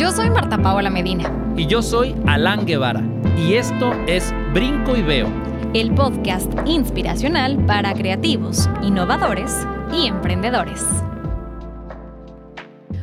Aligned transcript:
Yo 0.00 0.10
soy 0.12 0.30
Marta 0.30 0.56
Paola 0.56 0.88
Medina. 0.88 1.30
Y 1.58 1.66
yo 1.66 1.82
soy 1.82 2.16
Alan 2.26 2.64
Guevara. 2.64 3.02
Y 3.36 3.56
esto 3.56 3.92
es 4.06 4.32
Brinco 4.54 4.96
y 4.96 5.02
Veo. 5.02 5.28
El 5.74 5.94
podcast 5.94 6.50
inspiracional 6.64 7.58
para 7.66 7.92
creativos, 7.92 8.70
innovadores 8.80 9.54
y 9.92 10.06
emprendedores. 10.06 10.86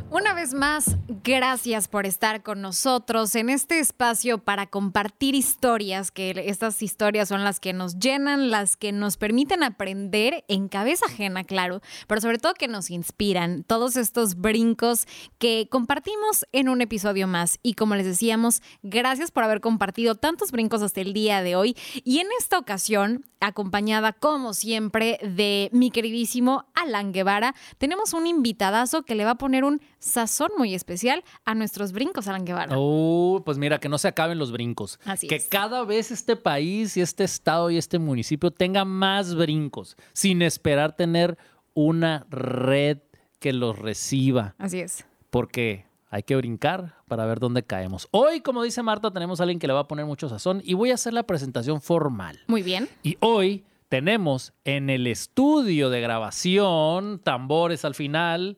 Una 0.10 0.34
vez 0.34 0.56
más, 0.56 0.97
gracias 1.08 1.88
por 1.88 2.06
estar 2.06 2.44
con 2.44 2.62
nosotros 2.62 3.34
en 3.36 3.50
este 3.50 3.80
espacio 3.80 4.40
para 4.40 4.68
compartir 4.68 5.36
historias, 5.36 6.12
que 6.12 6.32
estas 6.48 6.82
historias 6.82 7.30
son 7.30 7.44
las 7.46 7.60
que 7.62 7.72
nos 7.72 7.98
llenan, 7.98 8.52
las 8.52 8.76
que 8.76 8.92
nos 8.92 9.16
permiten 9.16 9.64
aprender 9.64 10.44
en 10.50 10.68
cabeza 10.68 11.06
ajena, 11.06 11.46
claro, 11.46 11.82
pero 12.08 12.20
sobre 12.20 12.40
todo 12.40 12.54
que 12.54 12.68
nos 12.68 12.90
inspiran. 12.90 13.64
Todos 13.64 13.96
estos 13.96 14.36
brincos 14.36 15.08
que 15.38 15.68
compartimos 15.72 16.46
en 16.52 16.68
un 16.68 16.82
episodio 16.82 17.28
más. 17.28 17.60
Y 17.64 17.76
como 17.76 17.96
les 17.96 18.06
decíamos, 18.06 18.62
gracias 18.84 19.32
por 19.32 19.44
haber 19.44 19.62
compartido 19.62 20.16
tantos 20.16 20.52
brincos 20.52 20.82
hasta 20.82 21.02
el 21.02 21.14
día 21.14 21.42
de 21.42 21.56
hoy. 21.56 21.78
Y 22.04 22.20
en 22.20 22.28
esta 22.38 22.58
ocasión, 22.58 23.26
acompañada 23.40 24.12
como 24.14 24.54
siempre 24.54 25.20
de 25.22 25.70
mi 25.72 25.90
queridísimo 25.90 26.66
Alan 26.74 27.14
Guevara, 27.14 27.56
tenemos 27.78 28.14
un 28.14 28.28
invitadazo 28.28 29.04
que 29.04 29.16
le 29.16 29.24
va 29.24 29.32
a 29.32 29.38
poner 29.38 29.64
un 29.64 29.82
sazón 30.00 30.52
muy 30.58 30.74
especial 30.76 30.97
a 31.46 31.56
nuestros 31.56 31.92
brincos, 31.92 32.28
Alan 32.28 32.46
Guevara. 32.46 32.76
Oh, 32.78 33.42
pues 33.46 33.58
mira, 33.58 33.80
que 33.80 33.90
no 33.90 33.98
se 33.98 34.08
acaben 34.08 34.38
los 34.38 34.52
brincos. 34.52 35.00
Así 35.06 35.28
que 35.28 35.36
es. 35.36 35.48
cada 35.48 35.84
vez 35.84 36.12
este 36.12 36.36
país 36.36 36.98
y 36.98 37.02
este 37.02 37.24
estado 37.24 37.70
y 37.70 37.78
este 37.78 38.00
municipio 38.00 38.52
tenga 38.52 38.86
más 38.86 39.36
brincos, 39.36 39.96
sin 40.14 40.42
esperar 40.42 40.96
tener 40.96 41.38
una 41.74 42.26
red 42.30 43.00
que 43.40 43.54
los 43.54 43.78
reciba. 43.78 44.56
Así 44.58 44.80
es. 44.80 45.06
Porque 45.30 45.86
hay 46.10 46.24
que 46.24 46.36
brincar 46.36 46.96
para 47.08 47.26
ver 47.26 47.40
dónde 47.40 47.64
caemos. 47.64 48.08
Hoy, 48.12 48.42
como 48.42 48.64
dice 48.64 48.82
Marta, 48.82 49.12
tenemos 49.12 49.40
a 49.40 49.44
alguien 49.44 49.60
que 49.60 49.68
le 49.68 49.74
va 49.74 49.82
a 49.82 49.88
poner 49.88 50.06
mucho 50.06 50.30
sazón 50.30 50.62
y 50.64 50.74
voy 50.74 50.92
a 50.92 50.96
hacer 50.96 51.14
la 51.14 51.24
presentación 51.24 51.82
formal. 51.82 52.40
Muy 52.48 52.64
bien. 52.64 52.88
Y 53.04 53.18
hoy 53.20 53.66
tenemos 53.90 54.54
en 54.66 54.90
el 54.90 55.08
estudio 55.08 55.90
de 55.90 56.02
grabación, 56.02 57.20
tambores 57.20 57.86
al 57.86 57.96
final, 57.96 58.58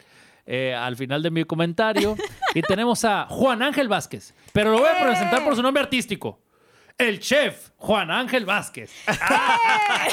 eh, 0.52 0.74
al 0.74 0.96
final 0.98 1.22
de 1.22 1.30
mi 1.32 1.44
comentario, 1.46 2.16
y 2.56 2.62
tenemos 2.64 3.06
a 3.06 3.28
Juan 3.30 3.62
Ángel 3.62 3.88
Vázquez, 3.88 4.34
pero 4.52 4.72
lo 4.72 4.80
voy 4.80 4.90
a 4.90 5.06
presentar 5.06 5.44
por 5.44 5.56
su 5.56 5.62
nombre 5.62 5.84
artístico. 5.84 6.42
El 6.98 7.20
chef 7.20 7.70
Juan 7.78 8.10
Ángel 8.12 8.46
Vázquez. 8.46 8.92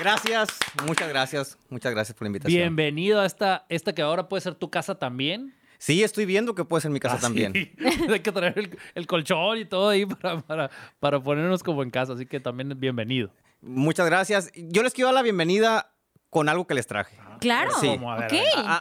Gracias, 0.00 0.58
muchas 0.86 1.08
gracias, 1.08 1.58
muchas 1.68 1.92
gracias 1.92 2.16
por 2.16 2.24
la 2.24 2.28
invitación. 2.30 2.58
Bienvenido 2.58 3.20
a 3.20 3.26
esta, 3.26 3.66
esta 3.68 3.94
que 3.94 4.02
ahora 4.02 4.28
puede 4.28 4.40
ser 4.40 4.54
tu 4.54 4.70
casa 4.70 4.98
también. 4.98 5.54
Sí, 5.78 6.02
estoy 6.02 6.24
viendo 6.24 6.54
que 6.54 6.64
puede 6.64 6.80
ser 6.80 6.90
mi 6.90 6.98
casa 6.98 7.16
Ah, 7.16 7.20
también. 7.20 7.52
sí. 7.52 7.72
Hay 8.10 8.20
que 8.20 8.32
traer 8.32 8.58
el, 8.58 8.78
el 8.94 9.06
colchón 9.06 9.58
y 9.58 9.64
todo 9.64 9.90
ahí 9.90 10.06
para, 10.06 10.40
para, 10.40 10.70
para 10.98 11.20
ponernos 11.20 11.62
como 11.62 11.82
en 11.82 11.90
casa, 11.90 12.14
así 12.14 12.26
que 12.26 12.40
también 12.40 12.78
bienvenido. 12.80 13.30
Muchas 13.60 14.06
gracias. 14.06 14.50
Yo 14.56 14.82
les 14.82 14.92
quiero 14.92 15.08
dar 15.08 15.14
la 15.14 15.22
bienvenida 15.22 15.91
con 16.32 16.48
algo 16.48 16.66
que 16.66 16.72
les 16.72 16.86
traje. 16.86 17.14
Claro. 17.40 17.72
Sí. 17.78 17.88
¿Cómo? 17.88 18.10
A 18.10 18.20
ver, 18.20 18.30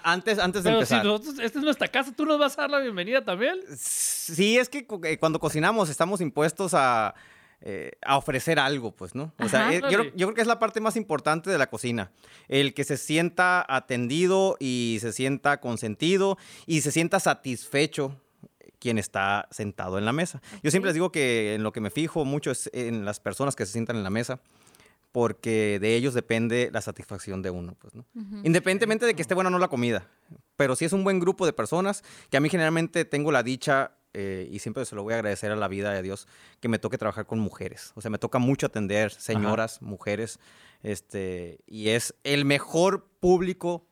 antes, 0.05 0.39
antes 0.39 0.63
de 0.63 0.69
Pero 0.69 0.85
si 0.85 0.93
empezar. 0.93 1.05
nosotros, 1.05 1.39
esta 1.39 1.59
es 1.59 1.65
nuestra 1.65 1.89
casa, 1.89 2.13
¿tú 2.15 2.25
nos 2.25 2.39
vas 2.39 2.57
a 2.57 2.61
dar 2.61 2.69
la 2.69 2.79
bienvenida 2.79 3.25
también? 3.25 3.59
Sí, 3.77 4.57
es 4.57 4.69
que 4.69 4.87
eh, 5.03 5.17
cuando 5.17 5.37
cocinamos 5.37 5.89
estamos 5.89 6.21
impuestos 6.21 6.73
a, 6.73 7.13
eh, 7.59 7.91
a 8.05 8.15
ofrecer 8.15 8.57
algo, 8.57 8.91
pues, 8.95 9.15
¿no? 9.15 9.33
O 9.37 9.49
sea, 9.49 9.63
Ajá. 9.67 9.73
eh, 9.73 9.81
yo, 9.81 9.87
creo- 9.99 10.15
yo 10.15 10.27
creo 10.27 10.33
que 10.33 10.39
es 10.41 10.47
la 10.47 10.59
parte 10.59 10.79
más 10.79 10.95
importante 10.95 11.49
de 11.49 11.57
la 11.57 11.67
cocina. 11.67 12.11
El 12.47 12.73
que 12.73 12.85
se 12.85 12.95
sienta 12.95 13.65
atendido 13.67 14.55
y 14.57 14.99
se 15.01 15.11
sienta 15.11 15.59
consentido 15.59 16.37
y 16.65 16.79
se 16.81 16.91
sienta 16.91 17.19
satisfecho 17.19 18.15
quien 18.79 18.97
está 18.97 19.49
sentado 19.51 19.97
en 19.97 20.05
la 20.05 20.13
mesa. 20.13 20.41
Yo 20.63 20.71
siempre 20.71 20.87
les 20.89 20.93
digo 20.95 21.11
que 21.11 21.55
en 21.55 21.63
lo 21.63 21.73
que 21.73 21.81
me 21.81 21.89
fijo 21.89 22.23
mucho 22.23 22.49
es 22.49 22.69
en 22.73 23.03
las 23.03 23.19
personas 23.19 23.57
que 23.57 23.65
se 23.65 23.73
sientan 23.73 23.97
en 23.97 24.03
la 24.03 24.09
mesa 24.09 24.39
porque 25.11 25.79
de 25.79 25.95
ellos 25.95 26.13
depende 26.13 26.69
la 26.71 26.81
satisfacción 26.81 27.41
de 27.41 27.49
uno, 27.49 27.75
pues, 27.79 27.93
¿no? 27.95 28.05
Independientemente 28.43 29.05
de 29.05 29.13
que 29.13 29.21
esté 29.21 29.33
buena 29.33 29.49
o 29.49 29.51
no 29.51 29.59
la 29.59 29.67
comida, 29.67 30.07
pero 30.55 30.75
si 30.75 30.85
es 30.85 30.93
un 30.93 31.03
buen 31.03 31.19
grupo 31.19 31.45
de 31.45 31.53
personas, 31.53 32.03
que 32.29 32.37
a 32.37 32.39
mí 32.39 32.49
generalmente 32.49 33.05
tengo 33.05 33.31
la 33.31 33.43
dicha, 33.43 33.91
eh, 34.13 34.49
y 34.51 34.59
siempre 34.59 34.85
se 34.85 34.95
lo 34.95 35.03
voy 35.03 35.13
a 35.13 35.17
agradecer 35.17 35.51
a 35.51 35.55
la 35.55 35.67
vida 35.67 35.93
de 35.93 36.01
Dios, 36.01 36.27
que 36.59 36.67
me 36.67 36.79
toque 36.79 36.97
trabajar 36.97 37.25
con 37.25 37.39
mujeres. 37.39 37.93
O 37.95 38.01
sea, 38.01 38.11
me 38.11 38.19
toca 38.19 38.39
mucho 38.39 38.67
atender 38.67 39.11
señoras, 39.11 39.81
mujeres, 39.81 40.39
este, 40.83 41.59
y 41.65 41.89
es 41.89 42.13
el 42.23 42.45
mejor 42.45 43.07
público 43.19 43.87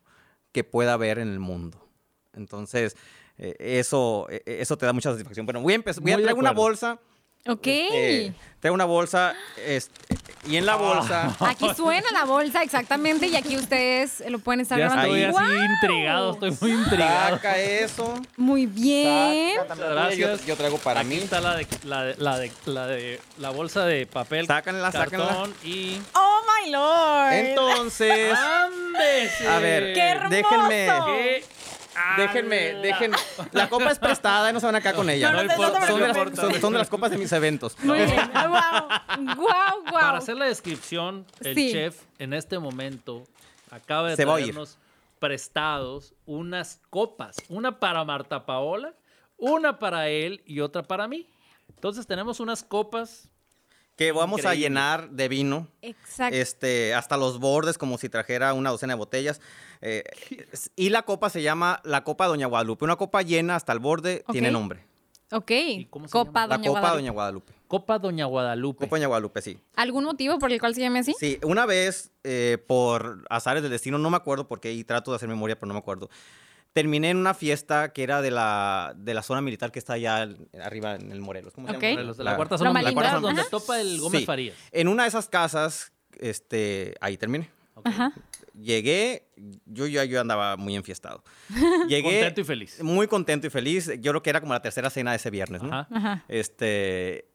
que 0.52 0.64
pueda 0.64 0.94
haber 0.94 1.20
en 1.20 1.30
el 1.30 1.40
mundo. 1.40 1.88
Entonces, 2.34 2.96
eh, 3.38 3.56
eso, 3.60 4.28
eh, 4.30 4.44
eso 4.46 4.78
te 4.78 4.86
da 4.86 4.94
mucha 4.94 5.12
satisfacción. 5.12 5.46
Bueno, 5.46 5.62
voy 5.62 5.74
a 5.74 5.76
empezar, 5.78 6.04
voy 6.04 6.12
a 6.12 6.18
traer 6.18 6.36
una 6.36 6.52
bolsa. 6.52 7.00
Ok. 7.48 7.68
este, 7.68 8.34
traigo 8.60 8.76
una 8.76 8.86
bolsa, 8.86 9.34
este, 9.66 10.16
y 10.48 10.58
en 10.58 10.66
la 10.66 10.76
bolsa... 10.76 11.36
Aquí 11.40 11.66
suena 11.76 12.12
la 12.12 12.26
bolsa 12.26 12.62
exactamente 12.64 13.28
y 13.28 13.36
aquí 13.36 13.56
ustedes 13.58 14.24
lo 14.30 14.40
pueden 14.40 14.62
estar 14.62 14.78
Ya 14.78 14.86
grabando. 14.88 15.16
estoy 15.16 15.24
así 15.44 15.74
intrigado, 15.82 16.32
estoy 16.34 16.58
muy 16.62 16.72
intrigado. 16.72 17.36
Saca 17.38 17.58
eso. 17.58 18.14
Muy 18.38 18.66
bien. 18.66 19.56
Saca 19.56 19.68
también 19.70 19.92
Gracias. 19.92 20.42
Yo, 20.42 20.46
yo 20.48 20.56
traigo 20.58 20.78
para 20.78 21.00
Aquí 21.02 21.10
mí. 21.10 21.16
está 21.18 21.42
la 21.42 21.56
de, 21.56 21.68
la 21.84 22.04
de, 22.04 22.16
la 22.18 22.38
de, 22.40 22.52
la 22.66 22.88
de 22.88 23.22
la 23.38 23.50
bolsa 23.50 23.86
de 23.86 24.06
papel, 24.08 24.48
Sácanla, 24.48 24.92
sácanla. 24.92 25.28
cartón 25.28 25.54
y 25.64 26.00
Oh 26.14 26.40
my 26.66 26.72
lord. 26.72 27.34
Entonces, 27.34 28.38
¡Ándese! 28.38 29.48
a 29.48 29.60
ver, 29.60 29.94
¡Qué 29.94 30.02
hermoso! 30.02 30.30
déjenme, 30.30 30.88
¿Qué? 31.06 31.44
Déjenme, 32.18 32.70
¡Ala! 32.72 32.80
déjenme. 32.82 33.18
La 33.52 33.70
copa 33.70 33.92
es 33.92 34.00
prestada 34.00 34.50
y 34.50 34.54
no 34.54 34.60
se 34.60 34.66
van 34.66 34.76
acá 34.76 34.94
con 34.94 35.10
ella. 35.10 35.32
No, 35.32 35.38
no, 35.38 35.44
no, 35.44 35.56
son, 35.56 35.62
no 35.74 35.80
te 35.80 35.88
son 35.88 36.00
de 36.00 36.08
las, 36.08 36.18
preocupes. 36.18 36.40
son- 36.40 36.62
son 36.62 36.74
de 36.74 36.80
las 36.80 36.90
copas 36.90 37.12
de 37.12 37.18
mis 37.18 37.32
eventos. 37.32 37.78
Muy 37.84 38.00
bien. 38.00 38.32
Wow. 38.34 39.36
Wow, 39.36 39.84
Para 39.92 40.08
wow. 40.10 40.18
hacer 40.18 40.36
la 40.38 40.46
descripción, 40.46 41.26
el 41.42 41.56
Sí. 41.56 41.72
chef 41.72 42.02
en 42.20 42.34
este 42.34 42.58
momento 42.60 43.24
acaba 43.72 44.10
de 44.10 44.16
Se 44.16 44.26
traernos 44.26 44.78
prestados 45.20 46.14
unas 46.26 46.80
copas, 46.90 47.36
una 47.50 47.80
para 47.80 48.04
Marta 48.06 48.46
Paola, 48.46 48.94
una 49.38 49.78
para 49.80 50.08
él 50.10 50.42
y 50.46 50.62
otra 50.62 50.84
para 50.84 51.08
mí. 51.08 51.28
Entonces 51.70 52.08
tenemos 52.08 52.40
unas 52.40 52.64
copas 52.64 53.30
Que 54.00 54.14
vamos 54.14 54.46
a 54.46 54.56
llenar 54.56 55.10
de 55.10 55.28
vino. 55.28 55.68
Exacto. 55.82 56.34
Este, 56.34 56.94
hasta 56.94 57.18
los 57.18 57.38
bordes, 57.38 57.78
como 57.78 57.98
si 57.98 58.08
trajera 58.08 58.54
una 58.54 58.70
docena 58.70 58.94
de 58.94 58.98
botellas. 58.98 59.42
Eh, 59.82 60.06
y 60.78 60.88
la 60.88 61.02
copa 61.02 61.30
se 61.30 61.42
llama 61.42 61.82
la 61.84 62.06
Copa 62.06 62.28
Doña 62.28 62.48
Guadalupe. 62.48 62.86
Una 62.86 62.96
copa 62.96 63.24
llena 63.24 63.58
hasta 63.58 63.74
el 63.74 63.80
borde 63.80 64.24
tiene 64.32 64.52
nombre. 64.52 64.86
ok. 65.34 65.52
cómo 65.90 66.08
se 66.08 66.14
Copa 66.14 66.48
La 66.48 66.56
Doña 66.56 66.70
Copa 66.70 66.80
Guadalupe. 66.80 66.98
Doña 67.02 67.12
Guadalupe. 67.12 67.54
Copa 67.68 68.00
Doña 68.00 68.26
Guadalupe. 68.26 68.86
Copa 68.86 68.96
Doña 68.96 69.08
Guadalupe, 69.08 69.42
sí. 69.42 69.60
¿Algún 69.76 70.06
motivo 70.06 70.40
por 70.40 70.54
el 70.54 70.62
cual 70.62 70.76
se 70.76 70.80
llame 70.80 71.00
así? 71.00 71.14
Sí, 71.20 71.38
una 71.44 71.66
vez, 71.66 72.12
eh, 72.24 72.58
por 72.68 73.26
azares 73.30 73.64
del 73.64 73.72
destino, 73.74 73.98
no 73.98 74.10
me 74.10 74.16
acuerdo 74.16 74.48
porque 74.48 74.70
ahí 74.70 74.86
trato 74.86 75.12
de 75.12 75.18
hacer 75.18 75.28
memoria, 75.28 75.60
pero 75.60 75.68
no 75.68 75.74
me 75.74 75.80
acuerdo. 75.80 76.10
Terminé 76.74 77.10
en 77.10 77.18
una 77.18 77.34
fiesta 77.34 77.92
que 77.94 78.04
era 78.04 78.22
de 78.22 78.32
la, 78.32 78.94
de 78.96 79.14
la 79.14 79.24
zona 79.24 79.42
militar 79.42 79.72
que 79.72 79.80
está 79.80 79.94
allá 79.94 80.18
al- 80.18 80.38
arriba 80.62 80.96
en 80.96 81.12
el 81.12 81.20
Morelos. 81.20 81.54
¿Cómo 81.54 81.68
se 81.68 81.76
Ok. 81.76 81.82
llama? 81.82 82.14
De 82.14 82.24
la, 82.24 82.32
La- 82.32 82.36
cuarta 82.36 82.58
zona 82.58 82.74
militar, 82.74 83.06
Ajá. 83.06 83.20
donde 83.20 83.44
topa 83.50 83.82
el 83.82 84.00
Gómez 84.00 84.20
Sí. 84.22 84.26
Farías. 84.26 84.56
En 84.72 84.88
una 84.88 85.04
de 85.04 85.10
esas 85.10 85.28
casas, 85.30 85.92
este, 86.20 86.96
ahí 87.02 87.18
terminé. 87.18 87.50
Ajá. 87.84 88.14
Llegué, 88.54 89.24
yo 89.66 89.88
ya 89.88 90.04
yo 90.04 90.20
andaba 90.20 90.58
muy 90.58 90.76
enfiestado. 90.76 91.24
Llegué 91.88 92.04
Contento 92.04 92.42
y 92.42 92.44
feliz. 92.44 92.84
muy 92.84 93.08
contento 93.08 93.48
y 93.48 93.50
feliz. 93.50 93.88
Yo 94.00 94.12
creo 94.12 94.22
que 94.22 94.30
era 94.30 94.42
como 94.42 94.54
la 94.54 94.62
tercera 94.62 94.90
cena 94.90 95.12
de 95.12 95.18
ese 95.18 95.30
viernes, 95.32 95.64
¿no? 95.64 95.70
Ajá. 95.74 95.88
Ajá. 95.90 96.26
Este, 96.28 97.26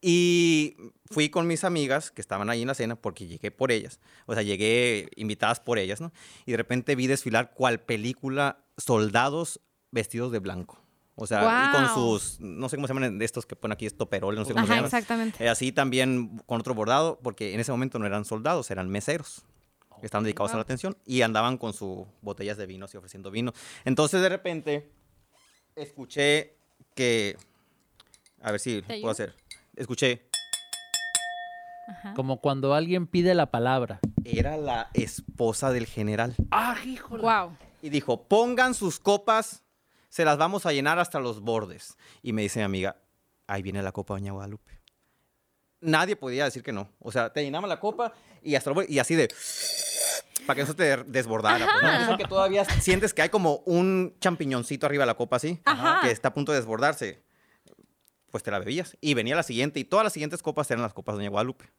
y 0.00 0.76
fui 1.06 1.30
con 1.30 1.46
mis 1.46 1.64
amigas 1.64 2.10
que 2.10 2.20
estaban 2.20 2.50
ahí 2.50 2.62
en 2.62 2.68
la 2.68 2.74
cena 2.74 2.96
porque 2.96 3.26
llegué 3.26 3.50
por 3.50 3.70
ellas. 3.72 4.00
O 4.26 4.34
sea, 4.34 4.42
llegué 4.42 5.08
invitadas 5.16 5.60
por 5.60 5.78
ellas, 5.78 6.00
¿no? 6.00 6.12
Y 6.44 6.50
de 6.50 6.56
repente 6.58 6.94
vi 6.96 7.06
desfilar 7.06 7.52
cual 7.54 7.80
película 7.80 8.58
soldados 8.76 9.60
vestidos 9.90 10.32
de 10.32 10.38
blanco. 10.38 10.80
O 11.16 11.26
sea, 11.28 11.68
y 11.68 11.76
con 11.76 11.94
sus, 11.94 12.40
no 12.40 12.68
sé 12.68 12.76
cómo 12.76 12.88
se 12.88 12.94
llaman 12.94 13.18
de 13.18 13.24
estos 13.24 13.46
que 13.46 13.54
ponen 13.54 13.74
aquí, 13.74 13.86
estoperoles, 13.86 14.36
no 14.36 14.44
sé 14.44 14.52
cómo 14.52 14.66
se 14.66 14.72
llaman. 14.72 14.86
exactamente. 14.86 15.44
Eh, 15.44 15.48
así 15.48 15.70
también 15.70 16.38
con 16.46 16.58
otro 16.60 16.74
bordado, 16.74 17.20
porque 17.22 17.54
en 17.54 17.60
ese 17.60 17.70
momento 17.70 18.00
no 18.00 18.06
eran 18.06 18.24
soldados, 18.24 18.70
eran 18.72 18.88
meseros. 18.88 19.44
que 20.00 20.06
Estaban 20.06 20.24
dedicados 20.24 20.52
a 20.52 20.56
la 20.56 20.62
atención 20.62 20.96
y 21.06 21.22
andaban 21.22 21.56
con 21.56 21.72
sus 21.72 22.06
botellas 22.20 22.56
de 22.56 22.66
vino 22.66 22.86
y 22.92 22.96
ofreciendo 22.96 23.30
vino. 23.30 23.52
Entonces, 23.84 24.20
de 24.22 24.28
repente, 24.28 24.90
escuché 25.76 26.56
que. 26.96 27.36
A 28.42 28.50
ver 28.50 28.58
si 28.60 28.82
puedo 28.82 29.10
hacer. 29.10 29.34
Escuché. 29.76 30.28
Ajá. 31.86 32.14
Como 32.14 32.40
cuando 32.40 32.74
alguien 32.74 33.06
pide 33.06 33.34
la 33.34 33.50
palabra. 33.52 34.00
Era 34.24 34.56
la 34.56 34.90
esposa 34.94 35.70
del 35.70 35.86
general. 35.86 36.34
¡Ah, 36.50 36.76
híjole! 36.84 37.22
Wow. 37.22 37.56
Y 37.84 37.90
dijo: 37.90 38.26
pongan 38.26 38.72
sus 38.72 38.98
copas, 38.98 39.62
se 40.08 40.24
las 40.24 40.38
vamos 40.38 40.64
a 40.64 40.72
llenar 40.72 40.98
hasta 40.98 41.20
los 41.20 41.40
bordes. 41.40 41.98
Y 42.22 42.32
me 42.32 42.40
dice 42.40 42.60
mi 42.60 42.64
amiga: 42.64 42.96
ahí 43.46 43.60
viene 43.60 43.82
la 43.82 43.92
copa 43.92 44.14
Doña 44.14 44.32
Guadalupe. 44.32 44.80
Nadie 45.82 46.16
podía 46.16 46.44
decir 46.46 46.62
que 46.62 46.72
no. 46.72 46.88
O 46.98 47.12
sea, 47.12 47.30
te 47.30 47.42
llenaban 47.42 47.68
la 47.68 47.80
copa 47.80 48.14
y 48.42 48.54
hasta 48.54 48.72
y 48.88 48.98
así 49.00 49.16
de. 49.16 49.28
para 50.46 50.54
que 50.56 50.62
eso 50.62 50.74
te 50.74 50.96
desbordara. 51.04 51.66
pues, 51.66 51.82
¿no? 51.82 52.04
Eso 52.04 52.16
que 52.16 52.24
todavía 52.24 52.64
sientes 52.64 53.12
que 53.12 53.20
hay 53.20 53.28
como 53.28 53.56
un 53.66 54.16
champiñoncito 54.18 54.86
arriba 54.86 55.02
de 55.02 55.08
la 55.08 55.14
copa 55.14 55.36
así, 55.36 55.60
Ajá. 55.66 56.00
que 56.00 56.10
está 56.10 56.28
a 56.28 56.32
punto 56.32 56.52
de 56.52 56.58
desbordarse. 56.60 57.22
Pues 58.30 58.42
te 58.42 58.50
la 58.50 58.60
bebías. 58.60 58.96
Y 59.02 59.12
venía 59.12 59.36
la 59.36 59.42
siguiente, 59.42 59.78
y 59.78 59.84
todas 59.84 60.04
las 60.04 60.14
siguientes 60.14 60.40
copas 60.40 60.70
eran 60.70 60.80
las 60.80 60.94
copas 60.94 61.16
de 61.16 61.18
Doña 61.18 61.28
Guadalupe. 61.28 61.70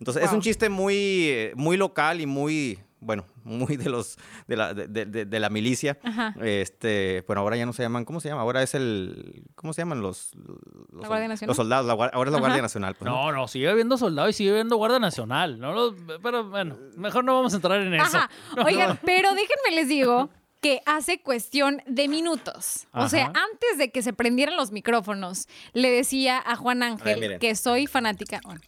Entonces, 0.00 0.24
es 0.24 0.32
un 0.32 0.40
chiste 0.40 0.68
muy, 0.68 1.28
eh, 1.28 1.52
muy 1.54 1.76
local 1.76 2.20
y 2.20 2.26
muy, 2.26 2.80
bueno, 3.04 3.24
muy 3.44 3.76
de 3.76 3.88
los, 3.90 4.16
de 4.48 4.56
la, 4.56 4.74
de, 4.74 4.88
de- 4.88 5.04
de- 5.06 5.24
de 5.24 5.40
la 5.40 5.50
milicia. 5.50 5.98
Ajá. 6.02 6.34
Este, 6.42 7.22
bueno, 7.26 7.40
ahora 7.42 7.56
ya 7.56 7.66
no 7.66 7.72
se 7.72 7.82
llaman, 7.82 8.04
¿cómo 8.04 8.20
se 8.20 8.28
llama? 8.28 8.42
Ahora 8.42 8.62
es 8.62 8.74
el, 8.74 9.44
¿cómo 9.54 9.72
se 9.72 9.82
llaman 9.82 10.00
los? 10.00 10.34
los 10.34 11.02
¿La 11.02 11.08
Guardia 11.08 11.28
Nacional? 11.28 11.48
Los 11.48 11.56
soldados, 11.56 11.86
la 11.86 11.92
ahora 11.92 12.10
es 12.10 12.32
la 12.32 12.38
Ajá. 12.38 12.38
Guardia 12.40 12.62
Nacional. 12.62 12.94
pues, 12.94 13.10
¿no? 13.10 13.16
No, 13.26 13.32
no, 13.32 13.48
sigue 13.48 13.68
habiendo 13.68 13.96
soldado 13.98 14.28
y 14.28 14.32
sigue 14.32 14.50
habiendo 14.50 14.76
Guardia 14.76 14.98
Nacional. 14.98 15.58
No 15.58 15.94
pero 16.22 16.48
bueno, 16.48 16.76
mejor 16.96 17.24
no 17.24 17.34
vamos 17.34 17.52
a 17.52 17.56
entrar 17.56 17.80
en 17.80 17.94
eso. 17.94 18.04
Ajá. 18.16 18.30
Oigan, 18.64 18.98
pero 19.04 19.30
déjenme 19.34 19.76
les 19.76 19.88
digo 19.88 20.30
que 20.60 20.80
hace 20.86 21.20
cuestión 21.20 21.82
de 21.86 22.08
minutos. 22.08 22.86
O 22.94 23.08
sea, 23.10 23.26
antes 23.26 23.76
de 23.76 23.90
que 23.90 24.00
se 24.02 24.14
prendieran 24.14 24.56
los 24.56 24.72
micrófonos, 24.72 25.46
le 25.74 25.90
decía 25.90 26.42
a 26.44 26.56
Juan 26.56 26.82
Ángel 26.82 27.38
que 27.38 27.54
soy 27.54 27.86
fanática. 27.86 28.40
Bueno, 28.44 28.62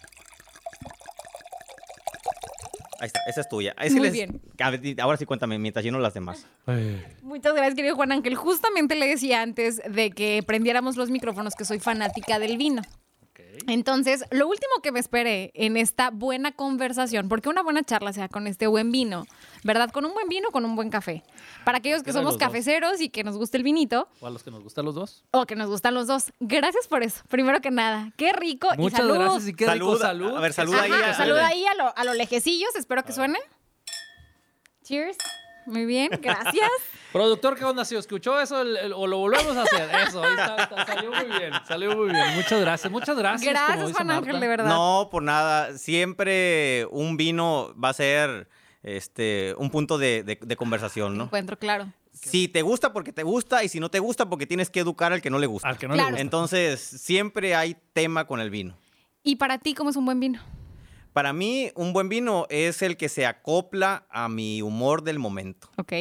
Ahí 3.00 3.06
está, 3.06 3.20
esa 3.28 3.40
es 3.42 3.48
tuya. 3.48 3.74
Muy 3.94 4.00
les- 4.00 4.12
bien. 4.12 4.40
a 4.60 4.70
ver, 4.70 5.00
ahora 5.00 5.16
sí 5.18 5.26
cuéntame, 5.26 5.58
mientras 5.58 5.84
lleno 5.84 5.98
las 5.98 6.14
demás. 6.14 6.46
Muchas 7.22 7.52
gracias, 7.54 7.74
querido 7.74 7.94
Juan 7.94 8.12
Ángel. 8.12 8.34
Justamente 8.34 8.94
le 8.94 9.06
decía 9.06 9.42
antes 9.42 9.80
de 9.88 10.10
que 10.10 10.42
prendiéramos 10.46 10.96
los 10.96 11.10
micrófonos 11.10 11.54
que 11.54 11.64
soy 11.64 11.78
fanática 11.80 12.38
del 12.38 12.56
vino. 12.56 12.82
Entonces, 13.66 14.24
lo 14.30 14.46
último 14.48 14.72
que 14.82 14.92
me 14.92 15.00
esperé 15.00 15.50
en 15.54 15.76
esta 15.76 16.10
buena 16.10 16.52
conversación, 16.52 17.28
porque 17.28 17.48
una 17.48 17.62
buena 17.62 17.82
charla 17.82 18.12
sea 18.12 18.28
con 18.28 18.46
este 18.46 18.66
buen 18.66 18.92
vino, 18.92 19.26
¿verdad? 19.64 19.90
Con 19.90 20.04
un 20.04 20.12
buen 20.14 20.28
vino, 20.28 20.50
con 20.50 20.64
un 20.64 20.76
buen 20.76 20.90
café. 20.90 21.22
Para 21.64 21.78
aquellos 21.78 22.02
que 22.02 22.12
somos 22.12 22.34
dos. 22.34 22.38
cafeceros 22.38 23.00
y 23.00 23.08
que 23.08 23.24
nos 23.24 23.36
gusta 23.36 23.56
el 23.56 23.62
vinito, 23.62 24.08
¿O 24.20 24.26
a 24.26 24.30
los 24.30 24.42
que 24.42 24.50
nos 24.50 24.62
gustan 24.62 24.84
los 24.84 24.94
dos? 24.94 25.24
o 25.32 25.46
que 25.46 25.56
nos 25.56 25.68
gustan 25.68 25.94
los 25.94 26.06
dos. 26.06 26.32
Gracias 26.40 26.86
por 26.88 27.02
eso, 27.02 27.22
primero 27.28 27.60
que 27.60 27.70
nada. 27.70 28.12
Qué 28.16 28.32
rico 28.32 28.68
y 28.74 28.78
Muchas 28.78 28.98
salud. 29.00 29.14
gracias 29.18 29.48
y 29.48 29.54
qué 29.54 29.64
rico 29.66 29.96
Salud, 29.96 30.00
salud. 30.00 30.36
a 30.36 30.40
ver, 30.40 30.52
salud 30.52 30.74
ahí, 30.74 30.90
a- 30.92 31.14
salud 31.14 31.34
salud. 31.34 31.36
ahí 31.38 31.66
a 31.66 31.74
lo, 31.74 31.96
a 31.96 32.04
lo 32.04 32.14
lejecillos, 32.14 32.74
espero 32.76 33.02
que 33.04 33.12
suene. 33.12 33.38
Cheers. 34.84 35.16
Muy 35.66 35.84
bien, 35.84 36.10
gracias. 36.22 36.70
Productor, 37.12 37.56
¿qué 37.56 37.64
onda? 37.64 37.84
Si 37.84 37.96
escuchó 37.96 38.38
eso 38.40 38.60
el- 38.62 38.76
el- 38.76 38.92
o 38.92 39.06
lo 39.06 39.18
volvemos 39.18 39.56
a 39.56 39.62
hacer. 39.62 39.88
Eso, 40.06 40.22
ahí 40.22 40.30
está, 40.32 40.56
está, 40.62 40.86
salió 40.86 41.10
muy 41.12 41.24
bien, 41.38 41.52
salió 41.66 41.96
muy 41.96 42.10
bien. 42.10 42.34
Muchas 42.36 42.60
gracias, 42.60 42.92
muchas 42.92 43.16
gracias. 43.16 43.52
Gracias, 43.52 43.92
Juan 43.92 44.10
Ángel, 44.10 44.32
Marta. 44.34 44.40
de 44.40 44.48
verdad. 44.48 44.68
No, 44.68 45.08
por 45.10 45.22
nada. 45.22 45.76
Siempre 45.78 46.86
un 46.90 47.16
vino 47.16 47.74
va 47.82 47.90
a 47.90 47.92
ser 47.94 48.48
este, 48.82 49.54
un 49.58 49.70
punto 49.70 49.98
de, 49.98 50.22
de- 50.22 50.38
de 50.40 50.56
conversación, 50.56 51.16
¿no? 51.16 51.24
Encuentro, 51.24 51.58
claro. 51.58 51.92
Si 52.12 52.48
te 52.48 52.62
gusta 52.62 52.92
porque 52.92 53.12
te 53.12 53.22
gusta 53.22 53.62
y 53.64 53.68
si 53.68 53.78
no 53.80 53.90
te 53.90 53.98
gusta 53.98 54.28
porque 54.28 54.46
tienes 54.46 54.70
que 54.70 54.80
educar 54.80 55.12
al 55.12 55.20
que 55.22 55.30
no 55.30 55.38
le 55.38 55.46
gusta. 55.46 55.68
Al 55.68 55.78
que 55.78 55.86
no 55.88 55.94
Claro. 55.94 56.08
le 56.08 56.12
gusta. 56.12 56.22
Entonces, 56.22 56.80
siempre 56.80 57.54
hay 57.54 57.76
tema 57.92 58.26
con 58.26 58.40
el 58.40 58.50
vino. 58.50 58.76
¿Y 59.22 59.36
para 59.36 59.58
ti 59.58 59.74
cómo 59.74 59.90
es 59.90 59.96
un 59.96 60.04
buen 60.04 60.18
vino? 60.20 60.40
Para 61.16 61.32
mí, 61.32 61.70
un 61.76 61.94
buen 61.94 62.10
vino 62.10 62.44
es 62.50 62.82
el 62.82 62.98
que 62.98 63.08
se 63.08 63.24
acopla 63.24 64.04
a 64.10 64.28
mi 64.28 64.60
humor 64.60 65.02
del 65.02 65.18
momento. 65.18 65.70
Ok. 65.78 65.92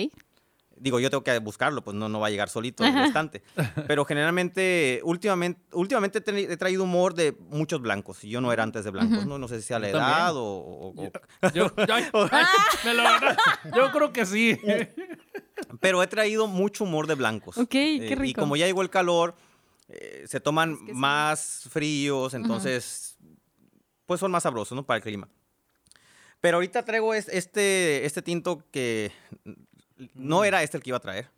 Digo, 0.78 1.00
yo 1.00 1.10
tengo 1.10 1.24
que 1.24 1.40
buscarlo, 1.40 1.82
pues 1.86 1.96
no, 1.96 2.10
no 2.10 2.20
va 2.20 2.28
a 2.28 2.30
llegar 2.30 2.50
solito 2.50 2.84
el 2.84 2.98
estante. 2.98 3.42
Pero 3.88 4.04
generalmente, 4.04 5.00
últimamente, 5.06 5.62
últimamente 5.72 6.18
he 6.18 6.22
tra- 6.22 6.52
he 6.52 6.58
traído 6.58 6.84
humor 6.84 7.14
de 7.14 7.32
muchos 7.48 7.80
blancos. 7.80 8.26
Y 8.26 8.30
yo 8.30 8.42
no 8.42 8.52
era 8.52 8.64
antes 8.64 8.84
de 8.84 8.92
blancos, 8.92 9.26
¿no? 9.26 9.38
No 9.38 9.48
sé 9.48 9.62
si 9.62 9.68
sea 9.68 9.80
la 9.80 9.90
Yo 9.90 9.96
edad 9.98 10.36
o... 10.36 10.44
o- 10.44 10.94
o- 11.06 11.12
Yo, 11.54 11.72
ay, 11.88 12.04
me 12.84 12.94
lo 12.94 13.04
ganaste. 13.04 13.42
Yo 13.74 13.92
creo 13.94 14.12
que 14.12 14.26
sí. 14.26 14.60
Pero 15.80 16.04
he 16.04 16.08
traído 16.08 16.48
mucho 16.48 16.84
humor 16.84 17.08
de 17.08 17.16
blancos. 17.16 17.58
Ok, 17.58 17.70
qué 17.70 17.96
Eh, 17.96 18.12
Y 18.12 18.16
rico. 18.16 18.42
como 18.42 18.58
ya 18.58 18.66
llegó 18.66 18.82
el 18.82 18.90
calor, 18.90 19.34
eh, 19.88 20.26
se 20.28 20.42
toman 20.42 20.78
que 20.86 20.92
sí. 20.92 20.98
más 20.98 21.68
fríos, 21.72 22.34
entonces, 22.34 23.15
pues 24.06 24.20
son 24.20 24.32
más 24.32 24.44
sabrosos, 24.44 24.76
¿no? 24.76 24.86
Para 24.86 24.98
el 24.98 25.04
clima. 25.04 25.28
Pero 26.42 26.58
ahorita 26.58 26.84
traigo 26.86 27.14
es- 27.14 27.28
este, 27.30 28.06
este 28.06 28.22
tinto 28.22 28.64
que 28.72 29.12
no 30.14 30.44
era 30.44 30.62
este 30.64 30.78
el 30.78 30.84
que 30.84 30.90
iba 30.92 30.98
a 30.98 31.02
traer, 31.02 31.30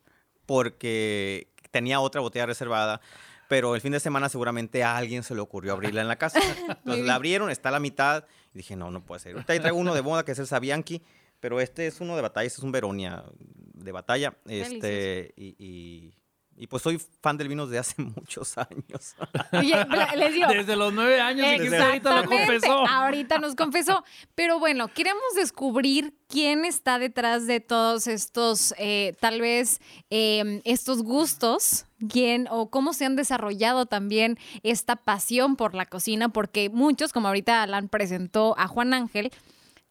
porque 0.46 1.48
tenía 1.72 2.00
otra 2.00 2.22
botella 2.22 2.46
reservada. 2.46 3.02
Pero 3.50 3.76
el 3.76 3.82
fin 3.82 3.94
de 3.94 4.00
semana 4.02 4.28
seguramente 4.28 4.84
a 4.84 4.98
alguien 4.98 5.24
se 5.24 5.34
le 5.34 5.40
ocurrió 5.40 5.72
abrirla 5.74 6.02
en 6.02 6.08
la 6.10 6.18
casa. 6.18 6.40
Entonces 6.84 7.06
la 7.06 7.16
abrieron, 7.16 7.50
está 7.50 7.70
a 7.70 7.72
la 7.72 7.80
mitad. 7.80 8.26
Y 8.54 8.58
dije, 8.58 8.76
no, 8.76 8.92
no 8.92 9.06
puede 9.06 9.22
ser. 9.22 9.34
Ahorita 9.34 9.54
traigo 9.62 9.78
uno 9.78 9.94
de 9.96 10.02
moda 10.02 10.26
que 10.26 10.34
es 10.34 10.40
el 10.40 10.48
Sabianchi. 10.48 11.02
Pero 11.40 11.62
este 11.62 11.86
es 11.88 12.02
uno 12.02 12.16
de 12.16 12.24
batalla, 12.24 12.48
este 12.48 12.60
es 12.60 12.64
un 12.64 12.72
Veronia 12.72 13.24
de 13.38 13.92
batalla. 13.92 14.36
Este, 14.48 15.34
y, 15.38 15.56
y- 15.64 16.14
y, 16.58 16.68
pues 16.68 16.82
soy 16.84 17.00
fan 17.22 17.38
del 17.38 17.48
vino 17.48 17.68
desde 17.68 17.80
hace 17.80 18.02
muchos 18.02 18.58
años. 18.58 19.16
Oye, 19.54 19.74
bla- 19.86 20.16
les 20.16 20.34
digo. 20.34 20.48
Desde 20.50 20.76
los 20.76 20.92
nueve 20.94 21.22
años 21.22 21.46
y 21.56 21.70
que 21.70 21.78
ahorita 21.78 22.22
lo 22.22 22.28
confesó. 22.30 22.88
Ahorita 22.88 23.38
nos 23.38 23.56
confesó. 23.56 24.04
Pero 24.36 24.58
bueno, 24.60 24.88
queremos 24.88 25.24
descubrir 25.36 26.14
quién 26.28 26.66
está 26.66 27.00
detrás 27.00 27.46
de 27.48 27.60
todos 27.60 28.08
estos, 28.08 28.74
eh, 28.78 29.16
tal 29.20 29.40
vez, 29.40 29.80
eh, 30.10 30.62
estos 30.66 31.04
gustos, 31.04 31.86
quién 32.10 32.48
o 32.50 32.70
cómo 32.70 32.94
se 32.94 33.06
han 33.06 33.16
desarrollado 33.16 33.86
también 33.86 34.38
esta 34.64 34.96
pasión 34.96 35.56
por 35.56 35.76
la 35.76 35.86
cocina, 35.86 36.30
porque 36.30 36.70
muchos, 36.70 37.14
como 37.14 37.28
ahorita 37.28 37.64
Alan 37.64 37.88
presentó 37.88 38.56
a 38.58 38.68
Juan 38.68 38.94
Ángel, 38.94 39.32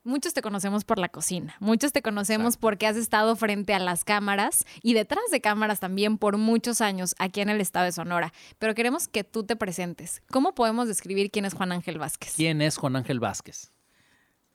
Muchos 0.06 0.34
te 0.34 0.40
conocemos 0.40 0.84
por 0.84 1.00
la 1.00 1.08
cocina, 1.08 1.56
muchos 1.58 1.92
te 1.92 2.00
conocemos 2.00 2.56
porque 2.56 2.86
has 2.86 2.96
estado 2.96 3.34
frente 3.34 3.74
a 3.74 3.80
las 3.80 4.04
cámaras 4.04 4.64
y 4.80 4.94
detrás 4.94 5.24
de 5.32 5.40
cámaras 5.40 5.80
también 5.80 6.16
por 6.16 6.36
muchos 6.36 6.80
años 6.80 7.16
aquí 7.18 7.40
en 7.40 7.48
el 7.48 7.60
estado 7.60 7.86
de 7.86 7.90
Sonora. 7.90 8.32
Pero 8.60 8.76
queremos 8.76 9.08
que 9.08 9.24
tú 9.24 9.42
te 9.42 9.56
presentes. 9.56 10.22
¿Cómo 10.30 10.54
podemos 10.54 10.86
describir 10.86 11.32
quién 11.32 11.44
es 11.44 11.54
Juan 11.54 11.72
Ángel 11.72 11.98
Vázquez? 11.98 12.34
¿Quién 12.36 12.62
es 12.62 12.76
Juan 12.76 12.94
Ángel 12.94 13.18
Vázquez? 13.18 13.72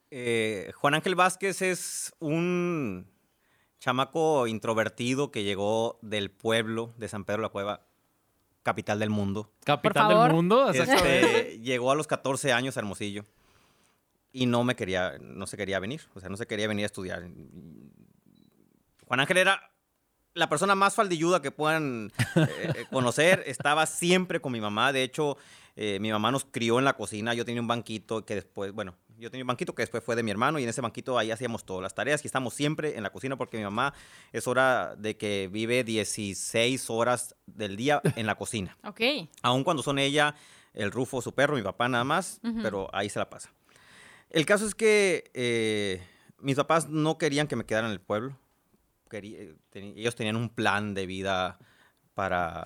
Eh, 0.09 0.71
Juan 0.73 0.93
Ángel 0.93 1.15
Vázquez 1.15 1.61
es 1.61 2.13
un 2.19 3.11
chamaco 3.81 4.47
introvertido 4.47 5.31
que 5.31 5.43
llegó 5.43 5.99
del 6.01 6.31
pueblo 6.31 6.93
de 6.95 7.09
San 7.09 7.25
Pedro 7.25 7.41
la 7.41 7.49
Cueva, 7.49 7.87
capital 8.63 8.99
del 8.99 9.09
mundo. 9.09 9.51
Capital 9.65 10.07
del 10.07 10.33
mundo. 10.33 10.69
Este, 10.71 11.59
llegó 11.59 11.91
a 11.91 11.95
los 11.95 12.07
14 12.07 12.53
años 12.53 12.77
a 12.77 12.79
Hermosillo 12.79 13.25
y 14.31 14.45
no 14.45 14.63
me 14.63 14.75
quería, 14.75 15.17
no 15.19 15.47
se 15.47 15.57
quería 15.57 15.79
venir, 15.79 16.01
o 16.13 16.19
sea, 16.19 16.29
no 16.29 16.37
se 16.37 16.47
quería 16.47 16.67
venir 16.67 16.83
a 16.83 16.87
estudiar. 16.87 17.27
Juan 19.05 19.19
Ángel 19.19 19.37
era 19.37 19.71
la 20.33 20.47
persona 20.47 20.75
más 20.75 20.95
faldilluda 20.95 21.41
que 21.41 21.51
puedan 21.51 22.11
eh, 22.35 22.47
eh, 22.75 22.85
conocer, 22.89 23.43
estaba 23.45 23.85
siempre 23.85 24.39
con 24.39 24.51
mi 24.51 24.61
mamá, 24.61 24.93
de 24.93 25.03
hecho, 25.03 25.37
eh, 25.75 25.99
mi 25.99 26.11
mamá 26.11 26.31
nos 26.31 26.45
crió 26.45 26.79
en 26.79 26.85
la 26.85 26.93
cocina, 26.93 27.33
yo 27.33 27.45
tenía 27.45 27.61
un 27.61 27.67
banquito 27.67 28.25
que 28.25 28.35
después, 28.35 28.71
bueno, 28.71 28.95
yo 29.17 29.29
tenía 29.29 29.43
un 29.43 29.47
banquito 29.49 29.75
que 29.75 29.83
después 29.83 30.03
fue 30.03 30.15
de 30.15 30.23
mi 30.23 30.31
hermano 30.31 30.57
y 30.57 30.63
en 30.63 30.69
ese 30.69 30.81
banquito 30.81 31.17
ahí 31.17 31.29
hacíamos 31.29 31.63
todas 31.63 31.83
las 31.83 31.93
tareas 31.93 32.23
y 32.23 32.27
estamos 32.27 32.53
siempre 32.53 32.97
en 32.97 33.03
la 33.03 33.11
cocina 33.11 33.37
porque 33.37 33.57
mi 33.57 33.63
mamá 33.63 33.93
es 34.31 34.47
hora 34.47 34.95
de 34.95 35.15
que 35.15 35.47
vive 35.51 35.83
16 35.83 36.89
horas 36.89 37.35
del 37.45 37.75
día 37.75 38.01
en 38.15 38.25
la 38.25 38.35
cocina. 38.35 38.77
Ok. 38.91 39.01
Aun 39.43 39.63
cuando 39.63 39.83
son 39.83 39.99
ella, 39.99 40.35
el 40.73 40.91
Rufo, 40.91 41.21
su 41.21 41.33
perro, 41.33 41.55
mi 41.55 41.61
papá 41.61 41.87
nada 41.87 42.03
más, 42.03 42.41
pero 42.61 42.89
ahí 42.93 43.09
se 43.09 43.19
la 43.19 43.29
pasa. 43.29 43.51
El 44.31 44.45
caso 44.45 44.65
es 44.65 44.73
que 44.75 45.29
eh, 45.33 46.01
mis 46.39 46.55
papás 46.55 46.89
no 46.89 47.17
querían 47.17 47.47
que 47.47 47.55
me 47.55 47.65
quedara 47.65 47.87
en 47.87 47.93
el 47.93 48.01
pueblo. 48.01 48.37
Querí- 49.09 49.35
eh, 49.35 49.55
ellos 49.73 50.15
tenían 50.15 50.35
un 50.37 50.49
plan 50.49 50.93
de 50.93 51.05
vida 51.05 51.59
para, 52.13 52.65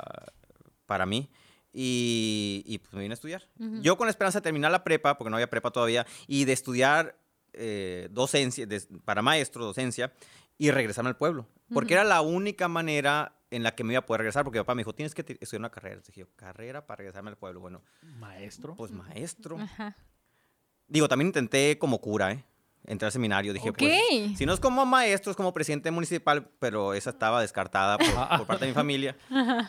para 0.85 1.05
mí. 1.05 1.29
Y, 1.73 2.63
y, 2.65 2.77
pues 2.77 2.93
me 2.93 3.01
vine 3.01 3.13
a 3.13 3.15
estudiar. 3.15 3.49
Yo 3.81 3.97
con 3.97 4.07
la 4.07 4.11
esperanza 4.11 4.39
de 4.39 4.43
terminar 4.43 4.71
la 4.71 4.83
prepa, 4.85 5.17
porque 5.17 5.29
no 5.29 5.35
había 5.35 5.49
prepa 5.49 5.71
todavía, 5.71 6.05
y 6.25 6.45
de 6.45 6.53
estudiar 6.53 7.17
eh, 7.53 8.07
docencia, 8.11 8.65
de- 8.65 8.79
para 9.03 9.21
maestro, 9.21 9.65
docencia, 9.65 10.13
y 10.57 10.71
regresarme 10.71 11.09
al 11.09 11.17
pueblo. 11.17 11.47
Porque 11.73 11.93
era 11.95 12.03
la 12.05 12.21
única 12.21 12.67
manera 12.69 13.35
en 13.51 13.63
la 13.63 13.75
que 13.75 13.83
me 13.83 13.93
iba 13.93 13.99
a 13.99 14.05
poder 14.05 14.19
regresar, 14.19 14.43
porque 14.45 14.59
mi 14.59 14.63
papá 14.63 14.75
me 14.75 14.81
dijo, 14.81 14.93
tienes 14.95 15.13
que 15.15 15.21
estudiar 15.39 15.59
una 15.59 15.69
carrera. 15.71 15.95
Entonces 15.95 16.15
dije, 16.15 16.27
yo, 16.29 16.35
carrera 16.37 16.85
para 16.85 16.97
regresarme 16.99 17.29
al 17.31 17.37
pueblo. 17.37 17.59
Bueno, 17.59 17.81
Maestro. 18.19 18.75
pues 18.75 18.91
maestro. 18.91 19.57
Ajá. 19.59 19.95
Digo, 20.87 21.07
también 21.07 21.27
intenté 21.27 21.77
como 21.79 21.99
cura, 21.99 22.31
¿eh? 22.31 22.43
Entrar 22.87 23.07
al 23.07 23.11
seminario. 23.11 23.51
Dije, 23.51 23.69
Ok. 23.71 23.79
pues, 23.79 24.37
si 24.37 24.45
no 24.45 24.53
es 24.53 24.59
como 24.59 24.85
maestro, 24.85 25.31
es 25.31 25.35
como 25.37 25.53
presidente 25.55 25.89
municipal, 25.89 26.47
pero 26.59 26.93
esa 26.93 27.09
estaba 27.09 27.41
descartada 27.41 27.97
por, 27.97 28.37
por 28.37 28.45
parte 28.47 28.65
de 28.65 28.71
mi 28.71 28.75
familia. 28.75 29.17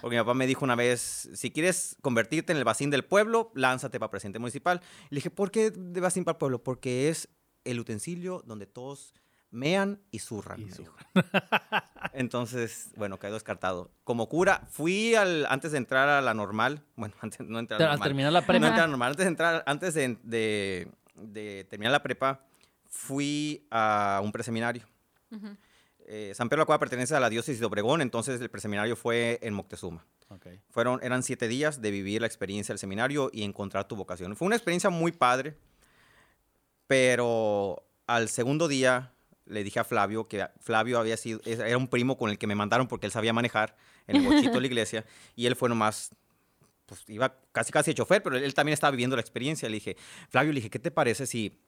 Porque 0.03 0.17
mi 0.17 0.21
papá 0.21 0.35
me 0.35 0.47
dijo 0.47 0.65
una 0.67 0.75
vez, 0.75 1.31
si 1.33 1.51
quieres 1.51 1.97
convertirte 2.03 2.53
en 2.53 2.59
el 2.59 2.65
vacín 2.65 2.91
del 2.91 3.05
pueblo, 3.07 3.51
lánzate 3.55 3.99
para 3.99 4.11
presidente 4.11 4.39
municipal. 4.39 4.83
Y 5.11 5.15
le 5.15 5.19
dije, 5.19 5.31
¿por 5.31 5.51
qué 5.51 5.71
de 5.71 6.01
vacín 6.03 6.25
para 6.25 6.35
el 6.35 6.39
pueblo? 6.39 6.63
Porque 6.63 7.09
es 7.09 7.31
el 7.65 7.81
utensilio 7.81 8.43
donde 8.45 8.67
todos 8.67 9.15
mean 9.51 9.99
y 10.11 10.19
zurran. 10.19 10.61
Y. 10.61 10.69
Entonces, 12.13 12.91
bueno, 12.97 13.19
quedó 13.19 13.35
descartado. 13.35 13.91
Como 14.05 14.29
cura, 14.29 14.67
fui 14.71 15.15
al, 15.15 15.47
antes 15.47 15.73
de 15.73 15.79
entrar 15.79 16.09
a 16.09 16.21
la 16.21 16.35
normal, 16.35 16.83
bueno, 16.97 17.15
antes 17.21 17.41
no 17.41 17.59
entrar 17.59 17.81
a 17.81 17.85
la 17.85 17.91
Al 17.93 17.99
normal. 17.99 18.09
terminar 18.09 18.33
la 18.33 18.41
No 18.41 18.47
prepa. 18.47 18.67
entrar 18.67 18.85
a 18.85 18.89
normal. 18.89 19.11
Antes 19.13 19.25
de 19.25 19.29
entrar, 19.29 19.63
antes 19.67 19.95
de, 19.95 20.19
de- 20.23 20.89
de 21.17 21.67
terminar 21.69 21.93
la 21.93 22.03
prepa, 22.03 22.45
fui 22.89 23.67
a 23.71 24.21
un 24.23 24.33
preseminario. 24.33 24.85
Eh, 26.07 26.33
San 26.35 26.49
Pedro 26.49 26.61
de 26.61 26.63
la 26.63 26.67
Cueva 26.67 26.79
pertenece 26.79 27.15
a 27.15 27.21
la 27.21 27.29
diócesis 27.29 27.59
de 27.59 27.67
Obregón, 27.67 28.01
entonces 28.01 28.41
el 28.41 28.51
preseminario 28.51 28.97
fue 28.97 29.39
en 29.43 29.55
Moctezuma. 29.55 30.07
Fueron, 30.71 31.01
eran 31.03 31.23
siete 31.23 31.47
días 31.47 31.81
de 31.81 31.91
vivir 31.91 32.21
la 32.21 32.27
experiencia 32.27 32.73
del 32.73 32.79
seminario 32.79 33.31
y 33.33 33.45
encontrar 33.45 33.87
tu 33.87 33.95
vocación. 33.95 34.35
Fue 34.37 34.47
una 34.47 34.57
experiencia 34.57 34.91
muy 34.91 35.13
padre, 35.13 35.57
pero 36.87 37.85
al 38.07 38.29
segundo 38.29 38.67
día 38.69 39.13
le 39.47 39.63
dije 39.63 39.79
a 39.79 39.85
Flavio 39.85 40.27
que 40.27 40.47
Flavio 40.61 40.99
había 40.99 41.17
sido, 41.17 41.41
era 41.45 41.79
un 41.79 41.89
primo 41.89 42.17
con 42.19 42.31
el 42.31 42.39
que 42.39 42.47
me 42.47 42.55
mandaron 42.55 42.89
porque 42.89 43.07
él 43.07 43.13
sabía 43.13 43.33
manejar 43.33 43.77
en 44.07 44.17
el 44.17 44.23
bochito 44.23 44.55
de 44.55 44.61
la 44.61 44.67
iglesia 44.67 45.05
y 45.37 45.47
él 45.47 45.55
fue 45.55 45.69
nomás, 45.69 46.11
pues 46.87 47.03
iba 47.09 47.35
casi 47.53 47.73
casi 47.73 47.91
de 47.91 47.97
chofer, 47.97 48.23
pero 48.23 48.37
él 48.37 48.55
también 48.55 48.75
estaba 48.75 48.93
viviendo 48.93 49.17
la 49.17 49.21
experiencia. 49.23 49.69
Le 49.69 49.75
dije, 49.75 49.97
Flavio, 50.31 50.53
le 50.53 50.59
dije, 50.59 50.71
¿qué 50.71 50.79
te 50.79 50.91
parece 50.91 51.27
si 51.27 51.59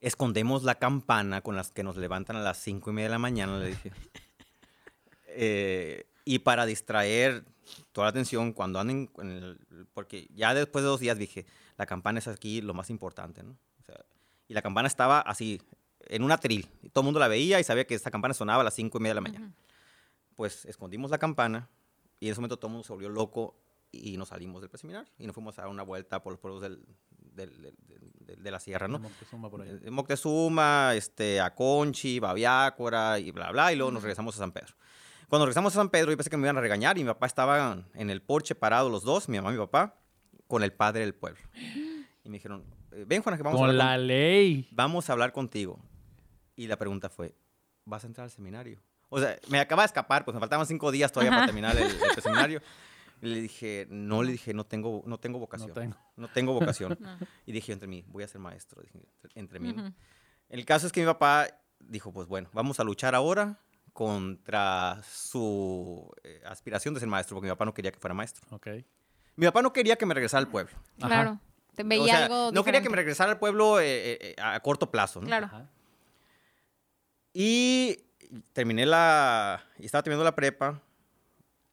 escondemos 0.00 0.62
la 0.62 0.76
campana 0.76 1.40
con 1.40 1.56
las 1.56 1.70
que 1.72 1.82
nos 1.82 1.96
levantan 1.96 2.36
a 2.36 2.40
las 2.40 2.58
cinco 2.58 2.90
y 2.90 2.92
media 2.94 3.08
de 3.08 3.12
la 3.12 3.18
mañana? 3.18 3.58
Le 3.58 3.68
dije. 3.68 3.92
Eh, 5.40 6.04
y 6.24 6.40
para 6.40 6.66
distraer 6.66 7.44
toda 7.92 8.06
la 8.06 8.10
atención 8.10 8.52
cuando 8.52 8.80
anden, 8.80 9.08
en 9.18 9.30
el- 9.30 9.86
porque 9.94 10.26
ya 10.34 10.52
después 10.52 10.82
de 10.82 10.88
dos 10.88 10.98
días 10.98 11.16
dije, 11.16 11.46
la 11.76 11.86
campana 11.86 12.18
es 12.18 12.26
aquí 12.26 12.60
lo 12.60 12.74
más 12.74 12.90
importante, 12.90 13.42
¿no? 13.44 13.50
O 13.52 13.82
sea, 13.84 14.04
y 14.48 14.54
la 14.54 14.62
campana 14.62 14.88
estaba 14.88 15.20
así, 15.20 15.62
en 16.06 16.24
un 16.24 16.32
atril, 16.32 16.68
y 16.82 16.88
todo 16.88 17.02
el 17.02 17.04
mundo 17.04 17.20
la 17.20 17.28
veía 17.28 17.60
y 17.60 17.64
sabía 17.64 17.86
que 17.86 17.94
esta 17.94 18.10
campana 18.10 18.34
sonaba 18.34 18.62
a 18.62 18.64
las 18.64 18.74
cinco 18.74 18.98
y 18.98 19.02
media 19.02 19.10
de 19.12 19.14
la 19.16 19.20
mañana. 19.20 19.52
Pues 20.34 20.64
escondimos 20.64 21.10
la 21.12 21.18
campana 21.18 21.68
y 22.18 22.26
en 22.26 22.32
ese 22.32 22.40
momento 22.40 22.56
todo 22.56 22.66
el 22.68 22.72
mundo 22.72 22.84
se 22.86 22.92
volvió 22.92 23.08
loco 23.08 23.54
y 23.92 24.16
nos 24.16 24.28
salimos 24.28 24.60
del 24.60 24.70
preseminario 24.70 25.10
y 25.18 25.26
nos 25.26 25.34
fuimos 25.34 25.58
a 25.58 25.62
dar 25.62 25.70
una 25.70 25.82
vuelta 25.82 26.22
por 26.22 26.32
los 26.32 26.40
pueblos 26.40 26.60
del- 26.62 26.84
del- 27.34 27.60
del- 27.60 28.42
de 28.42 28.50
la 28.50 28.60
sierra, 28.60 28.88
¿no? 28.88 28.98
Moctezuma 28.98 29.48
por 29.50 29.62
ahí. 29.62 29.78
Moctezuma, 29.90 30.92
este, 30.94 31.40
Aconchi, 31.40 32.18
Babiácora 32.18 33.18
y 33.18 33.30
bla, 33.30 33.50
bla, 33.52 33.72
y 33.72 33.76
luego 33.76 33.90
nos 33.92 34.02
regresamos 34.02 34.34
a 34.36 34.38
San 34.38 34.52
Pedro. 34.52 34.74
Cuando 35.28 35.46
regresamos 35.46 35.74
a 35.74 35.80
San 35.80 35.88
Pedro, 35.90 36.10
yo 36.10 36.16
pensé 36.16 36.30
que 36.30 36.36
me 36.36 36.46
iban 36.46 36.56
a 36.56 36.60
regañar 36.60 36.96
y 36.98 37.02
mi 37.04 37.08
papá 37.08 37.26
estaba 37.26 37.84
en 37.94 38.10
el 38.10 38.22
porche 38.22 38.54
parado 38.54 38.88
los 38.90 39.02
dos, 39.04 39.28
mi 39.28 39.36
mamá 39.38 39.50
y 39.50 39.52
mi 39.54 39.58
papá, 39.60 39.96
con 40.46 40.62
el 40.62 40.72
padre 40.72 41.00
del 41.00 41.14
pueblo. 41.14 41.40
Y 42.24 42.30
me 42.30 42.36
dijeron, 42.36 42.62
eh, 42.92 43.04
ven 43.06 43.22
Juana, 43.22 43.38
que 43.38 43.42
vamos 43.42 43.58
a 43.58 43.62
Con 43.62 43.70
hablar 43.70 43.86
la 43.92 43.96
con- 43.96 44.06
ley. 44.06 44.68
vamos 44.72 45.08
a 45.08 45.12
hablar 45.14 45.32
contigo. 45.32 45.78
Y 46.56 46.66
la 46.66 46.76
pregunta 46.76 47.08
fue, 47.08 47.34
¿vas 47.86 48.04
a 48.04 48.06
entrar 48.06 48.24
al 48.24 48.30
seminario? 48.30 48.82
O 49.08 49.18
sea, 49.18 49.38
me 49.48 49.58
acaba 49.60 49.82
de 49.82 49.86
escapar, 49.86 50.26
pues 50.26 50.34
me 50.34 50.40
faltaban 50.40 50.66
cinco 50.66 50.90
días 50.92 51.10
todavía 51.10 51.30
para 51.30 51.46
terminar 51.54 51.74
el, 51.78 51.84
el 51.84 52.22
seminario. 52.22 52.60
Y 53.20 53.26
le 53.26 53.40
dije, 53.40 53.86
no, 53.90 54.22
le 54.22 54.32
dije, 54.32 54.54
no 54.54 54.64
tengo, 54.64 55.02
no 55.06 55.18
tengo 55.18 55.38
vocación. 55.38 55.72
tengo. 55.74 55.96
No 56.16 56.28
tengo 56.28 56.52
vocación. 56.52 56.98
Y 57.46 57.52
dije, 57.52 57.72
entre 57.72 57.88
mí, 57.88 58.04
voy 58.08 58.22
a 58.22 58.28
ser 58.28 58.40
maestro. 58.40 58.82
Dije, 58.82 59.00
entre 59.34 59.58
mí. 59.58 59.74
El 60.48 60.64
caso 60.64 60.86
es 60.86 60.92
que 60.92 61.00
mi 61.00 61.06
papá 61.06 61.48
dijo, 61.80 62.12
pues 62.12 62.28
bueno, 62.28 62.48
vamos 62.52 62.80
a 62.80 62.84
luchar 62.84 63.14
ahora 63.14 63.58
contra 63.92 65.00
su 65.02 66.10
eh, 66.22 66.40
aspiración 66.46 66.94
de 66.94 67.00
ser 67.00 67.08
maestro, 67.08 67.34
porque 67.34 67.46
mi 67.46 67.52
papá 67.52 67.64
no 67.64 67.74
quería 67.74 67.90
que 67.90 67.98
fuera 67.98 68.14
maestro. 68.14 68.46
Ok. 68.50 68.68
Mi 69.36 69.46
papá 69.46 69.62
no 69.62 69.72
quería 69.72 69.96
que 69.96 70.06
me 70.06 70.14
regresara 70.14 70.40
al 70.40 70.48
pueblo. 70.48 70.72
Ajá. 70.98 71.08
Claro. 71.08 71.40
Te 71.74 71.82
veía 71.82 72.02
O 72.02 72.06
sea, 72.06 72.24
algo 72.24 72.50
no 72.52 72.64
quería 72.64 72.82
que 72.82 72.90
me 72.90 72.96
regresara 72.96 73.32
al 73.32 73.38
pueblo 73.38 73.80
eh, 73.80 74.18
eh, 74.20 74.36
a 74.40 74.58
corto 74.60 74.90
plazo. 74.90 75.20
¿no? 75.20 75.26
Claro. 75.26 75.46
Ajá. 75.46 75.68
Y 77.32 78.04
terminé 78.52 78.86
la. 78.86 79.64
y 79.78 79.86
Estaba 79.86 80.02
terminando 80.02 80.24
la 80.24 80.34
prepa. 80.34 80.80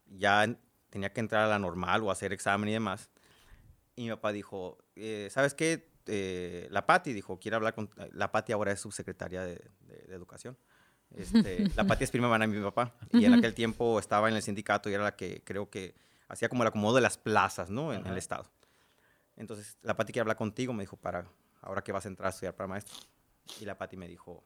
Ya 0.08 0.48
tenía 0.96 1.12
que 1.12 1.20
entrar 1.20 1.44
a 1.44 1.48
la 1.50 1.60
normal 1.60 2.04
o 2.04 2.10
hacer 2.10 2.32
examen 2.32 2.70
y 2.70 2.72
demás. 2.72 3.10
Y 3.98 4.04
mi 4.04 4.10
papá 4.12 4.32
dijo: 4.32 4.78
eh, 4.96 5.28
¿Sabes 5.30 5.54
qué? 5.54 5.90
Eh, 6.06 6.70
la 6.72 6.86
Pati 6.86 7.12
dijo: 7.12 7.38
Quiere 7.38 7.58
hablar 7.58 7.75
con. 7.75 7.90
La 8.14 8.32
Pati 8.32 8.54
ahora 8.54 8.72
es 8.72 8.80
subsecretaria 8.80 9.42
de, 9.44 9.56
de- 9.82 10.04
de 10.08 10.16
Educación. 10.16 10.58
Este, 11.14 11.70
la 11.75 11.86
Pati 11.86 12.06
es 12.06 12.12
prima 12.12 12.28
hermana 12.28 12.48
de 12.48 12.58
mi 12.58 12.64
papá. 12.64 12.96
Y 13.12 13.25
en 13.25 13.34
aquel 13.34 13.54
tiempo 13.54 14.00
estaba 14.00 14.30
en 14.30 14.38
el 14.38 14.42
sindicato 14.42 14.90
y 14.90 14.94
era 14.94 15.04
la 15.04 15.18
que 15.18 15.44
creo 15.44 15.70
que 15.70 15.96
hacía 16.30 16.48
como 16.48 16.64
el 16.64 16.68
acomodo 16.68 16.96
de 16.96 17.02
las 17.02 17.18
plazas, 17.18 17.70
¿no? 17.70 17.92
En 17.94 18.00
Ajá. 18.02 18.12
el 18.12 18.18
estado. 18.18 18.50
Entonces, 19.36 19.78
la 19.82 19.98
Pati 19.98 20.14
quiere 20.14 20.22
hablar 20.22 20.38
contigo, 20.38 20.72
me 20.72 20.84
dijo, 20.84 20.96
para 20.96 21.28
ahora 21.62 21.84
que 21.84 21.92
vas 21.92 22.06
a 22.06 22.08
entrar 22.08 22.28
a 22.28 22.30
estudiar 22.30 22.56
para 22.56 22.68
maestro. 22.68 22.96
Y 23.60 23.66
la 23.66 23.78
Pati 23.78 23.98
me 23.98 24.08
dijo, 24.08 24.46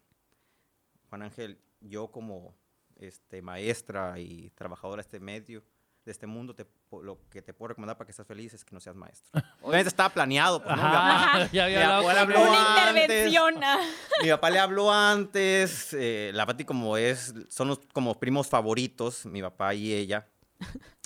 Juan 1.09 1.21
Ángel, 1.21 1.59
yo 1.79 2.07
como 2.11 2.55
este, 2.95 3.43
maestra 3.43 4.17
y 4.17 4.49
trabajadora 4.55 5.03
de 5.03 5.05
este 5.05 5.19
medio, 5.19 5.63
de 6.09 6.13
este 6.13 6.25
mundo, 6.25 6.55
te 6.55 6.65
lo 7.03 7.19
que 7.29 7.43
te 7.43 7.53
puedo 7.53 7.67
recomendar 7.69 7.95
para 7.95 8.07
que 8.07 8.11
estés 8.11 8.25
feliz 8.25 8.51
es 8.55 8.65
que 8.65 8.73
no 8.73 8.79
seas 8.79 8.95
maestro. 8.95 9.29
Obviamente 9.61 9.89
estaba 9.89 10.09
planeado, 10.09 10.61
pues, 10.63 10.75
¿no? 10.75 10.81
Mi 10.81 10.89
papá- 10.89 11.15
Ajá, 11.15 11.49
ya 11.53 11.65
había 11.65 11.77
mi 11.77 11.83
hablado 11.83 11.99
abuela 12.01 12.25
con 12.25 12.31
habló 12.33 12.43
él. 12.43 12.49
Una 12.49 12.87
antes. 12.89 13.01
intervención. 13.03 13.55
mi 14.23 14.29
papá 14.29 14.49
le 14.49 14.59
habló 14.59 14.91
antes, 14.91 15.93
eh, 15.93 16.31
la 16.33 16.45
Pati 16.47 16.65
como 16.65 16.97
es, 16.97 17.33
son 17.49 17.67
los, 17.67 17.79
como 17.93 18.19
primos 18.19 18.47
favoritos, 18.47 19.25
mi 19.27 19.41
papá 19.41 19.73
y 19.75 19.93
ella, 19.93 20.27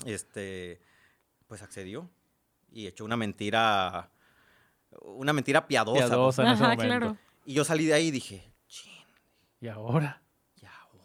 este, 0.06 0.80
pues 1.46 1.62
accedió 1.62 2.10
y 2.72 2.86
echó 2.86 3.04
una 3.04 3.16
mentira, 3.18 4.10
una 5.02 5.32
mentira 5.34 5.66
piadosa. 5.68 5.98
pues. 6.00 6.08
Piadosa 6.08 6.42
en 6.42 6.48
ese 6.48 6.64
Ajá, 6.64 6.76
claro. 6.76 7.16
Y 7.44 7.52
yo 7.54 7.64
salí 7.64 7.84
de 7.84 7.92
ahí 7.94 8.06
y 8.06 8.10
dije, 8.10 8.50
chin, 8.68 8.90
Y 9.60 9.68
ahora. 9.68 10.22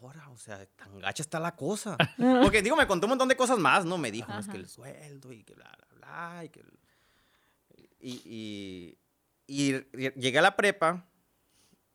O 0.02 0.36
sea, 0.38 0.64
tan 0.76 0.98
gacha 0.98 1.22
está 1.22 1.38
la 1.40 1.54
cosa. 1.54 1.96
Porque 2.42 2.62
digo, 2.62 2.76
me 2.76 2.86
contó 2.86 3.06
un 3.06 3.10
montón 3.10 3.28
de 3.28 3.36
cosas 3.36 3.58
más, 3.58 3.84
¿no? 3.84 3.98
Me 3.98 4.10
dijo, 4.10 4.32
no, 4.32 4.38
es 4.38 4.48
que 4.48 4.56
el 4.56 4.68
sueldo 4.68 5.32
y 5.32 5.42
que 5.44 5.54
bla, 5.54 5.70
bla, 5.76 6.06
bla, 6.36 6.44
y 6.44 6.48
que... 6.48 6.60
el- 6.60 6.78
Y, 8.02 8.22
y, 8.24 8.98
y 9.46 9.72
llegué 10.20 10.38
a 10.38 10.42
la 10.42 10.56
prepa. 10.56 11.04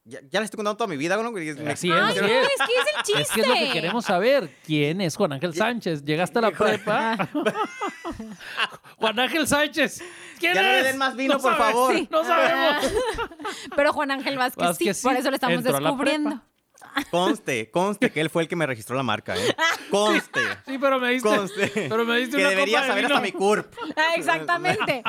Ya, 0.08 0.20
ya 0.30 0.40
les 0.40 0.46
estoy 0.46 0.58
contando 0.58 0.78
toda 0.78 0.88
mi 0.88 0.98
vida, 0.98 1.18
¿no? 1.18 1.32
Me- 1.32 1.50
Así 1.72 1.90
es, 1.90 1.96
así 1.98 2.20
No, 2.20 2.28
es. 2.28 2.48
es 2.48 2.68
que 2.68 2.74
es 2.74 2.96
el 2.96 3.04
chiste. 3.04 3.22
Es 3.24 3.32
que 3.32 3.42
es 3.42 3.48
lo 3.48 3.54
que 3.56 3.72
queremos 3.72 4.06
saber. 4.06 4.56
¿Quién 4.64 5.02
es 5.02 5.16
Juan 5.16 5.34
Ángel 5.34 5.56
Sánchez? 5.56 6.04
Llegaste 6.06 6.38
a 6.38 6.42
la 6.44 6.52
prepa. 6.52 7.28
Juan 8.98 9.20
Ángel 9.20 9.48
Sánchez. 9.48 10.04
¿Quién 10.40 10.54
Ya 10.54 10.62
no 10.62 10.68
es? 10.70 10.84
le 10.84 10.84
den 10.90 10.98
más 11.00 11.16
vino, 11.16 11.34
No 11.36 11.40
por 11.42 11.54
sabes. 11.58 11.66
favor. 11.74 11.96
Sí. 11.96 12.08
No 12.12 12.24
sabemos. 12.24 12.92
Pero 13.76 13.94
Juan 13.94 14.12
Ángel 14.12 14.38
Vázquez, 14.38 14.64
Vázquez 14.68 14.98
sí, 14.98 15.02
sí, 15.02 15.08
por 15.08 15.16
eso 15.18 15.30
lo 15.30 15.36
estamos 15.36 15.58
entró 15.58 15.78
a 15.78 15.80
la 15.82 15.90
descubriendo. 15.90 16.42
Conste, 17.12 17.70
conste 17.72 18.12
que 18.12 18.22
él 18.22 18.30
fue 18.30 18.44
el 18.44 18.48
que 18.48 18.56
me 18.56 18.66
registró 18.66 18.96
la 18.96 19.04
marca, 19.04 19.36
¿eh? 19.36 19.56
Conste. 19.92 20.42
Sí, 20.66 20.78
pero 20.78 21.00
me 21.00 21.12
diste. 21.12 21.28
Conste. 21.28 21.72
Pero 21.90 22.06
me 22.06 22.18
diste 22.18 22.38
que 22.38 22.44
una 22.44 22.50
debería 22.50 22.78
copa 22.80 22.82
de 22.84 22.88
saber 22.90 23.04
vino. 23.06 23.16
hasta 23.16 23.26
mi 23.26 23.32
CURP. 23.32 23.74
Ah, 23.96 24.16
exactamente. 24.16 25.04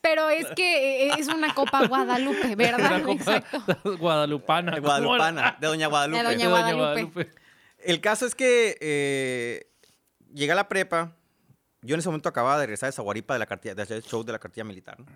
Pero 0.00 0.30
es 0.30 0.46
que 0.54 1.08
eh, 1.08 1.14
es 1.18 1.28
una 1.28 1.54
copa 1.54 1.86
Guadalupe, 1.86 2.54
¿verdad? 2.56 3.02
Una 3.02 3.02
copa 3.02 3.36
Exacto. 3.36 3.98
guadalupana. 3.98 4.72
De 4.72 4.80
Guadalupana, 4.80 5.56
de 5.60 5.66
Doña 5.66 5.86
Guadalupe. 5.88 6.18
De 6.18 6.24
Doña 6.24 6.44
De 6.46 6.50
Doña 6.50 6.74
Guadalupe. 6.74 7.30
El 7.78 8.00
caso 8.00 8.26
es 8.26 8.34
que 8.34 8.76
eh, 8.80 9.66
llegué 10.32 10.52
a 10.52 10.56
la 10.56 10.68
prepa. 10.68 11.16
Yo 11.82 11.94
en 11.94 11.98
ese 11.98 12.08
momento 12.08 12.28
acababa 12.28 12.58
de 12.60 12.66
regresar 12.66 12.88
de 12.88 12.92
Zaguaripa 12.92 13.34
de 13.34 13.40
la 13.40 13.46
cartilla, 13.46 13.74
de 13.74 13.82
hacer 13.82 13.96
el 13.96 14.04
show 14.04 14.22
de 14.22 14.30
la 14.32 14.38
cartilla 14.38 14.64
militar. 14.64 15.00
¿no? 15.00 15.06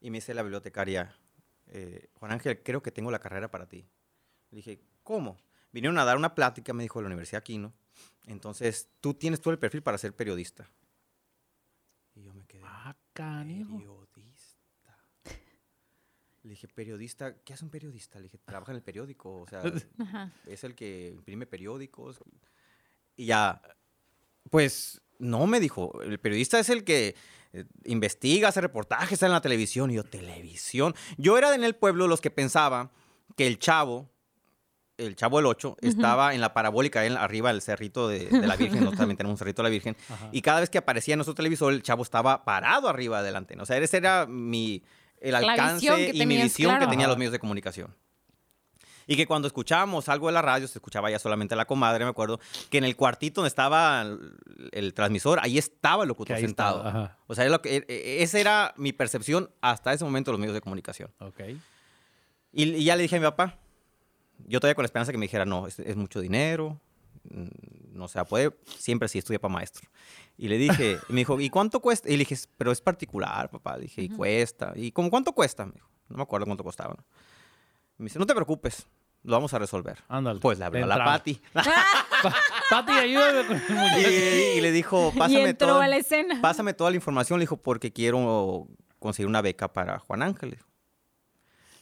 Y 0.00 0.10
me 0.10 0.16
dice 0.18 0.34
la 0.34 0.42
bibliotecaria, 0.42 1.14
eh, 1.68 2.08
Juan 2.18 2.32
Ángel, 2.32 2.60
creo 2.62 2.82
que 2.82 2.90
tengo 2.90 3.10
la 3.12 3.20
carrera 3.20 3.48
para 3.48 3.66
ti. 3.68 3.86
Le 4.50 4.56
dije, 4.56 4.80
¿cómo? 5.04 5.36
Vinieron 5.72 5.98
a 5.98 6.04
dar 6.04 6.16
una 6.16 6.34
plática, 6.34 6.72
me 6.72 6.82
dijo, 6.82 6.98
de 6.98 7.04
la 7.04 7.08
Universidad 7.08 7.40
Aquino. 7.40 7.72
Entonces, 8.26 8.88
tú 9.00 9.14
tienes 9.14 9.40
todo 9.40 9.52
el 9.52 9.58
perfil 9.58 9.82
para 9.82 9.98
ser 9.98 10.14
periodista. 10.14 10.68
Y 12.14 12.22
yo 12.22 12.34
me 12.34 12.44
quedé. 12.46 12.62
Ah, 12.64 12.94
canijo. 13.12 13.78
Periodista. 13.78 14.98
Le 16.42 16.50
dije, 16.50 16.68
periodista, 16.68 17.36
¿qué 17.42 17.52
hace 17.54 17.64
un 17.64 17.70
periodista? 17.70 18.18
Le 18.18 18.24
dije, 18.24 18.38
trabaja 18.38 18.72
en 18.72 18.76
el 18.76 18.82
periódico, 18.82 19.40
o 19.40 19.46
sea, 19.46 19.62
Ajá. 19.98 20.32
es 20.46 20.64
el 20.64 20.74
que 20.74 21.12
imprime 21.14 21.46
periódicos. 21.46 22.18
Y 23.16 23.26
ya, 23.26 23.62
pues, 24.50 25.00
no 25.18 25.46
me 25.46 25.60
dijo, 25.60 26.02
el 26.02 26.18
periodista 26.18 26.58
es 26.58 26.68
el 26.68 26.84
que 26.84 27.14
eh, 27.52 27.64
investiga, 27.84 28.48
hace 28.48 28.60
reportajes, 28.60 29.12
está 29.12 29.26
en 29.26 29.32
la 29.32 29.40
televisión. 29.40 29.90
Y 29.90 29.94
yo, 29.94 30.04
televisión. 30.04 30.94
Yo 31.16 31.38
era 31.38 31.54
en 31.54 31.64
el 31.64 31.76
pueblo 31.76 32.08
los 32.08 32.20
que 32.20 32.30
pensaba 32.30 32.90
que 33.36 33.46
el 33.46 33.58
chavo, 33.58 34.10
el 35.06 35.16
chavo 35.16 35.38
del 35.38 35.46
8, 35.46 35.76
estaba 35.80 36.34
en 36.34 36.40
la 36.40 36.52
parabólica, 36.54 37.04
en, 37.04 37.16
arriba 37.16 37.52
del 37.52 37.62
cerrito 37.62 38.08
de, 38.08 38.26
de 38.26 38.46
la 38.46 38.56
Virgen. 38.56 38.80
Nosotros 38.80 38.98
también 38.98 39.16
tenemos 39.16 39.34
un 39.34 39.38
cerrito 39.38 39.62
de 39.62 39.68
la 39.68 39.70
Virgen. 39.70 39.96
Ajá. 40.08 40.28
Y 40.32 40.42
cada 40.42 40.60
vez 40.60 40.70
que 40.70 40.78
aparecía 40.78 41.14
en 41.14 41.18
nuestro 41.18 41.34
televisor, 41.34 41.72
el 41.72 41.82
chavo 41.82 42.02
estaba 42.02 42.44
parado 42.44 42.88
arriba 42.88 43.22
de 43.22 43.32
la 43.32 43.38
antena. 43.38 43.62
O 43.62 43.66
sea, 43.66 43.76
ese 43.78 43.96
era 43.96 44.26
mi, 44.26 44.82
el 45.20 45.34
alcance 45.34 46.10
y 46.12 46.26
mi 46.26 46.36
visión 46.36 46.70
claro. 46.70 46.86
que 46.86 46.90
tenían 46.90 47.08
los 47.08 47.18
medios 47.18 47.32
de 47.32 47.38
comunicación. 47.38 47.94
Y 49.06 49.16
que 49.16 49.26
cuando 49.26 49.48
escuchábamos 49.48 50.08
algo 50.08 50.28
de 50.28 50.32
la 50.32 50.42
radio, 50.42 50.68
se 50.68 50.78
escuchaba 50.78 51.10
ya 51.10 51.18
solamente 51.18 51.56
la 51.56 51.64
comadre, 51.64 52.04
me 52.04 52.10
acuerdo, 52.10 52.38
que 52.70 52.78
en 52.78 52.84
el 52.84 52.96
cuartito 52.96 53.40
donde 53.40 53.48
estaba 53.48 54.02
el, 54.02 54.36
el 54.70 54.94
transmisor, 54.94 55.40
ahí 55.42 55.58
estaba 55.58 56.04
el 56.04 56.08
locutor 56.08 56.38
sentado. 56.38 56.78
estaba. 56.86 57.18
O 57.26 57.34
sea, 57.34 57.44
es 57.44 57.50
lo 57.50 57.60
que, 57.60 57.78
e- 57.78 57.84
e- 57.88 58.22
esa 58.22 58.38
era 58.38 58.74
mi 58.76 58.92
percepción 58.92 59.50
hasta 59.60 59.92
ese 59.92 60.04
momento 60.04 60.30
de 60.30 60.34
los 60.34 60.40
medios 60.40 60.54
de 60.54 60.60
comunicación. 60.60 61.10
Ok. 61.18 61.40
Y, 62.52 62.74
y 62.74 62.84
ya 62.84 62.96
le 62.96 63.02
dije 63.02 63.16
a 63.16 63.18
mi 63.18 63.24
papá, 63.24 63.58
yo 64.46 64.60
todavía 64.60 64.74
con 64.74 64.82
la 64.82 64.86
esperanza 64.86 65.12
que 65.12 65.18
me 65.18 65.24
dijera, 65.24 65.44
no, 65.44 65.66
es, 65.66 65.78
es 65.78 65.96
mucho 65.96 66.20
dinero, 66.20 66.80
mm, 67.30 67.96
no 67.96 68.08
se 68.08 68.24
puede, 68.24 68.52
siempre 68.78 69.08
sí 69.08 69.18
estudia 69.18 69.38
para 69.38 69.52
maestro. 69.52 69.88
Y 70.36 70.48
le 70.48 70.58
dije, 70.58 70.98
y 71.08 71.12
me 71.12 71.20
dijo, 71.20 71.40
¿y 71.40 71.50
cuánto 71.50 71.80
cuesta? 71.80 72.08
Y 72.08 72.12
le 72.12 72.24
dije, 72.24 72.36
pero 72.56 72.72
es 72.72 72.80
particular, 72.80 73.50
papá. 73.50 73.76
Le 73.76 73.82
dije, 73.84 74.02
y 74.02 74.08
cuesta. 74.08 74.72
¿Y 74.76 74.92
como 74.92 75.10
cuánto 75.10 75.32
cuesta? 75.32 75.66
Me 75.66 75.72
dijo, 75.72 75.88
no 76.08 76.16
me 76.16 76.22
acuerdo 76.22 76.46
cuánto 76.46 76.64
costaba. 76.64 76.94
¿no? 76.94 77.04
Me 77.98 78.04
dice, 78.04 78.18
no 78.18 78.26
te 78.26 78.34
preocupes, 78.34 78.86
lo 79.22 79.32
vamos 79.32 79.54
a 79.54 79.58
resolver. 79.58 79.98
Ándale. 80.08 80.40
Pues 80.40 80.58
le 80.58 80.64
habló 80.64 80.84
a 80.84 80.86
la 80.86 80.94
Entraba. 80.94 81.22
Pati. 82.70 82.92
Ayúdame 82.92 83.46
con 83.46 83.56
el 83.56 84.00
y, 84.54 84.58
y 84.58 84.60
le 84.60 84.72
dijo, 84.72 85.12
y 85.14 85.18
pásame 85.18 85.50
entró 85.50 85.68
toda, 85.68 85.84
a 85.84 85.88
la 85.88 85.96
escena. 85.96 86.40
pásame 86.40 86.74
toda 86.74 86.90
la 86.90 86.96
información. 86.96 87.38
Le 87.38 87.44
dijo, 87.44 87.56
porque 87.56 87.92
quiero 87.92 88.66
conseguir 88.98 89.28
una 89.28 89.42
beca 89.42 89.72
para 89.72 89.98
Juan 89.98 90.22
Ángel. 90.22 90.58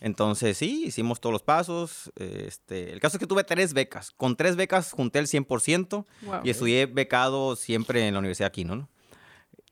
Entonces, 0.01 0.57
sí, 0.57 0.85
hicimos 0.87 1.21
todos 1.21 1.33
los 1.33 1.43
pasos. 1.43 2.11
Este, 2.17 2.93
el 2.93 3.01
caso 3.01 3.17
es 3.17 3.21
que 3.21 3.27
tuve 3.27 3.45
tres 3.45 3.75
becas. 3.75 4.11
Con 4.13 4.35
tres 4.37 4.57
becas 4.57 4.93
junté 4.93 5.19
el 5.19 5.27
100% 5.27 6.07
Wow. 6.23 6.41
y 6.43 6.51
estudié 6.51 6.87
becado 6.87 7.55
siempre 7.55 8.07
en 8.09 8.15
la 8.15 8.21
Universidad 8.21 8.47
de 8.47 8.49
Aquino, 8.49 8.77
¿no? 8.77 8.89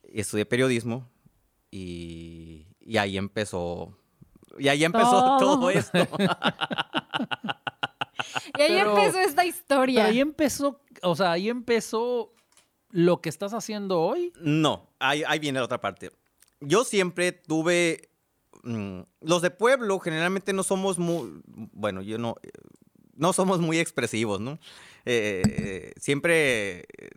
Estudié 0.02 0.44
periodismo 0.46 1.08
y, 1.70 2.66
y 2.80 2.96
ahí 2.98 3.16
empezó... 3.16 3.96
Y 4.58 4.68
ahí 4.68 4.84
empezó 4.84 5.10
Todo. 5.10 5.38
todo 5.38 5.70
esto. 5.70 5.98
Y 8.58 8.62
ahí 8.62 8.68
Pero- 8.78 8.90
empezó 8.98 9.20
esta 9.20 9.44
historia. 9.44 10.00
Pero 10.02 10.08
ahí 10.12 10.20
empezó, 10.20 10.80
o 11.02 11.14
sea, 11.16 11.32
ahí 11.32 11.48
empezó 11.48 12.34
lo 12.90 13.20
que 13.20 13.28
estás 13.28 13.52
haciendo 13.54 14.00
hoy. 14.00 14.32
No, 14.40 14.90
ahí, 14.98 15.22
ahí 15.26 15.38
viene 15.38 15.58
la 15.58 15.64
otra 15.66 15.80
parte. 15.80 16.10
Yo 16.60 16.84
siempre 16.84 17.32
tuve... 17.32 18.10
mm, 18.62 19.00
los 19.20 19.42
de 19.42 19.50
pueblo 19.50 19.98
generalmente 19.98 20.52
no 20.52 20.62
somos 20.62 20.98
muy... 20.98 21.42
Bueno, 21.46 22.02
yo 22.02 22.18
no... 22.18 22.36
No 23.14 23.32
somos 23.32 23.58
muy 23.58 23.80
expresivos, 23.80 24.40
¿no? 24.40 24.60
Eh, 25.04 25.42
eh, 25.44 25.92
siempre 25.96 26.80
eh, 26.80 27.10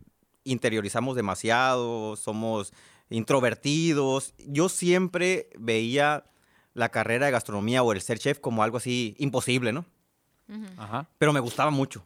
interiorizamos 0.44 1.16
demasiado, 1.16 2.16
somos 2.16 2.74
introvertidos. 3.12 4.34
Yo 4.40 4.68
siempre 4.68 5.50
veía 5.60 6.26
la 6.74 6.90
carrera 6.90 7.28
de 7.28 7.34
gastronomía 7.34 7.84
o 7.84 7.92
el 7.92 8.02
ser 8.02 8.18
chef 8.18 8.40
como 8.40 8.64
algo 8.64 8.78
así 8.78 9.16
imposible, 9.20 9.74
¿no? 9.74 9.86
Ajá. 10.78 11.08
pero 11.18 11.32
me 11.32 11.40
gustaba 11.40 11.72
mucho. 11.72 12.04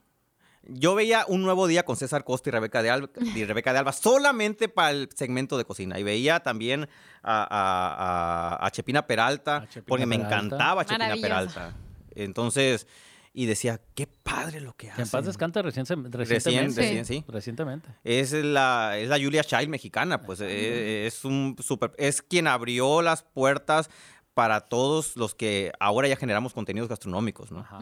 Yo 0.68 0.96
veía 0.96 1.26
un 1.28 1.44
nuevo 1.44 1.68
día 1.68 1.84
con 1.84 1.96
César 1.96 2.24
Costa 2.24 2.50
y 2.50 2.52
Rebeca 2.52 2.82
de 2.82 2.90
Alba, 2.90 3.10
y 3.36 3.44
Rebeca 3.46 3.72
de 3.74 3.80
Alba 3.80 3.92
solamente 3.94 4.68
para 4.68 4.92
el 4.92 5.10
segmento 5.14 5.58
de 5.58 5.66
cocina. 5.66 6.00
Y 6.00 6.04
veía 6.04 6.40
también 6.42 6.88
a, 7.22 7.44
a- 7.44 8.56
a- 8.64 8.66
a 8.66 8.72
Chepina 8.72 9.06
Peralta, 9.06 9.58
A 9.58 9.68
Chepina 9.68 9.86
porque 9.88 10.06
me 10.06 10.16
encantaba 10.16 10.84
Chepina. 10.86 11.16
Peralta. 11.22 11.74
Entonces, 12.16 12.88
y 13.34 13.46
decía, 13.48 13.82
qué 13.96 14.08
padre 14.08 14.62
lo 14.62 14.74
que 14.78 14.88
hace. 14.90 14.96
Que 14.96 15.02
en 15.04 15.10
paz 15.10 15.26
descanse 15.26 15.62
recien- 15.62 15.86
Recién, 15.86 16.18
recientemente. 16.18 16.82
recién, 16.82 17.06
sí. 17.06 17.24
Recientemente. 17.28 17.90
Es 18.04 18.32
la, 18.32 18.98
es 18.98 19.10
la 19.10 19.18
Julia 19.20 19.44
Child 19.44 19.68
mexicana, 19.68 20.22
pues 20.22 20.40
eh, 20.42 21.06
es 21.06 21.26
un 21.26 21.58
super, 21.62 21.92
es 21.98 22.22
quien 22.22 22.48
abrió 22.48 23.02
las 23.02 23.24
puertas 23.24 23.90
para 24.34 24.62
todos 24.62 25.16
los 25.18 25.36
que 25.36 25.72
ahora 25.80 26.08
ya 26.08 26.16
generamos 26.16 26.54
contenidos 26.54 26.90
gastronómicos, 26.90 27.52
¿no? 27.52 27.60
Ajá. 27.60 27.80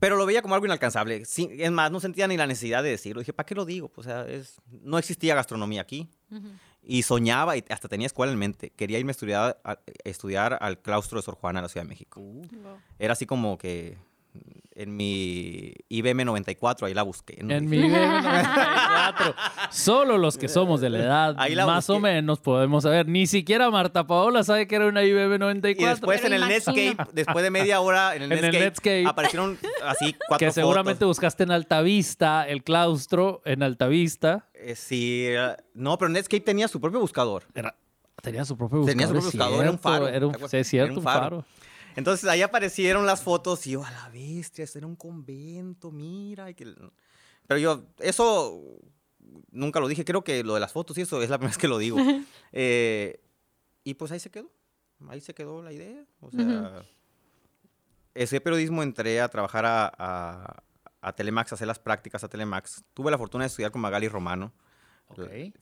Pero 0.00 0.16
lo 0.16 0.26
veía 0.26 0.42
como 0.42 0.54
algo 0.54 0.66
inalcanzable. 0.66 1.24
Sí, 1.26 1.48
es 1.58 1.70
más, 1.70 1.90
no 1.92 2.00
sentía 2.00 2.26
ni 2.26 2.36
la 2.36 2.46
necesidad 2.46 2.82
de 2.82 2.88
decirlo. 2.90 3.20
Dije, 3.20 3.32
¿para 3.34 3.46
qué 3.46 3.54
lo 3.54 3.64
digo? 3.66 3.88
Pues, 3.90 4.06
o 4.06 4.10
sea, 4.10 4.26
es, 4.26 4.56
no 4.82 4.98
existía 4.98 5.34
gastronomía 5.34 5.82
aquí. 5.82 6.08
Y 6.82 7.02
soñaba 7.02 7.56
y 7.58 7.64
hasta 7.68 7.88
tenía 7.88 8.06
escuela 8.06 8.32
en 8.32 8.38
mente. 8.38 8.70
Quería 8.70 8.98
irme 8.98 9.10
a 9.10 9.12
estudiar, 9.12 9.60
a- 9.62 9.78
estudiar 10.04 10.56
al 10.60 10.80
claustro 10.80 11.18
de 11.18 11.22
Sor 11.22 11.34
Juana 11.34 11.58
en 11.58 11.64
la 11.64 11.68
Ciudad 11.68 11.84
de 11.84 11.88
México. 11.90 12.22
Era 12.98 13.12
así 13.12 13.26
como 13.26 13.58
que 13.58 13.98
en 14.72 14.96
mi 14.96 15.72
IBM 15.90 16.24
94, 16.24 16.86
ahí 16.86 16.94
la 16.94 17.02
busqué. 17.02 17.38
¿no? 17.42 17.52
En 17.54 17.68
mi 17.68 17.78
BM94. 17.78 19.34
Solo 19.70 20.16
los 20.16 20.38
que 20.38 20.48
somos 20.48 20.80
de 20.80 20.88
la 20.90 20.98
edad 21.04 21.34
Ahí 21.38 21.54
la 21.54 21.66
más 21.66 21.90
o 21.90 22.00
menos 22.00 22.40
podemos 22.40 22.84
saber. 22.84 23.06
Ni 23.06 23.26
siquiera 23.26 23.70
Marta 23.70 24.06
Paola 24.06 24.42
sabe 24.42 24.66
que 24.66 24.76
era 24.76 24.86
una 24.86 25.02
IBM 25.04 25.38
94. 25.38 25.82
Y 25.82 25.90
después 25.90 26.20
Pero 26.22 26.34
en 26.34 26.42
el. 26.42 26.48
Netscape, 26.48 26.96
después 27.12 27.42
de 27.42 27.50
media 27.50 27.80
hora 27.80 28.14
en 28.16 28.22
el 28.22 28.32
En 28.40 28.44
el 28.44 28.52
Netscape, 28.52 29.04
aparecieron 29.06 29.58
así 29.84 30.14
cuatro 30.28 30.46
que 30.46 30.52
seguramente 30.52 31.00
fotos. 31.00 31.08
buscaste 31.16 31.42
en 31.42 31.50
Altavista, 31.50 32.48
el 32.48 32.62
claustro 32.62 33.42
en 33.44 33.62
Altavista. 33.62 34.48
Eh, 34.54 34.74
sí, 34.76 35.26
no, 35.74 35.98
pero 35.98 36.08
Netscape 36.08 36.40
tenía 36.40 36.68
su 36.68 36.80
propio 36.80 37.00
buscador. 37.00 37.44
Era- 37.54 37.76
tenía 38.22 38.44
su 38.44 38.56
propio 38.56 38.78
buscador. 38.78 38.92
Tenía 38.96 39.06
su 39.08 39.12
propio 39.12 39.30
buscador, 39.30 39.62
era 39.62 39.70
un 39.72 39.78
faro. 39.78 40.08
Era 40.08 40.26
un, 40.26 40.34
sí, 40.48 40.56
es 40.56 40.68
cierto, 40.68 40.92
era 40.92 40.92
un 40.92 40.98
un 40.98 41.04
faro. 41.04 41.44
Entonces 41.96 42.28
ahí 42.28 42.42
aparecieron 42.42 43.04
las 43.06 43.22
fotos 43.22 43.66
y 43.66 43.72
yo, 43.72 43.84
a 43.84 43.90
la 43.90 44.08
bestia, 44.10 44.64
esto 44.64 44.78
era 44.78 44.86
un 44.86 44.96
convento, 44.96 45.90
mira. 45.90 46.48
y 46.50 46.54
que- 46.54 46.74
Pero 47.46 47.58
yo, 47.58 47.84
eso 47.98 48.62
nunca 49.50 49.80
lo 49.80 49.88
dije, 49.88 50.04
creo 50.04 50.22
que 50.24 50.42
lo 50.44 50.54
de 50.54 50.60
las 50.60 50.72
fotos 50.72 50.96
y 50.98 51.02
eso 51.02 51.20
es 51.22 51.30
la 51.30 51.38
primera 51.38 51.50
vez 51.56 51.58
que 51.58 51.68
lo 51.68 51.78
digo. 51.78 51.96
Eh, 52.52 53.20
y 53.84 53.94
pues 53.94 54.10
ahí 54.12 54.18
se 54.20 54.30
quedó, 54.30 54.50
ahí 55.08 55.20
se 55.20 55.34
quedó 55.34 55.62
la 55.62 55.72
idea. 55.72 56.04
O 56.20 56.30
sea, 56.30 56.82
ese 58.14 58.40
periodismo 58.40 58.82
entré 58.82 59.20
a 59.20 59.28
trabajar 59.28 59.64
a, 59.64 59.92
a- 59.96 60.62
a 61.02 61.12
Telemax, 61.14 61.52
a 61.52 61.54
hacer 61.54 61.66
las 61.66 61.78
prácticas 61.78 62.22
a 62.24 62.28
Telemax. 62.28 62.84
Tuve 62.92 63.10
la 63.10 63.16
fortuna 63.18 63.44
de 63.44 63.48
estudiar 63.48 63.70
con 63.70 63.80
Magali 63.80 64.06
Romano. 64.08 64.52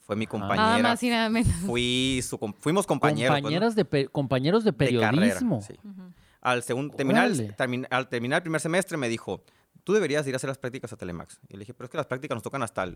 Fue 0.01 0.15
mi 0.15 0.27
compañera. 0.27 0.67
Nada 0.67 0.79
más 0.83 1.03
y 1.03 1.09
nada 1.09 1.29
menos. 1.29 1.51
Fui 1.65 2.21
su 2.23 2.37
fuimos 2.59 2.85
compañeros. 2.87 3.29
pues, 3.31 3.41
¿no? 3.41 3.47
Compañeras 3.47 3.75
de 3.75 3.85
pe- 3.85 4.07
compañeros 4.07 4.63
de 4.63 4.71
de 4.71 4.77
carrera, 4.77 5.11
periodismo. 5.11 5.61
sí. 5.61 5.75
Al 6.41 6.63
segundo, 6.63 6.95
terminar, 6.95 7.29
termin- 7.31 7.87
al 7.89 8.07
terminar 8.07 8.37
el 8.37 8.43
primer 8.43 8.61
semestre 8.61 8.95
me 8.97 9.09
dijo, 9.09 9.43
tú 9.83 9.93
deberías 9.93 10.25
ir 10.27 10.33
a 10.33 10.37
hacer 10.37 10.47
las 10.47 10.57
prácticas 10.57 10.93
a 10.93 10.97
Telemax. 10.97 11.39
Y 11.49 11.53
le 11.53 11.59
dije, 11.59 11.73
pero 11.73 11.85
es 11.85 11.91
que 11.91 11.97
las 11.97 12.05
prácticas 12.05 12.35
nos 12.35 12.43
tocan 12.43 12.63
hasta 12.63 12.83
el, 12.83 12.95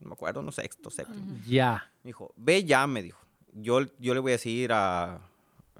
no 0.00 0.08
me 0.08 0.12
acuerdo, 0.14 0.42
no 0.42 0.50
sexto, 0.52 0.90
séptimo. 0.90 1.38
Ya. 1.46 1.90
Me 2.02 2.08
dijo, 2.08 2.32
ve 2.36 2.64
ya, 2.64 2.86
me 2.86 3.02
dijo. 3.02 3.20
Yo, 3.52 3.80
yo 3.98 4.14
le 4.14 4.20
voy 4.20 4.32
a 4.32 4.36
decir 4.36 4.72
a, 4.72 5.20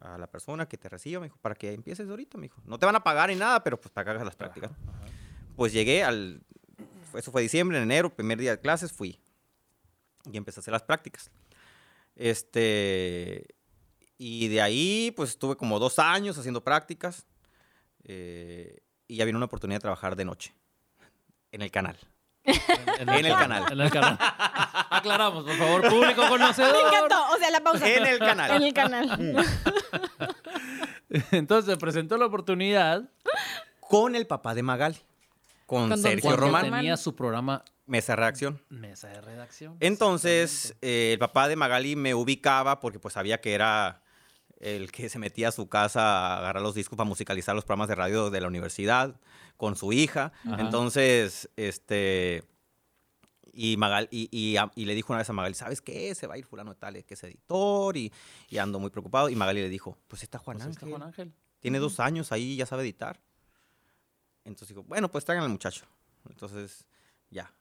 a 0.01 0.19
la 0.19 0.27
persona 0.27 0.67
que 0.67 0.77
te 0.77 0.89
reciba, 0.91 1.21
me 1.21 1.27
dijo, 1.29 1.39
para 1.41 1.55
que 1.55 1.73
empieces 1.73 2.09
ahorita, 2.09 2.37
me 2.37 2.45
dijo. 2.45 2.61
No 2.67 2.79
te 2.79 2.85
van 2.87 2.97
a 2.97 3.01
pagar 3.03 3.31
ni 3.31 3.37
nada, 3.37 3.65
pero 3.65 3.81
pues 3.81 3.91
para 3.91 4.05
que 4.05 4.11
hagas 4.11 4.25
las 4.25 4.37
prácticas. 4.37 4.71
Pues 5.57 5.73
llegué 5.73 6.05
al, 6.05 6.43
eso 7.15 7.33
fue 7.33 7.41
diciembre, 7.43 7.79
en 7.79 7.85
enero, 7.85 8.11
primer 8.15 8.39
día 8.39 8.51
de 8.53 8.61
clases, 8.61 8.93
fui. 8.93 9.19
Y 10.33 10.37
empecé 10.37 10.61
a 10.61 10.63
hacer 10.63 10.73
las 10.73 10.83
prácticas. 10.83 11.31
Este, 12.17 13.47
y 14.19 14.49
de 14.49 14.63
ahí, 14.63 15.13
pues 15.17 15.31
estuve 15.31 15.57
como 15.57 15.79
dos 15.79 15.99
años 15.99 16.39
haciendo 16.39 16.63
prácticas. 16.63 17.27
eh, 18.05 18.79
y 19.07 19.17
ya 19.17 19.27
vino 19.27 19.37
una 19.37 19.47
oportunidad 19.47 19.77
de 19.79 19.83
trabajar 19.83 20.17
de 20.17 20.25
noche. 20.25 20.55
En 21.53 21.61
el 21.63 21.71
canal. 21.71 21.99
En, 22.45 22.55
En 23.09 23.25
el 23.27 23.33
canal. 23.35 23.71
En 23.73 23.81
el 23.81 23.91
canal. 23.91 24.19
Aclaramos, 24.91 25.45
por 25.45 25.55
favor, 25.57 25.89
público 25.89 26.27
conocedor. 26.29 26.73
Me 26.73 26.89
encantó. 26.89 27.23
O 27.35 27.39
sea, 27.39 27.51
la 27.51 27.61
pausa. 27.61 27.89
En 27.89 28.07
el 28.07 28.19
canal. 28.19 28.51
En 28.51 28.63
el 28.63 28.73
canal. 28.75 29.47
Entonces 31.31 31.73
se 31.73 31.77
presentó 31.79 32.17
la 32.17 32.27
oportunidad 32.27 33.05
Con 33.81 34.15
el 34.17 34.27
papá 34.27 34.55
de 34.55 34.63
Magali. 34.63 34.99
Con, 35.67 35.89
Con 35.91 35.99
Sergio. 35.99 36.37
Román. 36.37 36.71
tenía 36.71 36.97
su 36.97 37.15
programa 37.15 37.65
Mesa 37.87 38.17
Reacción. 38.17 38.63
Mesa 38.69 39.09
de 39.09 39.21
Redacción. 39.21 39.77
Entonces, 39.81 40.75
eh, 40.81 41.13
el 41.13 41.19
papá 41.19 41.49
de 41.49 41.57
Magali 41.57 41.97
me 41.97 42.15
ubicaba 42.15 42.81
porque 42.81 42.99
pues 42.99 43.15
sabía 43.15 43.41
que 43.41 43.55
era 43.55 44.03
el 44.61 44.91
que 44.91 45.09
se 45.09 45.19
metía 45.19 45.49
a 45.49 45.53
su 45.53 45.69
casa 45.69 46.01
a 46.01 46.39
agarrar 46.39 46.63
los 46.63 46.75
discos 46.75 46.97
para 46.97 47.09
musicalizar 47.09 47.55
los 47.55 47.65
programas 47.65 47.89
de 47.89 47.95
radio 47.95 48.31
de 48.31 48.41
la 48.41 48.49
universidad 48.49 49.21
con 49.57 49.77
su 49.77 49.93
hija. 49.93 50.33
Ajá. 50.45 50.61
Entonces, 50.61 51.51
este... 51.57 52.45
Y, 53.57 53.77
Magal, 53.77 54.09
y, 54.11 54.29
y 54.33 54.85
le 54.85 54.95
dijo 54.97 55.13
una 55.13 55.19
vez 55.19 55.31
a 55.31 55.33
Magali, 55.33 55.55
¿sabes 55.55 55.81
qué? 55.81 56.13
Se 56.17 56.27
va 56.27 56.35
a 56.35 56.39
ir 56.39 56.45
fulano 56.45 56.75
de 56.75 56.81
tal, 56.81 57.05
que 57.05 57.15
es 57.15 57.23
editor, 57.23 57.97
y, 57.97 58.13
y 58.49 58.59
ando 58.59 58.81
muy 58.81 58.91
preocupado. 58.91 59.29
Y 59.29 59.37
Magali 59.37 59.61
le 59.61 59.69
dijo, 59.69 59.97
pues 60.09 60.25
está 60.25 60.41
Juan 60.41 60.57
Pues 60.57 60.71
está 60.71 60.87
Ángel. 60.87 60.99
Juan 60.99 61.03
Ángel. 61.09 61.33
Tiene 61.61 61.79
dos 61.79 62.01
años 62.01 62.33
ahí, 62.33 62.57
ya 62.57 62.67
sabe 62.67 62.83
editar. 62.83 63.21
Entonces 64.43 64.71
digo, 64.71 64.83
bueno, 64.83 65.09
pues 65.09 65.25
traigan 65.25 65.45
al 65.45 65.51
muchacho. 65.51 65.87
Entonces, 66.29 66.85
ya. 67.31 67.55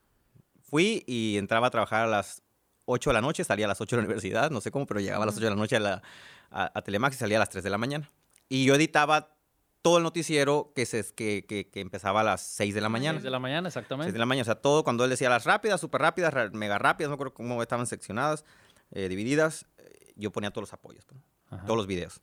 Fui 0.74 1.04
y 1.06 1.38
entraba 1.38 1.68
a 1.68 1.70
trabajar 1.70 2.06
a 2.06 2.08
las 2.08 2.42
8 2.86 3.12
de 3.12 3.14
la 3.14 3.22
noche, 3.22 3.44
salía 3.44 3.66
a 3.66 3.68
las 3.68 3.80
8 3.80 3.96
de 3.96 4.02
la 4.02 4.06
universidad, 4.08 4.50
no 4.50 4.60
sé 4.60 4.72
cómo, 4.72 4.88
pero 4.88 5.00
llegaba 5.00 5.22
a 5.22 5.28
las 5.28 5.36
8 5.36 5.44
de 5.44 5.50
la 5.52 5.56
noche 5.56 5.76
a, 5.76 5.80
la, 5.80 6.02
a, 6.50 6.72
a 6.74 6.82
Telemax 6.82 7.16
y 7.16 7.20
salía 7.20 7.38
a 7.38 7.42
las 7.42 7.52
3 7.52 7.64
de 7.64 7.70
la 7.70 7.78
mañana. 7.78 8.10
Y 8.50 8.66
yo 8.66 8.74
editaba 8.74 9.36
todo 9.84 9.98
el 9.98 10.04
noticiero 10.04 10.72
que, 10.76 10.88
se, 10.88 11.06
que, 11.14 11.46
que, 11.48 11.70
que 11.70 11.80
empezaba 11.80 12.22
a 12.22 12.24
las 12.24 12.42
6 12.42 12.74
de 12.74 12.82
la 12.82 12.90
mañana. 12.90 13.20
Seis 13.20 13.24
de 13.24 13.30
la 13.30 13.38
mañana, 13.38 13.70
6 13.70 13.76
exactamente. 13.78 14.14
de 14.14 14.18
la 14.18 14.26
mañana, 14.26 14.42
o 14.42 14.46
sea, 14.46 14.56
todo 14.56 14.84
cuando 14.84 15.04
él 15.04 15.12
decía 15.12 15.30
las 15.30 15.46
rápidas, 15.46 15.80
súper 15.80 16.02
rápidas, 16.02 16.34
mega 16.54 16.80
rápidas, 16.80 17.12
no 17.12 17.14
acuerdo 17.14 17.36
cómo 17.36 17.62
estaban 17.62 17.86
seccionadas, 17.86 18.44
eh, 18.90 19.08
divididas, 19.10 19.68
eh, 19.78 20.14
yo 20.16 20.32
ponía 20.32 20.50
todos 20.50 20.64
los 20.70 20.74
apoyos, 20.74 21.06
Ajá. 21.52 21.66
todos 21.66 21.78
los 21.78 21.86
videos. 21.86 22.20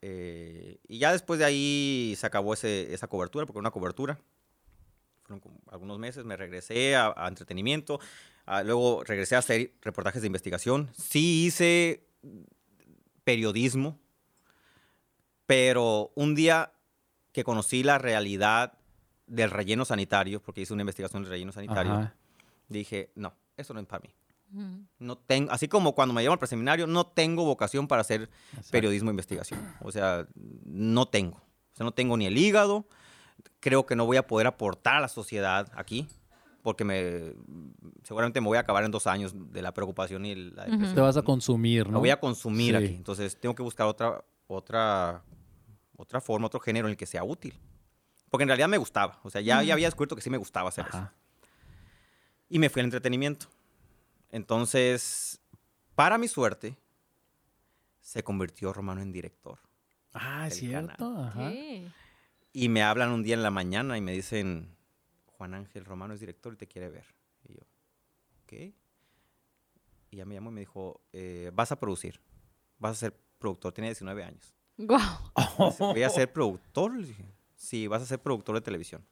Eh, 0.00 0.78
y 0.88 1.00
ya 1.00 1.12
después 1.12 1.38
de 1.38 1.44
ahí 1.44 2.14
se 2.16 2.26
acabó 2.26 2.54
ese, 2.54 2.94
esa 2.94 3.08
cobertura, 3.08 3.44
porque 3.44 3.58
era 3.58 3.60
una 3.64 3.72
cobertura. 3.72 4.18
Fueron 5.28 5.40
como 5.40 5.60
algunos 5.70 5.98
meses, 5.98 6.24
me 6.24 6.38
regresé 6.38 6.96
a, 6.96 7.12
a 7.14 7.28
entretenimiento, 7.28 8.00
ah, 8.46 8.62
luego 8.62 9.04
regresé 9.04 9.36
a 9.36 9.40
hacer 9.40 9.74
reportajes 9.82 10.22
de 10.22 10.26
investigación. 10.26 10.88
Sí 10.96 11.44
hice 11.44 12.02
periodismo, 13.24 13.98
pero 15.44 16.12
un 16.14 16.34
día 16.34 16.72
que 17.32 17.44
conocí 17.44 17.82
la 17.82 17.98
realidad 17.98 18.78
del 19.26 19.50
relleno 19.50 19.84
sanitario, 19.84 20.40
porque 20.40 20.62
hice 20.62 20.72
una 20.72 20.80
investigación 20.80 21.22
del 21.22 21.30
relleno 21.30 21.52
sanitario, 21.52 21.92
Ajá. 21.92 22.14
dije, 22.68 23.10
no, 23.14 23.34
eso 23.58 23.74
no 23.74 23.80
es 23.80 23.86
para 23.86 24.00
mí. 24.02 24.14
No 24.98 25.18
tengo, 25.18 25.52
así 25.52 25.68
como 25.68 25.94
cuando 25.94 26.14
me 26.14 26.22
llaman 26.22 26.36
al 26.36 26.38
preseminario, 26.38 26.86
no 26.86 27.06
tengo 27.06 27.44
vocación 27.44 27.86
para 27.86 28.00
hacer 28.00 28.30
Exacto. 28.52 28.70
periodismo 28.70 29.10
de 29.10 29.12
investigación. 29.12 29.60
O 29.82 29.92
sea, 29.92 30.26
no 30.34 31.06
tengo. 31.06 31.36
O 31.36 31.76
sea, 31.76 31.84
no 31.84 31.92
tengo 31.92 32.16
ni 32.16 32.24
el 32.24 32.38
hígado, 32.38 32.88
creo 33.60 33.86
que 33.86 33.96
no 33.96 34.06
voy 34.06 34.16
a 34.16 34.26
poder 34.26 34.46
aportar 34.46 34.96
a 34.96 35.00
la 35.00 35.08
sociedad 35.08 35.70
aquí, 35.74 36.06
porque 36.62 36.84
me, 36.84 37.32
seguramente 38.04 38.40
me 38.40 38.46
voy 38.48 38.56
a 38.56 38.60
acabar 38.60 38.84
en 38.84 38.90
dos 38.90 39.06
años 39.06 39.32
de 39.52 39.62
la 39.62 39.72
preocupación 39.72 40.26
y 40.26 40.34
la 40.34 40.64
depresión. 40.64 40.94
Te 40.94 41.00
vas 41.00 41.16
a 41.16 41.22
consumir, 41.22 41.86
Me 41.86 41.92
¿no? 41.92 42.00
voy 42.00 42.10
a 42.10 42.20
consumir 42.20 42.76
Sí. 42.78 42.84
aquí. 42.84 42.94
Entonces 42.94 43.38
tengo 43.40 43.54
que 43.54 43.62
buscar 43.62 43.86
otra, 43.86 44.24
otra, 44.46 45.22
otra 45.96 46.20
forma, 46.20 46.46
otro 46.46 46.60
género 46.60 46.86
en 46.88 46.92
el 46.92 46.96
que 46.96 47.06
sea 47.06 47.24
útil. 47.24 47.54
Porque 48.30 48.42
en 48.42 48.48
realidad 48.48 48.68
me 48.68 48.76
gustaba. 48.76 49.18
O 49.22 49.30
sea, 49.30 49.40
ya, 49.40 49.62
ya 49.62 49.72
había 49.72 49.86
descubierto 49.86 50.14
que 50.14 50.20
sí 50.22 50.28
me 50.30 50.36
gustaba 50.36 50.68
hacer 50.68 50.86
eso. 50.88 50.98
Ajá. 50.98 51.14
Y 52.50 52.58
me 52.58 52.68
fui 52.68 52.80
al 52.80 52.84
entretenimiento. 52.86 53.46
Entonces, 54.30 55.40
para 55.94 56.18
mi 56.18 56.28
suerte, 56.28 56.76
se 58.00 58.22
convirtió 58.22 58.72
Romano 58.72 59.00
en 59.00 59.12
director. 59.12 59.58
Ah, 60.12 60.46
es 60.46 60.56
cierto. 60.56 61.22
Ajá. 61.22 61.48
Ok. 61.48 61.92
Y 62.58 62.68
me 62.68 62.82
hablan 62.82 63.10
un 63.10 63.22
día 63.22 63.34
en 63.34 63.44
la 63.44 63.52
mañana 63.52 63.96
y 63.96 64.00
me 64.00 64.10
dicen, 64.10 64.74
Juan 65.26 65.54
Ángel 65.54 65.84
Romano 65.84 66.14
es 66.14 66.18
director 66.18 66.52
y 66.52 66.56
te 66.56 66.66
quiere 66.66 66.88
ver. 66.88 67.04
Y 67.44 67.54
yo, 67.54 67.60
¿qué? 68.46 68.74
Y 70.10 70.16
ya 70.16 70.24
me 70.24 70.34
llamó 70.34 70.50
y 70.50 70.54
me 70.54 70.60
dijo, 70.62 71.00
"Eh, 71.12 71.52
vas 71.54 71.70
a 71.70 71.78
producir, 71.78 72.20
vas 72.80 72.92
a 72.92 72.94
ser 72.96 73.16
productor, 73.38 73.72
tiene 73.72 73.90
19 73.90 74.24
años. 74.24 74.56
Guau. 74.76 74.98
Dice, 75.68 75.84
Voy 75.84 76.02
a 76.02 76.10
ser 76.10 76.32
productor. 76.32 76.94
Sí, 77.54 77.86
vas 77.86 78.02
a 78.02 78.06
ser 78.06 78.20
productor 78.20 78.56
de 78.56 78.60
televisión. 78.60 79.06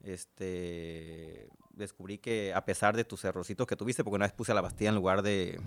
Este, 0.00 1.48
descubrí 1.80 2.18
que 2.18 2.54
a 2.54 2.64
pesar 2.64 2.94
de 2.96 3.04
tus 3.04 3.24
errorcitos 3.24 3.66
que 3.66 3.74
tuviste, 3.74 4.04
porque 4.04 4.14
una 4.16 4.26
vez 4.26 4.32
puse 4.32 4.52
a 4.52 4.54
la 4.54 4.60
Bastilla 4.60 4.90
en 4.90 4.94
lugar 4.96 5.22
de, 5.22 5.60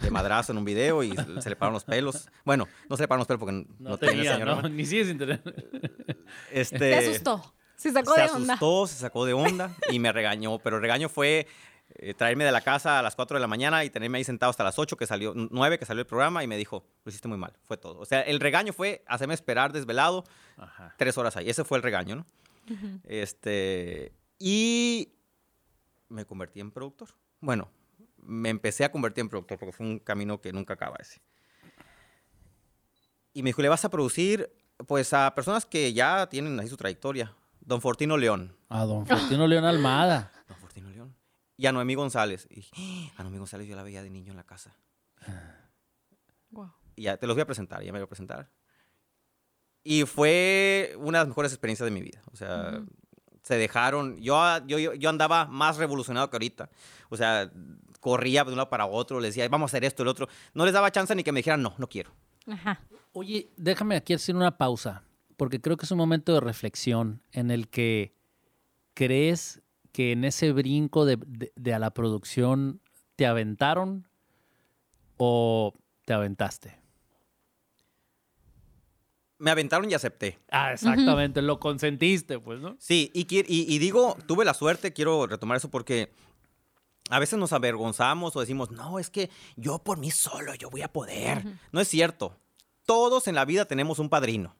de 0.00 0.10
madrazo 0.10 0.50
en 0.52 0.58
un 0.58 0.64
video 0.64 1.02
y 1.04 1.10
se, 1.16 1.42
se 1.42 1.48
le 1.50 1.56
pararon 1.56 1.74
los 1.74 1.84
pelos. 1.84 2.28
Bueno, 2.44 2.66
no 2.88 2.96
se 2.96 3.04
le 3.04 3.08
pararon 3.08 3.20
los 3.20 3.26
pelos 3.28 3.38
porque 3.40 3.52
no, 3.52 3.90
No, 3.90 3.98
tenía, 3.98 4.32
señor. 4.36 4.62
¿no? 4.62 4.68
Ni 4.68 4.84
sigue 4.84 5.04
sin 5.04 5.18
tener. 5.18 5.40
Este, 6.50 6.78
Te 6.78 6.94
asustó. 6.96 7.54
Se 7.76 7.92
sacó 7.92 8.14
se 8.14 8.22
de 8.22 8.26
onda. 8.30 8.54
asustó, 8.54 8.86
se 8.88 8.94
sacó 8.96 9.24
de 9.24 9.32
onda 9.32 9.74
y 9.90 9.98
me 10.00 10.12
regañó. 10.12 10.58
Pero 10.58 10.76
el 10.76 10.82
regaño 10.82 11.08
fue 11.08 11.46
eh, 11.94 12.12
traerme 12.14 12.44
de 12.44 12.52
la 12.52 12.60
casa 12.60 12.98
a 12.98 13.02
las 13.02 13.16
4 13.16 13.36
de 13.36 13.40
la 13.40 13.46
mañana 13.46 13.84
y 13.84 13.90
tenerme 13.90 14.18
ahí 14.18 14.24
sentado 14.24 14.50
hasta 14.50 14.62
las 14.64 14.78
8, 14.78 14.96
que 14.96 15.06
salió, 15.06 15.32
9 15.34 15.78
que 15.78 15.86
salió 15.86 16.00
el 16.02 16.06
programa 16.06 16.44
y 16.44 16.46
me 16.46 16.56
dijo, 16.58 16.84
lo 17.04 17.08
hiciste 17.10 17.26
muy 17.28 17.38
mal. 17.38 17.52
Fue 17.62 17.76
todo. 17.78 17.98
O 17.98 18.04
sea, 18.04 18.20
el 18.20 18.38
regaño 18.40 18.72
fue 18.74 19.02
hacerme 19.06 19.32
esperar 19.34 19.72
desvelado 19.72 20.24
Ajá. 20.58 20.94
tres 20.98 21.16
horas 21.16 21.36
ahí. 21.36 21.48
Ese 21.48 21.64
fue 21.64 21.78
el 21.78 21.82
regaño, 21.82 22.16
¿no? 22.16 22.26
Este, 23.04 24.12
y 24.38 25.08
me 26.10 26.26
convertí 26.26 26.60
en 26.60 26.70
productor. 26.70 27.08
Bueno, 27.40 27.70
me 28.18 28.50
empecé 28.50 28.84
a 28.84 28.92
convertir 28.92 29.22
en 29.22 29.28
productor 29.30 29.58
porque 29.58 29.72
fue 29.72 29.86
un 29.86 29.98
camino 29.98 30.40
que 30.40 30.52
nunca 30.52 30.74
acaba 30.74 30.96
ese. 31.00 31.22
Y 33.32 33.42
me 33.42 33.48
dijo, 33.50 33.62
¿le 33.62 33.68
vas 33.68 33.84
a 33.84 33.90
producir? 33.90 34.52
Pues 34.86 35.12
a 35.12 35.34
personas 35.34 35.64
que 35.64 35.92
ya 35.92 36.28
tienen 36.28 36.58
ahí 36.60 36.68
su 36.68 36.76
trayectoria. 36.76 37.34
Don 37.60 37.80
Fortino 37.80 38.16
León. 38.16 38.56
A 38.68 38.84
don 38.84 39.06
Fortino 39.06 39.46
León 39.46 39.64
Almada. 39.64 40.32
Don 40.48 40.58
Fortino 40.58 40.90
León. 40.90 41.14
Y 41.56 41.66
a 41.66 41.72
Noemí 41.72 41.94
González. 41.94 42.46
Y 42.50 42.56
dije, 42.56 42.72
"Ah, 42.76 43.12
a 43.18 43.22
Noemí 43.22 43.38
González 43.38 43.68
yo 43.68 43.76
la 43.76 43.82
veía 43.82 44.02
de 44.02 44.10
niño 44.10 44.32
en 44.32 44.36
la 44.36 44.44
casa. 44.44 44.76
Guau. 46.50 46.72
Y 46.96 47.02
ya 47.02 47.16
te 47.16 47.26
los 47.26 47.36
voy 47.36 47.42
a 47.42 47.46
presentar, 47.46 47.82
ya 47.82 47.92
me 47.92 47.98
voy 47.98 48.04
a 48.04 48.08
presentar. 48.08 48.50
Y 49.82 50.04
fue 50.04 50.94
una 50.98 51.18
de 51.18 51.22
las 51.24 51.28
mejores 51.28 51.52
experiencias 51.52 51.86
de 51.86 51.90
mi 51.90 52.02
vida. 52.02 52.20
O 52.32 52.36
sea, 52.36 52.82
se 53.42 53.56
dejaron. 53.56 54.16
Yo, 54.18 54.36
yo, 54.66 54.78
yo- 54.78 54.94
yo 54.94 55.08
andaba 55.10 55.46
más 55.46 55.76
revolucionado 55.76 56.28
que 56.30 56.36
ahorita. 56.36 56.70
O 57.08 57.16
sea, 57.16 57.50
corría 58.00 58.44
de 58.44 58.50
un 58.50 58.56
lado 58.56 58.70
para 58.70 58.86
otro, 58.86 59.20
les 59.20 59.34
decía, 59.34 59.48
vamos 59.48 59.68
a 59.68 59.70
hacer 59.72 59.84
esto, 59.84 60.02
el 60.02 60.08
otro. 60.08 60.28
No 60.54 60.64
les 60.64 60.72
daba 60.74 60.90
chance 60.90 61.14
ni 61.14 61.22
que 61.22 61.32
me 61.32 61.40
dijeran, 61.40 61.62
no, 61.62 61.74
no 61.78 61.88
quiero. 61.88 62.12
Ajá. 62.46 62.80
Oye, 63.12 63.50
déjame 63.56 63.96
aquí 63.96 64.14
hacer 64.14 64.34
una 64.36 64.56
pausa, 64.56 65.02
porque 65.36 65.60
creo 65.60 65.76
que 65.76 65.84
es 65.84 65.90
un 65.90 65.98
momento 65.98 66.32
de 66.32 66.40
reflexión 66.40 67.22
en 67.32 67.50
el 67.50 67.68
que 67.68 68.14
crees 68.94 69.62
que 69.92 70.12
en 70.12 70.24
ese 70.24 70.52
brinco 70.52 71.04
de, 71.04 71.18
de- 71.26 71.52
de 71.56 71.74
a 71.74 71.78
la 71.78 71.90
producción 71.92 72.80
te 73.16 73.26
aventaron 73.26 74.06
o 75.16 75.74
te 76.04 76.12
aventaste. 76.12 76.79
Me 79.40 79.50
aventaron 79.50 79.90
y 79.90 79.94
acepté. 79.94 80.38
Ah, 80.50 80.72
exactamente, 80.72 81.42
lo 81.42 81.58
consentiste, 81.58 82.38
pues, 82.38 82.60
¿no? 82.60 82.76
Sí, 82.78 83.10
y, 83.14 83.22
y, 83.34 83.44
y 83.74 83.78
digo, 83.78 84.16
tuve 84.26 84.44
la 84.44 84.54
suerte, 84.54 84.92
quiero 84.92 85.26
retomar 85.26 85.56
eso 85.56 85.70
porque 85.70 86.12
a 87.08 87.18
veces 87.18 87.38
nos 87.38 87.52
avergonzamos 87.52 88.36
o 88.36 88.40
decimos, 88.40 88.70
no, 88.70 88.98
es 88.98 89.10
que 89.10 89.30
yo 89.56 89.78
por 89.80 89.98
mí 89.98 90.10
solo, 90.10 90.54
yo 90.54 90.70
voy 90.70 90.82
a 90.82 90.92
poder. 90.92 91.44
No 91.72 91.80
es 91.80 91.88
cierto. 91.88 92.36
Todos 92.86 93.26
en 93.28 93.34
la 93.34 93.44
vida 93.44 93.64
tenemos 93.64 93.98
un 93.98 94.08
padrino. 94.08 94.54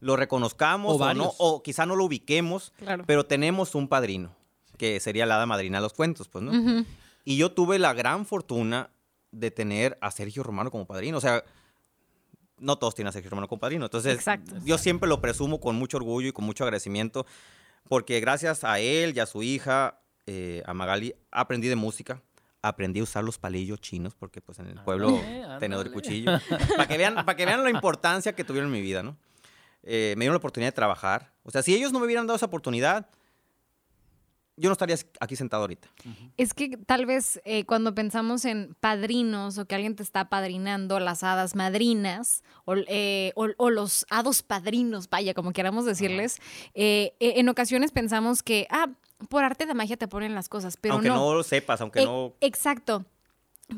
Lo 0.00 0.14
reconozcamos 0.16 1.00
O 1.00 1.04
o, 1.04 1.14
no, 1.14 1.34
o 1.38 1.62
quizá 1.62 1.84
no 1.84 1.96
lo 1.96 2.04
ubiquemos, 2.04 2.72
Claro. 2.78 3.04
pero 3.06 3.26
tenemos 3.26 3.74
un 3.74 3.88
padrino, 3.88 4.34
que 4.76 5.00
sería 5.00 5.26
la 5.26 5.34
hada 5.36 5.46
madrina 5.46 5.78
de 5.78 5.82
los 5.82 5.92
cuentos, 5.92 6.28
pues, 6.28 6.44
¿no? 6.44 6.84
Y 7.24 7.36
yo 7.36 7.50
tuve 7.52 7.78
la 7.80 7.92
gran 7.94 8.24
fortuna 8.26 8.90
de 9.32 9.50
tener 9.50 9.98
a 10.00 10.10
Sergio 10.12 10.42
Romano 10.44 10.70
como 10.70 10.86
padrino. 10.86 11.18
O 11.18 11.20
sea, 11.20 11.44
no 12.60 12.76
todos 12.76 12.94
tienen 12.94 13.08
a 13.08 13.12
Sergio 13.12 13.30
Romano 13.30 13.48
como 13.48 13.60
padrino. 13.60 13.84
Entonces, 13.86 14.14
Exacto. 14.14 14.56
yo 14.64 14.78
siempre 14.78 15.08
lo 15.08 15.20
presumo 15.20 15.60
con 15.60 15.76
mucho 15.76 15.96
orgullo 15.98 16.28
y 16.28 16.32
con 16.32 16.44
mucho 16.44 16.64
agradecimiento, 16.64 17.26
porque 17.88 18.20
gracias 18.20 18.64
a 18.64 18.78
él 18.80 19.14
y 19.16 19.20
a 19.20 19.26
su 19.26 19.42
hija, 19.42 20.00
eh, 20.26 20.62
a 20.66 20.74
Magali, 20.74 21.14
aprendí 21.30 21.68
de 21.68 21.76
música. 21.76 22.22
Aprendí 22.60 22.98
a 22.98 23.04
usar 23.04 23.22
los 23.22 23.38
palillos 23.38 23.80
chinos, 23.80 24.16
porque 24.16 24.40
pues 24.40 24.58
en 24.58 24.66
el 24.66 24.80
pueblo 24.82 25.10
Ándale, 25.10 25.60
tenedor 25.60 25.86
y 25.86 25.88
ándale. 25.88 25.90
cuchillo. 25.92 26.32
Para 26.76 26.88
que, 26.88 26.98
vean, 26.98 27.14
para 27.14 27.36
que 27.36 27.46
vean 27.46 27.62
la 27.62 27.70
importancia 27.70 28.34
que 28.34 28.42
tuvieron 28.42 28.68
en 28.68 28.72
mi 28.72 28.82
vida, 28.82 29.02
¿no? 29.04 29.16
Eh, 29.84 30.14
me 30.16 30.24
dieron 30.24 30.34
la 30.34 30.38
oportunidad 30.38 30.72
de 30.72 30.74
trabajar. 30.74 31.32
O 31.44 31.52
sea, 31.52 31.62
si 31.62 31.72
ellos 31.72 31.92
no 31.92 32.00
me 32.00 32.06
hubieran 32.06 32.26
dado 32.26 32.36
esa 32.36 32.46
oportunidad, 32.46 33.08
yo 34.58 34.68
no 34.68 34.72
estaría 34.72 34.96
aquí 35.20 35.36
sentado 35.36 35.62
ahorita. 35.62 35.88
Es 36.36 36.52
que 36.54 36.76
tal 36.76 37.06
vez 37.06 37.40
eh, 37.44 37.64
cuando 37.64 37.94
pensamos 37.94 38.44
en 38.44 38.74
padrinos 38.80 39.58
o 39.58 39.66
que 39.66 39.74
alguien 39.74 39.94
te 39.96 40.02
está 40.02 40.28
padrinando, 40.28 41.00
las 41.00 41.22
hadas 41.22 41.54
madrinas 41.54 42.42
o, 42.64 42.74
eh, 42.76 43.32
o- 43.36 43.48
o 43.56 43.70
los 43.70 44.04
hados 44.10 44.42
padrinos, 44.42 45.08
vaya, 45.08 45.34
como 45.34 45.52
queramos 45.52 45.84
decirles, 45.84 46.38
eh, 46.74 47.14
eh, 47.20 47.34
en 47.36 47.48
ocasiones 47.48 47.92
pensamos 47.92 48.42
que, 48.42 48.66
ah, 48.70 48.88
por 49.28 49.42
arte 49.44 49.66
de 49.66 49.74
magia 49.74 49.96
te 49.96 50.06
ponen 50.08 50.34
las 50.34 50.48
cosas, 50.48 50.76
pero 50.76 50.94
aunque 50.94 51.08
no. 51.08 51.16
no. 51.16 51.34
lo 51.34 51.42
sepas, 51.42 51.80
aunque 51.80 52.00
E- 52.02 52.04
no... 52.04 52.34
Exacto. 52.40 53.04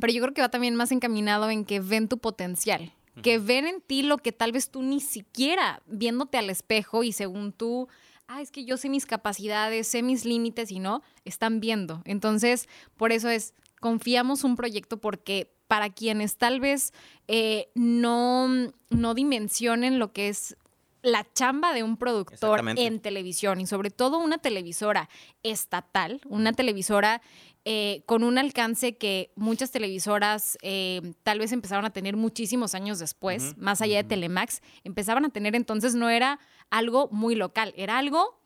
Pero 0.00 0.12
yo 0.12 0.20
creo 0.22 0.34
que 0.34 0.40
va 0.42 0.50
también 0.50 0.76
más 0.76 0.92
encaminado 0.92 1.50
en 1.50 1.64
que 1.64 1.80
ven 1.80 2.08
tu 2.08 2.18
potencial, 2.18 2.92
que 3.22 3.38
ven 3.38 3.66
en 3.66 3.80
ti 3.80 4.02
lo 4.02 4.18
que 4.18 4.30
tal 4.32 4.52
vez 4.52 4.70
tú 4.70 4.82
ni 4.82 5.00
siquiera 5.00 5.82
viéndote 5.86 6.38
al 6.38 6.48
espejo 6.48 7.02
y 7.02 7.12
según 7.12 7.52
tú, 7.52 7.88
ah, 8.30 8.40
es 8.40 8.50
que 8.50 8.64
yo 8.64 8.76
sé 8.76 8.88
mis 8.88 9.06
capacidades, 9.06 9.88
sé 9.88 10.02
mis 10.02 10.24
límites 10.24 10.70
y 10.70 10.78
no, 10.78 11.02
están 11.24 11.60
viendo. 11.60 12.00
Entonces, 12.04 12.68
por 12.96 13.12
eso 13.12 13.28
es, 13.28 13.54
confiamos 13.80 14.44
un 14.44 14.56
proyecto 14.56 15.00
porque 15.00 15.52
para 15.66 15.90
quienes 15.90 16.36
tal 16.36 16.60
vez 16.60 16.92
eh, 17.28 17.68
no, 17.74 18.48
no 18.88 19.14
dimensionen 19.14 19.98
lo 19.98 20.12
que 20.12 20.28
es 20.28 20.56
la 21.02 21.26
chamba 21.32 21.72
de 21.72 21.82
un 21.82 21.96
productor 21.96 22.60
en 22.76 23.00
televisión 23.00 23.60
y 23.60 23.66
sobre 23.66 23.90
todo 23.90 24.18
una 24.18 24.38
televisora 24.38 25.08
estatal, 25.42 26.20
una 26.26 26.52
televisora 26.52 27.22
eh, 27.64 28.02
con 28.06 28.22
un 28.22 28.38
alcance 28.38 28.96
que 28.96 29.32
muchas 29.34 29.70
televisoras 29.70 30.58
eh, 30.62 31.14
tal 31.22 31.38
vez 31.38 31.52
empezaron 31.52 31.84
a 31.84 31.90
tener 31.90 32.16
muchísimos 32.16 32.74
años 32.74 32.98
después, 32.98 33.56
más 33.56 33.80
allá 33.80 33.98
de 33.98 34.04
Telemax, 34.04 34.60
empezaban 34.84 35.24
a 35.24 35.30
tener 35.30 35.54
entonces 35.54 35.94
no 35.94 36.10
era 36.10 36.38
algo 36.70 37.08
muy 37.10 37.34
local, 37.34 37.72
era 37.76 37.98
algo 37.98 38.38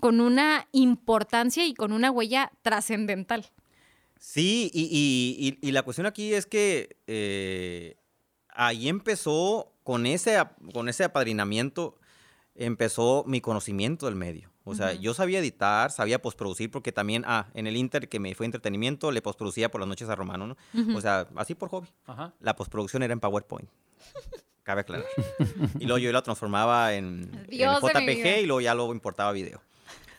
con 0.00 0.20
una 0.20 0.68
importancia 0.72 1.66
y 1.66 1.74
con 1.74 1.92
una 1.92 2.10
huella 2.10 2.52
trascendental. 2.62 3.46
Sí, 4.18 4.70
y, 4.74 4.82
y- 4.84 5.48
y- 5.62 5.68
y 5.68 5.72
la 5.72 5.82
cuestión 5.82 6.06
aquí 6.06 6.32
es 6.34 6.46
que 6.46 6.96
eh, 7.06 7.96
ahí 8.48 8.88
empezó, 8.88 9.72
con 9.84 10.06
ese, 10.06 10.36
con 10.72 10.88
ese 10.88 11.04
apadrinamiento, 11.04 11.98
empezó 12.54 13.24
mi 13.26 13.40
conocimiento 13.40 14.06
del 14.06 14.16
medio. 14.16 14.50
O 14.64 14.74
sea, 14.74 14.94
yo 14.94 15.14
sabía 15.14 15.38
editar, 15.38 15.92
sabía 15.92 16.20
postproducir, 16.20 16.72
porque 16.72 16.90
también, 16.90 17.22
ah, 17.26 17.46
en 17.54 17.68
el 17.68 17.76
Inter, 17.76 18.08
que 18.08 18.18
me 18.18 18.34
fue 18.34 18.46
entretenimiento, 18.46 19.12
le 19.12 19.22
postproducía 19.22 19.70
por 19.70 19.80
las 19.80 19.86
noches 19.88 20.08
a 20.08 20.16
Romano, 20.16 20.48
¿no? 20.48 20.56
O 20.96 21.00
sea, 21.00 21.28
así 21.36 21.54
por 21.54 21.68
hobby. 21.68 21.86
Ajá. 22.06 22.34
La 22.40 22.56
postproducción 22.56 23.04
era 23.04 23.12
en 23.12 23.20
PowerPoint. 23.20 23.68
Cabe 24.66 24.80
aclarar. 24.80 25.06
y 25.80 25.84
luego 25.84 25.98
yo 25.98 26.10
la 26.12 26.22
transformaba 26.22 26.92
en, 26.94 27.30
en 27.32 27.46
Dios. 27.48 27.80
JPG 27.80 28.40
y 28.42 28.46
luego 28.46 28.60
ya 28.60 28.74
luego 28.74 28.92
importaba 28.92 29.30
video. 29.32 29.62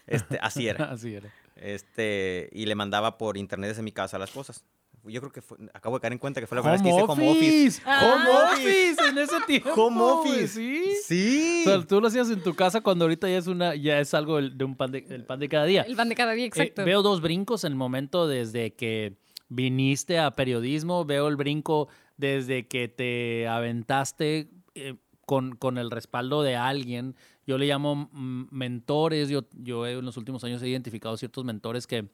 Este, 0.08 0.40
así 0.42 0.68
era. 0.68 0.86
Así 0.92 1.14
era. 1.14 1.30
Este, 1.58 2.50
y 2.54 2.66
le 2.66 2.74
mandaba 2.76 3.18
por 3.18 3.36
internet 3.36 3.72
desde 3.72 3.82
mi 3.84 3.92
casa 3.92 4.18
las 4.18 4.32
cosas. 4.32 4.64
Yo 5.04 5.20
creo 5.22 5.32
que 5.34 5.42
fue- 5.42 5.58
acabo 5.74 5.98
de 5.98 6.02
caer 6.02 6.14
en 6.14 6.20
cuenta 6.20 6.40
que 6.40 6.48
fue 6.48 6.56
la 6.56 6.62
primera 6.62 6.82
vez 6.82 6.84
que 6.84 6.90
hice 6.96 7.12
home 7.12 7.30
office. 7.30 7.82
Ah. 7.86 8.02
Home 8.16 8.30
office 8.54 8.96
en 9.10 9.18
ese 9.18 9.36
tiempo. 9.46 9.70
Home 9.74 10.02
office. 10.02 10.48
Sí. 10.48 10.84
Sí. 11.06 11.64
O 11.66 11.70
sea, 11.70 11.86
tú 11.86 12.00
lo 12.00 12.08
hacías 12.08 12.30
en 12.30 12.42
tu 12.42 12.56
casa 12.56 12.80
cuando 12.82 13.04
ahorita 13.06 13.28
ya 13.30 13.38
es 13.38 13.48
una 13.48 13.76
ya 13.76 14.00
es 14.00 14.14
algo 14.14 14.42
de 14.42 14.64
un 14.64 14.76
pan 14.78 14.92
de, 14.92 15.06
el 15.10 15.24
pan 15.26 15.40
de 15.42 15.50
cada 15.50 15.66
día. 15.66 15.82
El 15.82 15.96
pan 15.98 16.08
de 16.10 16.16
cada 16.16 16.32
día, 16.32 16.46
Eh, 16.46 16.48
exacto. 16.48 16.86
veo 16.86 17.02
dos 17.02 17.20
brincos 17.22 17.64
en 17.66 17.74
el 17.74 17.78
momento 17.78 18.28
desde 18.28 18.74
que 18.74 19.14
viniste 19.50 20.20
a 20.20 20.32
periodismo, 20.32 21.06
veo 21.06 21.28
el 21.30 21.36
brinco 21.38 21.88
desde 22.18 22.68
que 22.68 22.88
te 22.88 23.48
aventaste 23.48 24.50
eh, 24.76 24.96
con, 25.26 25.56
con 25.56 25.78
el 25.78 25.92
respaldo 25.92 26.44
de 26.44 26.56
alguien 26.56 27.16
yo 27.48 27.58
le 27.58 27.66
llamo 27.66 28.10
mm, 28.12 28.48
mentores, 28.52 29.30
yo, 29.30 29.48
yo 29.54 29.88
en 29.88 30.06
los 30.06 30.18
últimos 30.18 30.44
años 30.44 30.62
he 30.62 30.68
identificado 30.68 31.16
ciertos 31.16 31.46
mentores 31.46 31.88
que, 31.88 32.10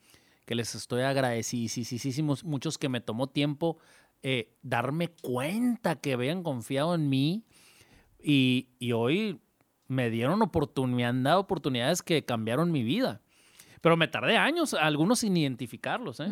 que 0.46 0.56
les 0.56 0.76
estoy 0.76 1.02
agradecidísimos, 1.02 2.44
muchos 2.44 2.78
que 2.78 2.88
me 2.88 3.02
tomó 3.02 3.28
tiempo 3.28 3.80
eh, 4.22 4.56
darme 4.62 5.10
cuenta 5.10 5.96
que 5.96 6.14
habían 6.14 6.44
confiado 6.44 6.94
en 6.94 7.10
mí 7.10 7.44
y, 8.24 8.70
y 8.78 8.92
hoy 8.92 9.42
me 9.88 10.12
dieron 10.12 10.42
oportunidad, 10.44 10.96
me 10.96 11.06
han 11.06 11.24
dado 11.24 11.42
oportunidades 11.42 12.04
que 12.04 12.24
cambiaron 12.24 12.72
mi 12.72 12.84
vida. 12.84 13.22
Pero 13.82 13.98
me 13.98 14.08
tardé 14.08 14.38
años, 14.38 14.74
algunos 14.76 15.20
sin 15.20 15.36
identificarlos. 15.36 16.22
¿eh? 16.22 16.30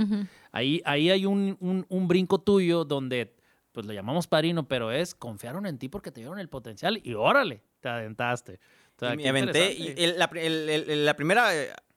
ahí, 0.53 0.81
ahí 0.85 1.09
hay 1.09 1.25
un, 1.25 1.57
un, 1.59 1.85
un, 1.89 2.07
brinco 2.07 2.39
tuyo 2.39 2.85
donde, 2.85 3.35
pues 3.71 3.85
le 3.85 3.93
llamamos 3.93 4.27
padrino, 4.27 4.67
pero 4.67 4.91
es 4.91 5.15
confiaron 5.15 5.65
en 5.65 5.77
ti 5.77 5.89
porque 5.89 6.11
te 6.11 6.21
dieron 6.21 6.39
el 6.39 6.49
potencial 6.49 6.99
y 7.03 7.13
órale, 7.13 7.63
te. 7.79 7.89
O 7.89 8.99
sea, 8.99 9.15
me 9.15 9.27
aventé. 9.27 9.73
Y 9.73 9.95
el, 9.97 10.19
la, 10.19 10.29
el, 10.35 10.69
el, 10.69 11.05
la, 11.05 11.15
primera, 11.15 11.49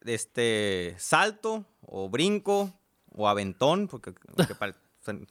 este, 0.05 0.95
salto 0.99 1.67
o 1.83 2.09
brinco 2.09 2.73
o 3.11 3.29
aventón, 3.29 3.89
porque, 3.89 4.13
porque 4.13 4.75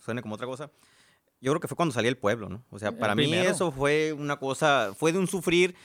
suene 0.01 0.21
como 0.21 0.35
otra 0.35 0.47
cosa. 0.47 0.69
Yo 1.41 1.51
creo 1.51 1.59
que 1.59 1.67
fue 1.67 1.75
cuando 1.75 1.93
salí 1.93 2.05
del 2.05 2.17
pueblo, 2.17 2.47
¿no? 2.47 2.63
O 2.69 2.79
sea, 2.79 2.97
para 2.97 3.15
mí 3.15 3.33
eso 3.33 3.71
fue 3.71 4.13
una 4.13 4.37
cosa, 4.37 4.93
fue 4.95 5.11
de 5.11 5.17
un 5.17 5.27
sufrir 5.27 5.75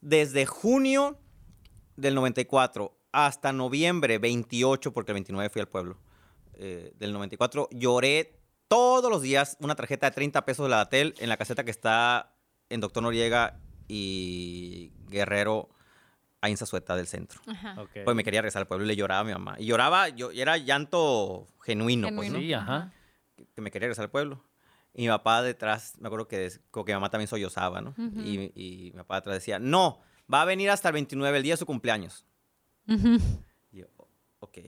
desde 0.00 0.44
junio 0.46 1.18
del 1.96 2.14
94 2.14 2.94
hasta 3.12 3.52
noviembre 3.52 4.18
28, 4.18 4.92
porque 4.92 5.12
el 5.12 5.14
29 5.14 5.48
fui 5.50 5.60
al 5.60 5.68
pueblo, 5.68 5.96
eh, 6.54 6.92
del 6.98 7.12
94, 7.12 7.68
lloré 7.72 8.39
todos 8.70 9.10
los 9.10 9.20
días 9.20 9.56
una 9.58 9.74
tarjeta 9.74 10.06
de 10.06 10.14
30 10.14 10.44
pesos 10.44 10.64
de 10.64 10.70
la 10.70 10.76
Datel 10.76 11.14
en 11.18 11.28
la 11.28 11.36
caseta 11.36 11.64
que 11.64 11.72
está 11.72 12.36
en 12.68 12.80
Doctor 12.80 13.02
Noriega 13.02 13.58
y 13.88 14.92
Guerrero 15.08 15.68
a 16.40 16.48
Insazueta 16.48 16.94
del 16.94 17.08
centro. 17.08 17.40
Pues 18.04 18.16
me 18.16 18.22
quería 18.22 18.42
regresar 18.42 18.60
al 18.60 18.68
pueblo 18.68 18.84
y 18.84 18.88
le 18.88 18.94
lloraba 18.94 19.22
a 19.22 19.24
mi 19.24 19.32
mamá. 19.32 19.56
Y 19.58 19.66
lloraba, 19.66 20.08
yo 20.10 20.30
era 20.30 20.56
llanto 20.56 21.48
genuino, 21.62 22.10
pues, 22.14 22.32
Sí, 22.32 22.52
ajá. 22.52 22.92
Que, 23.34 23.60
me 23.60 23.72
quería 23.72 23.86
regresar 23.86 24.04
al 24.04 24.10
pueblo. 24.12 24.40
Y 24.94 25.02
mi 25.02 25.08
papá 25.08 25.42
detrás, 25.42 25.96
me 25.98 26.06
acuerdo 26.06 26.28
que, 26.28 26.48
que 26.48 26.84
mi 26.86 26.92
mamá 26.92 27.10
también 27.10 27.26
sollozaba, 27.26 27.80
¿no? 27.80 27.92
y, 28.24 28.52
y 28.54 28.92
mi 28.92 28.98
papá 28.98 29.16
detrás 29.16 29.34
decía, 29.34 29.58
no, 29.58 30.00
va 30.32 30.42
a 30.42 30.44
venir 30.44 30.70
hasta 30.70 30.90
el 30.90 30.92
29, 30.92 31.36
el 31.36 31.42
día 31.42 31.54
de 31.54 31.58
su 31.58 31.66
cumpleaños. 31.66 32.24
yo, 33.72 33.86
ok. 34.38 34.58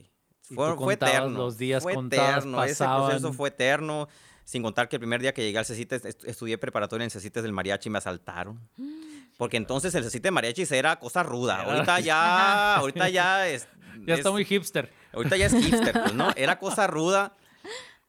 Fue, 0.53 0.75
fue 0.75 0.93
eterno. 0.93 1.37
Los 1.37 1.57
días 1.57 1.83
fue 1.83 1.93
eterno. 1.93 2.63
Ese 2.63 2.85
proceso 2.85 3.33
fue 3.33 3.49
eterno. 3.49 4.07
Sin 4.45 4.61
contar 4.61 4.89
que 4.89 4.97
el 4.97 4.99
primer 4.99 5.21
día 5.21 5.33
que 5.33 5.41
llegué 5.41 5.57
al 5.57 5.65
CECITES, 5.65 6.03
estudié 6.25 6.57
preparatoria 6.57 7.05
en 7.05 7.09
CECITES 7.09 7.43
del 7.43 7.53
mariachi 7.53 7.87
y 7.87 7.91
me 7.91 7.97
asaltaron. 7.99 8.59
Porque 9.37 9.57
entonces 9.57 9.95
el 9.95 10.03
CECITES 10.03 10.23
de 10.23 10.31
mariachi 10.31 10.65
era 10.71 10.99
cosa 10.99 11.23
ruda. 11.23 11.61
Ahorita 11.61 11.99
ya, 11.99 12.75
ahorita 12.77 13.09
ya 13.09 13.47
es... 13.47 13.67
Ya 14.05 14.15
está 14.15 14.31
muy 14.31 14.43
hipster. 14.43 14.91
Ahorita 15.13 15.37
ya 15.37 15.45
es 15.45 15.53
hipster, 15.53 15.93
pues, 15.93 16.13
¿no? 16.13 16.31
Era 16.35 16.59
cosa 16.59 16.87
ruda. 16.87 17.35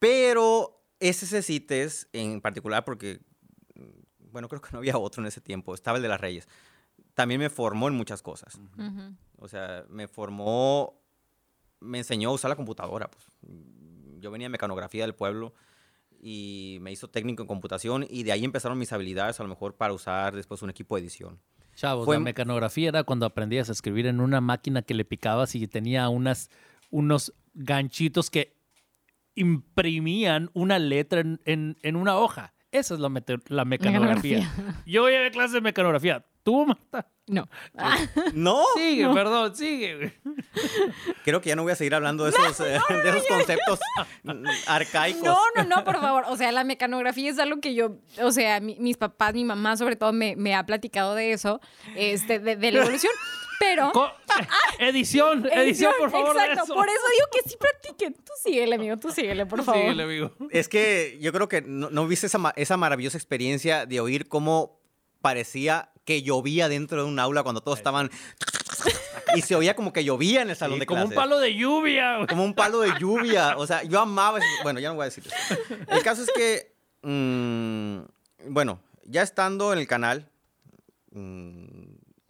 Pero 0.01 0.83
ese 0.99 1.27
CECITES 1.27 2.09
en 2.13 2.41
particular, 2.41 2.85
porque, 2.85 3.21
bueno, 4.19 4.49
creo 4.49 4.61
que 4.61 4.71
no 4.73 4.79
había 4.79 4.99
otro 4.99 5.23
en 5.23 5.29
ese 5.29 5.41
tiempo, 5.41 5.73
estaba 5.75 5.99
el 5.99 6.03
de 6.03 6.09
las 6.09 6.21
Reyes 6.21 6.49
también 7.15 7.41
me 7.41 7.49
formó 7.49 7.89
en 7.89 7.95
muchas 7.95 8.23
cosas. 8.23 8.59
O 9.39 9.49
sea, 9.49 9.85
me 9.89 10.09
formó, 10.09 11.01
me 11.81 11.99
enseñó 11.99 12.31
a 12.31 12.33
usar 12.33 12.49
la 12.49 12.57
computadora. 12.57 13.11
Pues. 13.11 13.25
Yo 14.21 14.31
venía 14.31 14.47
de 14.47 14.51
mecanografía 14.51 15.03
del 15.05 15.15
pueblo 15.15 15.55
y 16.21 16.79
me 16.81 16.91
hizo 16.91 17.09
técnico 17.09 17.43
en 17.43 17.47
computación 17.47 18.07
y 18.09 18.23
de 18.23 18.33
ahí 18.33 18.45
empezaron 18.45 18.79
mis 18.79 18.93
habilidades 18.93 19.39
a 19.41 19.43
lo 19.43 19.49
mejor 19.51 19.75
para 19.75 19.93
usar 19.93 20.35
después 20.35 20.63
un 20.63 20.71
equipo 20.71 20.97
de 20.97 21.03
edición. 21.03 21.41
Chavos, 21.75 22.09
la 22.09 22.21
mecanografía 22.21 22.89
era 22.89 23.03
cuando 23.03 23.27
aprendías 23.27 23.69
a 23.69 23.73
escribir 23.73 24.07
en 24.07 24.21
una 24.21 24.41
máquina 24.41 24.83
que 24.83 24.95
le 24.95 25.05
picabas 25.05 25.55
y 25.55 25.67
tenía 25.67 26.09
unas, 26.09 26.49
unos 26.91 27.35
ganchitos 27.53 28.31
que 28.31 28.57
imprimían 29.35 30.51
una 30.55 30.79
letra 30.79 31.21
en, 31.21 31.41
en, 31.45 31.97
una 31.97 32.17
hoja. 32.17 32.55
Esa 32.71 32.95
es 32.95 33.01
la, 33.01 33.09
la 33.09 33.65
mecanografía. 33.65 34.39
mecanografía. 34.39 34.83
Yo 34.87 35.03
voy 35.03 35.15
a 35.15 35.21
ver 35.21 35.33
clase 35.33 35.55
de 35.55 35.61
mecanografía. 35.61 36.25
¿Tú, 36.45 36.67
Marta? 36.67 37.09
No. 37.27 37.49
¿No? 38.35 38.63
Sigue, 38.77 39.09
perdón, 39.09 39.57
sigue. 39.57 40.13
Creo 41.25 41.41
que 41.41 41.49
ya 41.49 41.57
no 41.57 41.63
voy 41.63 41.73
a 41.73 41.75
seguir 41.75 41.95
hablando 41.95 42.25
de 42.25 42.31
esos, 42.37 42.61
eh, 42.61 42.79
de 43.03 43.09
esos 43.09 43.27
conceptos 43.27 43.81
arcaicos. 44.67 45.23
No, 45.23 45.39
no, 45.57 45.65
no, 45.65 45.85
por 45.85 46.01
favor. 46.01 46.25
O 46.29 46.37
sea, 46.37 46.53
la 46.53 46.65
mecanografía 46.65 47.31
es 47.31 47.39
algo 47.39 47.63
que 47.63 47.75
yo, 47.75 47.97
o 48.23 48.31
sea, 48.31 48.61
mis 48.61 48.99
papás, 48.99 49.33
mi 49.33 49.45
mamá 49.45 49.79
sobre 49.79 49.97
todo 49.97 50.13
me, 50.13 50.37
me 50.37 50.55
ha 50.55 50.67
platicado 50.67 51.15
de 51.15 51.33
eso, 51.33 51.63
este, 51.97 52.39
de, 52.39 52.73
la 52.73 52.81
evolución. 52.81 53.13
Pero. 53.59 53.93
edición, 54.81 55.47
edición, 55.51 55.95
por 55.99 56.11
favor. 56.11 56.37
Exacto, 56.37 56.75
por 56.75 56.89
eso 56.89 57.01
digo 57.13 57.27
que 57.33 57.49
sí 57.49 57.57
practiquen. 57.59 58.13
Tú 58.13 58.33
síguele, 58.43 58.75
amigo, 58.75 58.97
tú 58.99 59.11
síguele, 59.11 59.47
por 59.47 59.63
favor. 59.63 59.81
Síguele, 59.81 60.03
amigo. 60.03 60.33
Es 60.51 60.69
que 60.69 61.17
yo 61.23 61.33
creo 61.33 61.49
que 61.49 61.63
no, 61.63 61.89
no 61.89 62.07
viste 62.07 62.27
esa, 62.27 62.53
esa 62.57 62.77
maravillosa 62.77 63.17
experiencia 63.17 63.87
de 63.87 64.01
oír 64.01 64.29
cómo 64.29 64.81
parecía 65.23 65.94
que 66.05 66.23
llovía 66.23 66.69
dentro 66.69 67.03
de 67.03 67.09
un 67.09 67.19
aula 67.19 67.43
cuando 67.43 67.61
todos 67.61 67.79
estaban... 67.79 68.11
Y 69.37 69.43
se 69.43 69.57
oía 69.57 69.75
como 69.75 69.93
que 69.93 70.05
llovía 70.05 70.43
en 70.43 70.51
el 70.51 70.55
salón 70.55 70.79
de 70.79 70.87
clases. 70.87 71.07
Como 71.07 71.11
un 71.11 71.17
palo 71.17 71.40
de 71.40 71.57
lluvia. 71.57 72.25
Como 72.29 72.45
un 72.45 72.55
palo 72.55 72.81
de 72.81 72.93
lluvia. 73.01 73.57
O 73.57 73.67
sea, 73.67 73.83
yo 73.83 73.99
amaba... 73.99 74.38
Bueno, 74.62 74.79
ya 74.79 74.90
no 74.90 74.95
voy 74.95 75.03
a 75.03 75.07
decir 75.07 75.25
eso. 75.27 75.57
El 75.88 76.03
caso 76.05 76.23
es 76.23 76.31
que... 76.31 76.73
Mmm, 77.03 78.05
bueno, 78.47 78.81
ya 79.05 79.23
estando 79.23 79.73
en 79.73 79.81
el 79.81 79.88
canal, 79.88 80.31
mmm, 81.11 81.64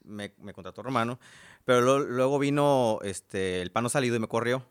me, 0.05 0.33
me, 0.39 0.55
contrató 0.55 0.83
Romano, 0.83 1.19
pero 1.65 1.83
lo, 1.83 1.99
luego 1.99 2.39
vino 2.39 3.01
este, 3.03 3.61
el 3.61 3.71
pano 3.71 3.89
salido 3.91 4.17
y 4.17 4.21
me 4.21 4.29
corrió 4.29 4.67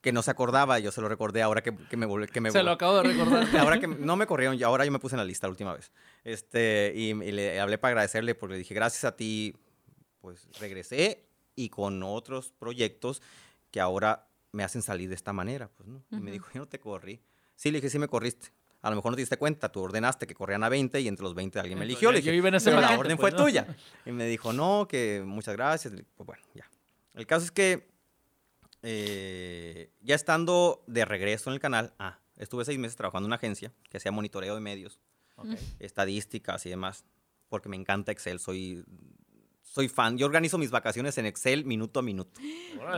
que 0.00 0.12
no 0.12 0.22
se 0.22 0.30
acordaba, 0.30 0.78
yo 0.78 0.92
se 0.92 1.00
lo 1.00 1.08
recordé 1.08 1.42
ahora 1.42 1.62
que, 1.62 1.74
que 1.74 1.96
me 1.96 2.26
que 2.26 2.40
me 2.40 2.50
Se 2.50 2.62
lo 2.62 2.72
acabo 2.72 2.96
de 2.96 3.02
recordar. 3.02 3.46
ahora 3.58 3.80
que 3.80 3.88
no 3.88 4.16
me 4.16 4.26
corrieron, 4.26 4.56
y 4.58 4.62
ahora 4.62 4.84
yo 4.84 4.92
me 4.92 4.98
puse 4.98 5.14
en 5.14 5.18
la 5.18 5.24
lista 5.24 5.46
la 5.46 5.50
última 5.50 5.74
vez. 5.74 5.92
Este, 6.24 6.92
y, 6.94 7.14
le 7.14 7.60
hablé 7.60 7.78
para 7.78 7.90
agradecerle 7.90 8.34
porque 8.34 8.54
le 8.54 8.58
dije, 8.58 8.74
gracias 8.74 9.04
a 9.04 9.16
ti, 9.16 9.56
pues 10.20 10.48
regresé 10.60 11.26
y 11.54 11.68
con 11.68 12.02
otros 12.02 12.52
proyectos 12.58 13.22
que 13.70 13.80
ahora 13.80 14.28
me 14.52 14.64
hacen 14.64 14.82
salir 14.82 15.08
de 15.08 15.14
esta 15.14 15.32
manera, 15.32 15.68
pues, 15.68 15.88
¿no? 15.88 16.02
Y 16.10 16.16
me 16.16 16.30
dijo, 16.30 16.48
yo 16.54 16.60
no 16.60 16.68
te 16.68 16.78
corrí. 16.78 17.20
Sí, 17.54 17.70
le 17.70 17.78
dije, 17.78 17.90
sí 17.90 17.98
me 17.98 18.08
corriste. 18.08 18.52
A 18.80 18.90
lo 18.90 18.96
mejor 18.96 19.10
no 19.10 19.16
te 19.16 19.22
diste 19.22 19.36
cuenta, 19.36 19.70
tú 19.70 19.82
ordenaste 19.82 20.26
que 20.26 20.34
corrían 20.34 20.62
a 20.62 20.68
20 20.68 21.00
y 21.00 21.08
entre 21.08 21.24
los 21.24 21.34
20 21.34 21.58
alguien 21.58 21.78
me 21.78 21.84
eligió. 21.84 22.12
Le 22.12 22.20
dije, 22.20 22.34
yo 22.34 22.42
pero 22.42 22.80
la 22.80 22.96
orden 22.96 23.18
fue 23.18 23.32
pues, 23.32 23.42
tuya. 23.42 23.66
Y 24.06 24.12
me 24.12 24.26
dijo, 24.26 24.52
no, 24.52 24.86
que 24.88 25.22
muchas 25.26 25.56
gracias. 25.56 25.92
Pues 26.14 26.26
bueno, 26.26 26.42
ya. 26.54 26.70
El 27.14 27.26
caso 27.26 27.44
es 27.44 27.50
que 27.50 27.88
eh, 28.82 29.92
ya 30.00 30.14
estando 30.14 30.84
de 30.86 31.04
regreso 31.04 31.50
en 31.50 31.54
el 31.54 31.60
canal, 31.60 31.94
ah, 31.98 32.18
estuve 32.36 32.64
seis 32.64 32.78
meses 32.78 32.96
trabajando 32.96 33.26
en 33.26 33.30
una 33.30 33.36
agencia 33.36 33.72
que 33.90 33.96
hacía 33.96 34.12
monitoreo 34.12 34.54
de 34.54 34.60
medios, 34.60 35.00
estadísticas 35.78 36.66
y 36.66 36.70
demás, 36.70 37.04
porque 37.48 37.68
me 37.68 37.76
encanta 37.76 38.12
Excel, 38.12 38.40
soy, 38.40 38.84
soy 39.62 39.88
fan. 39.88 40.18
Yo 40.18 40.26
organizo 40.26 40.58
mis 40.58 40.70
vacaciones 40.70 41.16
en 41.18 41.26
Excel 41.26 41.64
minuto 41.64 42.00
a 42.00 42.02
minuto. 42.02 42.40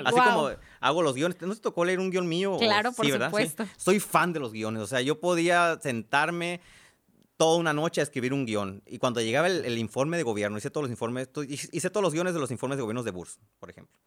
Así 0.04 0.18
como 0.18 0.50
hago 0.80 1.02
los 1.02 1.14
guiones. 1.14 1.40
¿No 1.40 1.54
te 1.54 1.60
tocó 1.60 1.84
leer 1.84 2.00
un 2.00 2.10
guion 2.10 2.26
mío? 2.26 2.56
Claro, 2.58 2.92
por 2.92 3.06
supuesto. 3.06 3.66
Soy 3.76 4.00
fan 4.00 4.32
de 4.32 4.40
los 4.40 4.52
guiones, 4.52 4.82
o 4.82 4.86
sea, 4.86 5.00
yo 5.00 5.20
podía 5.20 5.78
sentarme 5.82 6.60
toda 7.40 7.56
una 7.56 7.72
noche 7.72 8.02
a 8.02 8.04
escribir 8.04 8.34
un 8.34 8.44
guion. 8.44 8.82
Y 8.86 8.98
cuando 8.98 9.18
llegaba 9.22 9.46
el, 9.46 9.78
informe 9.78 10.18
de 10.18 10.24
gobierno, 10.24 10.58
hice 10.58 10.70
todos 10.70 10.84
los 10.84 10.90
informes, 10.90 11.30
hice 11.48 11.88
todos 11.88 12.02
los 12.02 12.12
guiones 12.12 12.34
de 12.34 12.40
los 12.40 12.50
informes 12.50 12.76
de 12.76 12.82
gobiernos 12.82 13.06
de 13.06 13.12
Burs, 13.12 13.38
por 13.58 13.70
ejemplo. 13.70 13.98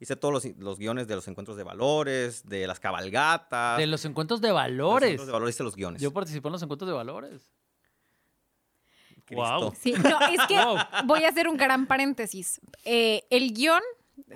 Hice 0.00 0.16
todos 0.16 0.32
los, 0.32 0.56
los, 0.56 0.78
guiones 0.78 1.06
de 1.06 1.14
los 1.14 1.28
encuentros 1.28 1.58
de 1.58 1.62
valores, 1.62 2.48
de 2.48 2.66
las 2.66 2.80
cabalgatas. 2.80 3.76
De 3.76 3.86
los 3.86 4.02
encuentros 4.06 4.40
de 4.40 4.50
valores. 4.50 5.02
Los 5.02 5.12
encuentros 5.12 5.26
de 5.26 5.32
valores 5.32 5.54
hice 5.54 5.62
los 5.62 5.76
guiones. 5.76 6.00
Yo 6.00 6.10
participé 6.10 6.48
en 6.48 6.52
los 6.52 6.62
encuentros 6.62 6.88
de 6.88 6.94
valores. 6.94 7.50
Wow. 9.30 9.74
Sí, 9.78 9.92
no, 9.92 10.18
es 10.32 10.40
que 10.48 10.56
voy 11.04 11.24
a 11.24 11.28
hacer 11.28 11.48
un 11.48 11.58
gran 11.58 11.86
paréntesis. 11.86 12.60
Eh, 12.84 13.24
el 13.28 13.52
guion, 13.52 13.82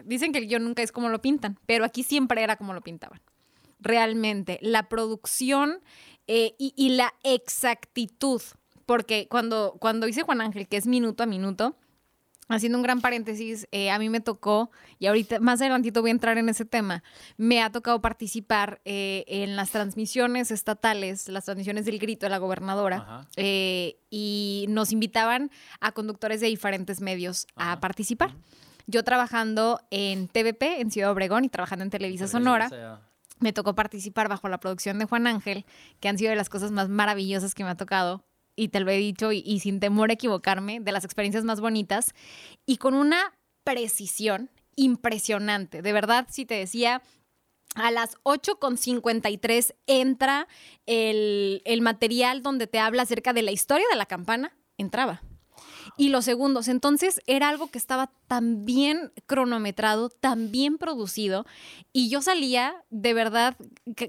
dicen 0.05 0.33
que 0.33 0.39
el 0.39 0.49
guion 0.49 0.65
nunca 0.65 0.83
es 0.83 0.93
como 0.93 1.09
lo 1.09 1.21
pintan, 1.23 1.59
pero 1.65 1.87
aquí 1.87 2.03
siempre 2.03 2.43
era 2.43 2.57
como 2.57 2.75
lo 2.75 2.83
pintaban. 2.83 3.21
Realmente, 3.81 4.59
la 4.61 4.89
producción 4.89 5.81
eh, 6.27 6.55
y, 6.59 6.75
y, 6.77 6.91
la 6.91 7.15
exactitud. 7.23 8.43
Porque 8.87 9.29
cuando, 9.29 9.77
cuando 9.81 10.07
hice 10.09 10.23
Juan 10.23 10.43
Ángel, 10.43 10.69
que 10.69 10.77
es 10.77 10.87
minuto 10.87 11.23
a 11.23 11.27
minuto, 11.27 11.75
Haciendo 12.49 12.79
un 12.79 12.83
gran 12.83 13.01
paréntesis, 13.01 13.67
eh, 13.73 13.91
a 13.91 13.99
mí 13.99 14.09
me 14.11 14.21
tocó, 14.21 14.71
y 14.99 15.07
ahorita 15.07 15.41
más 15.41 15.61
adelantito 15.61 16.03
voy 16.03 16.11
a 16.11 16.13
entrar 16.13 16.37
en 16.37 16.49
ese 16.49 16.65
tema, 16.65 17.03
me 17.37 17.63
ha 17.63 17.71
tocado 17.71 18.01
participar 18.03 18.81
eh, 18.85 19.25
en 19.27 19.57
las 19.57 19.71
transmisiones 19.71 20.51
estatales, 20.51 21.29
las 21.29 21.47
transmisiones 21.47 21.87
del 21.87 21.99
grito 21.99 22.27
de 22.27 22.31
la 22.31 22.39
gobernadora, 22.39 23.27
eh, 23.37 23.97
y 24.11 24.67
nos 24.69 24.93
invitaban 24.93 25.51
a 25.81 25.93
conductores 25.93 26.41
de 26.41 26.49
diferentes 26.49 27.01
medios 27.01 27.47
a 27.57 27.81
participar. 27.81 28.35
Yo 28.87 29.03
trabajando 29.03 29.81
en 29.91 30.29
TVP, 30.29 30.81
en 30.81 30.91
Ciudad 30.91 31.11
Obregón, 31.11 31.45
y 31.45 31.49
trabajando 31.49 31.85
en 31.85 31.91
Televisa 31.91 32.29
Sonora. 32.29 33.01
Me 33.41 33.53
tocó 33.53 33.75
participar 33.75 34.29
bajo 34.29 34.49
la 34.49 34.59
producción 34.59 34.99
de 34.99 35.07
Juan 35.07 35.27
Ángel, 35.27 35.67
que 36.01 36.09
han 36.09 36.17
sido 36.19 36.31
de 36.31 36.37
las 36.37 36.49
cosas 36.49 36.71
más 36.71 36.89
maravillosas 36.89 37.55
que 37.55 37.65
me 37.65 37.71
ha 37.71 37.77
tocado 37.77 38.25
y 38.57 38.69
te 38.69 38.81
lo 38.81 38.91
he 38.91 38.97
dicho 38.97 39.33
y, 39.33 39.43
y 39.45 39.61
sin 39.61 39.81
temor 39.81 40.11
a 40.11 40.15
equivocarme, 40.15 40.81
de 40.81 40.93
las 40.93 41.05
experiencias 41.05 41.45
más 41.45 41.61
bonitas 41.61 42.15
y 42.67 42.77
con 42.77 42.95
una 42.95 43.33
precisión 43.65 44.51
impresionante. 44.77 45.83
De 45.83 45.93
verdad, 45.93 46.27
si 46.31 46.45
te 46.45 46.55
decía, 46.55 47.03
a 47.75 47.91
las 47.91 48.17
8.53 48.23 49.75
entra 49.87 50.47
el, 50.87 51.63
el 51.65 51.81
material 51.81 52.43
donde 52.43 52.67
te 52.67 52.79
habla 52.79 53.03
acerca 53.03 53.33
de 53.33 53.43
la 53.43 53.53
historia 53.53 53.87
de 53.91 53.97
la 53.97 54.07
campana, 54.07 54.57
entraba. 54.79 55.23
Y 55.97 56.09
los 56.09 56.25
segundos, 56.25 56.69
entonces 56.69 57.21
era 57.27 57.49
algo 57.49 57.69
que 57.69 57.79
estaba 57.79 58.11
tan 58.27 58.65
bien 58.65 59.13
cronometrado, 59.27 60.09
tan 60.09 60.51
bien 60.51 60.79
producido, 60.79 61.47
y 61.93 62.09
yo 62.09 62.23
salía 62.23 62.75
de 62.91 63.15
verdad 63.15 63.57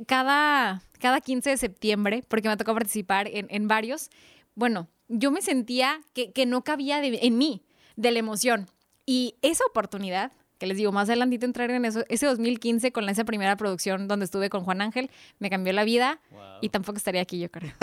cada, 0.07 0.81
cada 0.99 1.21
15 1.21 1.51
de 1.51 1.57
septiembre, 1.57 2.23
porque 2.27 2.49
me 2.49 2.57
tocó 2.57 2.73
participar 2.73 3.27
en, 3.27 3.47
en 3.49 3.67
varios, 3.67 4.09
bueno, 4.55 4.87
yo 5.07 5.31
me 5.31 5.41
sentía 5.41 6.01
que, 6.13 6.31
que 6.31 6.45
no 6.45 6.63
cabía 6.63 6.99
de- 7.01 7.19
en 7.21 7.37
mí 7.37 7.61
de 7.95 8.11
la 8.11 8.19
emoción. 8.19 8.67
Y 9.05 9.35
esa 9.41 9.63
oportunidad, 9.65 10.31
que 10.57 10.65
les 10.67 10.77
digo, 10.77 10.91
más 10.91 11.09
adelantito 11.09 11.45
entrar 11.45 11.69
en 11.69 11.85
eso, 11.85 12.03
ese 12.09 12.25
2015 12.25 12.91
con 12.91 13.07
esa 13.09 13.23
primera 13.25 13.55
producción 13.57 14.07
donde 14.07 14.25
estuve 14.25 14.49
con 14.49 14.63
Juan 14.63 14.81
Ángel, 14.81 15.11
me 15.39 15.49
cambió 15.49 15.73
la 15.73 15.83
vida 15.83 16.19
Wow. 16.31 16.41
y 16.61 16.69
tampoco 16.69 16.97
estaría 16.97 17.21
aquí, 17.21 17.39
yo 17.39 17.51
creo. 17.51 17.71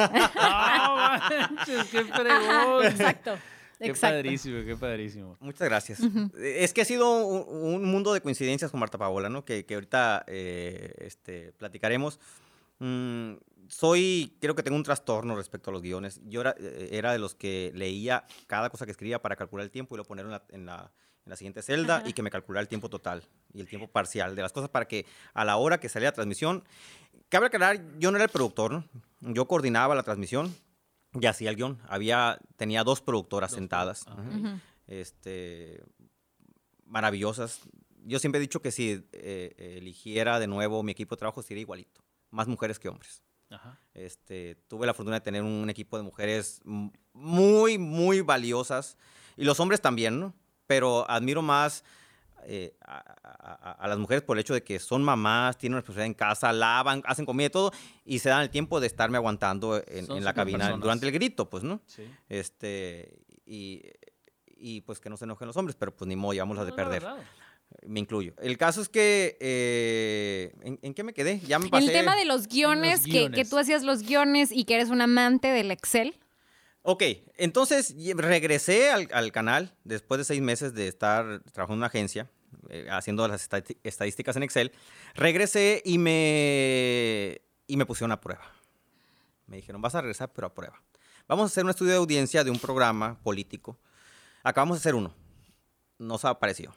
¡Qué 1.91 2.05
fregón! 2.05 2.87
exacto. 2.87 3.35
Qué 3.79 3.89
Exacto. 3.89 4.15
padrísimo, 4.17 4.65
qué 4.65 4.77
padrísimo. 4.77 5.37
Muchas 5.41 5.69
gracias. 5.69 5.99
Es 6.41 6.73
que 6.73 6.83
ha 6.83 6.85
sido 6.85 7.27
un, 7.27 7.75
un 7.75 7.85
mundo 7.85 8.13
de 8.13 8.21
coincidencias 8.21 8.71
con 8.71 8.79
Marta 8.79 8.97
Paola, 8.97 9.29
¿no? 9.29 9.45
Que, 9.45 9.65
que 9.67 9.75
ahorita 9.75 10.25
eh, 10.29 10.95
este, 10.99 11.53
platicaremos. 11.59 12.21
Mm, 12.79 13.33
soy, 13.73 14.37
creo 14.39 14.55
que 14.55 14.63
tengo 14.63 14.77
un 14.77 14.83
trastorno 14.83 15.35
respecto 15.35 15.71
a 15.71 15.73
los 15.73 15.81
guiones. 15.81 16.21
Yo 16.25 16.43
era, 16.43 16.55
eh, 16.59 16.91
era 16.93 17.13
de 17.13 17.19
los 17.19 17.35
que 17.35 17.73
leía 17.75 18.27
cada 18.47 18.69
cosa 18.69 18.85
que 18.85 18.93
escribía 18.93 19.23
para 19.23 19.35
calcular 19.35 19.65
el 19.65 19.71
tiempo 19.71 19.95
y 19.95 19.97
lo 19.97 20.05
poner 20.05 20.27
en 20.27 20.31
la, 20.31 20.45
en 20.51 20.67
la, 20.67 20.93
en 21.25 21.31
la 21.31 21.37
siguiente 21.37 21.63
celda 21.63 22.03
y 22.07 22.13
que 22.13 22.23
me 22.23 22.31
calculara 22.31 22.61
el 22.61 22.69
tiempo 22.69 22.91
total 22.91 23.23
y 23.55 23.61
el 23.61 23.69
tiempo 23.69 23.89
parcial 23.89 24.37
de 24.37 24.43
las 24.43 24.53
cosas 24.53 24.69
para 24.69 24.87
que 24.87 25.07
a 25.33 25.47
la 25.47 25.57
hora 25.57 25.81
que 25.81 25.89
salía 25.89 26.11
la 26.11 26.13
transmisión, 26.13 26.65
cabe 27.31 27.47
aclarar, 27.47 27.81
yo 27.99 28.11
no 28.11 28.19
era 28.19 28.25
el 28.25 28.31
productor, 28.31 28.73
¿no? 28.73 28.85
Yo 29.21 29.49
coordinaba 29.49 29.95
la 29.95 30.03
transmisión 30.03 30.55
y 31.19 31.25
hacía 31.25 31.49
el 31.49 31.57
guion. 31.57 31.79
Había, 31.89 32.41
tenía 32.57 32.85
dos 32.85 33.01
productoras 33.01 33.53
Dos 33.53 33.57
sentadas. 33.59 34.07
ajá. 34.07 34.61
Este, 34.87 35.83
maravillosas. 36.85 37.61
Yo 38.05 38.19
siempre 38.19 38.39
he 38.39 38.43
dicho 38.43 38.61
que 38.61 38.71
si 38.71 39.09
eh, 39.13 39.55
eligiera 39.79 40.39
de 40.39 40.47
nuevo 40.47 40.83
mi 40.83 40.93
equipo 40.93 41.15
de 41.15 41.21
trabajo 41.21 41.41
sería 41.41 41.63
igualito, 41.63 42.03
más 42.31 42.49
mujeres 42.49 42.79
que 42.79 42.91
hombres. 42.91 43.23
Ajá. 43.53 43.79
Este, 43.95 44.57
tuve 44.69 44.87
la 44.87 44.95
fortuna 44.95 45.17
de 45.17 45.21
tener 45.21 45.43
un 45.43 45.69
equipo 45.71 45.97
de 45.97 46.03
mujeres 46.03 46.61
muy, 47.13 47.79
muy 47.79 48.21
valiosas 48.23 48.97
y 49.37 49.45
los 49.45 49.61
hombres 49.61 49.81
también, 49.81 50.19
¿no? 50.19 50.35
Pero 50.67 51.09
admiro 51.11 51.43
más 51.43 51.85
eh, 52.45 52.75
a, 52.85 52.97
a- 52.99 53.71
a- 53.71 53.73
a 53.73 53.89
las 53.89 53.99
mujeres 53.99 54.23
por 54.25 54.37
el 54.37 54.41
hecho 54.41 54.55
de 54.55 54.65
que 54.65 54.79
son 54.81 55.03
mamás, 55.05 55.57
tienen 55.59 55.75
una 55.75 55.81
responsabilidad 55.81 56.07
en 56.07 56.15
casa, 56.15 56.53
lavan, 56.53 57.03
hacen 57.07 57.25
comida 57.25 57.47
y 57.47 57.51
todo 57.51 57.73
y 58.05 58.19
se 58.19 58.31
dan 58.31 58.43
el 58.43 58.51
tiempo 58.51 58.81
de 58.81 58.87
estarme 58.89 59.17
aguantando 59.17 59.81
en, 59.87 60.25
la 60.25 60.35
cabina 60.35 60.73
durante 60.77 61.07
el 61.07 61.13
grito, 61.13 61.49
pues, 61.49 61.63
¿no? 61.63 61.81
Sí. 61.87 62.03
Este, 62.29 63.21
y, 63.47 63.83
y 64.47 64.81
pues 64.81 64.99
que 64.99 65.09
no 65.11 65.17
se 65.17 65.25
enojen 65.25 65.47
los 65.47 65.57
hombres, 65.57 65.77
pero 65.79 65.95
pues 65.95 66.09
ni 66.09 66.17
modo, 66.17 66.33
llevamos 66.33 66.57
las 66.57 66.67
de 66.67 66.73
No, 66.73 66.77
perder. 66.77 67.05
Me 67.87 68.01
incluyo. 68.01 68.35
El 68.41 68.59
caso 68.59 68.81
es 68.83 68.89
que. 68.89 69.37
eh, 69.41 70.53
¿en, 70.63 70.79
en 70.83 70.95
qué 70.95 71.03
me 71.05 71.13
quedé? 71.13 71.41
Ya 71.41 71.59
me 71.59 71.69
pasé. 71.69 71.87
El 71.87 71.93
tema 71.93 72.17
de 72.17 72.25
los 72.25 72.49
guiones, 72.49 73.03
Que, 73.05 73.45
tú 73.49 73.59
hacías 73.59 73.83
los 73.83 74.03
guiones 74.03 74.51
y 74.53 74.65
que 74.65 74.75
eres 74.75 74.91
un 74.91 75.01
amante 75.01 75.49
del 75.49 75.71
Excel. 75.71 76.19
Ok, 76.83 77.05
entonces 77.37 77.95
regresé 78.17 78.91
al, 78.91 79.09
al 79.13 79.31
canal 79.31 79.77
después 79.85 80.19
de 80.19 80.25
seis 80.25 80.41
meses 80.43 80.75
de 80.75 80.89
estar 80.89 81.41
trabajando 81.53 81.75
en 81.75 81.79
una 81.79 81.87
agencia, 81.87 82.29
eh, 82.71 82.89
haciendo 82.91 83.27
las 83.29 83.49
estadísticas 83.85 84.35
en 84.37 84.43
Excel. 84.43 84.73
Regresé 85.15 85.81
y 85.85 85.99
me, 85.99 87.41
y 87.69 87.77
me 87.77 87.87
pusieron 87.87 88.11
a 88.11 88.21
prueba. 88.21 88.51
Me 89.47 89.57
dijeron, 89.57 89.81
vas 89.81 89.95
a 89.95 90.01
regresar, 90.01 90.33
pero 90.33 90.49
a 90.49 90.55
prueba. 90.55 90.83
Vamos 91.29 91.45
a 91.45 91.47
hacer 91.47 91.63
un 91.65 91.71
estudio 91.71 91.93
de 91.93 91.99
audiencia 91.99 92.43
de 92.43 92.51
un 92.51 92.59
programa 92.59 93.17
político. 93.23 93.79
Acabamos 94.43 94.79
de 94.79 94.81
hacer 94.81 94.95
uno. 94.97 95.15
Nos 95.99 96.25
apareció. 96.25 96.75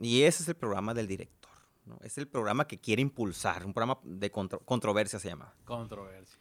Y 0.00 0.22
ese 0.22 0.42
es 0.42 0.48
el 0.48 0.56
programa 0.56 0.94
del 0.94 1.06
director. 1.06 1.50
¿no? 1.84 1.98
Es 2.02 2.16
el 2.18 2.26
programa 2.26 2.66
que 2.66 2.78
quiere 2.78 3.02
impulsar, 3.02 3.64
un 3.66 3.74
programa 3.74 4.00
de 4.02 4.30
contro- 4.32 4.60
controversia 4.64 5.18
se 5.18 5.28
llama. 5.28 5.52
Controversia. 5.64 6.38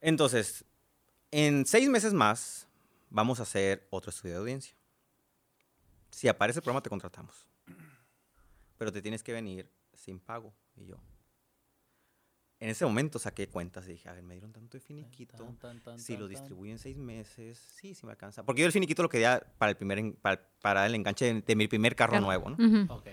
Entonces, 0.00 0.64
en 1.30 1.66
seis 1.66 1.88
meses 1.88 2.12
más 2.12 2.66
vamos 3.10 3.40
a 3.40 3.44
hacer 3.44 3.86
otro 3.90 4.10
estudio 4.10 4.34
de 4.34 4.40
audiencia. 4.40 4.74
Si 6.10 6.26
aparece 6.28 6.58
el 6.58 6.62
programa, 6.62 6.82
te 6.82 6.90
contratamos. 6.90 7.46
Pero 8.76 8.92
te 8.92 9.02
tienes 9.02 9.22
que 9.22 9.32
venir 9.32 9.70
sin 9.94 10.18
pago. 10.20 10.52
Y 10.76 10.86
yo. 10.86 10.96
En 12.60 12.70
ese 12.70 12.84
momento 12.84 13.18
saqué 13.20 13.48
cuentas 13.48 13.86
y 13.86 13.92
dije, 13.92 14.08
a 14.08 14.12
ver, 14.12 14.22
me 14.24 14.34
dieron 14.34 14.52
tanto 14.52 14.76
de 14.76 14.80
finiquito. 14.80 15.36
Tan, 15.36 15.56
tan, 15.58 15.80
tan, 15.80 15.98
Si 15.98 16.14
tan, 16.14 16.20
lo 16.20 16.26
tan. 16.26 16.30
distribuyo 16.30 16.72
en 16.72 16.78
seis 16.78 16.96
meses, 16.96 17.56
sí, 17.58 17.94
sí 17.94 18.04
me 18.04 18.12
alcanza. 18.12 18.44
Porque 18.44 18.62
yo 18.62 18.66
el 18.66 18.72
finiquito 18.72 19.02
lo 19.02 19.08
quería 19.08 19.40
para 19.58 19.70
el, 19.70 19.76
primer, 19.76 20.14
para, 20.16 20.48
para 20.60 20.86
el 20.86 20.94
enganche 20.96 21.32
de, 21.32 21.40
de 21.42 21.56
mi 21.56 21.68
primer 21.68 21.94
carro 21.94 22.12
Claro. 22.12 22.26
nuevo, 22.26 22.50
¿no? 22.50 22.56
Ujú. 22.56 22.92
Ok. 22.94 23.06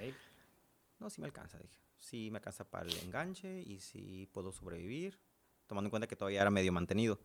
No, 1.00 1.10
sí 1.12 1.22
me 1.22 1.28
alcanza, 1.28 1.60
dije. 1.60 1.78
Sí 2.00 2.30
me 2.32 2.38
alcanza 2.38 2.64
para 2.64 2.86
el 2.90 2.98
enganche 2.98 3.62
y 3.62 3.80
sí 3.80 4.28
puedo 4.32 4.52
sobrevivir, 4.52 5.20
tomando 5.68 5.88
en 5.88 5.92
cuenta 5.92 6.08
que 6.08 6.16
todavía 6.16 6.42
era 6.42 6.50
medio 6.50 6.72
mantenido. 6.74 7.20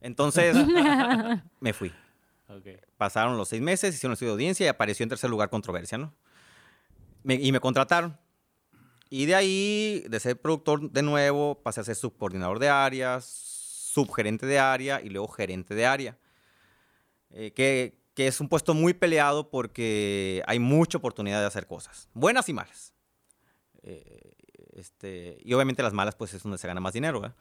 Entonces, 0.00 0.54
me 1.60 1.72
fui. 1.72 1.92
Ok. 2.48 2.66
Pasaron 2.96 3.36
los 3.36 3.48
seis 3.48 3.62
meses, 3.62 3.94
hicieron 3.94 4.10
un 4.10 4.14
estudio 4.14 4.30
de 4.30 4.34
audiencia 4.34 4.66
y 4.66 4.68
apareció 4.68 5.02
en 5.02 5.08
tercer 5.08 5.28
lugar 5.28 5.50
controversia, 5.50 5.98
¿no? 5.98 6.14
Me- 7.24 7.34
y 7.34 7.50
me 7.50 7.58
contrataron. 7.58 8.16
Y 9.16 9.26
de 9.26 9.34
ahí, 9.36 10.04
de 10.08 10.18
ser 10.18 10.40
productor 10.40 10.90
de 10.90 11.02
nuevo, 11.02 11.62
pasé 11.62 11.80
a 11.80 11.84
ser 11.84 11.94
subcoordinador 11.94 12.58
de 12.58 12.68
áreas, 12.68 13.24
subgerente 13.24 14.44
de 14.44 14.58
área 14.58 15.00
y 15.00 15.08
luego 15.08 15.28
gerente 15.28 15.76
de 15.76 15.86
área. 15.86 16.18
Eh, 17.30 17.52
que, 17.52 17.96
que 18.14 18.26
es 18.26 18.40
un 18.40 18.48
puesto 18.48 18.74
muy 18.74 18.92
peleado 18.92 19.50
porque 19.50 20.42
hay 20.48 20.58
mucha 20.58 20.98
oportunidad 20.98 21.38
de 21.40 21.46
hacer 21.46 21.68
cosas, 21.68 22.08
buenas 22.12 22.48
y 22.48 22.54
malas. 22.54 22.92
Eh, 23.82 24.32
este, 24.72 25.38
y 25.44 25.52
obviamente 25.54 25.84
las 25.84 25.92
malas, 25.92 26.16
pues 26.16 26.34
es 26.34 26.42
donde 26.42 26.58
se 26.58 26.66
gana 26.66 26.80
más 26.80 26.92
dinero, 26.92 27.20
¿verdad? 27.20 27.36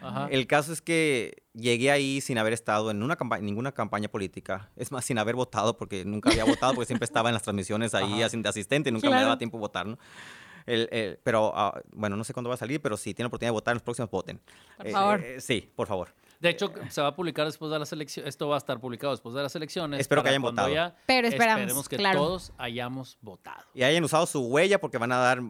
Ajá. 0.00 0.28
El 0.30 0.46
caso 0.46 0.72
es 0.72 0.80
que 0.80 1.42
llegué 1.52 1.90
ahí 1.90 2.22
sin 2.22 2.38
haber 2.38 2.54
estado 2.54 2.90
en 2.90 3.02
una 3.02 3.18
campa- 3.18 3.40
ninguna 3.42 3.72
campaña 3.72 4.08
política. 4.08 4.70
Es 4.76 4.92
más, 4.92 5.04
sin 5.04 5.18
haber 5.18 5.34
votado, 5.34 5.76
porque 5.76 6.06
nunca 6.06 6.30
había 6.30 6.44
votado, 6.44 6.72
porque 6.72 6.86
siempre 6.86 7.04
estaba 7.04 7.28
en 7.28 7.34
las 7.34 7.42
transmisiones 7.42 7.92
ahí 7.94 8.22
haciendo 8.22 8.46
de 8.46 8.50
asistente 8.50 8.88
y 8.88 8.92
nunca 8.92 9.08
me 9.08 9.12
Claro. 9.12 9.26
daba 9.26 9.36
tiempo 9.38 9.58
votar, 9.58 9.86
¿no? 9.86 9.98
El- 10.68 10.88
el- 10.92 11.18
pero, 11.22 11.52
ah, 11.54 11.80
bueno, 11.92 12.16
no 12.16 12.24
sé 12.24 12.32
cuándo 12.32 12.48
va 12.48 12.54
a 12.54 12.58
salir, 12.58 12.80
pero 12.80 12.96
si 12.96 13.14
tienen 13.14 13.28
oportunidad 13.28 13.50
de 13.50 13.54
votar, 13.54 13.72
en 13.72 13.76
los 13.76 13.82
próximos 13.82 14.10
voten. 14.10 14.40
Por 14.76 14.90
favor. 14.90 15.20
eh, 15.24 15.40
sí, 15.40 15.70
por 15.74 15.86
favor. 15.86 16.14
De 16.40 16.50
hecho, 16.50 16.72
se 16.88 17.00
va 17.02 17.08
a 17.08 17.16
publicar 17.16 17.46
después 17.46 17.72
de 17.72 17.78
las 17.80 17.92
elecciones. 17.92 18.28
Esto 18.28 18.48
va 18.48 18.54
a 18.54 18.58
estar 18.58 18.78
publicado 18.78 19.12
después 19.12 19.34
de 19.34 19.42
las 19.42 19.54
elecciones. 19.56 19.98
Espero 20.00 20.22
que 20.22 20.28
hayan 20.28 20.42
votado. 20.42 20.72
ya 20.72 20.94
Pero 21.06 21.26
esperamos, 21.26 21.62
Esperemos 21.62 21.88
que 21.88 21.96
claro. 21.96 22.18
todos 22.20 22.52
hayamos 22.58 23.18
votado. 23.20 23.64
Y 23.74 23.82
hayan 23.82 24.04
usado 24.04 24.24
su 24.26 24.40
huella 24.46 24.80
porque 24.80 24.98
van 24.98 25.10
a 25.10 25.16
dar... 25.16 25.40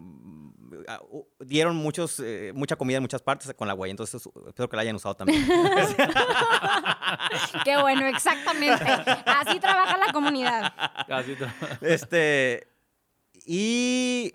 ah, 0.89 1.01
Dieron 1.41 1.77
muchos, 1.77 2.19
eh, 2.21 2.53
mucha 2.55 2.77
comida 2.77 2.97
en 2.97 3.03
muchas 3.03 3.21
partes 3.21 3.53
con 3.55 3.69
la 3.69 3.75
huella, 3.75 3.91
entonces 3.91 4.27
espero 4.47 4.69
que 4.71 4.77
la 4.77 4.83
hayan 4.83 4.97
usado 4.97 5.15
también. 5.15 5.47
Qué 7.65 7.77
bueno, 7.81 8.07
exactamente. 8.07 8.85
Así 9.27 9.61
trabaja 9.61 9.97
la 9.99 10.13
comunidad. 10.13 10.73
Así 11.09 11.35
to- 11.37 11.47
Este, 11.83 12.67
y 13.45 14.35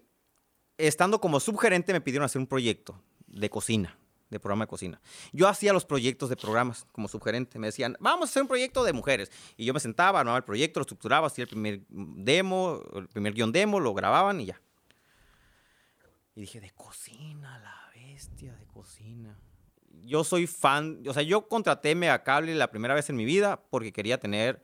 estando 0.77 1.19
como 1.21 1.39
subgerente 1.39 1.93
me 1.93 2.01
pidieron 2.01 2.25
hacer 2.25 2.39
un 2.39 2.47
proyecto 2.47 3.01
de 3.27 3.49
cocina, 3.49 3.97
de 4.29 4.39
programa 4.39 4.65
de 4.65 4.69
cocina. 4.69 5.01
Yo 5.31 5.47
hacía 5.47 5.73
los 5.73 5.85
proyectos 5.85 6.29
de 6.29 6.35
programas 6.35 6.85
como 6.91 7.07
subgerente. 7.07 7.59
Me 7.59 7.67
decían, 7.67 7.97
vamos 7.99 8.29
a 8.29 8.31
hacer 8.31 8.41
un 8.41 8.47
proyecto 8.47 8.83
de 8.83 8.93
mujeres. 8.93 9.31
Y 9.57 9.65
yo 9.65 9.73
me 9.73 9.79
sentaba, 9.79 10.19
armaba 10.19 10.37
el 10.37 10.43
proyecto, 10.43 10.79
lo 10.79 10.83
estructuraba, 10.83 11.27
hacía 11.27 11.43
el 11.43 11.49
primer 11.49 11.81
demo, 11.89 12.81
el 12.95 13.07
primer 13.07 13.33
guion 13.33 13.51
demo, 13.51 13.79
lo 13.79 13.93
grababan 13.93 14.41
y 14.41 14.45
ya. 14.45 14.61
Y 16.35 16.41
dije, 16.41 16.59
de 16.59 16.71
cocina, 16.71 17.59
la 17.59 17.91
bestia 17.95 18.55
de 18.55 18.65
cocina. 18.65 19.37
Yo 20.01 20.23
soy 20.23 20.47
fan, 20.47 21.03
o 21.07 21.13
sea, 21.13 21.21
yo 21.23 21.47
contraté 21.47 21.93
Mega 21.95 22.23
Cable 22.23 22.55
la 22.55 22.71
primera 22.71 22.95
vez 22.95 23.09
en 23.09 23.15
mi 23.15 23.25
vida 23.25 23.61
porque 23.69 23.93
quería 23.93 24.19
tener 24.19 24.63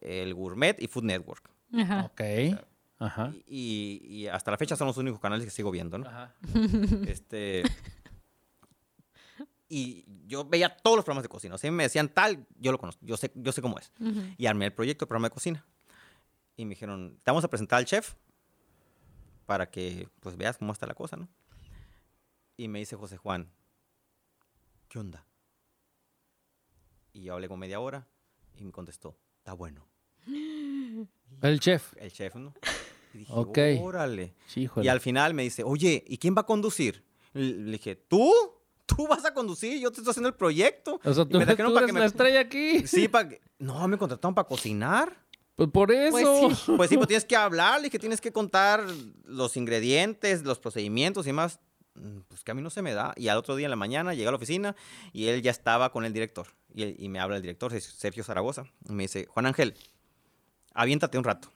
el 0.00 0.34
Gourmet 0.34 0.80
y 0.80 0.88
Food 0.88 1.04
Network. 1.04 1.50
Ajá. 1.74 2.10
Ok. 2.10 2.20
Ajá. 3.02 3.32
Y, 3.48 4.00
y 4.04 4.26
hasta 4.28 4.52
la 4.52 4.56
fecha 4.56 4.76
son 4.76 4.86
los 4.86 4.96
únicos 4.96 5.18
canales 5.18 5.44
que 5.44 5.50
sigo 5.50 5.70
viendo, 5.72 5.98
¿no? 5.98 6.06
Ajá. 6.08 6.34
Este. 7.06 7.64
Y 9.68 10.04
yo 10.26 10.44
veía 10.44 10.76
todos 10.76 10.96
los 10.96 11.04
programas 11.04 11.22
de 11.24 11.28
cocina. 11.28 11.54
O 11.54 11.58
sea, 11.58 11.72
me 11.72 11.82
decían 11.82 12.10
tal, 12.10 12.46
yo 12.58 12.70
lo 12.72 12.78
conozco, 12.78 13.04
yo 13.04 13.16
sé, 13.16 13.32
yo 13.34 13.52
sé 13.52 13.62
cómo 13.62 13.78
es. 13.78 13.90
Y 14.36 14.46
armé 14.46 14.66
el 14.66 14.72
proyecto 14.72 15.06
de 15.06 15.08
programa 15.08 15.28
de 15.28 15.34
cocina. 15.34 15.66
Y 16.56 16.66
me 16.66 16.70
dijeron, 16.70 17.18
te 17.24 17.30
vamos 17.30 17.42
a 17.42 17.48
presentar 17.48 17.78
al 17.78 17.86
chef 17.86 18.14
para 19.46 19.70
que 19.70 20.08
pues 20.20 20.36
veas 20.36 20.58
cómo 20.58 20.72
está 20.72 20.86
la 20.86 20.94
cosa, 20.94 21.16
¿no? 21.16 21.28
Y 22.56 22.68
me 22.68 22.80
dice 22.80 22.96
José 22.96 23.16
Juan, 23.16 23.50
¿qué 24.88 24.98
onda? 24.98 25.26
Y 27.14 27.22
yo 27.22 27.32
hablé 27.32 27.48
con 27.48 27.58
media 27.58 27.80
hora 27.80 28.06
y 28.56 28.64
me 28.64 28.72
contestó, 28.72 29.18
está 29.38 29.54
bueno. 29.54 29.88
El 31.42 31.60
chef. 31.60 31.94
El 31.96 32.12
chef, 32.12 32.34
¿no? 32.36 32.52
Y 33.14 33.18
dije, 33.18 33.32
Ok. 33.34 33.58
órale. 33.80 34.34
Híjole. 34.56 34.86
Y 34.86 34.88
al 34.88 35.00
final 35.00 35.34
me 35.34 35.42
dice, 35.42 35.62
oye, 35.64 36.04
¿y 36.06 36.18
quién 36.18 36.34
va 36.36 36.42
a 36.42 36.46
conducir? 36.46 37.04
Le 37.32 37.72
dije, 37.72 37.96
¿tú? 37.96 38.32
¿Tú 38.86 39.06
vas 39.06 39.24
a 39.24 39.32
conducir? 39.32 39.80
Yo 39.80 39.90
te 39.90 39.98
estoy 40.00 40.10
haciendo 40.10 40.28
el 40.28 40.34
proyecto. 40.34 41.00
O 41.04 41.14
sea, 41.14 41.24
Y 41.24 41.26
tú, 41.28 41.38
me 41.38 41.46
tú 41.56 41.56
para 41.56 41.68
eres 41.78 41.86
que 41.86 41.92
la 41.92 42.00
me- 42.00 42.04
estrella 42.06 42.40
aquí. 42.40 42.86
Sí, 42.86 43.08
para 43.08 43.28
que... 43.28 43.40
No, 43.58 43.86
me 43.88 43.96
contrataron 43.96 44.34
para 44.34 44.46
cocinar. 44.48 45.16
Pues 45.54 45.68
por 45.70 45.90
eso. 45.92 46.10
Pues 46.10 46.58
sí. 46.58 46.72
Pues 46.76 46.90
sí, 46.90 46.96
pues 46.96 47.08
tienes 47.08 47.24
que 47.24 47.36
hablarle, 47.36 47.88
que 47.90 47.98
tienes 47.98 48.20
que 48.20 48.32
contar 48.32 48.84
los 49.24 49.56
ingredientes, 49.56 50.42
los 50.42 50.58
procedimientos 50.58 51.26
y 51.26 51.32
más. 51.32 51.60
Mm, 51.94 52.20
Pues 52.28 52.42
que 52.42 52.50
a 52.50 52.54
mí 52.54 52.60
no 52.62 52.70
se 52.70 52.82
me 52.82 52.92
da. 52.92 53.14
Y 53.16 53.28
al 53.28 53.38
otro 53.38 53.56
día 53.56 53.66
en 53.66 53.70
la 53.70 53.76
mañana 53.76 54.12
llegué 54.14 54.28
a 54.28 54.30
la 54.32 54.36
oficina 54.36 54.74
y 55.12 55.26
él 55.26 55.40
ya 55.42 55.50
estaba 55.50 55.90
con 55.92 56.04
el 56.04 56.12
director. 56.12 56.48
Y, 56.74 56.82
él- 56.82 56.96
y 56.98 57.08
me 57.08 57.18
habla 57.20 57.36
el 57.36 57.42
director, 57.42 57.78
Sergio 57.80 58.24
Zaragoza. 58.24 58.64
Y 58.88 58.92
me 58.92 59.04
dice, 59.04 59.26
Juan 59.26 59.46
Ángel, 59.46 59.74
aviéntate 60.74 61.18
un 61.18 61.24
rato. 61.24 61.48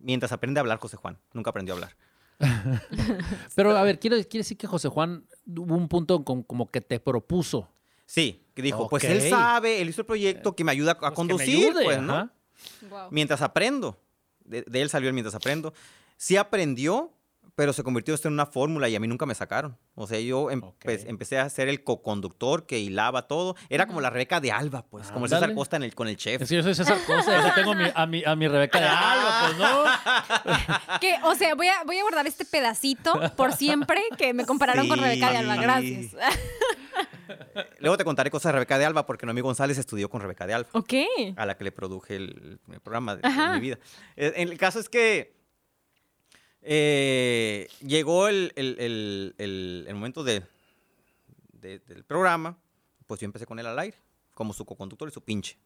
Mientras 0.00 0.32
aprende 0.32 0.58
a 0.58 0.62
hablar 0.62 0.78
José 0.78 0.96
Juan. 0.96 1.18
Nunca 1.32 1.50
aprendió 1.50 1.74
a 1.74 1.76
hablar. 1.76 1.96
Pero 3.54 3.76
a 3.76 3.82
ver, 3.82 3.98
quiere, 3.98 4.24
quiere 4.26 4.40
decir 4.42 4.56
que 4.56 4.66
José 4.66 4.88
Juan 4.88 5.24
hubo 5.46 5.74
un 5.76 5.88
punto 5.88 6.24
con- 6.24 6.42
como 6.42 6.70
que 6.70 6.80
te 6.80 6.98
propuso. 7.00 7.68
Sí, 8.06 8.42
que 8.54 8.62
dijo, 8.62 8.88
pues 8.88 9.04
él 9.04 9.28
sabe, 9.30 9.80
él 9.80 9.88
hizo 9.90 10.00
el 10.00 10.06
proyecto 10.06 10.56
que 10.56 10.64
me 10.64 10.72
ayuda 10.72 10.92
a 10.92 10.98
Pues 10.98 11.12
conducir, 11.12 11.68
ayude, 11.68 11.84
pues, 11.84 12.02
¿no? 12.02 12.30
Wow. 12.88 13.08
Mientras 13.10 13.40
aprendo. 13.42 14.00
De, 14.44 14.62
de 14.62 14.82
él 14.82 14.90
salió 14.90 15.08
el 15.08 15.14
mientras 15.14 15.34
aprendo. 15.34 15.72
Sí 16.16 16.36
aprendió, 16.36 17.12
pero 17.54 17.72
se 17.72 17.82
convirtió 17.82 18.14
esto 18.14 18.28
en 18.28 18.34
una 18.34 18.46
fórmula 18.46 18.88
y 18.88 18.96
a 18.96 19.00
mí 19.00 19.06
nunca 19.08 19.26
me 19.26 19.34
sacaron. 19.34 19.76
O 19.94 20.06
sea, 20.06 20.18
yo 20.20 20.46
empe- 20.50 21.04
empecé 21.06 21.38
a 21.38 21.48
ser 21.50 21.68
el 21.68 21.84
co-conductor 21.84 22.66
que 22.66 22.78
hilaba 22.78 23.26
todo. 23.28 23.54
Era 23.68 23.86
como 23.86 24.00
la 24.00 24.08
Rebeca 24.10 24.40
de 24.40 24.50
Alba, 24.52 24.86
pues, 24.88 25.10
como 25.10 25.26
el 25.26 25.30
César. 25.30 25.54
Costa 25.54 25.76
en 25.76 25.82
el, 25.82 25.94
con 25.94 26.08
el 26.08 26.16
chef. 26.16 26.42
Es 26.42 26.48
que 26.48 26.56
yo 26.56 26.62
soy 26.62 26.74
César 26.74 26.98
Cosa, 27.06 27.48
yo 27.48 27.54
tengo 27.54 27.74
mi- 27.74 27.90
a, 27.94 28.06
mi, 28.06 28.24
a 28.24 28.34
mi 28.36 28.48
Rebeca 28.48 28.80
de 28.80 28.86
Alba, 28.86 29.40
pues 29.46 29.58
no. 29.58 30.98
Que, 31.00 31.16
o 31.24 31.34
sea, 31.34 31.54
voy 31.54 31.68
a, 31.68 31.84
voy 31.84 31.98
a 31.98 32.02
guardar 32.02 32.26
este 32.26 32.44
pedacito 32.44 33.12
por 33.36 33.52
siempre 33.52 34.00
que 34.18 34.32
me 34.34 34.44
compararon 34.46 34.88
con 34.88 34.98
Rebeca 34.98 35.30
de 35.30 35.38
Alba. 35.38 35.56
Gracias. 35.56 36.12
Luego 37.78 37.96
te 37.96 38.04
contaré 38.04 38.30
cosas 38.30 38.50
de 38.50 38.52
Rebeca 38.54 38.78
de 38.78 38.84
Alba 38.84 39.06
porque 39.06 39.24
Noemí 39.26 39.40
González 39.40 39.78
estudió 39.78 40.08
con 40.10 40.20
Rebeca 40.20 40.46
de 40.46 40.54
Alba. 40.54 40.68
ok. 40.72 40.92
a 41.36 41.46
la 41.46 41.56
que 41.56 41.64
le 41.64 41.72
produje 41.72 42.16
el, 42.16 42.58
el 42.70 42.80
programa 42.80 43.16
de, 43.16 43.28
mi 43.54 43.60
vida. 43.60 43.78
En 44.16 44.48
el 44.48 44.58
caso 44.58 44.80
es 44.80 44.88
que 44.88 45.39
eh, 46.62 47.68
llegó 47.80 48.28
el, 48.28 48.52
el- 48.56 48.76
el- 48.78 49.34
el- 49.38 49.84
el 49.88 49.94
momento 49.94 50.22
de, 50.24 50.42
de- 51.52 51.78
del 51.80 52.04
programa, 52.04 52.56
pues 53.06 53.20
yo 53.20 53.24
empecé 53.24 53.46
con 53.46 53.58
él 53.58 53.66
al 53.66 53.78
aire, 53.78 53.96
como 54.34 54.52
su 54.52 54.64
coconductor 54.64 55.08
y 55.08 55.12
su 55.12 55.22
pinche. 55.22 55.58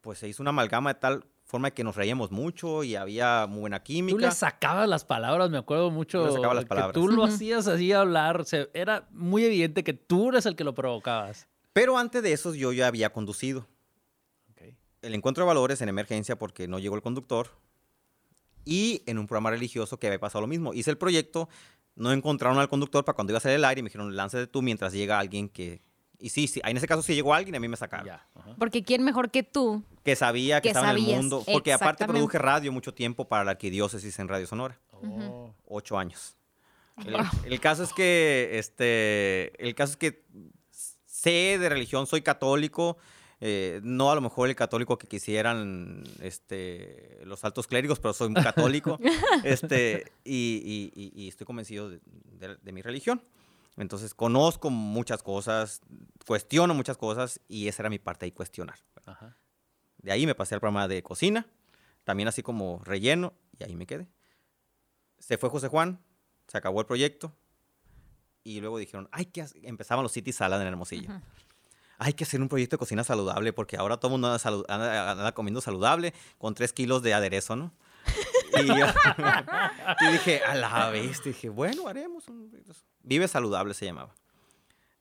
Pues 0.00 0.18
se 0.18 0.28
hizo 0.28 0.42
una 0.42 0.50
amalgama 0.50 0.94
de 0.94 0.98
tal 1.00 1.24
forma 1.44 1.70
que 1.70 1.84
nos 1.84 1.94
reíamos 1.94 2.30
mucho 2.32 2.82
y 2.82 2.96
había 2.96 3.46
muy 3.46 3.60
buena 3.60 3.78
Tú 3.78 3.84
química. 3.84 4.18
le 4.26 4.30
sacabas 4.32 4.88
las 4.88 5.04
palabras, 5.04 5.48
me 5.50 5.58
acuerdo 5.58 5.90
mucho. 5.90 6.18
Yo 6.22 6.26
le 6.26 6.32
sacaba 6.32 6.54
las 6.54 6.64
que 6.64 6.68
palabras. 6.68 6.94
tú 6.94 7.08
lo 7.08 7.22
hacías 7.24 7.68
así 7.68 7.92
hablar. 7.92 8.44
era 8.74 9.06
muy 9.12 9.44
evidente 9.44 9.84
que 9.84 9.92
tú 9.92 10.30
eres 10.30 10.46
el 10.46 10.56
que 10.56 10.64
lo 10.64 10.74
provocabas. 10.74 11.46
Pero 11.72 11.96
antes 11.98 12.22
de 12.22 12.32
eso 12.32 12.54
yo 12.54 12.72
ya 12.72 12.86
había 12.88 13.12
conducido. 13.12 13.66
el 15.02 15.14
encuentro 15.14 15.44
de 15.44 15.48
valores 15.48 15.80
en 15.82 15.88
emergencia 15.88 16.36
porque 16.38 16.66
no 16.68 16.78
llegó 16.78 16.94
el 16.96 17.02
conductor 17.02 17.50
y 18.64 19.02
en 19.06 19.18
un 19.18 19.26
programa 19.26 19.50
religioso 19.50 19.98
que 19.98 20.06
había 20.06 20.20
pasado 20.20 20.42
lo 20.42 20.46
mismo. 20.46 20.74
Hice 20.74 20.90
el 20.90 20.98
proyecto, 20.98 21.48
no 21.94 22.12
encontraron 22.12 22.58
al 22.58 22.68
conductor 22.68 23.04
para 23.04 23.14
cuando 23.14 23.32
iba 23.32 23.38
a 23.38 23.40
salir 23.40 23.56
el 23.56 23.64
aire 23.64 23.80
y 23.80 23.82
me 23.82 23.88
dijeron, 23.88 24.14
lánzate 24.16 24.46
tú 24.46 24.62
mientras 24.62 24.92
llega 24.92 25.18
alguien 25.18 25.48
que... 25.48 25.82
Y 26.18 26.28
sí, 26.28 26.46
sí, 26.46 26.60
en 26.64 26.76
ese 26.76 26.86
caso 26.86 27.02
sí 27.02 27.14
llegó 27.14 27.34
alguien 27.34 27.54
y 27.54 27.56
a 27.56 27.60
mí 27.60 27.66
me 27.66 27.76
sacaron. 27.76 28.06
Ya. 28.06 28.24
Porque 28.56 28.84
quién 28.84 29.02
mejor 29.02 29.32
que 29.32 29.42
tú. 29.42 29.82
Que 30.04 30.14
sabía 30.14 30.60
que, 30.60 30.68
Que 30.68 30.68
estaba 30.68 30.90
en 30.90 30.96
el 30.96 31.02
sabías, 31.02 31.18
mundo. 31.18 31.42
Porque 31.52 31.72
aparte 31.72 32.06
produje 32.06 32.38
radio 32.38 32.70
mucho 32.70 32.94
tiempo 32.94 33.26
para 33.26 33.42
la 33.42 33.52
arquidiócesis 33.52 34.16
en 34.20 34.28
Radio 34.28 34.46
Sonora. 34.46 34.78
Oh. 34.92 35.52
Ocho 35.66 35.98
años. 35.98 36.36
El, 37.04 37.16
el 37.44 37.60
caso 37.60 37.82
es 37.82 37.92
que, 37.92 38.50
este, 38.52 39.52
el 39.66 39.74
caso 39.74 39.92
es 39.92 39.96
que 39.96 40.24
sé 41.22 41.58
de 41.58 41.68
religión, 41.68 42.06
soy 42.06 42.22
católico, 42.22 42.98
eh, 43.44 43.80
no 43.82 44.10
a 44.12 44.14
lo 44.14 44.20
mejor 44.20 44.48
el 44.48 44.54
católico 44.54 44.96
que 44.98 45.08
quisieran 45.08 46.04
este, 46.20 47.18
los 47.24 47.42
altos 47.44 47.66
clérigos, 47.66 47.98
pero 47.98 48.14
soy 48.14 48.28
un 48.28 48.34
católico, 48.34 48.98
este, 49.44 50.12
y, 50.24 50.62
y- 50.94 51.00
y- 51.02 51.24
y 51.24 51.28
estoy 51.28 51.44
convencido 51.44 51.90
de, 51.90 52.00
de- 52.38 52.56
de 52.56 52.72
mi 52.72 52.82
religión. 52.82 53.20
Entonces 53.76 54.14
conozco 54.14 54.70
muchas 54.70 55.22
cosas, 55.22 55.80
cuestiono 56.26 56.72
muchas 56.74 56.96
cosas 56.98 57.40
y 57.48 57.68
esa 57.68 57.82
era 57.82 57.90
mi 57.90 57.98
parte 57.98 58.26
ahí, 58.26 58.30
cuestionar. 58.32 58.78
Ajá. 59.06 59.36
De 59.98 60.12
ahí 60.12 60.24
me 60.26 60.34
pasé 60.34 60.54
al 60.54 60.60
programa 60.60 60.86
de 60.88 61.02
cocina, 61.02 61.46
también 62.04 62.28
así 62.28 62.42
como 62.42 62.80
relleno, 62.84 63.32
y 63.58 63.64
ahí 63.64 63.74
me 63.74 63.86
quedé. 63.86 64.06
Se 65.18 65.36
fue 65.38 65.48
José 65.48 65.68
Juan, 65.68 65.98
se 66.48 66.58
acabó 66.58 66.80
el 66.80 66.86
proyecto, 66.86 67.34
y 68.44 68.60
luego 68.60 68.78
dijeron, 68.78 69.08
hay 69.10 69.24
que 69.26 69.42
hacer-". 69.42 69.64
empezaban 69.64 70.02
los 70.02 70.12
City 70.12 70.32
Salad 70.32 70.60
en 70.60 70.68
Hermosillo. 70.68 71.10
Hay 72.04 72.14
que 72.14 72.24
hacer 72.24 72.40
un 72.40 72.48
proyecto 72.48 72.74
de 72.74 72.78
cocina 72.78 73.04
saludable, 73.04 73.52
porque 73.52 73.76
ahora 73.76 73.96
todo 73.96 74.08
el 74.08 74.12
mundo 74.12 74.26
anda, 74.28 74.38
salu- 74.38 74.64
anda- 74.68 75.12
anda 75.12 75.32
comiendo 75.32 75.60
saludable 75.60 76.12
con 76.38 76.54
tres 76.54 76.72
kilos 76.72 77.02
de 77.02 77.14
aderezo, 77.14 77.54
¿no? 77.54 77.72
Y, 78.60 78.66
yo- 78.66 78.74
y 80.08 80.12
dije, 80.12 80.42
a 80.44 80.54
la 80.56 80.90
vez, 80.90 81.22
dije, 81.22 81.48
bueno, 81.48 81.86
haremos 81.86 82.26
un. 82.28 82.50
Vive 83.02 83.28
saludable 83.28 83.74
se 83.74 83.84
llamaba. 83.84 84.12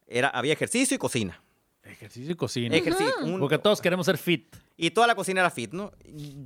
Era, 0.07 0.27
había 0.29 0.53
ejercicio 0.53 0.95
y 0.95 0.97
cocina. 0.99 1.41
Ejercicio 1.83 2.31
y 2.31 2.35
cocina. 2.35 2.75
Ejercicio, 2.75 3.13
un- 3.23 3.39
Porque 3.39 3.57
todos 3.57 3.81
queremos 3.81 4.05
ser 4.05 4.17
fit. 4.19 4.55
y 4.77 4.91
toda 4.91 5.07
la 5.07 5.15
cocina 5.15 5.39
era 5.41 5.49
fit, 5.49 5.73
¿no? 5.73 5.91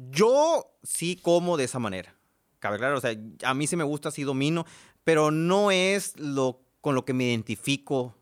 Yo 0.10 0.66
sí 0.84 1.18
como 1.22 1.58
de 1.58 1.66
esa 1.66 1.80
manera. 1.80 2.16
Cabe 2.60 2.78
claro, 2.78 2.98
o 2.98 3.02
sea, 3.02 3.14
a 3.44 3.54
mí 3.54 3.68
sí 3.68 3.76
me 3.76 3.84
gusta, 3.84 4.10
sí 4.12 4.24
domino, 4.24 4.66
pero 5.04 5.32
no 5.32 5.72
es 5.72 6.18
lo 6.18 6.62
con 6.82 6.96
lo 6.96 7.04
que 7.04 7.14
me 7.14 7.26
identifico 7.26 8.16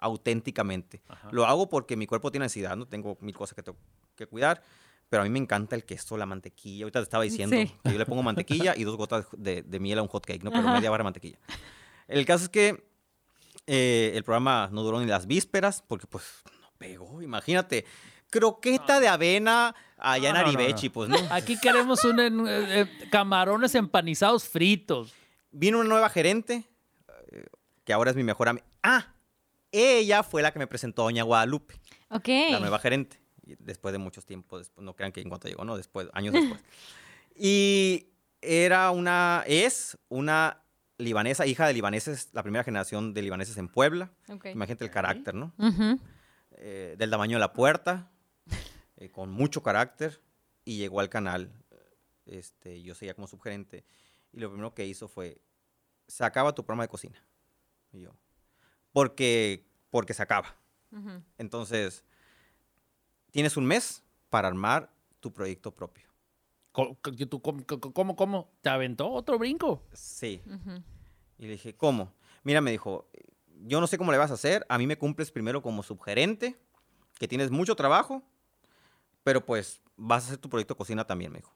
auténticamente. 0.00 1.02
Lo 1.30 1.46
hago 1.46 1.68
porque 1.68 1.96
mi 1.96 2.06
cuerpo 2.06 2.30
tiene 2.30 2.44
ansiedad, 2.44 2.76
¿no? 2.76 2.86
Tengo 2.86 3.16
mil 3.20 3.34
cosas 3.34 3.54
que 3.54 3.62
tengo 3.62 3.78
que 4.16 4.26
cuidar, 4.26 4.62
pero 5.08 5.22
a 5.22 5.24
mí 5.24 5.30
me 5.30 5.38
encanta 5.38 5.76
el 5.76 5.84
queso, 5.84 6.16
la 6.16 6.26
mantequilla. 6.26 6.84
Ahorita 6.84 7.00
te 7.00 7.04
estaba 7.04 7.24
diciendo 7.24 7.56
Sí. 7.56 7.72
que 7.84 7.92
yo 7.92 7.98
le 7.98 8.06
pongo 8.06 8.22
mantequilla 8.22 8.74
y 8.76 8.84
dos 8.84 8.96
gotas 8.96 9.26
de, 9.36 9.62
de 9.62 9.80
miel 9.80 9.98
a 9.98 10.02
un 10.02 10.08
hot 10.08 10.24
cake, 10.24 10.42
¿no? 10.42 10.50
Pero 10.50 10.62
Ajá. 10.64 10.74
media 10.74 10.90
barra 10.90 11.02
de 11.02 11.04
mantequilla. 11.04 11.38
El 12.08 12.24
caso 12.26 12.44
es 12.44 12.50
que 12.50 12.84
eh, 13.66 14.12
el 14.14 14.24
programa 14.24 14.68
no 14.72 14.82
duró 14.82 15.00
ni 15.00 15.06
las 15.06 15.26
vísperas 15.26 15.82
porque 15.86 16.06
pues 16.06 16.24
no 16.60 16.68
pegó, 16.78 17.22
imagínate. 17.22 17.84
Croqueta 18.30 19.00
de 19.00 19.08
avena 19.08 19.74
allá 19.98 20.28
en 20.28 20.34
No, 20.36 20.40
Aribechi, 20.42 20.86
no. 20.86 20.92
pues 20.92 21.08
no. 21.08 21.16
Aquí 21.30 21.58
queremos 21.58 22.04
un, 22.04 22.20
eh, 22.20 22.30
eh, 22.80 22.86
camarones 23.10 23.74
empanizados 23.74 24.48
fritos. 24.48 25.12
Vino 25.50 25.80
una 25.80 25.88
nueva 25.88 26.08
gerente, 26.10 26.64
eh, 27.32 27.44
que 27.84 27.92
ahora 27.92 28.10
es 28.12 28.16
mi 28.16 28.22
mejor 28.22 28.48
amiga. 28.48 28.64
Ah, 28.84 29.12
ella 29.72 30.22
fue 30.22 30.42
la 30.42 30.52
que 30.52 30.58
me 30.58 30.66
presentó 30.66 31.02
a 31.02 31.04
Doña 31.06 31.22
Guadalupe, 31.22 31.80
Ok. 32.10 32.28
la 32.50 32.60
nueva 32.60 32.78
gerente. 32.78 33.20
Después 33.58 33.92
de 33.92 33.98
muchos 33.98 34.24
tiempos, 34.26 34.60
después, 34.60 34.84
no 34.84 34.94
crean 34.94 35.10
que 35.12 35.20
en 35.20 35.28
cuanto 35.28 35.48
llegó, 35.48 35.64
no, 35.64 35.76
después, 35.76 36.08
años 36.12 36.34
después. 36.34 36.60
Y 37.42 38.08
era 38.42 38.90
una, 38.90 39.44
es 39.46 39.96
una 40.08 40.62
libanesa, 40.98 41.46
hija 41.46 41.66
de 41.66 41.72
libaneses, 41.72 42.28
la 42.32 42.42
primera 42.42 42.64
generación 42.64 43.14
de 43.14 43.22
libaneses 43.22 43.56
en 43.56 43.68
Puebla. 43.68 44.12
Ok. 44.28 44.46
Imagínate 44.46 44.84
el 44.84 44.90
carácter, 44.90 45.34
¿no? 45.34 45.54
Eh, 46.52 46.96
del 46.98 47.10
tamaño 47.10 47.36
de 47.36 47.40
la 47.40 47.52
puerta, 47.54 48.10
eh, 48.96 49.08
con 49.10 49.30
mucho 49.30 49.62
carácter, 49.62 50.20
y 50.64 50.76
llegó 50.76 51.00
al 51.00 51.08
canal. 51.08 51.50
Este, 52.26 52.82
yo 52.82 52.94
seguía 52.94 53.14
como 53.14 53.26
subgerente, 53.26 53.84
y 54.32 54.40
lo 54.40 54.50
primero 54.50 54.74
que 54.74 54.86
hizo 54.86 55.08
fue, 55.08 55.40
se 56.06 56.24
acaba 56.24 56.54
tu 56.54 56.62
programa 56.64 56.84
de 56.84 56.88
cocina. 56.88 57.24
Y 57.92 58.02
yo, 58.02 58.10
porque, 58.92 59.66
porque 59.90 60.14
se 60.14 60.22
acaba. 60.22 60.56
Entonces, 61.38 62.04
tienes 63.30 63.56
un 63.56 63.64
mes 63.64 64.02
para 64.28 64.48
armar 64.48 64.90
tu 65.20 65.32
proyecto 65.32 65.74
propio. 65.74 66.08
¿Cómo, 66.72 68.16
cómo? 68.16 68.50
¿Te 68.60 68.68
aventó 68.68 69.10
otro 69.10 69.38
brinco? 69.38 69.82
Sí. 69.92 70.42
Y 71.38 71.46
le 71.46 71.52
dije, 71.52 71.74
¿cómo? 71.76 72.12
Mira, 72.42 72.60
me 72.60 72.70
dijo, 72.70 73.08
yo 73.66 73.80
no 73.80 73.86
sé 73.86 73.98
cómo 73.98 74.12
le 74.12 74.18
vas 74.18 74.30
a 74.30 74.34
hacer, 74.34 74.64
a 74.68 74.78
mí 74.78 74.86
me 74.86 74.98
cumples 74.98 75.30
primero 75.30 75.62
como 75.62 75.82
subgerente, 75.82 76.58
que 77.18 77.28
tienes 77.28 77.50
mucho 77.50 77.76
trabajo, 77.76 78.22
pero 79.22 79.44
pues 79.44 79.82
vas 79.96 80.24
a 80.24 80.26
hacer 80.28 80.38
tu 80.38 80.48
proyecto 80.48 80.74
de 80.74 80.78
cocina 80.78 81.06
también, 81.06 81.32
me 81.32 81.38
dijo. 81.38 81.52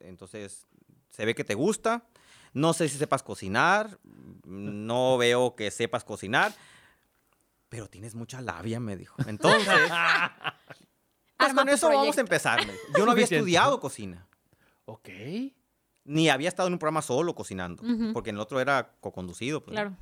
Entonces, 0.00 0.66
se 1.10 1.24
ve 1.24 1.34
que 1.34 1.44
te 1.44 1.54
gusta, 1.54 2.06
no 2.54 2.72
sé 2.72 2.88
si 2.88 2.96
sepas 2.96 3.22
cocinar, 3.22 3.98
no 4.44 5.18
veo 5.18 5.54
que 5.54 5.70
sepas 5.70 6.04
cocinar, 6.04 6.54
pero 7.68 7.88
tienes 7.88 8.14
mucha 8.14 8.40
labia, 8.40 8.80
me 8.80 8.96
dijo. 8.96 9.16
Entonces, 9.26 9.68
pues 11.36 11.52
con 11.54 11.68
eso 11.68 11.88
vamos 11.88 12.16
a 12.16 12.20
empezar. 12.20 12.60
Yo 12.96 13.04
no 13.04 13.12
había 13.12 13.24
estudiado 13.24 13.80
cocina 13.80 14.26
Ok. 14.86 15.08
ni 16.04 16.28
había 16.28 16.48
estado 16.48 16.68
en 16.68 16.74
un 16.74 16.78
programa 16.78 17.02
solo 17.02 17.34
cocinando, 17.34 17.82
porque 18.12 18.30
en 18.30 18.36
el 18.36 18.40
otro 18.40 18.60
era 18.60 18.94
co-conducido. 19.00 19.62
pues. 19.62 19.72
Claro. 19.74 19.96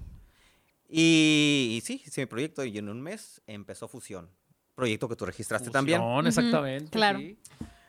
Y, 0.88 1.76
y 1.78 1.80
sí, 1.80 2.02
hice 2.06 2.20
mi 2.20 2.26
proyecto 2.26 2.64
y 2.64 2.76
en 2.76 2.88
un 2.90 3.00
mes 3.00 3.40
empezó 3.46 3.88
Fusión. 3.88 4.28
Proyecto 4.74 5.08
que 5.08 5.16
tú 5.16 5.24
registraste 5.24 5.70
también. 5.70 6.00
Fusión, 6.00 6.18
Ujú, 6.18 6.28
exactamente. 6.28 6.90
claro. 6.90 7.18
sí. 7.18 7.38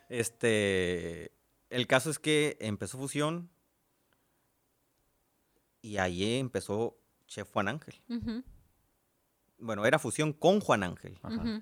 Este, 0.09 1.31
el 1.69 1.87
caso 1.87 2.09
es 2.09 2.19
que 2.19 2.55
empezó 2.61 2.97
Fusión 2.97 3.49
y 5.83 5.97
ahí 5.97 6.39
empezó 6.39 6.97
Chef 7.27 7.47
Juan 7.51 7.67
Ángel. 7.67 7.93
Bueno, 9.59 9.85
era 9.85 9.99
Fusión 9.99 10.33
con 10.33 10.59
Juan 10.59 10.83
Ángel, 10.83 11.17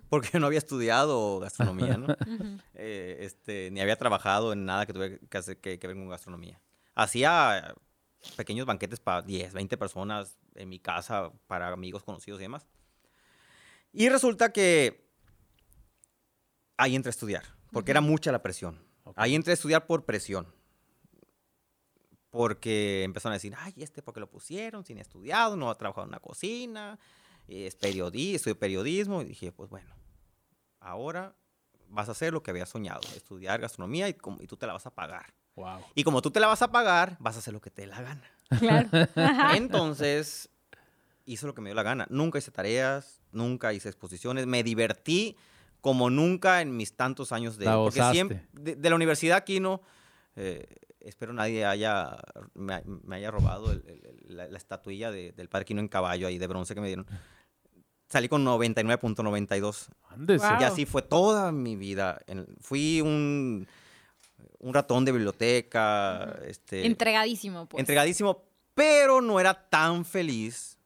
porque 0.10 0.40
no 0.40 0.48
había 0.48 0.58
estudiado 0.60 1.40
gastronomía, 1.40 1.98
¿no? 1.98 2.08
Eh, 2.74 3.18
este, 3.26 3.70
ni 3.72 3.80
había 3.82 3.96
trabajado 3.98 4.54
en 4.54 4.66
nada 4.66 4.86
que 4.88 4.94
tuviera 4.94 5.18
que, 5.30 5.38
hacer- 5.38 5.60
que- 5.60 5.78
que 5.78 5.88
ver 5.88 5.96
con 5.96 6.08
gastronomía. 6.10 6.60
Hacía 6.96 7.76
pequeños 8.38 8.66
banquetes 8.66 9.00
para 9.00 9.22
10, 9.22 9.54
20 9.54 9.78
personas 9.78 10.40
en 10.56 10.70
mi 10.70 10.80
casa, 10.80 11.32
para 11.48 11.68
amigos 11.68 12.04
conocidos 12.04 12.40
y 12.40 12.44
demás. 12.44 12.66
Y 13.94 14.10
resulta 14.10 14.52
que 14.52 15.08
ahí 16.78 16.96
entré 16.96 17.10
a 17.10 17.12
estudiar, 17.12 17.44
porque 17.72 17.92
era 17.92 18.02
mucha 18.02 18.32
la 18.32 18.42
presión. 18.42 18.84
Ahí 19.16 19.36
entré 19.36 19.52
a 19.52 19.56
estudiar 19.56 19.86
por 19.86 20.06
presión. 20.06 20.48
Porque 22.32 23.04
empezaron 23.04 23.34
a 23.34 23.36
decir, 23.36 23.54
ay, 23.58 23.74
este 23.78 24.02
porque 24.02 24.20
lo 24.22 24.30
pusieron 24.30 24.84
sin 24.86 24.98
estudiado, 24.98 25.56
no 25.58 25.70
ha 25.70 25.78
trabajado 25.78 26.06
en 26.06 26.10
una 26.10 26.20
cocina, 26.20 26.98
es 27.48 27.76
periodista, 27.76 28.38
estudio 28.38 28.58
periodismo. 28.58 29.22
Y 29.22 29.26
dije, 29.26 29.52
pues 29.52 29.70
bueno, 29.70 29.94
ahora 30.80 31.36
vas 31.90 32.08
a 32.08 32.14
hacer 32.14 32.32
lo 32.34 32.42
que 32.42 32.52
habías 32.52 32.70
soñado, 32.70 33.02
estudiar 33.16 33.60
gastronomía 33.60 34.08
y, 34.08 34.14
como- 34.14 34.42
y 34.42 34.48
tú 34.48 34.56
te 34.58 34.66
la 34.66 34.74
vas 34.74 34.86
a 34.86 34.96
pagar. 34.96 35.34
Wow. 35.56 35.82
Y 35.94 36.04
como 36.06 36.22
tú 36.22 36.32
te 36.32 36.40
la 36.40 36.48
vas 36.48 36.62
a 36.62 36.72
pagar, 36.72 37.18
vas 37.20 37.36
a 37.36 37.40
hacer 37.40 37.54
lo 37.54 37.60
que 37.62 37.70
te 37.70 37.82
dé 37.82 37.88
la 37.90 38.02
gana. 38.02 38.24
Claro. 38.58 38.90
Entonces, 39.56 40.50
hice 41.26 41.46
lo 41.46 41.54
que 41.54 41.62
me 41.62 41.70
dio 41.70 41.76
la 41.76 41.84
gana. 41.84 42.08
Nunca 42.10 42.38
hice 42.40 42.52
tareas, 42.52 43.22
nunca 43.34 43.74
hice 43.74 43.90
exposiciones. 43.90 44.48
Me 44.48 44.64
divertí 44.64 45.36
como 45.82 46.10
nunca 46.10 46.62
en 46.62 46.78
mis 46.78 46.96
tantos 46.96 47.34
años 47.34 47.58
de... 47.58 47.66
La 47.66 47.76
porque 47.76 48.02
siempre, 48.12 48.48
de, 48.54 48.76
de 48.78 48.90
la 48.90 48.96
universidad 48.96 49.36
aquí 49.38 49.60
no... 49.60 49.82
eh, 50.38 50.66
espero 51.06 51.34
nadie 51.34 51.66
haya, 51.66 52.18
me, 52.54 52.74
ha- 52.76 52.84
me 52.86 53.16
haya 53.18 53.32
robado 53.32 53.72
el- 53.72 53.84
el- 53.88 54.06
el- 54.28 54.38
la, 54.38 54.48
la 54.48 54.58
estatuilla 54.58 55.12
de- 55.12 55.32
del 55.34 55.50
padre 55.50 55.66
Quino 55.66 55.80
en 55.82 55.88
caballo 55.88 56.28
ahí 56.28 56.38
de 56.38 56.48
bronce 56.48 56.74
que 56.76 56.82
me 56.82 56.88
dieron. 56.88 57.06
Salí 58.10 58.28
con 58.28 58.44
99.92. 58.46 59.88
Ándese. 60.10 60.46
Wow. 60.48 60.58
Y 60.60 60.64
así 60.64 60.86
fue 60.86 61.02
toda 61.02 61.52
mi 61.52 61.76
vida. 61.76 62.20
En- 62.28 62.46
fui 62.60 63.02
un, 63.02 63.68
un 64.60 64.74
ratón 64.74 65.06
de 65.06 65.12
biblioteca. 65.14 66.38
este, 66.46 66.86
Entregadísimo, 66.86 67.68
pues. 67.68 67.80
entregadísimo, 67.80 68.44
pero 68.74 69.22
no 69.22 69.40
era 69.40 69.54
tan 69.70 70.04
feliz. 70.06 70.78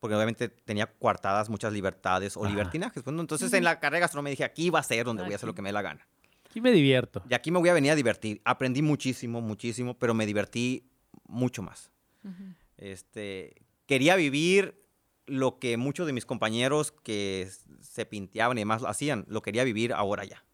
Porque 0.00 0.16
obviamente 0.16 0.48
tenía 0.48 0.86
coartadas 0.92 1.48
muchas 1.48 1.72
libertades 1.72 2.36
o 2.36 2.40
Ajá. 2.40 2.50
libertinajes. 2.50 3.04
Bueno, 3.04 3.20
entonces 3.20 3.52
en 3.52 3.62
la 3.62 3.78
carrera 3.78 3.98
de 3.98 4.00
gastronomía 4.00 4.30
dije, 4.32 4.42
aquí 4.42 4.68
va 4.68 4.80
a 4.80 4.82
ser 4.82 5.04
donde 5.06 5.22
voy 5.22 5.32
a 5.32 5.36
hacer 5.36 5.46
lo 5.46 5.54
que 5.54 5.62
me 5.62 5.68
dé 5.68 5.72
la 5.74 5.82
gana. 5.82 6.08
Aquí 6.52 6.60
me 6.60 6.70
divierto. 6.70 7.22
Y 7.30 7.32
aquí 7.32 7.50
me 7.50 7.58
voy 7.58 7.70
a 7.70 7.72
venir 7.72 7.92
a 7.92 7.94
divertir. 7.94 8.42
Aprendí 8.44 8.82
muchísimo, 8.82 9.40
muchísimo, 9.40 9.98
pero 9.98 10.12
me 10.12 10.26
divertí 10.26 10.84
mucho 11.26 11.62
más. 11.62 11.90
Este, 12.76 13.54
quería 13.86 14.16
vivir 14.16 14.78
lo 15.24 15.58
que 15.58 15.78
muchos 15.78 16.06
de 16.06 16.12
mis 16.12 16.26
compañeros 16.26 16.92
que 16.92 17.48
se 17.80 18.04
pinteaban 18.04 18.58
y 18.58 18.60
demás 18.60 18.82
lo 18.82 18.88
hacían, 18.88 19.24
lo 19.28 19.40
quería 19.40 19.64
vivir 19.64 19.94
ahora 19.94 20.26
ya. 20.26 20.44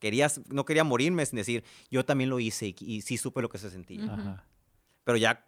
Quería, 0.00 0.26
no 0.48 0.64
quería 0.64 0.82
morirme 0.82 1.24
sin 1.24 1.36
decir, 1.36 1.62
yo 1.88 2.04
también 2.04 2.30
lo 2.30 2.40
hice 2.40 2.66
y, 2.66 2.74
y 2.80 3.02
sí 3.02 3.16
supe 3.16 3.40
lo 3.40 3.48
que 3.48 3.58
se 3.58 3.70
sentía. 3.70 4.44
Pero 5.04 5.18
ya 5.18 5.46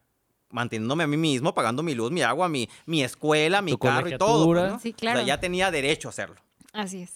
manteniéndome 0.50 1.02
a 1.02 1.08
mí 1.08 1.16
mismo, 1.16 1.52
pagando 1.52 1.82
mi 1.82 1.96
luz, 1.96 2.12
mi 2.12 2.22
agua, 2.22 2.48
mi, 2.48 2.68
mi 2.86 3.02
escuela, 3.02 3.60
mi 3.60 3.72
Tu 3.72 3.78
carro 3.80 4.08
y 4.08 4.16
todo. 4.16 4.46
pues. 4.46 4.70
¿no? 4.72 4.78
Sí, 4.78 4.90
O 4.90 4.94
claro. 4.96 5.18
sea, 5.18 5.26
ya 5.26 5.40
tenía 5.40 5.72
derecho 5.72 6.06
a 6.06 6.10
hacerlo. 6.10 6.36
Así 6.72 7.02
es. 7.02 7.12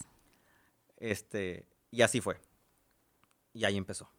Este, 0.97 1.67
y 1.93 2.03
así 2.03 2.21
fue. 2.21 2.37
Y 3.55 3.65
ahí 3.65 3.79
empezó. 3.79 4.11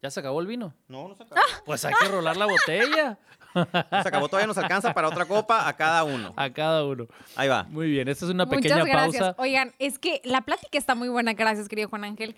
¿Ya 0.00 0.10
se 0.10 0.20
acabó 0.20 0.40
el 0.40 0.46
vino? 0.46 0.74
No, 0.88 1.08
no 1.08 1.14
se 1.14 1.24
acabó. 1.24 1.40
Pues 1.66 1.84
hay 1.84 1.94
que 2.00 2.08
rolar 2.08 2.36
la 2.36 2.46
botella 2.46 3.18
se 3.54 4.08
acabó, 4.08 4.28
todavía 4.28 4.46
nos 4.46 4.58
alcanza 4.58 4.92
para 4.92 5.08
otra 5.08 5.24
copa 5.26 5.68
a 5.68 5.76
cada 5.76 6.04
uno. 6.04 6.32
a 6.36 6.50
cada 6.50 6.84
uno. 6.84 7.06
Ahí 7.36 7.48
va. 7.48 7.64
Muy 7.64 7.88
bien, 7.88 8.08
esta 8.08 8.24
es 8.24 8.30
una 8.30 8.44
Muchas 8.44 8.62
pequeña 8.62 8.84
gracias. 8.84 9.22
pausa. 9.22 9.42
Oigan, 9.42 9.72
es 9.78 9.98
que 9.98 10.20
la 10.24 10.42
plática 10.42 10.76
está 10.78 10.94
muy 10.94 11.08
buena. 11.08 11.34
Gracias, 11.34 11.68
querido 11.68 11.88
Juan 11.88 12.04
Ángel. 12.04 12.34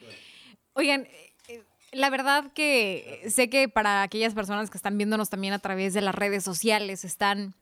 Oigan, 0.75 1.09
eh, 1.49 1.65
la 1.93 2.11
verdad 2.11 2.53
que 2.55 3.25
sé 3.29 3.49
que 3.49 3.69
para 3.69 4.03
aquellas 4.03 4.35
personas 4.35 4.71
que 4.71 4.77
están 4.77 4.99
viéndonos 4.99 5.31
también 5.31 5.55
a 5.55 5.59
través 5.59 5.95
de 5.95 6.03
las 6.03 6.15
redes 6.15 6.45
sociales, 6.45 7.05
están 7.05 7.55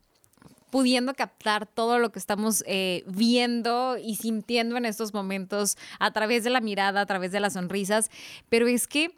pudiendo 0.69 1.13
captar 1.13 1.65
todo 1.65 1.99
lo 1.99 2.11
que 2.11 2.19
estamos 2.19 2.63
eh, 2.67 3.03
viendo 3.07 3.97
y 3.97 4.15
sintiendo 4.15 4.77
en 4.77 4.85
estos 4.85 5.13
momentos 5.13 5.77
a 5.99 6.11
través 6.11 6.43
de 6.43 6.49
la 6.49 6.61
mirada, 6.61 7.01
a 7.01 7.05
través 7.05 7.31
de 7.31 7.39
las 7.39 7.53
sonrisas. 7.53 8.09
Pero 8.49 8.67
es 8.67 8.87
que, 8.87 9.15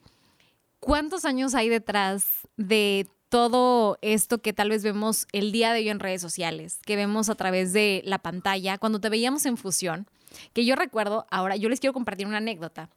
¿cuántos 0.79 1.25
años 1.25 1.55
hay 1.55 1.69
detrás 1.69 2.47
de 2.57 3.07
todo 3.29 3.97
esto 4.01 4.41
que 4.41 4.53
tal 4.53 4.69
vez 4.69 4.83
vemos 4.83 5.27
el 5.31 5.51
día 5.51 5.73
de 5.73 5.79
hoy 5.79 5.89
en 5.89 5.99
redes 5.99 6.21
sociales, 6.21 6.79
que 6.85 6.95
vemos 6.95 7.29
a 7.29 7.35
través 7.35 7.73
de 7.73 8.01
la 8.05 8.19
pantalla, 8.19 8.77
cuando 8.77 8.99
te 8.99 9.09
veíamos 9.09 9.45
en 9.45 9.57
fusión? 9.57 10.07
Que 10.53 10.65
yo 10.65 10.75
recuerdo, 10.75 11.25
ahora 11.31 11.55
yo 11.55 11.69
les 11.69 11.79
quiero 11.79 11.93
compartir 11.93 12.27
una 12.27 12.37
anécdota. 12.37 12.89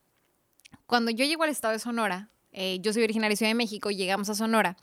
Cuando 0.85 1.11
yo 1.11 1.25
llego 1.25 1.43
al 1.43 1.49
estado 1.49 1.73
de 1.73 1.79
Sonora, 1.79 2.29
eh, 2.51 2.79
yo 2.81 2.91
soy 2.93 3.03
originaria 3.03 3.33
de 3.33 3.37
Ciudad 3.37 3.49
de 3.49 3.55
México, 3.55 3.91
llegamos 3.91 4.29
a 4.29 4.35
Sonora 4.35 4.77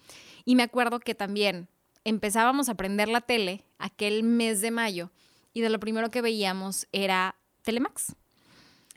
y 0.44 0.54
me 0.54 0.62
acuerdo 0.62 1.00
que 1.00 1.14
también 1.14 1.68
empezábamos 2.09 2.68
a 2.68 2.74
prender 2.74 3.09
la 3.09 3.20
tele 3.20 3.64
aquel 3.78 4.22
mes 4.22 4.61
de 4.61 4.70
mayo 4.70 5.11
y 5.52 5.61
de 5.61 5.70
lo 5.70 5.78
primero 5.78 6.11
que 6.11 6.22
veíamos 6.22 6.86
era 6.92 7.36
Telemax. 7.62 8.16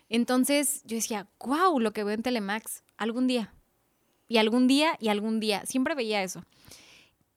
Entonces 0.10 0.82
yo 0.86 0.96
decía, 0.96 1.28
wow, 1.40 1.80
lo 1.80 1.92
que 1.92 2.04
veo 2.04 2.14
en 2.14 2.24
Telemax, 2.24 2.84
algún 2.98 3.28
día. 3.28 3.54
Y 4.28 4.38
algún 4.38 4.68
día, 4.68 4.98
y 5.00 5.10
algún 5.10 5.40
día. 5.40 5.66
Siempre 5.66 5.94
veía 5.94 6.24
eso. 6.24 6.46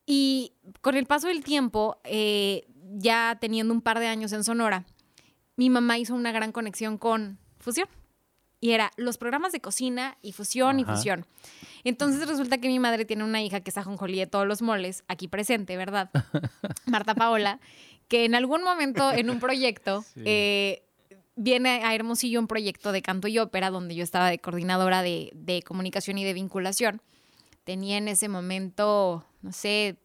Y 0.07 0.53
con 0.81 0.97
el 0.97 1.07
paso 1.07 1.29
del 1.29 1.43
tiempo, 1.43 1.99
eh, 2.05 2.67
ya 2.97 3.37
teniendo 3.41 3.75
un 3.75 3.81
par 3.81 3.99
de 3.99 4.07
años 4.07 4.33
en 4.33 4.45
Sonora, 4.45 4.85
mi 5.57 5.71
mamá 5.71 5.99
hizo 5.99 6.15
una 6.15 6.31
gran 6.33 6.53
conexión 6.53 6.99
con 6.99 7.39
Fusión. 7.59 7.89
Y 8.65 8.73
era 8.73 8.91
los 8.97 9.19
programas 9.19 9.53
de 9.53 9.61
cocina 9.61 10.17
y 10.23 10.33
fusión 10.33 10.81
y 10.81 10.87
fusión. 10.87 11.27
Entonces 11.85 12.27
resulta 12.27 12.57
que 12.57 12.69
mi 12.69 12.79
madre 12.79 13.05
tiene 13.05 13.23
una 13.23 13.43
hija 13.43 13.61
que 13.61 13.69
es 13.69 13.77
ajonjolí 13.77 14.19
de 14.19 14.27
todos 14.27 14.47
los 14.47 14.63
moles, 14.63 15.05
aquí 15.07 15.29
presente, 15.29 15.77
¿verdad? 15.77 16.09
Marta 16.87 17.15
Paola, 17.15 17.61
que 18.09 18.25
en 18.25 18.35
algún 18.35 18.65
momento 18.65 19.13
en 19.13 19.29
un 19.29 19.39
proyecto 19.39 20.01
Sí. 20.15 20.23
eh, 20.25 20.83
viene 21.37 21.83
a 21.85 21.95
Hermosillo 21.95 22.41
un 22.41 22.47
proyecto 22.47 22.91
de 22.93 23.03
canto 23.03 23.29
y 23.29 23.39
ópera 23.39 23.69
donde 23.69 23.95
yo 23.95 24.03
estaba 24.03 24.31
de 24.31 24.39
coordinadora 24.39 25.03
de, 25.03 25.31
de 25.35 25.63
comunicación 25.63 26.17
y 26.17 26.25
de 26.25 26.33
vinculación. 26.33 27.03
Tenía 27.65 27.99
en 27.99 28.09
ese 28.09 28.31
momento, 28.31 29.27
no 29.43 29.53
sé, 29.53 29.97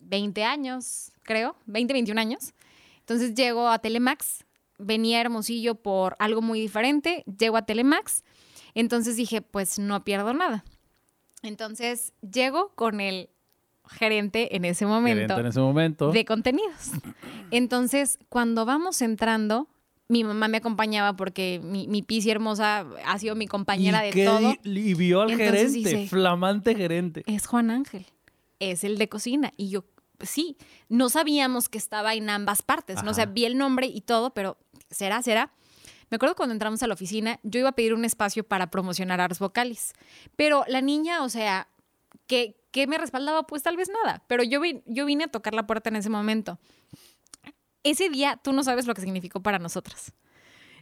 20 0.00 0.42
años, 0.42 1.12
creo, 1.22 1.54
20, 1.66 1.92
21 1.92 2.20
años. 2.20 2.54
Entonces 2.98 3.34
llego 3.36 3.68
a 3.68 3.78
Telemax, 3.78 4.44
venía 4.78 5.18
a 5.18 5.20
Hermosillo 5.22 5.74
por 5.76 6.16
algo 6.18 6.42
muy 6.42 6.60
diferente, 6.60 7.24
llego 7.38 7.56
a 7.56 7.62
Telemax, 7.66 8.24
entonces 8.74 9.16
dije, 9.16 9.42
pues 9.42 9.78
no 9.78 10.02
pierdo 10.04 10.32
nada. 10.34 10.64
Entonces 11.42 12.12
llego 12.22 12.72
con 12.74 13.00
el 13.00 13.28
gerente 13.88 14.54
en 14.56 14.64
ese 14.64 14.86
momento 14.86 15.16
Gerente 15.34 15.40
en 15.40 15.46
ese 15.46 15.60
momento. 15.60 16.12
de 16.12 16.24
contenidos. 16.24 16.90
Entonces, 17.50 18.18
cuando 18.28 18.64
vamos 18.64 19.02
entrando, 19.02 19.68
mi 20.08 20.24
mamá 20.24 20.48
me 20.48 20.58
acompañaba 20.58 21.16
porque 21.16 21.60
mi, 21.62 21.88
mi 21.88 22.02
Pisi 22.02 22.30
hermosa 22.30 22.86
ha 23.04 23.18
sido 23.18 23.34
mi 23.34 23.46
compañera 23.46 24.06
¿Y 24.06 24.12
de 24.12 24.24
todo. 24.24 24.54
Y 24.64 24.94
vio 24.94 25.22
al 25.22 25.30
Entonces 25.32 25.72
gerente, 25.72 25.88
dice- 25.90 26.08
flamante 26.08 26.74
gerente. 26.74 27.22
Es 27.26 27.46
Juan 27.46 27.70
Ángel, 27.70 28.06
es 28.60 28.84
el 28.84 28.98
de 28.98 29.08
cocina. 29.08 29.52
Y 29.56 29.68
yo, 29.70 29.84
sí, 30.22 30.56
no 30.88 31.08
sabíamos 31.08 31.68
que 31.68 31.78
estaba 31.78 32.14
en 32.14 32.30
ambas 32.30 32.62
partes, 32.62 33.02
¿no? 33.02 33.10
O 33.10 33.14
sea, 33.14 33.26
vi 33.26 33.44
el 33.44 33.58
nombre 33.58 33.86
y 33.86 34.00
todo, 34.00 34.32
pero 34.34 34.56
¿será, 34.90 35.22
será? 35.22 35.52
Me 36.10 36.16
acuerdo 36.16 36.34
cuando 36.36 36.52
entramos 36.52 36.82
a 36.82 36.86
la 36.86 36.94
oficina, 36.94 37.40
yo 37.42 37.60
iba 37.60 37.70
a 37.70 37.72
pedir 37.72 37.94
un 37.94 38.04
espacio 38.04 38.44
para 38.44 38.70
promocionar 38.70 39.20
Ars 39.20 39.38
Vocalis. 39.38 39.94
Pero 40.36 40.64
la 40.68 40.80
niña, 40.82 41.22
o 41.22 41.28
sea, 41.28 41.68
¿qué, 42.26 42.60
qué 42.70 42.86
me 42.86 42.98
respaldaba? 42.98 43.44
Pues 43.46 43.62
tal 43.62 43.76
vez 43.76 43.88
nada. 43.88 44.22
Pero 44.26 44.42
yo, 44.42 44.60
vi- 44.60 44.82
yo 44.86 45.06
vine 45.06 45.24
a 45.24 45.28
tocar 45.28 45.54
la 45.54 45.66
puerta 45.66 45.88
en 45.88 45.96
ese 45.96 46.10
momento. 46.10 46.58
Ese 47.82 48.08
día 48.10 48.38
tú 48.42 48.52
no 48.52 48.62
sabes 48.62 48.86
lo 48.86 48.94
que 48.94 49.00
significó 49.00 49.42
para 49.42 49.58
nosotras. 49.58 50.12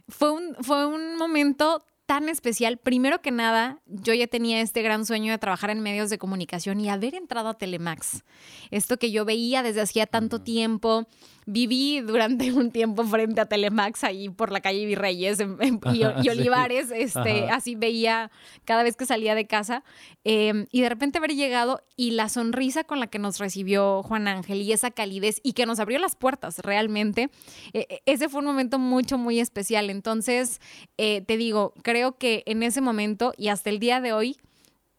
Fue 0.07 0.31
un, 0.31 0.55
fue 0.61 0.85
un 0.85 1.15
momento 1.17 1.83
tan 2.11 2.27
especial. 2.27 2.77
Primero 2.77 3.21
que 3.21 3.31
nada, 3.31 3.79
yo 3.85 4.13
ya 4.13 4.27
tenía 4.27 4.59
este 4.59 4.81
gran 4.81 5.05
sueño 5.05 5.31
de 5.31 5.37
trabajar 5.37 5.69
en 5.69 5.79
medios 5.79 6.09
de 6.09 6.17
comunicación 6.17 6.81
y 6.81 6.89
haber 6.89 7.15
entrado 7.15 7.47
a 7.47 7.53
Telemax. 7.53 8.25
Esto 8.69 8.97
que 8.97 9.11
yo 9.11 9.23
veía 9.23 9.63
desde 9.63 9.79
hacía 9.79 10.07
tanto 10.07 10.41
tiempo, 10.41 11.07
viví 11.51 11.99
durante 12.01 12.51
un 12.53 12.71
tiempo 12.71 13.03
frente 13.03 13.41
a 13.41 13.45
Telemax 13.45 14.03
ahí 14.03 14.29
por 14.29 14.51
la 14.51 14.61
calle 14.61 14.85
Virreyes 14.85 15.39
en- 15.39 15.57
en- 15.61 15.79
y, 15.93 16.03
y 16.03 16.21
Sí. 16.23 16.29
Olivares, 16.29 16.91
este, 16.91 17.45
Ajá. 17.45 17.55
así 17.55 17.75
veía 17.75 18.31
cada 18.65 18.83
vez 18.83 18.95
que 18.95 19.05
salía 19.05 19.35
de 19.35 19.45
casa 19.47 19.83
eh, 20.23 20.65
y 20.71 20.81
de 20.81 20.89
repente 20.89 21.17
haber 21.17 21.35
llegado 21.35 21.83
y 21.97 22.11
la 22.11 22.29
sonrisa 22.29 22.83
con 22.83 22.99
la 22.99 23.07
que 23.07 23.19
nos 23.19 23.37
recibió 23.39 24.01
Juan 24.03 24.27
Ángel 24.27 24.61
y 24.61 24.71
esa 24.71 24.91
calidez 24.91 25.39
y 25.43 25.53
que 25.53 25.65
nos 25.65 25.79
abrió 25.79 25.99
las 25.99 26.15
puertas 26.15 26.59
realmente, 26.59 27.29
eh, 27.73 27.85
eh, 27.89 28.01
ese 28.05 28.29
fue 28.29 28.39
un 28.39 28.45
momento 28.45 28.79
mucho, 28.79 29.17
muy 29.17 29.39
especial. 29.39 29.89
Entonces, 29.89 30.59
eh, 30.97 31.21
te 31.21 31.37
digo, 31.37 31.73
creo 31.83 32.17
que 32.17 32.43
en 32.45 32.63
ese 32.63 32.81
momento 32.81 33.33
y 33.37 33.49
hasta 33.49 33.69
el 33.69 33.79
día 33.79 33.99
de 34.01 34.13
hoy 34.13 34.37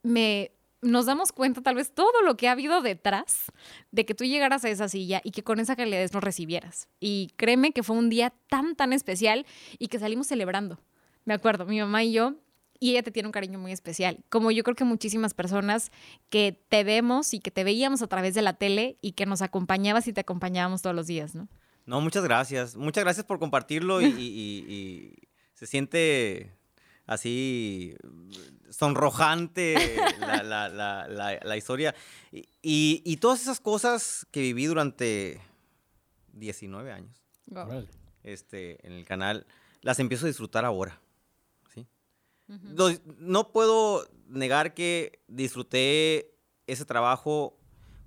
me 0.02 0.52
nos 0.82 1.06
damos 1.06 1.32
cuenta 1.32 1.62
tal 1.62 1.76
vez 1.76 1.92
todo 1.94 2.22
lo 2.22 2.36
que 2.36 2.48
ha 2.48 2.52
habido 2.52 2.82
detrás 2.82 3.46
de 3.92 4.04
que 4.04 4.14
tú 4.14 4.24
llegaras 4.24 4.64
a 4.64 4.68
esa 4.68 4.88
silla 4.88 5.20
y 5.24 5.30
que 5.30 5.42
con 5.44 5.60
esa 5.60 5.76
calidez 5.76 6.12
nos 6.12 6.22
recibieras. 6.24 6.88
Y 7.00 7.30
créeme 7.36 7.72
que 7.72 7.82
fue 7.82 7.96
un 7.96 8.10
día 8.10 8.32
tan, 8.48 8.74
tan 8.74 8.92
especial 8.92 9.46
y 9.78 9.86
que 9.88 9.98
salimos 9.98 10.26
celebrando. 10.26 10.80
Me 11.24 11.34
acuerdo, 11.34 11.66
mi 11.66 11.78
mamá 11.78 12.02
y 12.02 12.12
yo, 12.12 12.34
y 12.80 12.90
ella 12.90 13.04
te 13.04 13.12
tiene 13.12 13.28
un 13.28 13.32
cariño 13.32 13.60
muy 13.60 13.70
especial. 13.70 14.18
Como 14.28 14.50
yo 14.50 14.64
creo 14.64 14.74
que 14.74 14.82
muchísimas 14.82 15.34
personas 15.34 15.92
que 16.30 16.60
te 16.68 16.82
vemos 16.82 17.32
y 17.32 17.38
que 17.38 17.52
te 17.52 17.62
veíamos 17.62 18.02
a 18.02 18.08
través 18.08 18.34
de 18.34 18.42
la 18.42 18.54
tele 18.54 18.96
y 19.00 19.12
que 19.12 19.24
nos 19.24 19.40
acompañabas 19.40 20.08
y 20.08 20.12
te 20.12 20.20
acompañábamos 20.22 20.82
todos 20.82 20.96
los 20.96 21.06
días, 21.06 21.36
¿no? 21.36 21.48
No, 21.86 22.00
muchas 22.00 22.24
gracias. 22.24 22.74
Muchas 22.76 23.04
gracias 23.04 23.24
por 23.24 23.38
compartirlo 23.38 24.02
y, 24.02 24.06
y- 24.06 25.14
se 25.54 25.66
siente 25.68 26.50
así 27.06 27.94
sonrojante 28.72 29.96
la, 30.18 30.42
la- 30.42 30.68
la- 30.68 31.06
la- 31.08 31.38
la 31.42 31.56
historia. 31.56 31.94
Y, 32.32 32.48
y- 32.62 33.02
y 33.04 33.16
todas 33.18 33.40
esas 33.42 33.60
cosas 33.60 34.26
que 34.30 34.40
viví 34.40 34.66
durante 34.66 35.40
19 36.32 36.92
años 36.92 37.14
este, 38.22 38.84
en 38.86 38.92
el 38.94 39.04
canal, 39.04 39.46
las 39.82 39.98
empiezo 39.98 40.26
a 40.26 40.28
disfrutar 40.28 40.64
ahora. 40.64 41.00
¿sí? 41.74 41.86
Lo- 42.48 42.90
no 43.18 43.52
puedo 43.52 44.08
negar 44.28 44.74
que 44.74 45.20
disfruté 45.28 46.34
ese 46.66 46.84
trabajo 46.84 47.58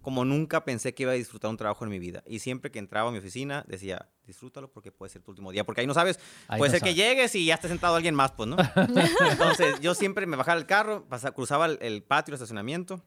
como 0.01 0.23
nunca 0.23 0.63
pensé 0.65 0.93
que 0.93 1.03
iba 1.03 1.11
a 1.11 1.15
disfrutar 1.15 1.49
un 1.49 1.57
trabajo 1.57 1.83
en 1.83 1.89
mi 1.91 1.99
vida. 1.99 2.23
Y 2.27 2.39
siempre 2.39 2.71
que 2.71 2.79
entraba 2.79 3.09
a 3.09 3.11
mi 3.11 3.17
oficina 3.19 3.65
decía, 3.67 4.07
disfrútalo 4.25 4.71
porque 4.71 4.91
puede 4.91 5.09
ser 5.11 5.21
tu 5.21 5.31
último 5.31 5.51
día. 5.51 5.63
Porque 5.65 5.81
ahí 5.81 5.87
no 5.87 5.93
sabes, 5.93 6.19
Ahí 6.47 6.57
puede 6.59 6.69
no 6.71 6.77
ser 6.79 6.81
que 6.83 6.93
llegues 6.93 7.35
y 7.35 7.45
ya 7.45 7.55
esté 7.55 7.67
sentado 7.67 7.95
alguien 7.95 8.15
más, 8.15 8.31
pues, 8.31 8.47
¿no? 8.49 8.57
Entonces 9.31 9.79
yo 9.81 9.93
siempre 9.95 10.25
me 10.25 10.35
bajaba 10.37 10.57
del 10.57 10.65
carro, 10.67 11.05
pasa- 11.07 11.31
cruzaba 11.31 11.65
el, 11.67 11.77
el 11.81 12.03
patio, 12.03 12.31
el 12.31 12.35
estacionamiento 12.35 13.03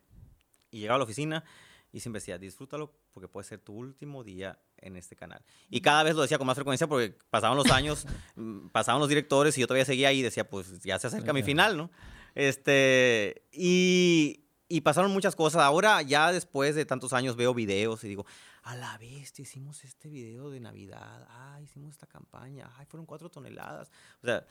y 0.71 0.81
llegaba 0.81 0.97
a 0.97 0.99
la 0.99 1.05
oficina 1.05 1.45
y 1.91 2.01
siempre 2.01 2.21
decía, 2.21 2.37
disfrútalo 2.39 2.93
porque 3.13 3.29
puede 3.29 3.45
ser 3.49 3.61
tu 3.61 3.73
último 3.73 4.23
día 4.23 4.59
en 4.77 4.97
este 4.97 5.17
canal. 5.17 5.43
Y 5.71 5.81
cada 5.81 6.03
vez 6.03 6.15
lo 6.15 6.23
decía 6.23 6.37
con 6.39 6.47
más 6.47 6.55
frecuencia 6.57 6.87
porque 6.87 7.17
pasaban 7.31 7.57
los 7.57 7.71
años, 7.71 8.07
mm, 8.37 8.69
pasaban 8.69 9.01
los 9.01 9.09
directores 9.09 9.57
y 9.57 9.63
yo 9.63 9.67
todavía 9.67 9.85
seguía 9.87 10.09
ahí 10.09 10.19
y 10.21 10.23
decía, 10.23 10.49
pues 10.49 10.83
ya 10.83 10.99
se 10.99 11.07
acerca 11.07 11.33
mi 11.33 11.43
final, 11.43 11.77
¿no? 11.77 11.91
Este, 12.35 13.47
y, 13.53 14.45
y 14.69 14.81
pasaron 14.83 15.11
muchas 15.13 15.35
cosas. 15.35 15.63
Ahora 15.63 16.03
ya 16.03 16.31
después 16.33 16.75
de 16.75 16.85
tantos 16.85 17.13
años 17.13 17.37
veo 17.37 17.55
videos 17.55 18.05
y 18.05 18.09
digo, 18.09 18.27
a 18.63 18.77
la 18.77 18.97
bestia, 18.99 19.43
hicimos 19.43 19.83
este 19.85 20.09
video 20.09 20.51
de 20.51 20.61
Navidad, 20.61 21.27
ah, 21.31 21.59
hicimos 21.63 21.93
esta 21.93 22.07
campaña, 22.07 22.71
ay, 22.77 22.87
fueron 22.87 23.07
cuatro 23.07 23.31
toneladas. 23.31 23.91
O 24.23 24.27
sea, 24.27 24.45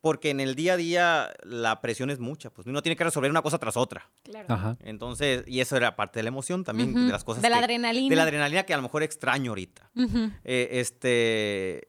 porque 0.00 0.30
en 0.30 0.38
el 0.40 0.54
día 0.54 0.74
a 0.74 0.76
día 0.76 1.32
la 1.42 1.80
presión 1.80 2.08
es 2.10 2.18
mucha, 2.20 2.50
pues 2.50 2.66
uno 2.68 2.82
tiene 2.82 2.94
que 2.96 3.02
resolver 3.04 3.30
una 3.30 3.42
cosa 3.42 3.58
tras 3.58 3.76
otra. 3.76 4.08
Claro. 4.22 4.46
Ajá. 4.52 4.76
Entonces, 4.80 5.42
y 5.46 5.60
eso 5.60 5.76
era 5.76 5.96
parte 5.96 6.20
de 6.20 6.22
la 6.24 6.28
emoción 6.28 6.62
también, 6.64 6.94
de 6.94 7.10
las 7.12 7.24
cosas 7.24 7.42
de 7.42 7.50
la 7.50 7.58
que- 7.58 7.64
adrenalina. 7.64 8.08
De 8.10 8.16
la 8.16 8.22
adrenalina 8.22 8.62
que 8.64 8.74
a 8.74 8.76
lo 8.76 8.82
mejor 8.84 9.02
extraño 9.02 9.50
ahorita. 9.52 9.90
Eh, 10.44 10.68
este, 10.72 11.88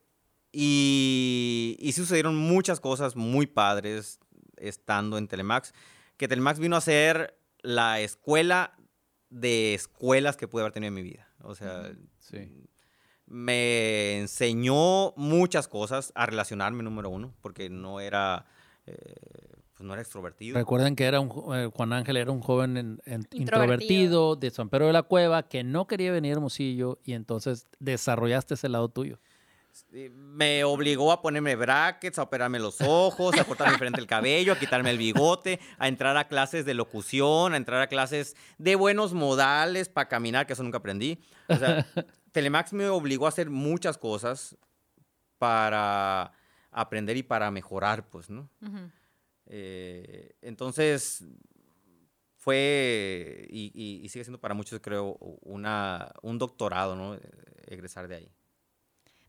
y, 0.52 1.78
y 1.80 1.92
sucedieron 1.92 2.36
muchas 2.36 2.80
cosas 2.80 3.16
muy 3.16 3.46
padres 3.46 4.20
estando 4.58 5.18
en 5.20 5.28
Telemax, 5.28 5.74
que 6.20 6.28
Telemax 6.28 6.60
vino 6.60 6.76
a 6.76 6.82
ser 6.82 7.40
la 7.62 8.00
escuela 8.02 8.78
de 9.30 9.74
escuelas 9.74 10.36
que 10.38 10.48
pude 10.50 10.64
haber 10.64 10.74
tenido 10.74 10.90
en 10.90 10.94
mi 10.96 11.02
vida. 11.02 11.28
O 11.42 11.56
sea, 11.56 11.92
Sí. 12.20 12.52
me 13.26 14.20
enseñó 14.20 15.14
muchas 15.16 15.68
cosas 15.68 16.12
a 16.16 16.26
relacionarme, 16.26 16.84
número 16.84 17.10
uno, 17.10 17.34
porque 17.42 17.70
no 17.70 18.00
era, 18.02 18.46
eh, 18.86 18.96
pues 19.74 19.86
no 19.88 19.94
era 19.94 20.02
extrovertido. 20.02 20.58
Recuerden 20.58 20.96
que 20.96 21.06
era 21.06 21.20
un, 21.22 21.30
eh, 21.56 21.70
Juan 21.74 21.94
Ángel 21.94 22.18
era 22.18 22.32
un 22.32 22.42
joven 22.42 22.76
en- 22.76 23.02
en- 23.06 23.22
Introvertido. 23.32 23.40
introvertido 23.40 24.36
de 24.36 24.50
San 24.50 24.70
Pedro 24.70 24.88
de 24.88 24.94
la 24.94 25.04
Cueva 25.04 25.44
que 25.48 25.64
no 25.64 25.88
quería 25.88 26.12
venir 26.12 26.32
a 26.32 26.36
Hermosillo 26.36 27.00
y 27.04 27.14
entonces 27.14 27.68
desarrollaste 27.80 28.56
ese 28.56 28.68
lado 28.68 28.90
tuyo. 28.90 29.20
Me 29.92 30.64
obligó 30.64 31.12
a 31.12 31.22
ponerme 31.22 31.56
brackets, 31.56 32.20
a 32.20 32.24
operarme 32.24 32.60
los 32.60 32.82
ojos, 32.82 33.38
a 33.38 33.44
cortarme 33.46 33.78
frente 33.78 34.00
el 34.00 34.08
cabello, 34.08 34.54
a 34.54 34.60
quitarme 34.60 34.90
el 34.92 34.98
bigote, 34.98 35.60
a 35.78 35.88
entrar 35.88 36.16
a 36.18 36.28
clases 36.28 36.66
de 36.66 36.74
locución, 36.74 37.54
a 37.54 37.58
entrar 37.58 37.82
a 37.82 37.88
clases 37.88 38.36
de 38.58 38.76
buenos 38.76 39.14
modales 39.14 39.90
para 39.90 40.08
caminar, 40.08 40.46
que 40.48 40.54
eso 40.54 40.64
nunca 40.64 40.78
aprendí. 40.80 41.20
O 41.48 41.56
sea, 41.58 41.86
Telemax 42.32 42.74
me 42.74 42.88
obligó 42.90 43.26
a 43.26 43.30
hacer 43.30 43.50
muchas 43.50 43.98
cosas 43.98 44.58
para 45.38 46.32
aprender 46.72 47.18
y 47.18 47.24
para 47.24 47.50
mejorar, 47.52 48.10
pues, 48.10 48.30
¿no? 48.30 48.50
Eh, 49.48 50.36
entonces, 50.42 51.24
fue 52.38 53.48
y, 53.50 53.72
y- 53.74 54.06
y 54.06 54.10
sigue 54.10 54.24
siendo 54.24 54.40
para 54.40 54.54
muchos, 54.54 54.80
creo, 54.82 55.18
una, 55.42 56.12
un 56.22 56.38
doctorado, 56.38 56.96
¿no? 56.96 57.16
Eh, 57.16 57.20
Egresar 57.68 58.08
de 58.08 58.16
ahí. 58.16 58.32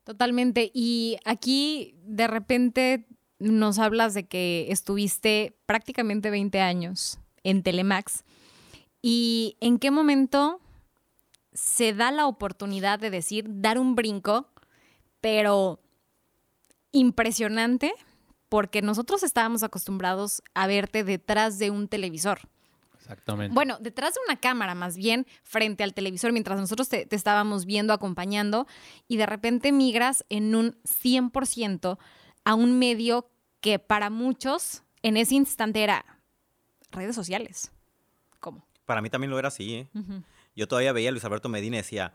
Totalmente. 0.05 0.71
Y 0.75 1.19
aquí 1.25 1.95
de 2.05 2.27
repente 2.27 3.07
nos 3.39 3.79
hablas 3.79 4.15
de 4.15 4.27
que 4.27 4.67
estuviste 4.71 5.59
prácticamente 5.67 6.31
20 6.31 6.61
años 6.61 7.19
en 7.43 7.63
Telemax. 7.63 8.25
¿Y 9.03 9.57
en 9.61 9.79
qué 9.79 9.91
momento 9.91 10.61
se 11.53 11.95
da 11.95 12.11
la 12.11 12.27
oportunidad 12.27 12.99
de 12.99 13.11
decir, 13.11 13.47
dar 13.49 13.79
un 13.79 13.95
brinco, 13.95 14.49
pero 15.21 15.81
impresionante? 16.93 17.95
Porque 18.49 18.83
nosotros 18.83 19.23
estábamos 19.23 19.63
acostumbrados 19.63 20.43
a 20.55 20.67
verte 20.67 21.03
detrás 21.05 21.59
de 21.59 21.71
un 21.71 21.89
televisor. 21.89 22.41
Exactamente. 23.11 23.53
Bueno, 23.53 23.77
detrás 23.81 24.15
de 24.15 24.21
una 24.27 24.39
cámara, 24.39 24.77
más 24.77 24.97
bien 24.97 25.27
frente 25.43 25.83
al 25.83 25.95
televisor, 25.95 26.33
mientras 26.33 26.61
nosotros 26.61 26.89
te, 26.89 27.07
te 27.07 27.17
estábamos 27.17 27.67
viendo, 27.67 27.93
acompañando, 27.93 28.69
y 29.09 29.17
de 29.17 29.27
repente 29.27 29.73
migras 29.73 30.25
en 30.29 30.55
un 30.55 30.81
100% 30.85 31.99
a 32.45 32.55
un 32.55 32.79
medio 32.79 33.29
que 33.61 33.81
para 33.81 34.11
muchos 34.11 34.85
en 35.03 35.17
ese 35.17 35.35
instante 35.35 35.83
era 35.83 36.05
redes 36.93 37.17
sociales. 37.17 37.73
¿Cómo? 38.39 38.65
Para 38.87 39.03
mí 39.03 39.11
también 39.11 39.31
lo 39.31 39.39
era 39.39 39.49
así, 39.49 39.75
¿eh? 39.75 39.89
Yo 40.55 40.69
todavía 40.69 40.93
veía 40.93 41.09
a 41.09 41.13
Luis 41.13 41.25
Alberto 41.25 41.49
Medina 41.49 41.77
y 41.77 41.81
decía, 41.81 42.15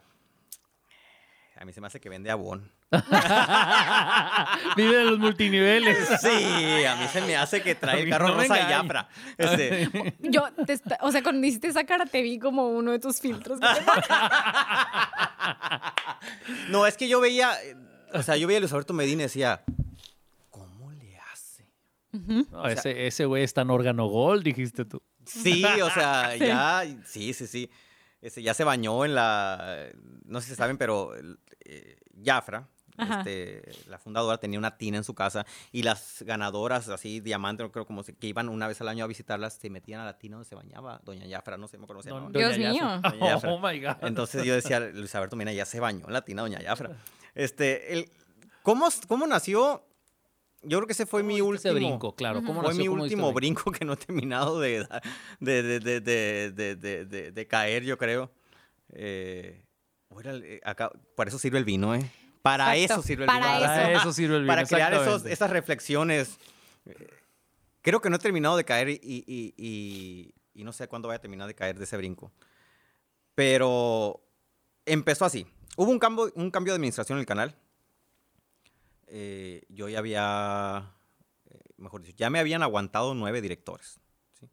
a 1.58 1.66
mí 1.66 1.74
se 1.74 1.82
me 1.82 1.88
hace 1.88 2.00
que 2.00 2.10
vende 2.10 2.32
abón. 2.32 2.72
Vive 4.78 4.98
de 4.98 5.04
los 5.06 5.20
multiniveles. 5.20 6.08
Sí, 6.22 6.86
a 6.86 6.96
mí 6.96 7.08
se 7.12 7.22
me 7.22 7.36
hace 7.36 7.62
que 7.62 7.76
trae 7.76 8.04
el 8.04 8.10
carro 8.10 8.30
no 8.30 8.36
rosa 8.36 8.58
y. 8.58 8.62
Jafra. 8.62 9.10
Este, 9.38 10.16
Yo, 10.30 10.48
te 10.66 10.80
o 11.02 11.12
sea, 11.12 11.24
cuando 11.24 11.46
hiciste 11.46 11.68
esa 11.68 11.86
cara 11.86 12.06
te 12.06 12.22
vi 12.22 12.40
como 12.40 12.70
uno 12.70 12.92
de 12.92 13.00
tus 13.00 13.20
filtros. 13.20 13.60
no, 16.70 16.86
es 16.86 16.96
que 16.98 17.08
yo 17.08 17.20
veía, 17.20 17.58
o 18.14 18.22
sea, 18.22 18.38
yo 18.38 18.46
veía 18.48 18.58
a 18.58 18.60
Luis 18.62 18.72
Alberto 18.72 18.94
Medina 18.94 19.24
y 19.24 19.26
decía, 19.26 19.64
¿cómo 20.50 20.92
le 20.92 21.18
hace? 21.18 21.66
No, 22.12 22.68
ese, 22.68 23.08
ese 23.08 23.26
güey 23.26 23.44
está 23.44 23.62
en 23.62 23.72
órgano 23.72 24.08
gol, 24.08 24.44
dijiste 24.44 24.86
tú. 24.86 25.02
Sí, 25.26 25.66
o 25.82 25.90
sea, 25.90 26.36
ya, 26.36 26.84
sí, 27.06 27.34
sí, 27.34 27.48
sí. 27.48 27.72
Este, 28.22 28.44
ya 28.44 28.54
se 28.54 28.64
bañó 28.64 29.06
en 29.06 29.16
la, 29.16 29.88
no 30.26 30.42
sé 30.42 30.50
si 30.50 30.56
saben, 30.56 30.78
pero 30.78 31.12
eh, 31.66 31.98
Jafra. 32.24 32.68
Este, 32.98 33.62
la 33.88 33.98
fundadora, 34.00 34.38
tenía 34.38 34.60
una 34.60 34.78
tina 34.78 34.98
en 34.98 35.04
su 35.04 35.14
casa 35.14 35.46
y 35.72 35.84
las 35.84 36.24
ganadoras, 36.26 36.88
así, 36.90 37.20
diamante, 37.20 37.64
no 37.64 37.72
creo 37.72 37.86
como 37.86 38.04
que 38.04 38.28
iban 38.28 38.50
una 38.50 38.68
vez 38.68 38.80
al 38.82 38.88
año 38.88 39.04
a 39.04 39.08
visitarlas, 39.08 39.54
se 39.56 39.70
metían 39.70 40.00
a 40.02 40.06
la 40.06 40.18
tina 40.18 40.36
donde 40.38 40.48
se 40.50 40.56
bañaba 40.56 41.00
Doña 41.04 41.26
Jafra, 41.30 41.58
no 41.58 41.68
sé 41.68 41.78
cómo 41.78 42.02
se 42.02 42.10
llamaba. 42.10 42.30
Dios 42.32 42.56
Doña 42.56 42.72
mío. 42.72 43.02
Doña. 43.02 43.38
Oh 43.46 43.60
my 43.60 43.80
God. 43.80 43.96
Entonces 44.02 44.44
yo 44.44 44.54
decía, 44.56 44.80
Luis 44.80 45.14
Alberto 45.16 45.36
Mena 45.36 45.52
ya 45.54 45.66
se 45.66 45.80
bañó 45.80 46.06
en 46.08 46.14
la 46.14 46.24
tina 46.24 46.42
Doña 46.42 46.60
Jafra. 46.64 46.98
Este, 47.34 47.94
el, 47.94 48.10
¿cómo, 48.64 48.88
¿Cómo 49.08 49.28
nació? 49.28 49.86
Yo 50.68 50.80
creo 50.80 50.88
que 50.88 50.94
ese 50.94 51.06
fue 51.06 51.22
mi 51.22 51.38
¿Cómo 51.40 51.50
último. 51.52 51.74
brinco, 51.76 52.16
claro. 52.16 52.42
¿Cómo 52.44 52.62
fue 52.64 52.70
nació? 52.70 52.82
mi 52.84 52.88
¿Cómo 52.88 53.04
diste 53.04 53.16
último 53.16 53.34
brinco 53.34 53.72
que 53.72 53.86
no 53.86 53.94
he 53.94 53.98
terminado 53.98 54.60
de, 54.60 54.88
de, 55.40 55.62
de, 55.62 55.80
de, 55.80 56.02
de, 56.02 56.52
de, 56.52 56.76
de- 56.76 57.06
de- 57.06 57.32
de 57.32 57.48
caer, 57.48 57.84
yo 57.84 57.98
creo. 58.00 58.32
Eh, 58.94 59.62
acá, 60.64 60.92
para 61.16 61.28
eso 61.30 61.38
sirve 61.38 61.58
el 61.60 61.66
vino, 61.66 61.94
¿eh? 61.94 62.10
Para 62.46 62.76
Exacto, 62.78 63.02
eso 63.02 63.08
sirve 63.08 63.24
el 63.24 63.28
para 63.28 63.46
vino. 63.58 63.58
eso. 63.58 63.66
Para 63.82 63.92
eso 63.94 64.14
sirve 64.14 64.36
el 64.36 64.42
vino. 64.44 64.52
Para 64.54 64.66
crear 64.68 64.94
esos, 64.94 65.26
esas 65.26 65.50
reflexiones. 65.50 66.38
Creo 67.82 68.00
que 68.02 68.10
no 68.12 68.18
he 68.18 68.20
terminado 68.20 68.56
de 68.56 68.64
caer 68.64 68.90
y, 68.90 69.00
y- 69.02 69.54
y- 69.58 70.32
y 70.54 70.64
no 70.64 70.72
sé 70.72 70.88
cuándo 70.88 71.08
voy 71.08 71.16
a 71.16 71.20
terminar 71.20 71.48
de 71.48 71.56
caer 71.56 71.78
de 71.80 71.86
ese 71.86 71.98
brinco. 71.98 72.32
Pero 73.34 74.22
empezó 74.86 75.26
así. 75.26 75.48
hubo 75.76 75.90
un 75.90 75.98
cambio, 75.98 76.32
un 76.36 76.52
cambio 76.52 76.74
de 76.74 76.76
administración 76.76 77.18
en 77.18 77.22
el 77.22 77.26
canal. 77.26 77.56
Eh, 79.08 79.64
yo 79.70 79.90
ya 79.90 80.00
había, 80.00 80.94
eh, 81.50 81.60
mejor 81.78 82.02
dicho, 82.04 82.16
ya 82.18 82.30
me 82.30 82.38
habían 82.40 82.62
aguantado 82.64 83.14
nueve 83.16 83.42
directores. 83.42 84.00
¿sí? 84.40 84.48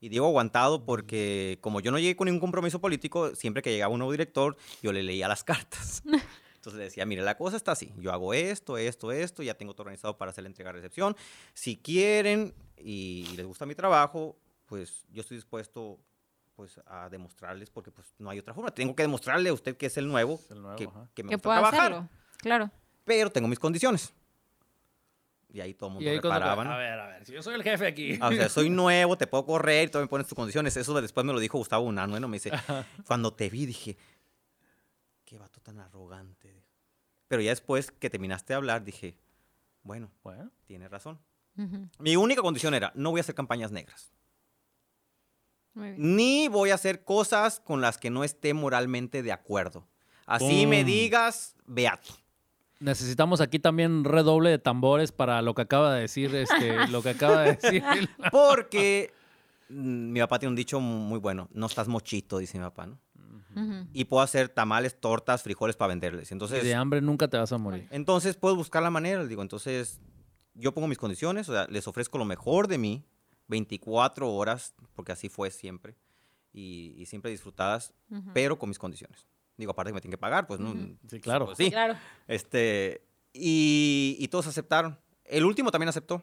Y 0.00 0.08
digo 0.08 0.26
aguantado 0.26 0.84
porque 0.84 1.58
como 1.60 1.80
yo 1.80 1.90
no 1.92 1.98
llegué 1.98 2.16
con 2.16 2.26
ningún 2.26 2.40
compromiso 2.40 2.80
político, 2.80 3.34
siempre 3.36 3.62
que 3.62 3.70
llegaba 3.70 3.92
un 3.92 3.98
nuevo 3.98 4.12
director, 4.12 4.56
yo 4.82 4.92
le 4.92 5.02
leía 5.04 5.28
las 5.28 5.44
cartas. 5.44 6.02
Entonces 6.62 6.78
le 6.78 6.84
decía, 6.84 7.04
mire, 7.04 7.22
la 7.22 7.36
cosa 7.36 7.56
está 7.56 7.72
así. 7.72 7.92
Yo 7.98 8.12
hago 8.12 8.32
esto, 8.34 8.78
esto, 8.78 9.10
esto, 9.10 9.42
ya 9.42 9.54
tengo 9.54 9.74
todo 9.74 9.82
organizado 9.82 10.16
para 10.16 10.30
hacer 10.30 10.44
la 10.44 10.48
entrega-recepción. 10.48 11.16
Si 11.54 11.76
quieren 11.76 12.54
y 12.76 13.26
les 13.34 13.44
gusta 13.44 13.66
mi 13.66 13.74
trabajo, 13.74 14.36
pues 14.66 15.04
yo 15.10 15.22
estoy 15.22 15.38
dispuesto 15.38 15.98
pues 16.54 16.80
a 16.86 17.08
demostrarles 17.08 17.68
porque 17.68 17.90
pues 17.90 18.14
no 18.18 18.30
hay 18.30 18.38
otra 18.38 18.54
forma. 18.54 18.70
Tengo 18.70 18.94
que 18.94 19.02
demostrarle 19.02 19.48
a 19.48 19.52
usted 19.52 19.76
que 19.76 19.86
es 19.86 19.96
el 19.96 20.06
nuevo, 20.06 20.38
el 20.50 20.62
nuevo, 20.62 20.76
que, 20.76 21.24
me 21.24 21.30
Que 21.30 21.34
gusta 21.34 21.38
pueda 21.48 21.56
trabajar, 21.62 21.92
hacerlo. 21.94 22.08
Claro. 22.38 22.70
pero 23.04 23.32
tengo 23.32 23.48
mis 23.48 23.58
condiciones. 23.58 24.12
Y 25.52 25.60
ahí 25.60 25.74
todo 25.74 25.88
el 25.88 25.94
mundo 25.94 26.08
cuando- 26.20 26.28
reparaban. 26.28 26.66
A 26.68 26.76
ver, 26.76 27.00
a 27.00 27.06
ver, 27.08 27.26
si 27.26 27.32
yo 27.32 27.42
soy 27.42 27.54
el 27.56 27.64
jefe 27.64 27.88
aquí. 27.88 28.18
Ah, 28.20 28.28
o 28.28 28.32
sea, 28.32 28.48
soy 28.48 28.70
nuevo, 28.70 29.18
te 29.18 29.26
puedo 29.26 29.44
correr, 29.44 29.90
tú 29.90 29.98
me 29.98 30.06
pones 30.06 30.28
tus 30.28 30.36
condiciones. 30.36 30.76
Eso 30.76 30.94
después 31.00 31.26
me 31.26 31.32
lo 31.32 31.40
dijo 31.40 31.58
Gustavo 31.58 31.84
Unano, 31.84 32.20
¿no? 32.20 32.28
Me 32.28 32.36
dice, 32.36 32.52
cuando 33.04 33.34
te 33.34 33.50
vi 33.50 33.66
dije, 33.66 33.96
qué 35.24 35.38
vato 35.38 35.60
tan 35.60 35.78
arrogante. 35.80 36.41
Pero 37.32 37.40
ya 37.40 37.48
después 37.48 37.90
que 37.90 38.10
terminaste 38.10 38.52
de 38.52 38.58
hablar, 38.58 38.84
dije, 38.84 39.16
bueno, 39.84 40.10
Bueno, 40.22 40.50
tienes 40.66 40.90
razón. 40.90 41.18
Mi 41.98 42.14
única 42.14 42.42
condición 42.42 42.74
era, 42.74 42.92
no 42.94 43.10
voy 43.10 43.20
a 43.20 43.22
hacer 43.22 43.34
campañas 43.34 43.72
negras. 43.72 44.12
Muy 45.72 45.92
bien. 45.92 46.14
Ni 46.14 46.48
voy 46.48 46.72
a 46.72 46.74
hacer 46.74 47.04
cosas 47.04 47.58
con 47.58 47.80
las 47.80 47.96
que 47.96 48.10
no 48.10 48.22
esté 48.22 48.52
moralmente 48.52 49.22
de 49.22 49.32
acuerdo. 49.32 49.88
Así 50.26 50.66
me 50.66 50.84
digas, 50.84 51.56
beato. 51.64 52.12
necesitamos 52.80 53.40
aquí 53.40 53.58
también 53.58 54.04
redoble 54.04 54.50
de 54.50 54.58
tambores 54.58 55.10
para 55.10 55.40
lo 55.40 55.54
que 55.54 55.62
acaba 55.62 55.94
de 55.94 56.02
decir, 56.02 56.34
este, 56.34 56.86
lo 56.88 57.02
que 57.02 57.08
acaba 57.08 57.44
de 57.44 57.56
decir. 57.56 57.82
Porque 58.30 59.10
mm, 59.70 60.12
mi 60.12 60.20
papá 60.20 60.38
tiene 60.38 60.50
un 60.50 60.56
dicho 60.56 60.80
muy 60.80 61.18
bueno, 61.18 61.48
no 61.54 61.64
estás 61.64 61.88
mochito, 61.88 62.36
dice 62.36 62.58
mi 62.58 62.64
papá, 62.64 62.88
¿no? 62.88 62.98
Ujú. 63.54 63.86
Y 63.92 64.04
puedo 64.04 64.22
hacer 64.22 64.48
tamales, 64.48 64.98
tortas, 65.00 65.42
frijoles 65.42 65.76
para 65.76 65.88
venderles. 65.88 66.30
Y 66.30 66.34
Entonces, 66.34 66.62
de 66.64 66.74
hambre 66.74 67.00
nunca 67.00 67.28
te 67.28 67.36
vas 67.36 67.52
a 67.52 67.58
morir. 67.58 67.86
entonces 67.90 68.36
puedo 68.36 68.56
buscar 68.56 68.82
la 68.82 68.90
manera, 68.90 69.20
les 69.20 69.28
digo. 69.28 69.42
Entonces, 69.42 70.00
yo 70.54 70.72
pongo 70.72 70.88
mis 70.88 70.98
condiciones, 70.98 71.48
o 71.48 71.52
sea, 71.52 71.66
les 71.68 71.86
ofrezco 71.88 72.18
lo 72.18 72.24
mejor 72.24 72.68
de 72.68 72.78
mí, 72.78 73.04
24 73.48 74.32
horas, 74.32 74.74
porque 74.94 75.12
así 75.12 75.28
fue 75.28 75.50
siempre, 75.50 75.96
y, 76.52 76.94
y 76.98 77.06
siempre 77.06 77.30
disfrutadas, 77.30 77.92
Ujú. 78.10 78.30
pero 78.34 78.58
con 78.58 78.68
mis 78.68 78.78
condiciones. 78.78 79.26
Digo, 79.56 79.72
aparte 79.72 79.90
que 79.90 79.94
me 79.94 80.00
tienen 80.00 80.12
que 80.12 80.18
pagar, 80.20 80.46
pues, 80.46 80.60
¿no? 80.60 80.70
Ujú. 80.70 80.96
Sí, 81.08 81.20
claro. 81.20 81.46
Pues 81.46 81.58
sí. 81.58 81.70
Claro. 81.70 81.94
Este, 82.26 83.02
y, 83.32 84.16
y 84.18 84.28
todos 84.28 84.46
aceptaron. 84.46 84.98
El 85.24 85.44
último 85.44 85.70
también 85.70 85.88
aceptó. 85.88 86.22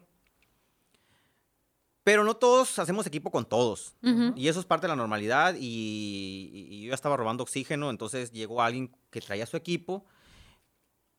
Pero 2.02 2.24
no 2.24 2.34
todos 2.36 2.78
hacemos 2.78 3.06
equipo 3.06 3.30
con 3.30 3.44
todos. 3.44 3.94
Y 4.36 4.48
eso 4.48 4.58
es 4.60 4.66
parte 4.66 4.84
de 4.86 4.88
la 4.88 4.96
normalidad. 4.96 5.54
Y, 5.58 6.50
y- 6.52 6.82
yo 6.82 6.88
ya 6.88 6.94
estaba 6.94 7.16
robando 7.16 7.42
oxígeno, 7.42 7.90
entonces 7.90 8.32
llegó 8.32 8.62
alguien 8.62 8.94
que 9.10 9.20
traía 9.20 9.46
su 9.46 9.56
equipo. 9.56 10.04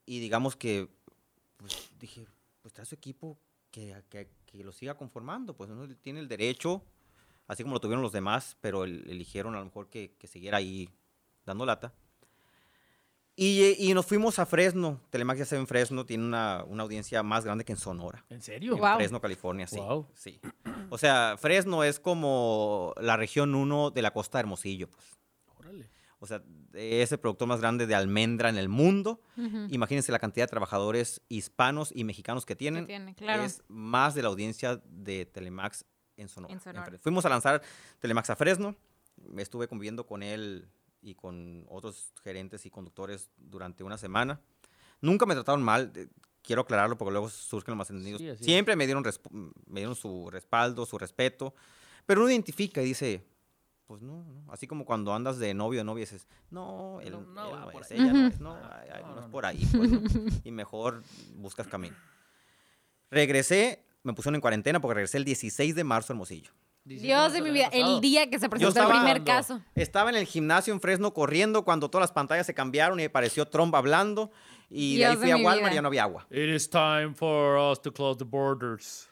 Y 0.05 0.19
digamos 0.19 0.55
que, 0.55 0.89
pues 1.57 1.91
dije, 1.99 2.25
pues 2.61 2.73
trae 2.73 2.85
su 2.85 2.95
equipo, 2.95 3.37
que, 3.69 3.95
que- 4.09 4.29
que 4.45 4.63
lo 4.63 4.71
siga 4.71 4.95
conformando. 4.97 5.55
Pues 5.55 5.69
uno 5.69 5.87
tiene 6.01 6.19
el 6.19 6.27
derecho, 6.27 6.83
así 7.47 7.63
como 7.63 7.75
lo 7.75 7.79
tuvieron 7.79 8.01
los 8.01 8.11
demás, 8.11 8.57
pero 8.59 8.83
el- 8.83 9.07
eligieron 9.09 9.53
a 9.55 9.59
lo 9.59 9.65
mejor 9.65 9.87
que, 9.87 10.15
que 10.17 10.27
siguiera 10.27 10.57
ahí 10.57 10.89
dando 11.45 11.65
lata. 11.65 11.93
Y, 13.41 13.63
eh, 13.63 13.75
y 13.79 13.95
nos 13.95 14.05
fuimos 14.05 14.37
a 14.37 14.45
Fresno. 14.45 15.01
Telemax 15.09 15.39
ya 15.39 15.45
se 15.45 15.55
ve 15.55 15.61
en 15.61 15.67
Fresno, 15.67 16.05
tiene 16.05 16.23
una, 16.23 16.63
una 16.67 16.83
audiencia 16.83 17.23
más 17.23 17.43
grande 17.43 17.65
que 17.65 17.71
en 17.71 17.79
Sonora. 17.79 18.23
¿En 18.29 18.39
serio? 18.39 18.73
En 18.73 18.77
Guau. 18.77 18.97
Fresno, 18.97 19.19
California, 19.19 19.65
sí. 19.65 19.77
Guau. 19.77 20.07
sí. 20.13 20.39
O 20.91 20.99
sea, 20.99 21.37
Fresno 21.39 21.83
es 21.83 21.99
como 21.99 22.93
la 23.01 23.17
región 23.17 23.55
1 23.55 23.89
de 23.89 24.01
la 24.03 24.13
costa 24.13 24.37
de 24.37 24.41
Hermosillo, 24.41 24.91
pues. 24.91 25.17
Órale. 25.57 25.89
O 26.19 26.27
sea, 26.27 26.43
es 26.73 27.11
el 27.11 27.17
productor 27.17 27.47
más 27.47 27.61
grande 27.61 27.87
de 27.87 27.95
almendra 27.95 28.47
en 28.47 28.57
el 28.57 28.69
mundo. 28.69 29.23
Imagínense 29.69 30.11
la 30.11 30.19
cantidad 30.19 30.45
de 30.45 30.51
trabajadores 30.51 31.23
hispanos 31.27 31.91
y 31.95 32.03
mexicanos 32.03 32.45
que 32.45 32.55
tienen. 32.55 32.85
tiene, 32.85 33.15
claro. 33.15 33.41
Es 33.41 33.63
más 33.67 34.13
de 34.13 34.21
la 34.21 34.27
audiencia 34.27 34.79
de 34.85 35.25
Telemax 35.25 35.83
en 36.15 36.27
Sonora. 36.27 36.53
En 36.53 36.59
Sonora. 36.59 36.99
Fuimos 37.01 37.25
a 37.25 37.29
lanzar 37.29 37.63
Telemax 37.97 38.29
a 38.29 38.35
Fresno. 38.35 38.75
Estuve 39.35 39.67
conviviendo 39.67 40.05
con 40.05 40.21
él 40.21 40.69
y 41.01 41.15
con 41.15 41.65
otros 41.69 42.11
gerentes 42.23 42.65
y 42.65 42.69
conductores 42.69 43.29
durante 43.37 43.83
una 43.83 43.97
semana. 43.97 44.39
Nunca 45.01 45.25
me 45.25 45.33
trataron 45.33 45.63
mal. 45.63 45.91
eh, 45.95 46.07
Quiero 46.43 46.63
aclararlo 46.63 46.97
porque 46.97 47.11
luego 47.11 47.29
surgen 47.29 47.77
los 47.77 47.87
malentendidos. 47.87 48.19
Sí, 48.19 48.27
es. 48.27 48.39
Siempre 48.39 48.75
me 48.75 48.85
dieron, 48.87 49.03
me 49.67 49.79
dieron 49.81 49.95
su 49.95 50.29
respaldo, 50.31 50.85
su 50.87 50.97
respeto. 50.97 51.53
Pero 52.07 52.21
uno 52.21 52.31
identifica 52.31 52.81
y 52.81 52.85
dice, 52.85 53.23
pues 53.85 54.01
no, 54.01 54.23
no. 54.23 54.51
Así 54.51 54.65
como 54.65 54.83
cuando 54.83 55.13
andas 55.13 55.37
de 55.37 55.53
novio 55.53 55.81
o 55.81 55.83
novia 55.83 56.01
dices, 56.01 56.27
no, 56.49 56.99
él, 57.01 57.11
No, 57.11 57.21
no 57.21 57.45
él 57.45 57.59
no 57.73 57.79
es, 57.79 57.91
ella 57.91 58.13
no 58.13 58.27
es, 58.27 58.39
no, 58.39 58.55
ay, 58.55 58.89
ay, 58.91 59.01
No, 59.03 59.09
no 59.09 59.15
no, 59.17 59.21
es 59.21 59.27
por 59.27 59.45
ahí. 59.45 59.63
pues, 59.71 59.91
¿no? 59.91 60.01
y 60.43 60.51
mejor 60.51 61.03
buscas 61.35 61.67
camino. 61.67 61.95
Regresé, 63.09 63.83
me 64.03 64.13
pusieron 64.13 64.35
en 64.35 64.41
cuarentena 64.41 64.79
porque 64.79 64.95
regresé 64.95 65.17
el 65.17 65.25
16 65.25 65.75
de 65.75 65.83
marzo 65.83 66.11
a 66.11 66.15
Hermosillo. 66.15 66.51
Dios 66.83 67.33
de 67.33 67.41
mi 67.41 67.51
vida, 67.51 67.69
el 67.71 68.01
día 68.01 68.29
que 68.29 68.39
se 68.39 68.49
presentó 68.49 68.81
el 68.81 68.87
primer 68.87 69.23
caso. 69.23 69.61
Estaba 69.75 70.09
en 70.09 70.15
el 70.15 70.25
gimnasio 70.25 70.73
en 70.73 70.81
Fresno 70.81 71.13
corriendo 71.13 71.63
cuando 71.63 71.89
todas 71.89 72.03
las 72.03 72.11
pantallas 72.11 72.45
se 72.45 72.53
cambiaron 72.53 72.99
y 72.99 73.05
apareció 73.05 73.47
Trump 73.47 73.75
hablando. 73.75 74.31
Y 74.69 74.97
de 74.97 75.05
ahí 75.05 75.15
de 75.15 75.21
fui 75.21 75.31
a 75.31 75.35
Walmart 75.35 75.59
vida. 75.59 75.71
y 75.71 75.75
ya 75.75 75.81
no 75.81 75.87
había 75.89 76.03
agua. 76.03 76.27
It 76.31 76.49
is 76.49 76.69
time 76.69 77.13
for 77.13 77.57
us 77.57 77.81
to 77.81 77.91
close 77.93 78.17
the 78.17 78.25
borders. 78.25 79.09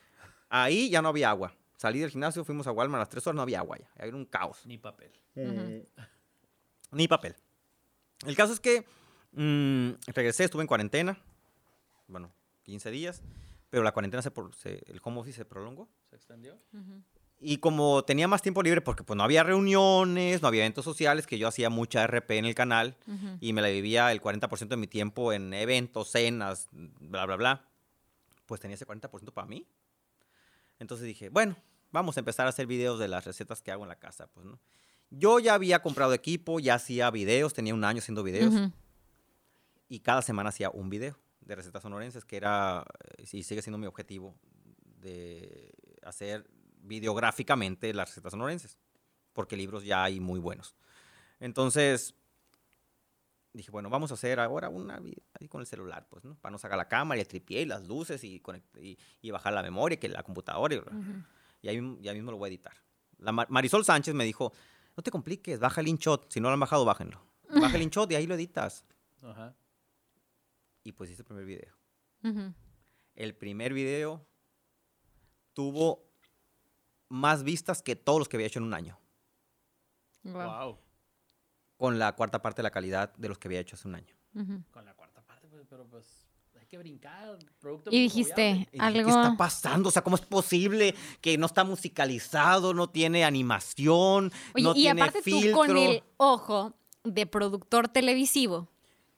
Ahí 0.50 0.90
ya 0.90 1.02
no 1.02 1.10
había 1.10 1.30
agua. 1.30 1.54
Salí 1.76 2.00
del 2.00 2.10
gimnasio, 2.10 2.44
fuimos 2.44 2.66
a 2.68 2.72
Walmart 2.72 3.00
a 3.00 3.04
las 3.04 3.10
3 3.10 3.28
horas, 3.28 3.36
no 3.36 3.42
había 3.42 3.60
agua 3.60 3.78
ya. 3.78 3.90
Era 3.98 4.16
un 4.16 4.26
caos. 4.26 4.66
Ni 4.66 4.78
papel. 4.78 5.12
Ni 6.92 7.08
papel. 7.08 7.36
El 8.26 8.36
caso 8.36 8.54
es 8.54 8.60
que 8.60 8.86
mm, 9.34 9.92
regresé, 10.08 10.46
estuve 10.46 10.62
en 10.64 10.68
cuarentena. 10.68 11.18
Bueno, 12.08 12.32
15 12.64 12.90
días. 12.92 13.22
Pero 13.70 13.84
la 13.84 13.92
cuarentena, 13.92 14.24
se, 14.24 14.32
el 14.88 15.00
home 15.04 15.20
office 15.20 15.38
se 15.38 15.46
prolongó. 15.46 15.88
¿Se 16.10 16.16
extendió? 16.16 16.58
Y 17.42 17.58
como 17.58 18.04
tenía 18.04 18.28
más 18.28 18.42
tiempo 18.42 18.62
libre, 18.62 18.82
porque 18.82 19.04
pues 19.04 19.16
no 19.16 19.24
había 19.24 19.44
reuniones, 19.44 20.42
no 20.42 20.48
había 20.50 20.62
eventos 20.64 20.84
sociales, 20.84 21.26
que 21.26 21.38
yo 21.38 21.48
hacía 21.48 21.70
mucha 21.70 22.04
RP 22.04 22.38
en 22.38 22.46
el 22.46 22.54
canal 22.56 22.98
Ujú. 23.08 23.38
y 23.40 23.54
me 23.54 23.62
la 23.62 23.70
vivía 23.70 24.12
el 24.12 24.22
40% 24.22 24.76
de 24.76 24.78
mi 24.78 24.88
tiempo 24.88 25.32
en 25.32 25.54
eventos, 25.54 26.12
cenas, 26.12 26.68
bla, 26.72 27.26
bla, 27.26 27.38
bla, 27.38 27.66
pues 28.46 28.60
tenía 28.60 28.76
ese 28.76 28.86
40% 28.86 29.32
para 29.32 29.48
mí. 29.48 29.66
Entonces 30.80 31.08
dije, 31.08 31.30
bueno, 31.30 31.56
vamos 31.92 32.18
a 32.18 32.20
empezar 32.20 32.46
a 32.46 32.50
hacer 32.50 32.68
videos 32.68 33.00
de 33.00 33.08
las 33.08 33.26
recetas 33.26 33.62
que 33.62 33.72
hago 33.72 33.84
en 33.84 33.90
la 33.90 34.00
casa, 34.00 34.28
pues, 34.28 34.46
¿no? 34.46 34.60
Yo 35.10 35.40
ya 35.40 35.54
había 35.56 35.82
comprado 35.82 36.14
equipo, 36.14 36.60
ya 36.60 36.76
hacía 36.76 37.10
videos, 37.10 37.54
tenía 37.54 37.74
un 37.74 37.84
año 37.84 38.00
haciendo 38.00 38.22
videos 38.22 38.54
Ujú. 38.54 38.72
y 39.88 40.02
cada 40.02 40.22
semana 40.22 40.50
hacía 40.50 40.70
un 40.70 40.90
video 40.90 41.18
de 41.42 41.56
recetas 41.56 41.82
sonorenses, 41.82 42.26
que 42.26 42.38
era, 42.38 42.86
eh, 43.18 43.24
y 43.32 43.44
sigue 43.44 43.62
siendo 43.62 43.78
mi 43.80 43.88
objetivo, 43.88 44.36
de 45.02 45.72
hacer 46.04 46.46
videográficamente 46.80 47.94
las 47.94 48.10
recetas 48.10 48.32
sonorenses, 48.32 48.78
porque 49.34 49.56
libros 49.58 49.84
ya 49.84 50.04
hay 50.04 50.20
muy 50.20 50.40
buenos. 50.40 50.76
Entonces, 51.40 52.16
dije, 53.54 53.72
bueno, 53.72 53.90
vamos 53.90 54.12
a 54.12 54.14
hacer 54.16 54.40
ahora 54.40 54.70
una 54.70 55.02
ahí 55.40 55.48
con 55.48 55.62
el 55.62 55.68
celular, 55.68 56.08
pues, 56.10 56.24
¿no? 56.24 56.36
Para 56.36 56.52
no 56.52 56.58
sacar 56.58 56.78
la 56.78 56.88
cámara 56.88 57.18
y 57.18 57.22
el 57.22 57.28
tripié 57.28 57.62
y 57.62 57.66
las 57.66 57.88
luces 57.88 58.24
y, 58.24 58.42
y, 58.80 58.98
y 59.22 59.32
bajar 59.32 59.54
la 59.54 59.62
memoria, 59.64 60.00
que 60.00 60.10
la 60.10 60.24
computadora, 60.24 60.76
y, 60.76 60.82
y 61.62 61.70
ahí, 61.70 61.82
mismo- 61.82 61.98
ya 62.02 62.14
mismo 62.14 62.32
lo 62.32 62.38
voy 62.38 62.48
a 62.48 62.50
editar. 62.50 62.74
La 63.18 63.32
Mar- 63.32 63.48
Marisol 63.50 63.84
Sánchez 63.86 64.14
me 64.14 64.24
dijo, 64.26 64.54
no 64.96 65.04
te 65.04 65.12
compliques, 65.12 65.60
baja 65.60 65.82
el 65.82 65.88
InShot, 65.88 66.32
si 66.32 66.40
no 66.40 66.50
lo 66.50 66.54
han 66.54 66.60
bajado, 66.60 66.86
bájenlo. 66.86 67.22
Baja 67.50 67.76
el 67.76 67.82
InShot 67.84 68.12
y 68.12 68.16
ahí 68.16 68.28
lo 68.28 68.36
editas. 68.36 68.86
Ajá. 69.22 69.56
Y 70.84 70.92
pues 70.94 71.10
hice 71.10 71.22
el 71.22 71.26
primer 71.26 71.46
video. 71.46 71.76
El 73.16 73.36
primer 73.36 73.74
video 73.74 74.26
tuvo 75.54 76.09
más 77.10 77.44
vistas 77.44 77.82
que 77.82 77.96
todos 77.96 78.20
los 78.20 78.30
que 78.30 78.38
había 78.38 78.48
hecho 78.48 78.60
en 78.60 78.66
un 78.66 78.74
año. 78.74 78.98
Wow. 80.24 80.78
con 81.78 81.98
la 81.98 82.14
cuarta 82.14 82.42
parte 82.42 82.58
de 82.60 82.64
la 82.64 82.72
calidad 82.72 83.14
de 83.16 83.30
los 83.30 83.38
que 83.38 83.48
había 83.48 83.62
hecho 83.62 83.76
hace 83.76 83.88
un 83.88 83.96
año. 83.96 84.14
Con 84.72 84.84
la 84.86 84.94
cuarta 84.94 85.22
parte, 85.22 85.48
pues, 85.48 85.66
pero 85.70 85.86
pues 85.88 86.06
hay 86.60 86.66
que 86.68 86.78
brincar. 86.78 87.38
Producto 87.60 87.90
Y 87.92 88.02
dijiste. 88.02 88.50
Y 88.50 88.54
dije, 88.54 88.78
algo. 88.80 89.04
¿Qué 89.06 89.10
está 89.10 89.38
pasando? 89.38 89.88
O 89.88 89.92
sea, 89.92 90.02
¿cómo 90.04 90.18
es 90.18 90.22
posible 90.22 90.94
que 91.22 91.38
no 91.38 91.46
está 91.46 91.64
musicalizado, 91.64 92.74
no 92.74 92.90
tiene 92.90 93.24
animación, 93.24 94.32
Oye, 94.54 94.64
no 94.64 94.72
y 94.72 94.82
tiene 94.82 95.02
aparte 95.02 95.22
filtro? 95.22 95.52
tú 95.52 95.58
con 95.58 95.78
el 95.78 96.04
ojo 96.18 96.74
de 97.06 97.26
productor 97.26 97.88
televisivo. 97.88 98.68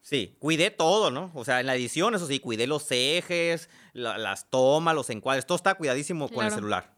Sí, 0.02 0.36
cuidé 0.40 0.70
todo, 0.72 1.10
¿no? 1.12 1.32
O 1.34 1.44
sea, 1.44 1.60
en 1.62 1.66
la 1.66 1.76
edición, 1.76 2.14
eso 2.16 2.28
sí, 2.28 2.40
cuidé 2.40 2.68
los 2.68 2.88
ejes, 2.92 3.70
la- 3.94 4.18
las 4.20 4.50
tomas, 4.52 4.94
los 4.96 5.10
encuadres, 5.10 5.46
todo 5.48 5.56
está 5.56 5.74
cuidadísimo 5.76 6.30
con 6.30 6.46
el 6.46 6.52
celular. 6.52 6.96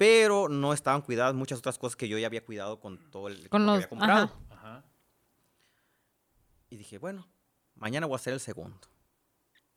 Pero 0.00 0.48
no 0.48 0.72
estaban 0.72 1.02
cuidadas 1.02 1.34
muchas 1.34 1.58
otras 1.58 1.76
cosas 1.76 1.94
que 1.94 2.08
yo 2.08 2.16
ya 2.16 2.26
había 2.26 2.42
cuidado 2.42 2.80
con 2.80 2.96
todo 3.10 3.28
el 3.28 3.50
Con 3.50 3.60
que 3.60 3.66
los- 3.66 3.74
había 3.74 3.88
comprado. 3.90 4.32
ajá. 4.48 4.54
Ajá. 4.78 4.84
Y 6.70 6.78
dije, 6.78 6.96
bueno, 6.96 7.28
mañana 7.74 8.06
voy 8.06 8.14
a 8.14 8.16
hacer 8.16 8.32
el 8.32 8.40
segundo. 8.40 8.80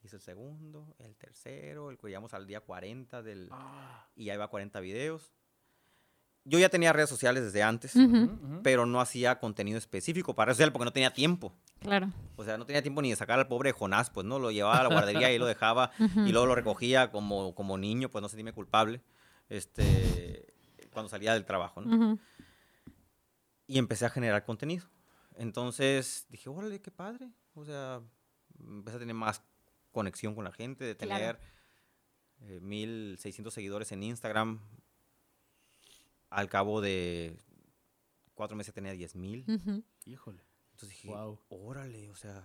Hice 0.02 0.16
el 0.16 0.22
segundo, 0.22 0.96
el 1.00 1.18
tercero, 1.18 1.92
el 1.92 1.98
que 1.98 2.08
llegamos 2.08 2.34
al 2.34 2.48
día 2.48 2.62
40 2.62 3.22
del... 3.22 3.50
Ah. 3.52 4.08
Y 4.16 4.24
ya 4.26 4.34
iba 4.36 4.48
40 4.48 4.80
videos. 4.80 5.34
Yo 6.46 6.58
ya 6.58 6.70
tenía 6.70 6.94
redes 6.94 7.10
sociales 7.10 7.44
desde 7.44 7.62
antes, 7.62 7.94
Ujú, 7.96 8.62
pero 8.64 8.86
no 8.86 9.02
hacía 9.02 9.40
contenido 9.40 9.78
específico 9.78 10.36
para 10.36 10.48
redes 10.48 10.58
sociales 10.58 10.72
porque 10.72 10.86
no 10.86 10.94
tenía 10.94 11.12
tiempo. 11.12 11.54
Claro. 11.80 12.08
O 12.38 12.46
sea, 12.46 12.58
no 12.58 12.66
tenía 12.66 12.82
tiempo 12.82 13.02
ni 13.02 13.10
de 13.10 13.18
sacar 13.18 13.40
al 13.40 13.48
pobre 13.50 13.74
Jonás, 13.74 14.10
pues, 14.10 14.26
¿no? 14.26 14.40
Lo 14.40 14.52
llevaba 14.52 14.80
a 14.80 14.84
la 14.84 14.90
guardería 14.90 15.34
y 15.34 15.38
lo 15.38 15.46
dejaba 15.46 15.92
y 16.30 16.32
luego 16.32 16.46
lo 16.48 16.56
recogía 16.56 17.12
como, 17.12 17.54
como 17.56 17.78
niño, 17.78 18.08
pues 18.10 18.22
no 18.22 18.30
sentirme 18.30 18.54
culpable, 18.54 19.02
este, 19.50 20.54
cuando 20.92 21.10
salía 21.10 21.34
del 21.34 21.46
trabajo, 21.46 21.82
¿no? 21.82 22.20
Y 23.68 23.78
empecé 23.78 24.06
a 24.06 24.10
generar 24.10 24.44
contenido. 24.46 24.86
Entonces 25.36 26.26
dije, 26.30 26.50
órale, 26.50 26.82
qué 26.82 26.92
padre. 26.92 27.32
O 27.56 27.66
sea, 27.66 28.02
empecé 28.60 28.98
a 28.98 29.00
tener 29.00 29.16
más 29.16 29.42
conexión 29.92 30.36
con 30.36 30.44
la 30.44 30.52
gente, 30.52 30.84
de 30.86 30.96
Claro. 30.98 31.38
tener 31.38 31.40
eh, 32.56 32.60
1600 32.60 33.54
seguidores 33.54 33.92
en 33.92 34.04
Instagram. 34.04 34.60
Al 36.30 36.50
cabo 36.50 36.82
de 36.82 37.40
cuatro 38.34 38.58
meses 38.58 38.74
tenía 38.74 38.92
10,000. 38.94 39.46
Ujú. 39.48 39.84
Híjole. 40.06 40.44
Entonces 40.72 40.90
dije, 40.90 41.08
Guau. 41.10 41.40
órale, 41.50 42.10
o 42.10 42.16
sea. 42.16 42.44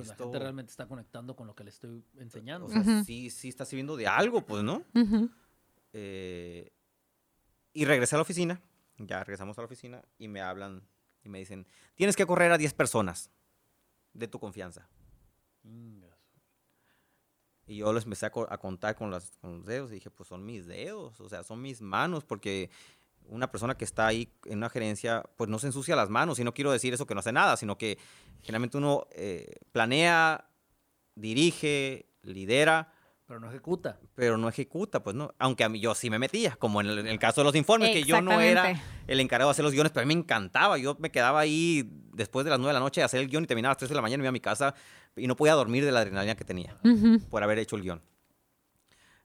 Pues 0.00 0.08
la 0.08 0.16
gente 0.24 0.38
realmente 0.38 0.70
está 0.70 0.86
conectando 0.86 1.34
con 1.36 1.46
lo 1.46 1.54
que 1.54 1.64
le 1.64 1.70
estoy 1.70 2.04
enseñando. 2.18 2.66
o 2.66 2.70
sea, 2.70 2.80
Ujú. 2.80 3.04
sí, 3.04 3.30
sí 3.30 3.48
está 3.48 3.64
sirviendo 3.64 3.96
de 3.96 4.06
algo, 4.06 4.44
pues, 4.44 4.62
¿no? 4.62 4.84
Eh, 5.92 6.72
y 7.72 7.84
regresé 7.84 8.14
a 8.16 8.18
la 8.18 8.22
oficina, 8.22 8.60
ya 8.98 9.22
regresamos 9.24 9.58
a 9.58 9.62
la 9.62 9.66
oficina 9.66 10.02
y 10.18 10.28
me 10.28 10.40
hablan 10.40 10.82
y 11.22 11.28
me 11.28 11.38
dicen, 11.38 11.66
tienes 11.94 12.16
que 12.16 12.26
correr 12.26 12.50
a 12.52 12.58
10 12.58 12.74
personas 12.74 13.30
de 14.12 14.26
tu 14.28 14.38
confianza. 14.40 14.88
Y 17.66 17.76
yo 17.76 17.92
les 17.92 18.04
empecé 18.04 18.26
a, 18.26 18.30
co- 18.32 18.48
a 18.50 18.58
contar 18.58 18.96
con, 18.96 19.10
las- 19.10 19.36
con 19.38 19.58
los 19.58 19.66
dedos 19.66 19.90
y 19.92 19.94
dije, 19.94 20.10
pues 20.10 20.28
son 20.28 20.44
mis 20.44 20.66
dedos, 20.66 21.20
o 21.20 21.28
sea, 21.28 21.44
son 21.44 21.62
mis 21.62 21.80
manos, 21.80 22.24
porque 22.24 22.68
una 23.28 23.50
persona 23.50 23.76
que 23.76 23.84
está 23.84 24.06
ahí 24.06 24.28
en 24.46 24.58
una 24.58 24.68
gerencia, 24.70 25.22
pues 25.36 25.48
no 25.48 25.58
se 25.58 25.68
ensucia 25.68 25.96
las 25.96 26.10
manos, 26.10 26.38
y 26.38 26.44
no 26.44 26.54
quiero 26.54 26.72
decir 26.72 26.92
eso 26.94 27.06
que 27.06 27.14
no 27.14 27.20
hace 27.20 27.32
nada, 27.32 27.56
sino 27.56 27.78
que 27.78 27.98
generalmente 28.42 28.78
uno 28.78 29.06
eh, 29.12 29.54
planea, 29.72 30.48
dirige, 31.14 32.06
lidera, 32.22 32.92
Pero 33.26 33.40
no 33.40 33.48
ejecuta. 33.48 34.00
pero 34.14 34.36
no 34.36 34.48
ejecuta, 34.48 35.02
pues 35.02 35.14
no. 35.14 35.32
Aunque 35.38 35.64
a 35.64 35.68
mí 35.68 35.80
yo 35.80 35.94
sí 35.94 36.10
me 36.10 36.18
metía, 36.18 36.56
como 36.56 36.80
en 36.80 36.88
el, 36.88 36.98
en 36.98 37.06
el 37.06 37.18
caso 37.18 37.40
de 37.40 37.44
los 37.44 37.54
informes, 37.54 37.90
que 37.90 38.02
yo 38.02 38.20
no 38.20 38.40
era 38.40 38.80
el 39.06 39.20
encargado 39.20 39.50
de 39.50 39.52
hacer 39.52 39.64
los 39.64 39.72
guiones, 39.72 39.92
pero 39.92 40.02
a 40.02 40.06
mí 40.06 40.14
me 40.14 40.20
encantaba. 40.20 40.78
Yo 40.78 40.96
me 40.98 41.10
quedaba 41.10 41.40
ahí 41.40 41.88
después 42.12 42.44
de 42.44 42.50
las 42.50 42.58
9 42.58 42.70
de 42.70 42.74
la 42.74 42.80
noche 42.80 43.02
a 43.02 43.06
hacer 43.06 43.20
el 43.20 43.28
guion 43.28 43.44
y 43.44 43.46
terminaba 43.46 43.70
a 43.70 43.74
las 43.74 43.78
3 43.78 43.88
de 43.88 43.94
la 43.94 44.02
mañana 44.02 44.16
y 44.16 44.22
me 44.22 44.24
iba 44.24 44.30
a 44.30 44.32
mi 44.32 44.40
casa 44.40 44.74
y 45.16 45.26
no 45.26 45.36
podía 45.36 45.54
dormir 45.54 45.84
de 45.84 45.92
la 45.92 46.00
adrenalina 46.00 46.34
que 46.34 46.44
tenía 46.44 46.76
por 47.30 47.42
haber 47.42 47.58
hecho 47.58 47.76
el 47.76 47.82
guion. 47.82 48.02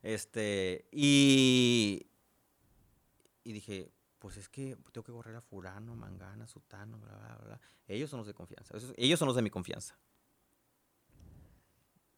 Este, 0.03 0.85
y, 0.91 2.05
y 3.45 3.53
dije, 3.53 3.93
pues 4.19 4.35
es 4.35 4.49
que 4.49 4.75
tengo 4.91 5.05
que 5.05 5.13
correr 5.13 5.35
a 5.35 5.41
Furano, 5.41 5.95
Mangana, 5.95 6.47
Sutano, 6.47 6.97
bla, 6.97 7.15
bla, 7.15 7.37
bla. 7.45 7.61
Ellos 7.87 8.09
son 8.09 8.17
los 8.17 8.27
de 8.27 8.33
confianza. 8.33 8.75
ellos 8.97 9.17
son 9.17 9.27
los 9.27 9.35
de 9.35 9.41
mi 9.41 9.49
confianza. 9.49 9.97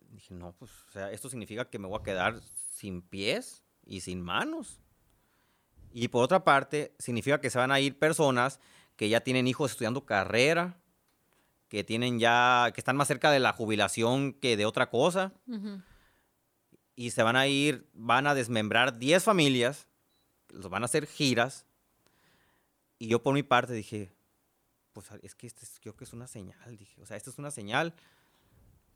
Dije, 0.10 0.34
no, 0.34 0.54
pues, 0.54 0.72
o 0.88 0.92
sea, 0.92 1.12
esto 1.12 1.30
significa 1.30 1.70
que 1.70 1.78
me 1.78 1.88
voy 1.88 2.00
a 2.00 2.04
quedar 2.04 2.42
sin 2.72 3.04
pies 3.04 3.64
y 3.86 4.02
sin 4.02 4.22
manos. 4.22 4.80
Y 5.92 6.08
por 6.08 6.24
otra 6.24 6.44
parte, 6.44 6.96
significa 6.98 7.40
que 7.40 7.50
se 7.50 7.60
van 7.60 7.72
a 7.72 7.80
ir 7.80 8.00
personas 8.00 8.60
que 8.96 9.10
ya 9.10 9.22
tienen 9.22 9.48
hijos 9.48 9.72
estudiando 9.72 10.06
carrera, 10.06 10.80
que 11.68 11.84
tienen 11.84 12.20
ya, 12.20 12.72
que 12.74 12.82
están 12.82 12.96
más 12.96 13.08
cerca 13.08 13.30
de 13.32 13.40
la 13.40 13.54
jubilación 13.54 14.34
que 14.34 14.58
de 14.58 14.66
otra 14.66 14.90
cosa 14.90 15.34
y 16.98 17.12
se 17.12 17.24
van 17.24 17.36
a 17.36 17.48
ir, 17.48 17.88
van 17.94 18.26
a 18.26 18.34
desmembrar 18.34 18.98
10 18.98 19.24
familias, 19.24 19.88
los 20.50 20.70
van 20.70 20.84
a 20.84 20.86
hacer 20.86 21.06
giras. 21.08 21.66
Y 23.00 23.08
yo 23.08 23.22
por 23.22 23.34
mi 23.34 23.44
parte 23.44 23.74
dije, 23.74 24.12
pues 24.94 25.08
es 25.22 25.36
que 25.36 25.48
este 25.48 25.64
es- 25.66 25.80
creo 25.80 25.96
que 25.96 26.04
es 26.04 26.14
una 26.14 26.28
señal, 26.28 26.78
dije, 26.78 27.02
o 27.02 27.06
sea, 27.06 27.16
esto 27.18 27.30
es 27.30 27.38
una 27.38 27.52
señal 27.52 27.94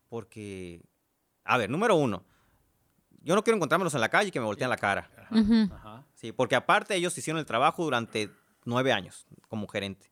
porque, 0.10 0.82
a 1.44 1.58
ver, 1.58 1.70
número 1.70 1.96
uno, 1.96 2.24
yo 3.24 3.36
no 3.36 3.44
quiero 3.44 3.58
encontrármelos 3.58 3.94
en 3.94 4.02
la 4.02 4.10
calle 4.10 4.30
y 4.30 4.32
que 4.32 4.40
me 4.40 4.46
volteen 4.46 4.70
la 4.70 4.78
cara. 4.78 5.10
Ajá. 5.72 6.06
sí, 6.16 6.32
porque 6.32 6.56
aparte 6.56 6.96
ellos 6.96 7.18
hicieron 7.18 7.40
el 7.40 7.46
trabajo 7.46 7.84
durante 7.84 8.32
nueve 8.66 8.92
años 8.92 9.28
como 9.48 9.68
gerente. 9.68 10.12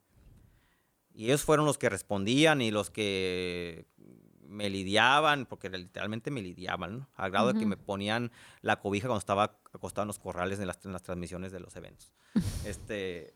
Y 1.14 1.26
ellos 1.26 1.44
fueron 1.44 1.66
los 1.66 1.78
que 1.78 1.90
respondían 1.90 2.62
y 2.62 2.72
los 2.72 2.90
que 2.92 3.88
me 4.50 4.70
lidiaban, 4.70 5.46
porque 5.46 5.70
literalmente 5.70 6.32
me 6.32 6.42
lidiaban, 6.42 7.00
¿no? 7.00 7.10
Al 7.16 7.32
grado 7.32 7.54
de 7.54 7.60
que 7.60 7.66
me 7.66 7.78
ponían 7.78 8.32
la 8.62 8.80
cobija 8.80 9.08
cuando 9.08 9.20
estaba 9.20 9.60
acostado 9.72 10.04
en 10.04 10.08
los 10.08 10.20
corrales 10.20 10.60
en 10.60 10.68
las, 10.68 10.84
en 10.86 10.92
las 10.92 11.04
transmisiones 11.04 11.52
de 11.52 11.60
los 11.60 11.76
eventos. 11.76 12.12
este, 12.66 13.34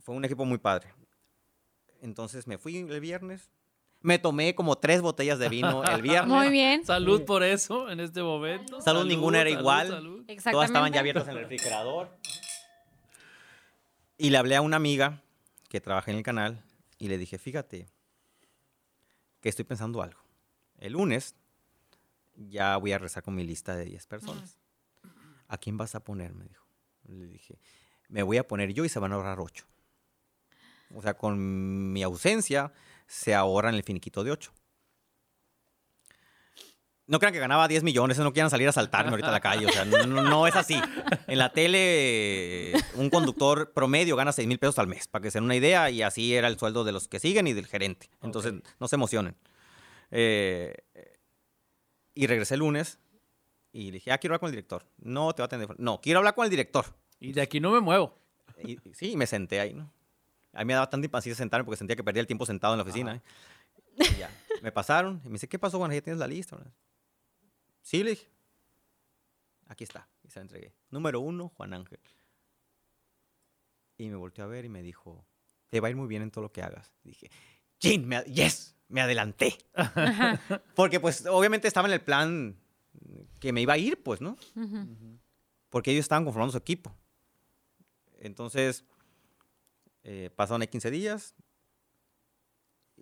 fue 0.00 0.14
un 0.14 0.24
equipo 0.24 0.44
muy 0.44 0.58
padre. 0.58 0.88
Entonces 2.00 2.46
me 2.46 2.58
fui 2.58 2.76
el 2.76 3.00
viernes, 3.00 3.50
me 4.00 4.18
tomé 4.18 4.54
como 4.54 4.76
tres 4.76 5.02
botellas 5.02 5.38
de 5.38 5.48
vino 5.48 5.84
el 5.84 6.02
viernes. 6.02 6.28
Muy 6.28 6.48
bien. 6.48 6.84
Salud 6.84 7.24
por 7.24 7.42
eso 7.42 7.90
en 7.90 8.00
este 8.00 8.22
momento. 8.22 8.80
Salud, 8.80 9.04
ninguna 9.04 9.40
era 9.40 9.50
salud, 9.50 9.60
igual. 9.60 9.88
salud. 9.88 10.18
Exactamente. 10.20 10.50
Todas 10.52 10.70
estaban 10.70 10.92
ya 10.92 11.00
abiertas 11.00 11.28
en 11.28 11.30
el 11.30 11.38
refrigerador. 11.40 12.10
Y 14.18 14.30
le 14.30 14.38
hablé 14.38 14.56
a 14.56 14.62
una 14.62 14.76
amiga 14.76 15.22
que 15.68 15.80
trabaja 15.80 16.10
en 16.10 16.18
el 16.18 16.22
canal 16.22 16.62
y 16.98 17.08
le 17.08 17.18
dije, 17.18 17.38
fíjate, 17.38 17.88
que 19.46 19.50
estoy 19.50 19.64
pensando 19.64 20.02
algo. 20.02 20.18
El 20.76 20.94
lunes 20.94 21.36
ya 22.34 22.76
voy 22.78 22.90
a 22.90 22.98
rezar 22.98 23.22
con 23.22 23.36
mi 23.36 23.44
lista 23.44 23.76
de 23.76 23.84
10 23.84 24.04
personas. 24.08 24.58
¿A 25.46 25.56
quién 25.56 25.76
vas 25.76 25.94
a 25.94 26.00
poner? 26.00 26.34
Me 26.34 26.46
dijo. 26.46 26.66
Le 27.04 27.28
dije, 27.28 27.60
me 28.08 28.24
voy 28.24 28.38
a 28.38 28.48
poner 28.48 28.72
yo 28.74 28.84
y 28.84 28.88
se 28.88 28.98
van 28.98 29.12
a 29.12 29.14
ahorrar 29.14 29.38
8. 29.38 29.64
O 30.96 31.00
sea, 31.00 31.14
con 31.14 31.92
mi 31.92 32.02
ausencia 32.02 32.72
se 33.06 33.36
ahorran 33.36 33.76
el 33.76 33.84
finiquito 33.84 34.24
de 34.24 34.32
8. 34.32 34.52
No 37.08 37.18
crean 37.20 37.32
que 37.32 37.38
ganaba 37.38 37.68
10 37.68 37.84
millones, 37.84 38.18
no 38.18 38.32
quieran 38.32 38.50
salir 38.50 38.66
a 38.68 38.72
saltarme 38.72 39.10
ahorita 39.10 39.28
a 39.28 39.32
la 39.32 39.40
calle. 39.40 39.66
O 39.66 39.70
sea, 39.70 39.84
no, 39.84 40.04
no- 40.06 40.22
no 40.22 40.46
es 40.48 40.56
así. 40.56 40.80
En 41.28 41.38
la 41.38 41.52
tele, 41.52 42.72
un 42.94 43.10
conductor 43.10 43.72
promedio 43.72 44.16
gana 44.16 44.32
6 44.32 44.48
mil 44.48 44.58
pesos 44.58 44.78
al 44.80 44.88
mes, 44.88 45.06
para 45.06 45.22
que 45.22 45.30
se 45.30 45.38
den 45.38 45.44
una 45.44 45.54
idea, 45.54 45.88
y 45.90 46.02
así 46.02 46.34
era 46.34 46.48
el 46.48 46.58
sueldo 46.58 46.82
de 46.82 46.90
los 46.92 47.06
que 47.06 47.20
siguen 47.20 47.46
y 47.46 47.52
del 47.52 47.66
gerente. 47.66 48.10
Entonces, 48.22 48.54
no 48.80 48.88
se 48.88 48.96
emocionen. 48.96 49.36
Eh, 50.10 50.74
y 52.14 52.26
regresé 52.26 52.54
el 52.54 52.60
lunes 52.60 52.98
y 53.72 53.90
dije, 53.90 54.10
ah, 54.10 54.18
quiero 54.18 54.32
hablar 54.32 54.40
con 54.40 54.48
el 54.48 54.52
director. 54.52 54.84
No, 54.98 55.32
te 55.34 55.42
va 55.42 55.44
a 55.44 55.46
atender. 55.46 55.68
No, 55.78 56.00
quiero 56.00 56.18
hablar 56.18 56.34
con 56.34 56.44
el 56.44 56.50
director. 56.50 56.86
Y 57.20 57.32
de 57.32 57.42
aquí 57.42 57.60
no 57.60 57.70
me 57.70 57.80
muevo. 57.80 58.18
Y, 58.64 58.78
y 58.88 58.94
sí, 58.94 59.16
me 59.16 59.26
senté 59.26 59.60
ahí, 59.60 59.74
¿no? 59.74 59.92
A 60.54 60.60
mí 60.60 60.64
me 60.64 60.74
daba 60.74 60.88
tanta 60.88 61.04
impaciencia 61.04 61.40
sentarme 61.42 61.64
porque 61.64 61.76
sentía 61.76 61.94
que 61.94 62.02
perdía 62.02 62.20
el 62.22 62.26
tiempo 62.26 62.46
sentado 62.46 62.72
en 62.74 62.78
la 62.78 62.82
oficina. 62.84 63.16
¿eh? 63.16 63.20
Y 63.98 64.18
ya, 64.18 64.30
me 64.62 64.72
pasaron 64.72 65.20
y 65.24 65.28
me 65.28 65.34
dice, 65.34 65.46
¿qué 65.48 65.58
pasó, 65.58 65.78
Juan? 65.78 65.92
¿Ya 65.92 66.00
tienes 66.00 66.18
la 66.18 66.26
lista? 66.26 66.56
Sí, 67.86 68.02
le 68.02 68.10
dije. 68.10 68.28
Aquí 69.68 69.84
está. 69.84 70.08
Y 70.24 70.28
se 70.28 70.40
la 70.40 70.42
entregué. 70.42 70.74
Número 70.90 71.20
uno, 71.20 71.50
Juan 71.50 71.72
Ángel. 71.72 72.00
Y 73.96 74.08
me 74.08 74.16
volteó 74.16 74.42
a 74.42 74.48
ver 74.48 74.64
y 74.64 74.68
me 74.68 74.82
dijo, 74.82 75.24
te 75.68 75.78
va 75.78 75.86
a 75.86 75.90
ir 75.92 75.96
muy 75.96 76.08
bien 76.08 76.22
en 76.22 76.32
todo 76.32 76.42
lo 76.42 76.50
que 76.50 76.62
hagas. 76.62 76.92
Y 77.04 77.10
dije, 77.10 77.30
¡Chin! 77.78 78.08
Me, 78.08 78.22
¡Yes! 78.24 78.74
Me 78.88 79.02
adelanté. 79.02 79.56
Porque 80.74 80.98
pues 80.98 81.26
obviamente 81.26 81.68
estaba 81.68 81.86
en 81.86 81.94
el 81.94 82.00
plan 82.00 82.56
que 83.38 83.52
me 83.52 83.62
iba 83.62 83.74
a 83.74 83.78
ir, 83.78 84.02
pues, 84.02 84.20
¿no? 84.20 84.36
Porque 85.70 85.92
ellos 85.92 86.06
estaban 86.06 86.24
conformando 86.24 86.50
su 86.50 86.58
equipo. 86.58 86.92
Entonces, 88.18 88.84
eh, 90.02 90.30
pasaron 90.34 90.62
ahí 90.62 90.66
15 90.66 90.90
días 90.90 91.36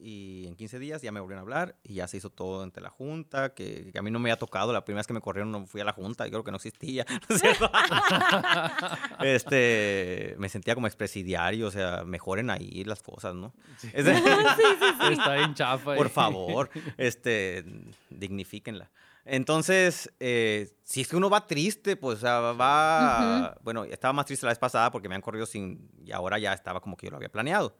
y 0.06 0.46
en 0.46 0.54
15 0.54 0.78
días 0.78 1.00
ya 1.00 1.10
me 1.12 1.18
volvieron 1.20 1.38
a 1.38 1.42
hablar 1.42 1.76
y 1.82 1.94
ya 1.94 2.06
se 2.06 2.18
hizo 2.18 2.28
todo 2.28 2.62
ante 2.62 2.82
la 2.82 2.90
junta, 2.90 3.54
que, 3.54 3.90
que 3.90 3.98
a 3.98 4.02
mí 4.02 4.10
no 4.10 4.18
me 4.18 4.28
había 4.30 4.38
tocado, 4.38 4.70
la 4.70 4.84
primera 4.84 4.98
vez 5.00 5.06
que 5.06 5.14
me 5.14 5.22
corrieron 5.22 5.50
no 5.50 5.64
fui 5.66 5.80
a 5.80 5.84
la 5.84 5.94
junta, 5.94 6.26
yo 6.26 6.32
creo 6.32 6.44
que 6.44 6.50
no 6.50 6.58
existía, 6.58 7.06
¿no 7.28 7.34
es 7.34 7.40
cierto? 7.40 7.70
este, 9.20 10.34
me 10.38 10.48
sentía 10.50 10.74
como 10.74 10.86
expresidiario, 10.86 11.68
o 11.68 11.70
sea, 11.70 12.04
mejoren 12.04 12.50
ahí 12.50 12.84
las 12.84 13.02
cosas, 13.02 13.34
¿no? 13.34 13.54
Es 13.94 14.04
de- 14.04 14.12
Está 15.10 15.36
bien 15.36 15.54
chafa. 15.54 15.94
por 15.96 16.10
favor, 16.10 16.68
este, 16.98 17.64
dignifíquenla. 18.10 18.90
Entonces, 19.24 20.12
eh, 20.20 20.68
si 20.82 21.00
es 21.00 21.08
que 21.08 21.16
uno 21.16 21.30
va 21.30 21.46
triste, 21.46 21.96
pues 21.96 22.18
o 22.18 22.20
sea, 22.20 22.40
va... 22.52 23.56
Bueno, 23.62 23.84
estaba 23.84 24.12
más 24.12 24.26
triste 24.26 24.44
la 24.44 24.52
vez 24.52 24.58
pasada 24.58 24.90
porque 24.90 25.08
me 25.08 25.14
han 25.14 25.22
corrido 25.22 25.46
sin... 25.46 25.88
Y 26.04 26.12
ahora 26.12 26.38
ya 26.38 26.52
estaba 26.52 26.80
como 26.80 26.94
que 26.98 27.06
yo 27.06 27.10
lo 27.10 27.16
había 27.16 27.30
planeado. 27.32 27.74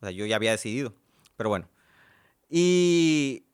O 0.00 0.06
sea, 0.06 0.12
yo 0.12 0.24
ya 0.24 0.36
había 0.36 0.52
decidido. 0.52 0.94
Pero 1.36 1.50
bueno. 1.50 1.68
Y 2.48 3.46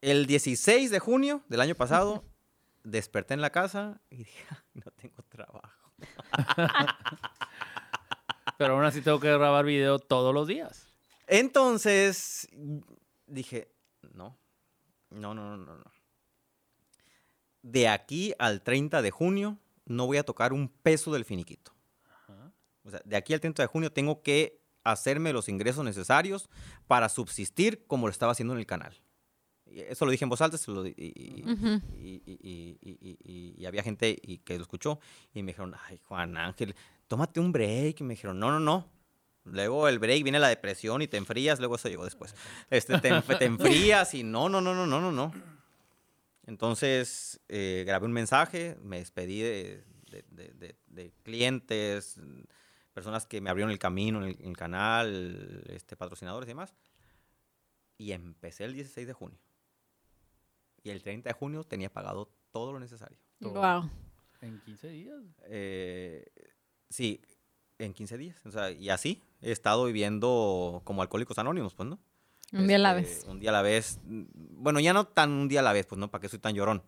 el 0.00 0.26
16 0.26 0.90
de 0.90 0.98
junio 0.98 1.42
del 1.48 1.60
año 1.60 1.74
pasado, 1.74 2.24
desperté 2.84 3.34
en 3.34 3.40
la 3.40 3.50
casa 3.50 4.00
y 4.10 4.16
dije, 4.18 4.44
"Ay, 4.50 4.82
no 4.84 4.90
tengo 4.92 5.22
trabajo. 5.28 5.92
Pero 8.58 8.74
aún 8.74 8.84
así 8.84 9.00
tengo 9.02 9.20
que 9.20 9.28
grabar 9.28 9.64
video 9.64 9.98
todos 9.98 10.34
los 10.34 10.48
días. 10.48 10.88
Entonces, 11.28 12.48
dije, 13.26 13.70
no, 14.14 14.36
no, 15.10 15.34
no, 15.34 15.56
no, 15.56 15.76
no. 15.76 15.84
De 17.62 17.88
aquí 17.88 18.34
al 18.38 18.62
30 18.62 19.02
de 19.02 19.10
junio 19.10 19.58
no 19.84 20.06
voy 20.06 20.16
a 20.16 20.24
tocar 20.24 20.52
un 20.52 20.68
peso 20.68 21.12
del 21.12 21.24
finiquito. 21.24 21.72
O 22.84 22.90
sea, 22.90 23.00
de 23.04 23.16
aquí 23.16 23.34
al 23.34 23.40
30 23.40 23.62
de 23.62 23.66
junio 23.66 23.92
tengo 23.92 24.22
que 24.22 24.62
hacerme 24.92 25.32
los 25.32 25.48
ingresos 25.48 25.84
necesarios 25.84 26.48
para 26.86 27.08
subsistir 27.08 27.84
como 27.86 28.06
lo 28.06 28.10
estaba 28.10 28.32
haciendo 28.32 28.54
en 28.54 28.60
el 28.60 28.66
canal. 28.66 29.00
Eso 29.66 30.06
lo 30.06 30.10
dije 30.10 30.24
en 30.24 30.30
voz 30.30 30.40
alta 30.40 30.56
lo 30.68 30.86
y, 30.86 31.44
había 33.66 33.82
gente 33.82 34.16
que 34.44 34.56
lo 34.56 34.62
escuchó 34.62 34.98
y 35.34 35.42
me 35.42 35.52
dijeron, 35.52 35.74
ay, 35.88 35.98
Juan 36.04 36.36
Ángel, 36.36 36.74
tómate 37.06 37.40
un 37.40 37.52
break. 37.52 38.00
Y 38.00 38.04
me 38.04 38.14
dijeron, 38.14 38.38
no, 38.38 38.50
no, 38.50 38.60
no. 38.60 38.88
Luego 39.44 39.88
el 39.88 39.98
break 39.98 40.22
viene 40.22 40.38
la 40.38 40.48
depresión 40.48 41.00
y 41.02 41.08
te 41.08 41.16
enfrías, 41.16 41.58
luego 41.58 41.76
eso 41.76 41.88
llegó 41.88 42.04
después. 42.04 42.34
Este, 42.70 42.98
te, 42.98 43.10
enf- 43.10 43.38
te 43.38 43.44
enfrías 43.46 44.14
y 44.14 44.22
no, 44.22 44.48
no, 44.48 44.60
no, 44.60 44.74
no, 44.74 44.86
no, 44.86 45.00
no, 45.00 45.12
no. 45.12 45.32
Entonces 46.46 47.40
eh, 47.48 47.84
grabé 47.86 48.06
un 48.06 48.12
mensaje, 48.12 48.76
me 48.82 48.98
despedí 48.98 49.40
de, 49.40 49.84
de- 50.10 50.24
de- 50.30 50.52
de- 50.54 50.76
de 50.86 51.12
clientes, 51.22 52.16
personas 52.98 53.26
que 53.26 53.40
me 53.40 53.48
abrieron 53.48 53.70
el 53.70 53.78
camino 53.78 54.18
en 54.18 54.30
el, 54.30 54.36
en 54.40 54.48
el 54.48 54.56
canal, 54.56 55.62
este, 55.68 55.94
patrocinadores 55.96 56.48
y 56.48 56.50
demás. 56.50 56.74
Y 57.96 58.10
empecé 58.10 58.64
el 58.64 58.74
16 58.74 59.06
de 59.06 59.12
junio. 59.12 59.38
Y 60.82 60.90
el 60.90 61.00
30 61.00 61.28
de 61.28 61.32
junio 61.32 61.62
tenía 61.62 61.92
pagado 61.92 62.28
todo 62.50 62.72
lo 62.72 62.80
necesario. 62.80 63.16
Todo. 63.40 63.52
Wow. 63.52 63.88
En 64.40 64.60
15 64.62 64.88
días. 64.88 65.22
Eh, 65.44 66.26
sí, 66.90 67.20
en 67.78 67.94
15 67.94 68.18
días. 68.18 68.36
O 68.46 68.50
sea, 68.50 68.72
y 68.72 68.90
así 68.90 69.22
he 69.42 69.52
estado 69.52 69.84
viviendo 69.84 70.82
como 70.84 71.02
alcohólicos 71.02 71.38
anónimos, 71.38 71.74
pues, 71.74 71.88
¿no? 71.88 72.00
Un 72.52 72.66
día 72.66 72.76
a 72.76 72.80
la 72.80 72.98
Este, 72.98 73.14
vez. 73.14 73.24
Un 73.28 73.38
día 73.38 73.50
a 73.50 73.52
la 73.52 73.62
vez. 73.62 74.00
Bueno, 74.02 74.80
ya 74.80 74.92
no 74.92 75.06
tan 75.06 75.30
un 75.30 75.46
día 75.46 75.60
a 75.60 75.62
la 75.62 75.72
vez, 75.72 75.86
pues 75.86 76.00
no, 76.00 76.10
¿para 76.10 76.22
qué 76.22 76.28
soy 76.28 76.40
tan 76.40 76.54
llorón? 76.56 76.82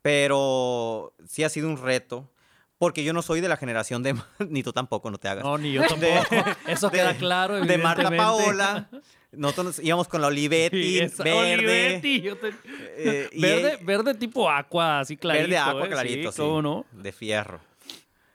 Pero 0.00 1.14
sí 1.26 1.42
ha 1.42 1.48
sido 1.48 1.68
un 1.68 1.76
reto, 1.76 2.30
porque 2.78 3.04
yo 3.04 3.12
no 3.12 3.22
soy 3.22 3.40
de 3.40 3.48
la 3.48 3.56
generación 3.56 4.02
de, 4.02 4.14
ni 4.48 4.62
tú 4.62 4.72
tampoco, 4.72 5.10
no 5.10 5.18
te 5.18 5.28
hagas. 5.28 5.44
No, 5.44 5.56
ni 5.58 5.72
yo 5.72 5.82
tampoco. 5.86 6.24
Eso 6.66 6.90
de- 6.90 6.98
queda 6.98 7.16
claro. 7.16 7.60
de 7.60 7.78
Marta. 7.78 8.10
Paola. 8.10 8.88
Nosotros 9.32 9.66
nos 9.66 9.78
íbamos 9.80 10.06
con 10.06 10.20
la 10.20 10.28
Olivetti, 10.28 11.08
Sí, 11.08 11.22
verde. 11.24 11.54
Olivetti, 11.54 12.20
te- 12.20 12.54
eh, 12.96 13.30
verde, 13.40 13.78
verde 13.82 14.14
tipo 14.14 14.48
agua, 14.48 15.00
así 15.00 15.16
clarito. 15.16 15.42
verde 15.48 15.58
agua 15.58 15.86
¿eh? 15.86 15.88
clarito, 15.90 16.30
sí. 16.30 16.36
sí. 16.36 16.42
¿Cómo 16.42 16.62
no? 16.62 16.86
De 16.92 17.10
fierro. 17.12 17.60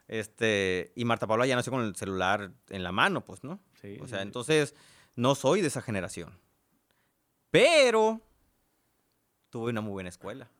Este, 0.08 0.92
y 0.96 1.04
Marta 1.04 1.26
Paola 1.26 1.46
ya 1.46 1.54
nació 1.56 1.72
con 1.72 1.82
el 1.84 1.94
celular 1.96 2.50
en 2.68 2.82
la 2.82 2.92
mano, 2.92 3.24
pues, 3.24 3.44
¿no? 3.44 3.60
Sí, 3.80 3.96
O 4.02 4.08
sea, 4.08 4.22
entonces 4.22 4.74
no 5.14 5.34
soy 5.36 5.60
de 5.62 5.68
esa 5.68 5.80
generación. 5.82 6.38
Pero 7.50 8.20
tuve 9.50 9.70
una 9.70 9.80
muy 9.80 9.92
buena 9.92 10.08
escuela. 10.08 10.50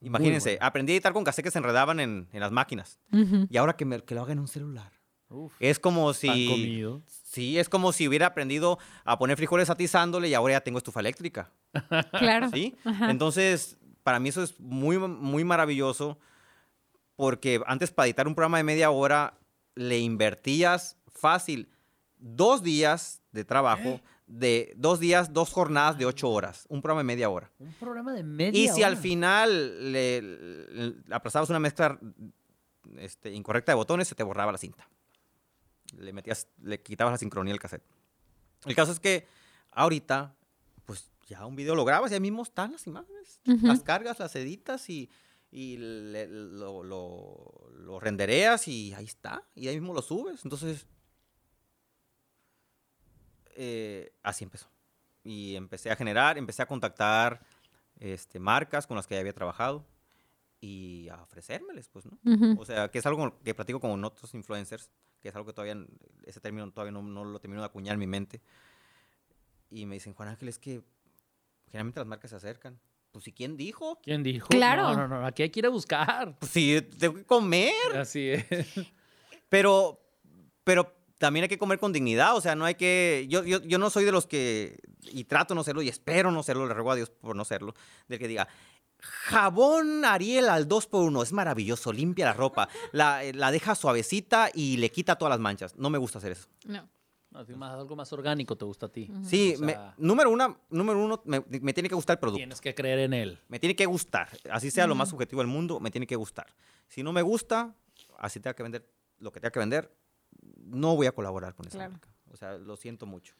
Imagínense, 0.00 0.58
aprendí 0.60 0.92
a 0.92 0.96
editar 0.96 1.12
con 1.12 1.24
cassette 1.24 1.44
que 1.46 1.50
se 1.50 1.58
enredaban 1.58 2.00
en, 2.00 2.28
en 2.32 2.40
las 2.40 2.52
máquinas. 2.52 2.98
Ujú. 3.12 3.46
Y 3.50 3.56
ahora 3.56 3.76
que, 3.76 3.84
me- 3.84 4.02
que 4.02 4.14
lo 4.14 4.22
haga 4.22 4.32
en 4.32 4.38
un 4.40 4.48
celular. 4.48 4.92
Uf, 5.28 5.52
Es 5.58 5.78
como 5.80 6.12
si... 6.14 6.48
comido. 6.48 7.02
Sí, 7.06 7.58
es 7.58 7.68
como 7.68 7.92
si 7.92 8.06
hubiera 8.06 8.26
aprendido 8.26 8.78
a 9.04 9.18
poner 9.18 9.36
frijoles 9.36 9.68
atizándole 9.70 10.28
y 10.28 10.34
ahora 10.34 10.54
ya 10.54 10.60
tengo 10.60 10.78
estufa 10.78 11.00
eléctrica. 11.00 11.50
Claro. 12.12 12.48
¿Sí? 12.50 12.74
Ajá. 12.84 13.10
Entonces, 13.10 13.76
para 14.02 14.20
mí 14.20 14.28
eso 14.28 14.42
es 14.42 14.58
muy, 14.60 14.98
muy 14.98 15.42
maravilloso 15.44 16.18
porque 17.16 17.60
antes 17.66 17.90
para 17.90 18.06
editar 18.06 18.28
un 18.28 18.34
programa 18.34 18.58
de 18.58 18.64
media 18.64 18.90
hora 18.90 19.38
le 19.74 19.98
invertías 19.98 20.96
fácil 21.08 21.68
dos 22.18 22.62
días 22.62 23.22
de 23.32 23.44
trabajo, 23.44 24.00
de 24.26 24.72
dos 24.76 24.98
días, 25.00 25.32
dos 25.32 25.52
jornadas 25.52 25.98
de 25.98 26.04
ocho 26.06 26.28
horas, 26.30 26.66
un 26.68 26.82
programa 26.82 27.00
de 27.00 27.04
media 27.04 27.28
hora. 27.30 27.50
Un 27.58 27.72
programa 27.74 28.12
de 28.12 28.22
media 28.24 28.58
Y 28.60 28.68
si 28.68 28.82
al 28.82 28.94
hora. 28.94 29.02
final 29.02 29.92
le, 29.92 30.20
le 30.22 30.94
aplastabas 31.10 31.48
una 31.50 31.60
mezcla 31.60 31.98
este, 32.98 33.32
incorrecta 33.32 33.72
de 33.72 33.76
botones, 33.76 34.08
se 34.08 34.14
te 34.14 34.22
borraba 34.24 34.50
la 34.52 34.58
cinta. 34.58 34.88
Le 35.96 36.12
metías, 36.12 36.48
le 36.62 36.82
quitabas 36.82 37.12
la 37.12 37.18
sincronía 37.18 37.52
al 37.54 37.60
cassette. 37.60 37.84
El 38.64 38.74
caso 38.74 38.90
es 38.92 38.98
que 39.00 39.26
ahorita, 39.70 40.34
pues 40.84 41.10
ya 41.28 41.46
un 41.46 41.54
video 41.56 41.74
lo 41.76 41.84
grabas 41.84 42.10
y 42.10 42.14
ahí 42.14 42.20
mismo 42.20 42.42
están 42.42 42.72
las 42.72 42.86
imágenes. 42.86 43.40
Ujú. 43.46 43.66
Las 43.66 43.82
cargas, 43.82 44.18
las 44.18 44.34
editas 44.34 44.90
y, 44.90 45.08
y 45.52 45.76
le- 45.76 46.26
lo, 46.26 46.82
lo- 46.82 47.70
lo 47.76 48.00
rendereas 48.00 48.66
y 48.66 48.92
ahí 48.94 49.04
está. 49.04 49.44
Y 49.54 49.68
ahí 49.68 49.76
mismo 49.78 49.94
lo 49.94 50.02
subes. 50.02 50.40
Entonces, 50.44 50.86
eh, 53.56 54.12
así 54.22 54.44
empezó. 54.44 54.68
Y 55.24 55.56
empecé 55.56 55.90
a 55.90 55.96
generar, 55.96 56.38
empecé 56.38 56.62
a 56.62 56.66
contactar 56.66 57.40
este, 57.98 58.38
marcas 58.38 58.86
con 58.86 58.96
las 58.96 59.06
que 59.06 59.14
ya 59.14 59.20
había 59.20 59.32
trabajado 59.32 59.84
y 60.60 61.08
a 61.08 61.22
ofrecérmeles, 61.22 61.88
pues, 61.88 62.06
¿no? 62.06 62.18
O 62.58 62.64
sea, 62.64 62.88
que 62.90 62.98
es 62.98 63.06
algo 63.06 63.38
que 63.42 63.54
platico 63.54 63.80
con 63.80 64.04
otros 64.04 64.34
influencers, 64.34 64.90
que 65.20 65.28
es 65.28 65.34
algo 65.34 65.46
que 65.46 65.52
todavía, 65.52 65.76
ese 66.24 66.40
término 66.40 66.70
todavía 66.70 66.92
no, 66.92 67.02
no 67.02 67.24
lo 67.24 67.38
termino 67.40 67.60
de 67.60 67.66
acuñar 67.66 67.94
en 67.94 68.00
mi 68.00 68.06
mente. 68.06 68.40
Y 69.70 69.86
me 69.86 69.94
dicen, 69.96 70.14
Juan 70.14 70.28
Ángel, 70.28 70.48
es 70.48 70.58
que 70.58 70.82
generalmente 71.66 72.00
las 72.00 72.06
marcas 72.06 72.30
se 72.30 72.36
acercan. 72.36 72.78
Pues, 73.10 73.28
¿y 73.28 73.32
quién 73.32 73.56
dijo? 73.56 73.98
¿Quién 74.02 74.22
dijo? 74.22 74.48
Claro. 74.48 74.94
No, 74.94 75.08
no, 75.08 75.20
no. 75.20 75.26
Aquí 75.26 75.42
hay 75.42 75.50
que 75.50 75.60
ir 75.60 75.66
a 75.66 75.70
buscar. 75.70 76.38
Pues 76.38 76.52
sí, 76.52 76.80
tengo 76.98 77.14
que 77.14 77.24
comer. 77.24 77.96
Así 77.96 78.28
es. 78.28 78.44
Pero, 79.48 80.00
pero 80.64 80.95
también 81.18 81.44
hay 81.44 81.48
que 81.48 81.58
comer 81.58 81.78
con 81.78 81.92
dignidad. 81.92 82.36
O 82.36 82.40
sea, 82.40 82.54
no 82.54 82.64
hay 82.64 82.74
que. 82.74 83.26
Yo, 83.28 83.42
yo, 83.44 83.60
yo 83.62 83.78
no 83.78 83.90
soy 83.90 84.04
de 84.04 84.12
los 84.12 84.26
que. 84.26 84.78
Y 85.02 85.24
trato 85.24 85.54
no 85.54 85.62
serlo, 85.64 85.82
y 85.82 85.88
espero 85.88 86.30
no 86.30 86.42
serlo, 86.42 86.66
le 86.66 86.74
ruego 86.74 86.90
a 86.92 86.96
Dios 86.96 87.10
por 87.10 87.36
no 87.36 87.44
serlo. 87.44 87.74
Del 88.08 88.18
que 88.18 88.28
diga. 88.28 88.48
Jabón 88.98 90.04
Ariel 90.04 90.48
al 90.48 90.68
2x1 90.68 91.22
es 91.22 91.32
maravilloso, 91.32 91.92
limpia 91.92 92.24
la 92.26 92.32
ropa, 92.32 92.68
la, 92.92 93.22
la 93.34 93.50
deja 93.50 93.74
suavecita 93.74 94.50
y 94.52 94.78
le 94.78 94.90
quita 94.90 95.16
todas 95.16 95.30
las 95.30 95.40
manchas. 95.40 95.76
No 95.76 95.90
me 95.90 95.98
gusta 95.98 96.18
hacer 96.18 96.32
eso. 96.32 96.48
No. 96.66 96.88
Más, 97.56 97.72
algo 97.74 97.94
más 97.96 98.10
orgánico 98.14 98.56
te 98.56 98.64
gusta 98.64 98.86
a 98.86 98.88
ti. 98.88 99.10
Sí, 99.22 99.54
O 99.58 99.60
me- 99.60 99.72
sea- 99.72 99.94
número, 99.98 100.30
uno, 100.30 100.58
número 100.70 101.04
uno, 101.04 101.20
me, 101.26 101.44
me 101.60 101.74
tiene 101.74 101.86
que 101.90 101.94
gustar 101.94 102.14
el 102.14 102.18
producto. 102.20 102.38
Tienes 102.38 102.62
que 102.62 102.74
creer 102.74 103.00
en 103.00 103.12
él. 103.12 103.38
Me 103.48 103.58
tiene 103.58 103.76
que 103.76 103.84
gustar. 103.84 104.30
Así 104.50 104.70
sea 104.70 104.86
lo 104.86 104.94
más 104.94 105.10
subjetivo 105.10 105.42
del 105.42 105.48
mundo, 105.48 105.78
me 105.78 105.90
tiene 105.90 106.06
que 106.06 106.16
gustar. 106.16 106.46
Si 106.88 107.02
no 107.02 107.12
me 107.12 107.20
gusta, 107.20 107.74
así 108.18 108.40
tenga 108.40 108.54
que 108.54 108.62
vender 108.62 108.88
lo 109.18 109.30
que 109.32 109.40
tenga 109.40 109.50
que 109.50 109.58
vender, 109.58 109.92
no 110.66 110.96
voy 110.96 111.06
a 111.06 111.12
colaborar 111.12 111.54
con 111.54 111.66
esa 111.66 111.78
Claro. 111.78 111.92
marca. 111.92 112.14
O 112.30 112.36
sea, 112.36 112.58
lo 112.58 112.76
siento 112.76 113.06
mucho. 113.06 113.34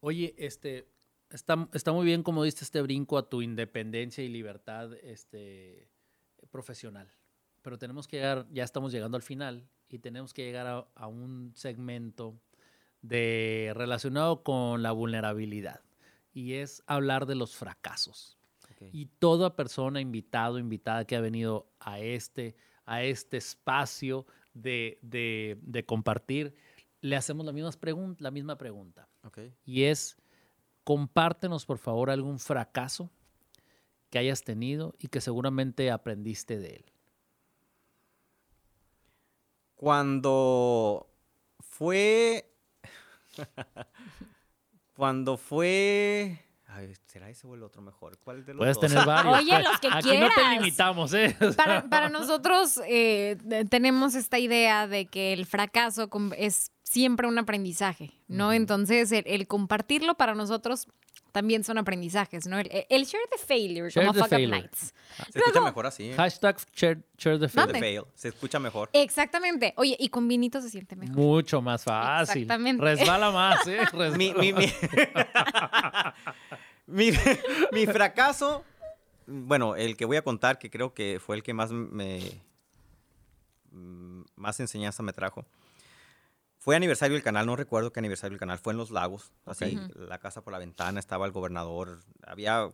Oye, 0.00 0.34
este, 0.38 0.86
está, 1.30 1.68
está 1.72 1.92
muy 1.92 2.04
bien 2.04 2.22
como 2.22 2.44
diste 2.44 2.64
este 2.64 2.82
brinco 2.82 3.18
a 3.18 3.28
tu 3.28 3.42
independencia 3.42 4.22
y 4.22 4.28
libertad 4.28 4.92
este, 5.02 5.88
profesional. 6.50 7.08
Pero 7.62 7.78
tenemos 7.78 8.06
que 8.06 8.18
llegar, 8.18 8.46
ya 8.52 8.64
estamos 8.64 8.92
llegando 8.92 9.16
al 9.16 9.22
final 9.22 9.66
y 9.88 9.98
tenemos 9.98 10.34
que 10.34 10.44
llegar 10.44 10.66
a, 10.66 10.86
a 10.94 11.06
un 11.06 11.52
segmento 11.54 12.38
de, 13.00 13.72
relacionado 13.74 14.42
con 14.42 14.82
la 14.82 14.92
vulnerabilidad 14.92 15.80
y 16.32 16.54
es 16.54 16.82
hablar 16.86 17.26
de 17.26 17.34
los 17.34 17.56
fracasos. 17.56 18.38
Y 18.92 19.06
toda 19.06 19.56
persona, 19.56 20.00
invitado, 20.02 20.58
invitada 20.58 21.06
que 21.06 21.16
ha 21.16 21.20
venido 21.22 21.70
a 21.80 22.00
este, 22.00 22.54
a 22.84 23.02
este 23.02 23.38
espacio 23.38 24.26
de, 24.54 24.98
de- 25.02 25.58
de 25.62 25.84
compartir, 25.84 26.54
le 27.00 27.16
hacemos 27.16 27.44
la 27.44 27.52
misma, 27.52 27.70
pregun- 27.72 28.16
la 28.18 28.30
misma 28.30 28.56
pregunta. 28.56 29.08
Y 29.66 29.84
es, 29.84 30.16
compártenos 30.84 31.66
por 31.66 31.78
favor 31.78 32.10
algún 32.10 32.38
fracaso 32.38 33.10
que 34.10 34.18
hayas 34.18 34.42
tenido 34.42 34.94
y 34.98 35.08
que 35.08 35.20
seguramente 35.20 35.90
aprendiste 35.90 36.58
de 36.58 36.76
él. 36.76 36.84
Cuando 39.74 41.10
fue. 41.60 42.50
Cuando 44.96 45.36
fue. 45.36 46.43
Ay, 46.76 46.92
¿será 47.06 47.30
ese 47.30 47.46
o 47.46 47.54
el 47.54 47.62
otro 47.62 47.82
mejor? 47.82 48.18
¿Cuál 48.24 48.44
de 48.44 48.52
los 48.54 48.58
Puedes 48.58 48.76
dos? 48.80 48.90
tener 48.90 49.06
varios. 49.06 49.38
Oye, 49.38 49.62
los 49.62 49.78
que 49.80 49.88
Aquí 49.88 50.18
no 50.18 50.28
te 50.28 50.34
quieras. 50.34 50.52
limitamos, 50.54 51.14
¿eh? 51.14 51.36
Para, 51.56 51.84
para 51.88 52.08
nosotros 52.10 52.80
eh, 52.88 53.36
tenemos 53.70 54.14
esta 54.14 54.38
idea 54.38 54.86
de 54.88 55.06
que 55.06 55.32
el 55.32 55.46
fracaso 55.46 56.08
es 56.36 56.72
siempre 56.82 57.26
un 57.28 57.38
aprendizaje, 57.38 58.12
¿no? 58.28 58.52
Entonces, 58.52 59.12
el, 59.12 59.24
el 59.26 59.46
compartirlo 59.46 60.16
para 60.16 60.34
nosotros 60.34 60.88
también 61.32 61.64
son 61.64 61.78
aprendizajes, 61.78 62.46
¿no? 62.46 62.60
El, 62.60 62.70
el 62.88 63.04
share 63.06 63.24
the 63.28 63.38
failure, 63.44 63.90
Share 63.90 64.06
como 64.06 64.12
the 64.12 64.20
Fuck 64.20 64.26
Up 64.26 64.36
failure. 64.36 64.60
Nights. 64.60 64.94
Se 65.32 65.38
escucha 65.40 65.60
mejor 65.62 65.86
así. 65.86 66.10
¿eh? 66.10 66.14
Hashtag 66.14 66.56
share, 66.72 67.02
share 67.18 67.40
the 67.40 67.48
fail. 67.48 67.70
Fail. 67.76 68.02
Se 68.14 68.28
escucha 68.28 68.60
mejor. 68.60 68.88
Exactamente. 68.92 69.74
Oye, 69.76 69.96
y 69.98 70.10
con 70.10 70.28
vinito 70.28 70.60
se 70.60 70.70
siente 70.70 70.94
mejor. 70.94 71.16
Mucho 71.16 71.60
más 71.60 71.82
fácil. 71.82 72.42
Exactamente. 72.42 72.84
Resbala 72.84 73.32
más, 73.32 73.66
¿eh? 73.66 73.78
Resbala 73.92 74.10
mi, 74.16 74.32
mi, 74.34 74.52
mi, 74.52 74.66
mi, 76.86 77.10
mi 77.72 77.86
fracaso, 77.86 78.64
bueno, 79.26 79.76
el 79.76 79.96
que 79.96 80.04
voy 80.04 80.16
a 80.16 80.22
contar, 80.22 80.58
que 80.58 80.70
creo 80.70 80.94
que 80.94 81.20
fue 81.20 81.36
el 81.36 81.42
que 81.42 81.54
más 81.54 81.70
me 81.72 82.42
mm, 83.70 84.22
más 84.36 84.60
enseñanza 84.60 85.02
me 85.02 85.12
trajo, 85.12 85.46
Fue 86.58 86.76
aniversario 86.76 87.14
del 87.14 87.22
canal, 87.22 87.46
no 87.46 87.56
recuerdo 87.56 87.92
qué 87.92 88.00
aniversario 88.00 88.32
del 88.32 88.40
canal, 88.40 88.58
fue 88.58 88.72
en 88.72 88.78
Los 88.78 88.90
Lagos, 88.90 89.32
así, 89.44 89.78
la 89.96 90.18
casa 90.18 90.42
por 90.42 90.52
la 90.52 90.58
ventana, 90.58 90.98
estaba 91.00 91.26
el 91.26 91.32
gobernador, 91.32 92.00
había 92.22 92.70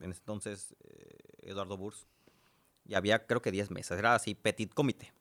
en 0.00 0.10
ese 0.10 0.20
entonces 0.20 0.74
eh, 0.84 1.18
Eduardo 1.42 1.76
Burs, 1.76 2.06
y 2.86 2.94
había 2.94 3.26
creo 3.26 3.42
que 3.42 3.50
10 3.50 3.70
mesas, 3.70 3.98
era 3.98 4.14
así, 4.14 4.34
petit 4.34 4.72
comité. 4.72 5.12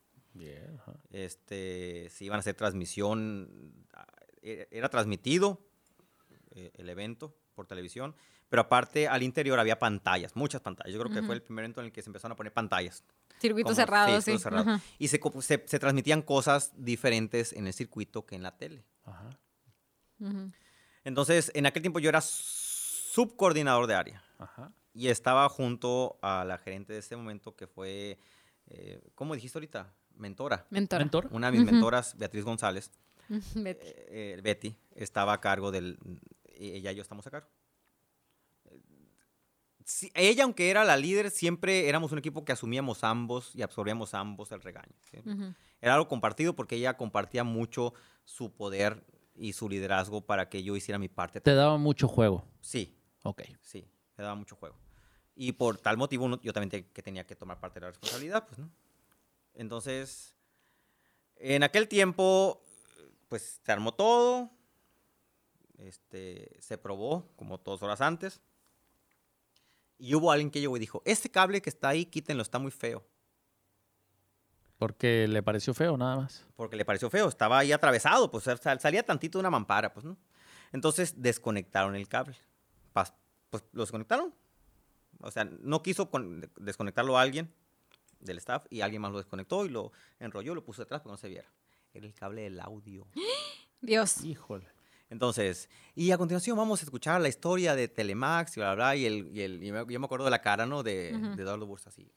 Ajá. 0.80 0.94
Este, 1.12 2.10
se 2.10 2.26
iban 2.26 2.38
a 2.38 2.40
hacer 2.42 2.56
transmisión, 2.56 3.74
ah, 3.94 4.06
e- 4.42 4.68
era 4.72 4.90
transmitido 4.90 5.60
eh, 6.52 6.72
el 6.76 6.90
evento 6.90 7.34
por 7.56 7.66
televisión, 7.66 8.14
pero 8.50 8.62
aparte 8.64 9.08
al 9.08 9.24
interior 9.24 9.60
había 9.60 9.80
pantallas, 9.80 10.36
muchas 10.36 10.62
pantallas. 10.62 10.94
Yo 10.94 11.00
creo 11.02 11.12
que 11.14 11.24
fue 11.26 11.34
el 11.36 11.42
primer 11.42 11.64
evento 11.66 11.80
en 11.82 11.88
el 11.88 11.92
que 11.92 12.02
se 12.02 12.10
empezaron 12.10 12.34
a 12.34 12.36
poner 12.36 12.54
pantallas. 12.54 13.04
Circuito 13.40 13.66
como- 13.68 13.76
cerrado, 13.76 14.16
sí. 14.22 14.32
circuito 14.38 14.44
cerrado. 14.44 14.82
Y 15.00 15.08
se, 15.08 15.20
co- 15.20 15.42
se- 15.42 15.64
se 15.66 15.80
transmitían 15.80 16.22
cosas 16.22 16.72
diferentes 16.78 17.54
en 17.54 17.66
el 17.68 17.74
circuito 17.74 18.26
que 18.26 18.36
en 18.36 18.44
la 18.44 18.56
tele. 18.58 18.84
Ajá. 19.06 19.30
Entonces, 21.04 21.52
en 21.54 21.66
aquel 21.66 21.82
tiempo 21.82 22.00
yo 22.00 22.10
era 22.10 22.22
subcoordinador 22.22 23.88
de 23.88 23.96
área 23.96 24.24
Ajá. 24.40 24.72
y 24.94 25.08
estaba 25.10 25.48
junto 25.50 26.18
a 26.22 26.46
la 26.46 26.58
gerente 26.58 26.94
de 26.94 27.00
ese 27.00 27.16
momento 27.16 27.56
que 27.56 27.68
fue, 27.68 28.18
eh, 28.68 29.02
¿cómo 29.16 29.36
dijiste 29.36 29.58
ahorita? 29.58 29.94
Mentora. 30.16 30.66
Mentora. 30.70 31.04
Mentor. 31.04 31.28
Una 31.32 31.52
de 31.52 31.58
mis 31.58 31.70
mentoras, 31.70 32.18
Beatriz 32.18 32.44
González, 32.46 32.90
Betty. 33.56 33.88
eh, 33.88 34.06
eh, 34.38 34.42
Betty, 34.42 34.76
estaba 34.96 35.34
a 35.34 35.42
cargo 35.42 35.72
del... 35.72 35.98
Ella 36.58 36.92
y 36.92 36.96
yo 36.96 37.02
estamos 37.02 37.26
a 37.28 37.32
cargo. 37.32 37.50
Eh, 38.66 38.82
sí, 39.84 40.12
ella, 40.16 40.44
aunque 40.44 40.70
era 40.70 40.84
la 40.84 40.98
líder, 40.98 41.32
siempre 41.32 41.88
éramos 41.90 42.12
un 42.12 42.18
equipo 42.20 42.44
que 42.46 42.52
asumíamos 42.52 43.04
ambos 43.04 43.56
y 43.56 43.62
absorbíamos 43.62 44.14
ambos 44.14 44.52
el 44.52 44.62
regaño. 44.62 44.96
¿sí? 45.12 45.18
Ujú. 45.20 45.54
Era 45.82 45.94
algo 45.96 46.08
compartido 46.08 46.56
porque 46.56 46.76
ella 46.76 46.98
compartía 46.98 47.44
mucho 47.44 47.94
su 48.24 48.52
poder 48.54 49.06
y 49.36 49.54
su 49.54 49.70
liderazgo 49.70 50.22
para 50.26 50.50
que 50.50 50.64
yo 50.64 50.76
hiciera 50.76 50.98
mi 50.98 51.10
parte. 51.10 51.42
Te 51.42 51.54
daba 51.54 51.78
mucho 51.78 52.08
juego. 52.08 52.46
Sí, 52.62 52.98
Ok. 53.24 53.44
sí, 53.62 53.86
me 54.18 54.24
daba 54.24 54.36
mucho 54.36 54.56
juego. 54.56 54.78
Y 55.36 55.52
por 55.52 55.78
tal 55.78 55.98
motivo 55.98 56.24
uno- 56.26 56.40
yo 56.42 56.54
también 56.54 56.70
te- 56.70 56.90
que 56.92 57.02
tenía 57.04 57.26
que 57.26 57.36
tomar 57.36 57.60
parte 57.60 57.80
de 57.80 57.86
la 57.86 57.90
responsabilidad, 57.92 58.48
pues, 58.48 58.58
¿no? 58.60 58.72
Entonces, 59.54 60.36
en 61.38 61.64
aquel 61.64 61.88
tiempo, 61.90 62.62
pues 63.28 63.60
se 63.64 63.72
armó 63.72 63.94
todo, 63.94 64.50
este, 65.78 66.56
se 66.60 66.78
probó 66.78 67.28
como 67.36 67.58
dos 67.58 67.82
horas 67.84 68.02
antes, 68.02 68.42
y 69.98 70.14
hubo 70.16 70.32
alguien 70.32 70.52
que 70.52 70.60
llegó 70.60 70.76
y 70.76 70.80
dijo, 70.80 71.02
este 71.06 71.30
cable 71.32 71.62
que 71.62 71.70
está 71.70 71.90
ahí, 71.90 72.06
quítenlo, 72.06 72.44
está 72.44 72.60
muy 72.60 72.72
feo. 72.72 73.04
Porque 74.78 75.26
le 75.28 75.42
pareció 75.42 75.74
feo, 75.74 75.96
nada 75.98 76.18
más. 76.18 76.46
porque 76.56 76.76
le 76.76 76.84
pareció 76.84 77.10
feo, 77.10 77.30
estaba 77.30 77.60
ahí 77.60 77.72
atravesado, 77.72 78.30
pues 78.30 78.44
sal- 78.44 78.80
salía 78.82 79.04
tantito 79.06 79.38
de 79.38 79.42
una 79.42 79.50
mampara, 79.50 79.94
pues, 79.94 80.06
¿no? 80.06 80.18
Entonces 80.74 81.22
desconectaron 81.22 81.96
el 81.96 82.08
cable. 82.10 82.36
Pas- 82.94 83.14
pues 83.50 83.64
lo 83.72 83.84
desconectaron. 83.84 84.34
O 85.22 85.32
sea, 85.32 85.46
no 85.46 85.82
quiso 85.82 86.10
con- 86.10 86.52
desconectarlo 86.58 87.18
a 87.18 87.22
alguien 87.22 87.54
del 88.20 88.38
staff 88.40 88.66
y 88.70 88.82
alguien 88.82 89.02
más 89.02 89.12
lo 89.14 89.18
desconectó 89.20 89.66
y 89.66 89.70
lo 89.70 89.94
enrolló, 90.20 90.54
lo 90.54 90.66
puso 90.66 90.82
detrás 90.82 91.00
para 91.02 91.12
que 91.12 91.14
no 91.14 91.18
se 91.18 91.30
viera. 91.30 91.50
Era 91.94 92.06
el 92.06 92.14
cable 92.14 92.42
del 92.42 92.60
audio. 92.60 93.08
Dios. 93.82 94.26
Híjole. 94.26 94.68
Entonces, 95.16 95.70
y 95.96 96.12
a 96.12 96.18
continuación 96.18 96.58
vamos 96.58 96.82
a 96.82 96.84
escuchar 96.84 97.22
la 97.22 97.30
historia 97.30 97.74
de 97.74 97.88
Telemax 97.88 98.58
y 98.58 98.60
bla, 98.60 98.76
bla, 98.76 98.88
bla, 98.88 98.96
y, 98.98 99.06
el, 99.06 99.30
y, 99.34 99.42
el, 99.44 99.64
y 99.64 99.72
me- 99.72 99.86
yo 99.88 99.98
me 99.98 100.06
acuerdo 100.06 100.26
de 100.26 100.32
la 100.32 100.42
cara, 100.42 100.66
¿no? 100.66 100.84
De, 100.84 101.14
de 101.14 101.42
Eduardo 101.42 101.66
Bursa, 101.66 101.88
así. 101.90 102.12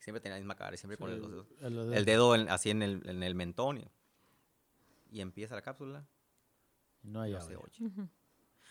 Siempre 0.00 0.20
tenía 0.20 0.34
la 0.34 0.40
misma 0.40 0.56
cara, 0.56 0.74
y 0.74 0.78
siempre 0.78 0.96
con 0.98 1.10
el, 1.10 1.20
los 1.20 1.46
El, 1.62 1.94
el 1.94 2.04
dedo 2.04 2.34
en- 2.34 2.48
así 2.48 2.70
en 2.70 2.82
el, 2.82 3.08
en 3.08 3.22
el 3.22 3.36
mentón. 3.36 3.78
Y, 3.78 3.88
y 5.12 5.20
empieza 5.20 5.54
la 5.54 5.62
cápsula. 5.62 6.04
No 7.04 7.20
hay 7.20 7.30
no 7.34 7.40
se. 7.40 7.56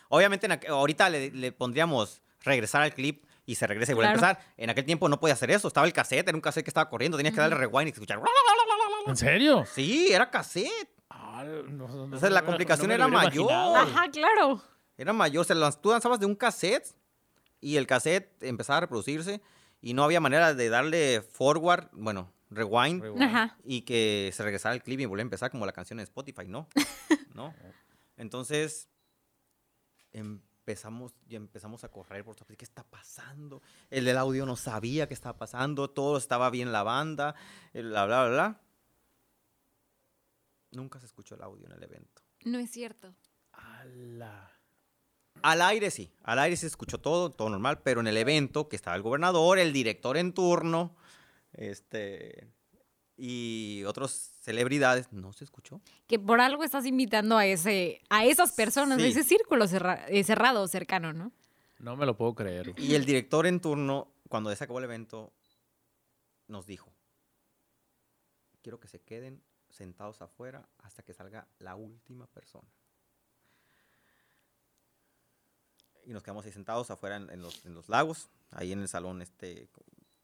Obviamente, 0.10 0.46
en 0.48 0.60
ahorita 0.70 1.10
le, 1.10 1.32
le 1.32 1.54
pondríamos 1.54 2.22
regresar 2.42 2.82
al 2.82 2.94
clip 2.94 3.24
y 3.46 3.56
se 3.56 3.66
regresa 3.66 3.94
y 3.94 3.96
vuelve 3.96 4.12
Claro. 4.14 4.28
a 4.28 4.32
empezar. 4.32 4.54
En 4.58 4.70
aquel 4.72 4.84
tiempo 4.84 5.08
no 5.08 5.22
podía 5.22 5.36
hacer 5.36 5.52
eso. 5.52 5.70
Estaba 5.70 5.88
el 5.88 5.94
cassette, 5.94 6.28
era 6.28 6.36
un 6.36 6.42
cassette 6.42 6.66
que 6.66 6.70
estaba 6.70 6.90
corriendo. 6.90 7.16
Tenías 7.16 7.34
que 7.34 7.40
darle 7.40 7.56
rewind 7.56 7.88
y 7.88 7.92
escuchar. 7.94 8.22
¿En 9.08 9.16
serio? 9.16 9.64
Sí, 9.66 10.12
era 10.12 10.30
cassette. 10.30 10.90
Ah, 11.44 11.62
no- 11.70 11.88
no 11.88 12.04
Entonces, 12.06 12.32
la 12.32 12.42
me- 12.42 12.48
complicación 12.48 12.92
era 12.92 13.08
mayor. 13.08 13.34
imaginado. 13.34 13.76
Ajá, 13.76 14.10
claro. 14.12 14.62
Era 14.98 15.14
mayor. 15.14 15.46
Se 15.46 15.54
lanz- 15.56 15.80
tú 15.82 15.90
lanzabas 15.92 16.20
de 16.20 16.26
un 16.26 16.36
cassette 16.36 16.88
y 17.60 17.78
el 17.78 17.88
cassette 17.88 18.42
empezaba 18.44 18.78
a 18.78 18.82
reproducirse 18.82 19.42
y 19.82 19.94
no 19.94 20.04
había 20.04 20.20
manera 20.20 20.54
de 20.54 20.70
darle 20.70 21.22
forward, 21.22 21.90
bueno, 21.94 22.32
rewind. 22.50 23.02
Rewind. 23.02 23.24
Ajá. 23.24 23.58
y 23.64 23.82
que 23.82 24.32
se 24.34 24.44
regresara 24.44 24.76
el 24.76 24.84
clip 24.84 25.00
y 25.00 25.06
volviera 25.06 25.24
a 25.24 25.28
empezar 25.30 25.50
como 25.52 25.66
la 25.66 25.72
canción 25.74 26.00
en 26.00 26.04
Spotify, 26.04 26.48
¿no? 26.48 26.68
¿No? 27.34 27.54
Entonces 28.18 28.88
empezamos 30.12 31.14
y 31.28 31.36
empezamos 31.36 31.84
a 31.84 31.90
correr 31.90 32.24
por 32.24 32.36
¿qué 32.36 32.64
está 32.64 32.84
pasando? 32.84 33.62
El 33.90 34.06
del 34.06 34.18
audio 34.18 34.46
no 34.46 34.56
sabía 34.56 35.08
qué 35.08 35.14
estaba 35.14 35.38
pasando, 35.38 35.90
todo 35.90 36.18
estaba 36.18 36.50
bien 36.50 36.72
la 36.72 36.84
banda, 36.84 37.36
el 37.74 37.90
bla 37.90 38.06
bla 38.06 38.28
bla. 38.28 38.30
bla. 38.30 38.60
Nunca 40.74 41.00
se 41.00 41.06
escuchó 41.06 41.36
el 41.36 41.44
audio 41.44 41.66
en 41.68 41.72
el 41.74 41.84
evento. 41.84 42.22
No 42.46 42.60
es 42.60 42.70
cierto. 42.72 43.14
Ala. 43.54 44.52
Al 45.42 45.62
aire 45.62 45.90
sí, 45.92 46.12
al 46.24 46.40
aire 46.40 46.56
se 46.56 46.68
escuchó 46.68 47.00
todo, 47.00 47.30
todo 47.32 47.50
normal, 47.50 47.82
pero 47.82 48.02
en 48.02 48.08
el 48.08 48.18
evento 48.18 48.70
que 48.70 48.76
estaba 48.76 48.96
el 48.96 49.02
gobernador, 49.02 49.58
el 49.60 49.74
director 49.74 50.16
en 50.18 50.34
turno, 50.34 50.96
este 51.54 52.48
y 53.18 53.84
otras 53.86 54.12
celebridades, 54.42 55.12
no 55.14 55.34
se 55.34 55.44
escuchó. 55.44 55.82
Que 56.08 56.18
por 56.20 56.42
algo 56.42 56.64
estás 56.64 56.86
invitando 56.86 57.38
a 57.38 57.46
ese, 57.46 58.02
a 58.10 58.26
esas 58.26 58.52
personas, 58.54 59.00
Sí. 59.00 59.06
a 59.06 59.08
ese 59.10 59.24
círculo 59.24 59.68
cerra- 59.68 60.06
eh, 60.08 60.24
cerrado, 60.24 60.68
cercano, 60.68 61.14
¿no? 61.14 61.32
No 61.80 61.96
me 61.96 62.06
lo 62.08 62.18
puedo 62.18 62.34
creer. 62.34 62.74
Y 62.78 62.96
el 62.96 63.06
director 63.06 63.46
en 63.46 63.60
turno, 63.60 64.12
cuando 64.30 64.50
ya 64.50 64.56
se 64.56 64.64
acabó 64.64 64.80
el 64.80 64.86
evento, 64.86 65.32
nos 66.48 66.66
dijo, 66.66 66.92
quiero 68.62 68.80
que 68.80 68.88
se 68.88 69.00
queden 69.00 69.44
sentados 69.74 70.22
afuera 70.22 70.68
hasta 70.78 71.04
que 71.04 71.14
salga 71.14 71.48
la 71.60 71.76
última 71.76 72.28
persona. 72.28 72.70
Y 76.06 76.12
nos 76.12 76.22
quedamos 76.22 76.46
ahí 76.46 76.52
sentados 76.52 76.92
afuera 76.92 77.16
en, 77.16 77.30
en 77.30 77.42
los, 77.42 77.66
en 77.66 77.74
los 77.74 77.90
lagos, 77.90 78.30
ahí 78.52 78.72
en 78.72 78.80
el 78.82 78.88
salón, 78.88 79.22
este, 79.22 79.70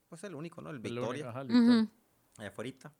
pues 0.07 0.23
el 0.23 0.35
único, 0.35 0.61
¿no? 0.61 0.69
El 0.69 0.77
El 0.77 0.81
Victoria, 0.81 1.09
único, 1.09 1.29
ajá, 1.29 1.41
el 1.41 1.47
Victoria. 1.47 1.81
Ujú. 1.81 1.91
allá 2.37 2.49
afuera. 2.49 2.93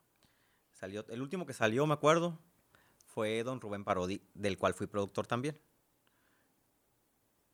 Salió, 0.72 1.06
el 1.10 1.22
último 1.22 1.46
que 1.46 1.54
salió, 1.54 1.86
me 1.86 1.94
acuerdo, 1.94 2.40
fue 3.06 3.44
don 3.44 3.60
Rubén 3.60 3.84
Parodi, 3.84 4.22
del 4.34 4.58
cual 4.58 4.74
fui 4.74 4.88
productor 4.88 5.28
también. 5.28 5.60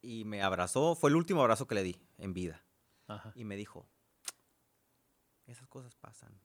Y 0.02 0.24
me 0.26 0.44
abrazó, 0.44 0.94
fue 0.96 1.10
el 1.10 1.16
último 1.16 1.42
abrazo 1.42 1.66
que 1.66 1.74
le 1.76 1.82
di 1.84 2.00
en 2.20 2.34
vida. 2.34 2.64
Ajá. 3.08 3.32
Y 3.36 3.44
me 3.46 3.56
dijo, 3.56 3.88
esas 5.48 5.68
cosas 5.68 5.96
pasan, 5.96 6.40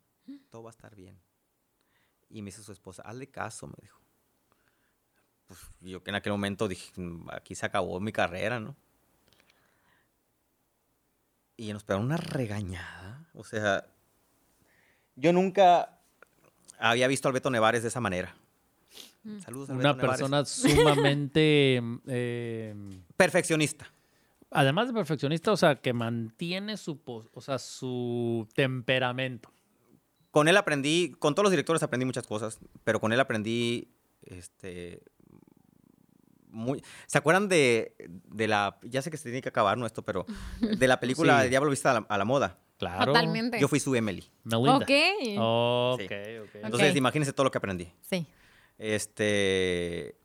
todo 0.48 0.62
va 0.62 0.70
a 0.70 0.72
estar 0.72 0.94
bien. 0.96 1.20
Y 2.30 2.42
me 2.42 2.46
dice 2.46 2.62
su 2.62 2.72
esposa, 2.72 3.02
hazle 3.02 3.28
caso, 3.28 3.66
me 3.66 3.74
dijo. 3.82 4.00
Pues 5.48 5.60
yo 5.80 6.02
que 6.02 6.10
en 6.10 6.14
aquel 6.14 6.32
momento 6.32 6.68
dije, 6.68 6.92
"Mm, 7.00 7.28
aquí 7.30 7.54
se 7.56 7.66
acabó 7.66 7.98
mi 8.00 8.12
carrera, 8.12 8.60
¿no? 8.60 8.76
Y 11.56 11.72
nos 11.72 11.84
pegó 11.84 12.00
una 12.00 12.16
regañada. 12.16 13.26
O 13.34 13.44
sea, 13.44 13.86
yo 15.16 15.32
nunca 15.32 15.98
había 16.78 17.06
visto 17.08 17.28
al 17.28 17.34
Beto 17.34 17.50
Nevares 17.50 17.82
de 17.82 17.88
esa 17.88 18.00
manera. 18.00 18.34
Saludos 19.44 19.68
al 19.70 19.76
Una 19.76 19.92
Nevares. 19.92 20.10
persona 20.10 20.44
sumamente. 20.46 21.82
eh, 22.06 22.74
perfeccionista. 23.16 23.92
además 24.52 24.88
de 24.88 24.94
perfeccionista, 24.94 25.52
o 25.52 25.56
sea, 25.56 25.76
que 25.76 25.92
mantiene 25.92 26.76
su, 26.76 26.98
o 27.04 27.40
sea, 27.40 27.58
su 27.58 28.48
temperamento. 28.54 29.52
Con 30.30 30.48
él 30.48 30.56
aprendí, 30.56 31.12
con 31.18 31.34
todos 31.34 31.44
los 31.44 31.50
directores 31.50 31.82
aprendí 31.82 32.04
muchas 32.06 32.26
cosas, 32.26 32.58
pero 32.84 33.00
con 33.00 33.12
él 33.12 33.20
aprendí, 33.20 33.88
este, 34.22 35.02
muy, 36.48 36.82
¿se 37.06 37.18
acuerdan 37.18 37.48
de, 37.48 37.94
de 38.28 38.48
la, 38.48 38.78
ya 38.82 39.02
sé 39.02 39.10
que 39.10 39.16
se 39.16 39.24
tiene 39.24 39.40
que 39.42 39.48
acabar, 39.48 39.78
¿no? 39.78 39.86
Esto, 39.86 40.02
pero 40.02 40.26
de 40.60 40.88
la 40.88 40.98
película 41.00 41.38
Sí. 41.38 41.42
de 41.44 41.48
Diablo 41.50 41.70
Vista 41.70 41.90
a 41.90 41.94
la, 42.00 42.06
a 42.08 42.18
la 42.18 42.24
moda. 42.24 42.58
Claro. 42.78 43.12
Totalmente. 43.12 43.60
Yo 43.60 43.68
fui 43.68 43.78
su 43.78 43.94
Emily. 43.94 44.24
Melinda. 44.44 44.76
Ok. 44.76 44.90
Ok, 45.38 46.00
Sí. 46.00 46.38
ok. 46.38 46.54
Entonces, 46.64 46.90
Ok. 46.92 46.96
imagínense 46.96 47.32
todo 47.32 47.44
lo 47.44 47.50
que 47.50 47.58
aprendí. 47.58 47.92
Sí. 48.00 48.26
Este, 48.78 50.16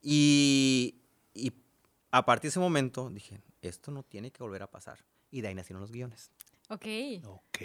y, 0.00 1.02
y 1.34 1.52
a 2.10 2.24
partir 2.24 2.48
de 2.48 2.50
ese 2.50 2.60
momento 2.60 3.10
dije, 3.10 3.42
esto 3.62 3.90
no 3.90 4.02
tiene 4.02 4.30
que 4.30 4.42
volver 4.42 4.62
a 4.62 4.70
pasar. 4.70 4.98
Y 5.30 5.42
de 5.42 5.48
ahí 5.48 5.54
nacieron 5.54 5.80
los 5.82 5.92
guiones. 5.92 6.30
Ok. 6.70 6.86
Ok. 7.26 7.58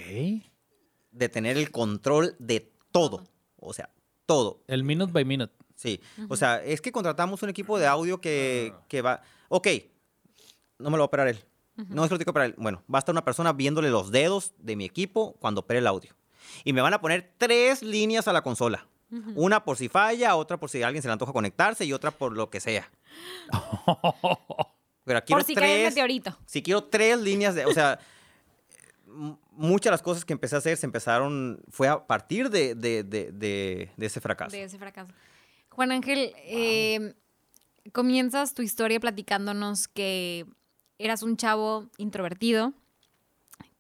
De 1.14 1.30
tener 1.30 1.57
el 1.57 1.72
control 1.72 2.35
de 2.40 2.69
todo. 2.91 3.23
O 3.57 3.72
sea, 3.73 3.90
todo. 4.26 4.61
El 4.68 4.84
minute 4.84 5.11
by 5.14 5.23
minute. 5.23 5.53
Sí, 5.76 5.99
o 6.30 6.35
sea, 6.35 6.64
es 6.64 6.81
que 6.81 6.91
contratamos 6.91 7.41
un 7.44 7.49
equipo 7.49 7.80
de 7.80 7.88
audio 7.88 8.22
que, 8.22 8.73
que 8.88 9.02
va, 9.02 9.22
ok, 9.49 9.68
no 10.80 10.90
me 10.90 10.98
lo 10.98 10.99
va 10.99 11.03
a 11.03 11.06
operar 11.07 11.27
él, 11.27 11.40
no 11.76 12.03
es 12.03 12.10
que 12.10 12.14
lo 12.14 12.19
tengo 12.19 12.26
que 12.26 12.30
operar 12.30 12.49
él. 12.49 12.56
Bueno, 12.57 12.84
va 12.94 12.98
a 12.98 13.02
estar 13.02 13.11
una 13.11 13.26
persona 13.26 13.52
viéndole 13.53 13.90
los 13.90 14.11
dedos 14.11 14.53
de 14.60 14.76
mi 14.76 14.85
equipo 14.85 15.34
cuando 15.40 15.61
opere 15.61 15.80
el 15.80 15.88
audio. 15.88 16.14
Y 16.64 16.72
me 16.73 16.81
van 16.81 16.94
a 16.94 17.02
poner 17.02 17.34
tres 17.38 17.81
líneas 17.81 18.27
a 18.27 18.34
la 18.34 18.44
consola. 18.44 18.88
Una 19.35 19.64
por 19.64 19.77
si 19.77 19.90
falla, 19.90 20.35
otra 20.35 20.57
por 20.57 20.69
si 20.69 20.81
a 20.81 20.88
alguien 20.88 21.02
se 21.02 21.07
le 21.07 21.14
antoja 21.14 21.34
conectarse 21.34 21.85
y 21.85 21.91
otra 21.94 22.11
por 22.11 22.35
lo 22.38 22.49
que 22.49 22.60
sea. 22.60 22.90
Pero 25.03 25.23
quiero 25.26 25.40
Por 25.40 25.44
si 25.44 25.53
cae 25.56 25.73
el 25.76 25.81
tres, 25.81 25.94
meteorito. 25.95 26.38
si 26.45 26.64
quiero 26.64 26.84
tres 26.85 27.19
líneas 27.19 27.56
de, 27.56 27.65
o 27.65 27.73
sea, 27.73 27.99
muchas 29.55 29.85
de 29.85 29.91
las 29.91 30.01
cosas 30.01 30.25
que 30.25 30.34
empecé 30.34 30.55
a 30.55 30.59
hacer 30.59 30.77
se 30.77 30.85
empezaron, 30.85 31.61
fue 31.69 31.88
a 31.88 32.05
partir 32.05 32.49
de, 32.49 32.75
de- 32.75 33.03
de- 33.03 33.31
de- 33.31 33.91
de 33.95 34.05
ese 34.05 34.19
fracaso. 34.21 34.55
de 34.55 34.63
ese 34.63 34.77
fracaso. 34.77 35.13
Juan 35.69 35.91
Ángel, 35.91 36.34
eh, 36.45 37.13
comienzas 37.91 38.53
tu 38.53 38.61
historia 38.61 38.99
platicándonos 38.99 39.88
que 39.88 40.45
eras 40.99 41.23
un 41.23 41.35
chavo 41.38 41.89
introvertido 41.97 42.73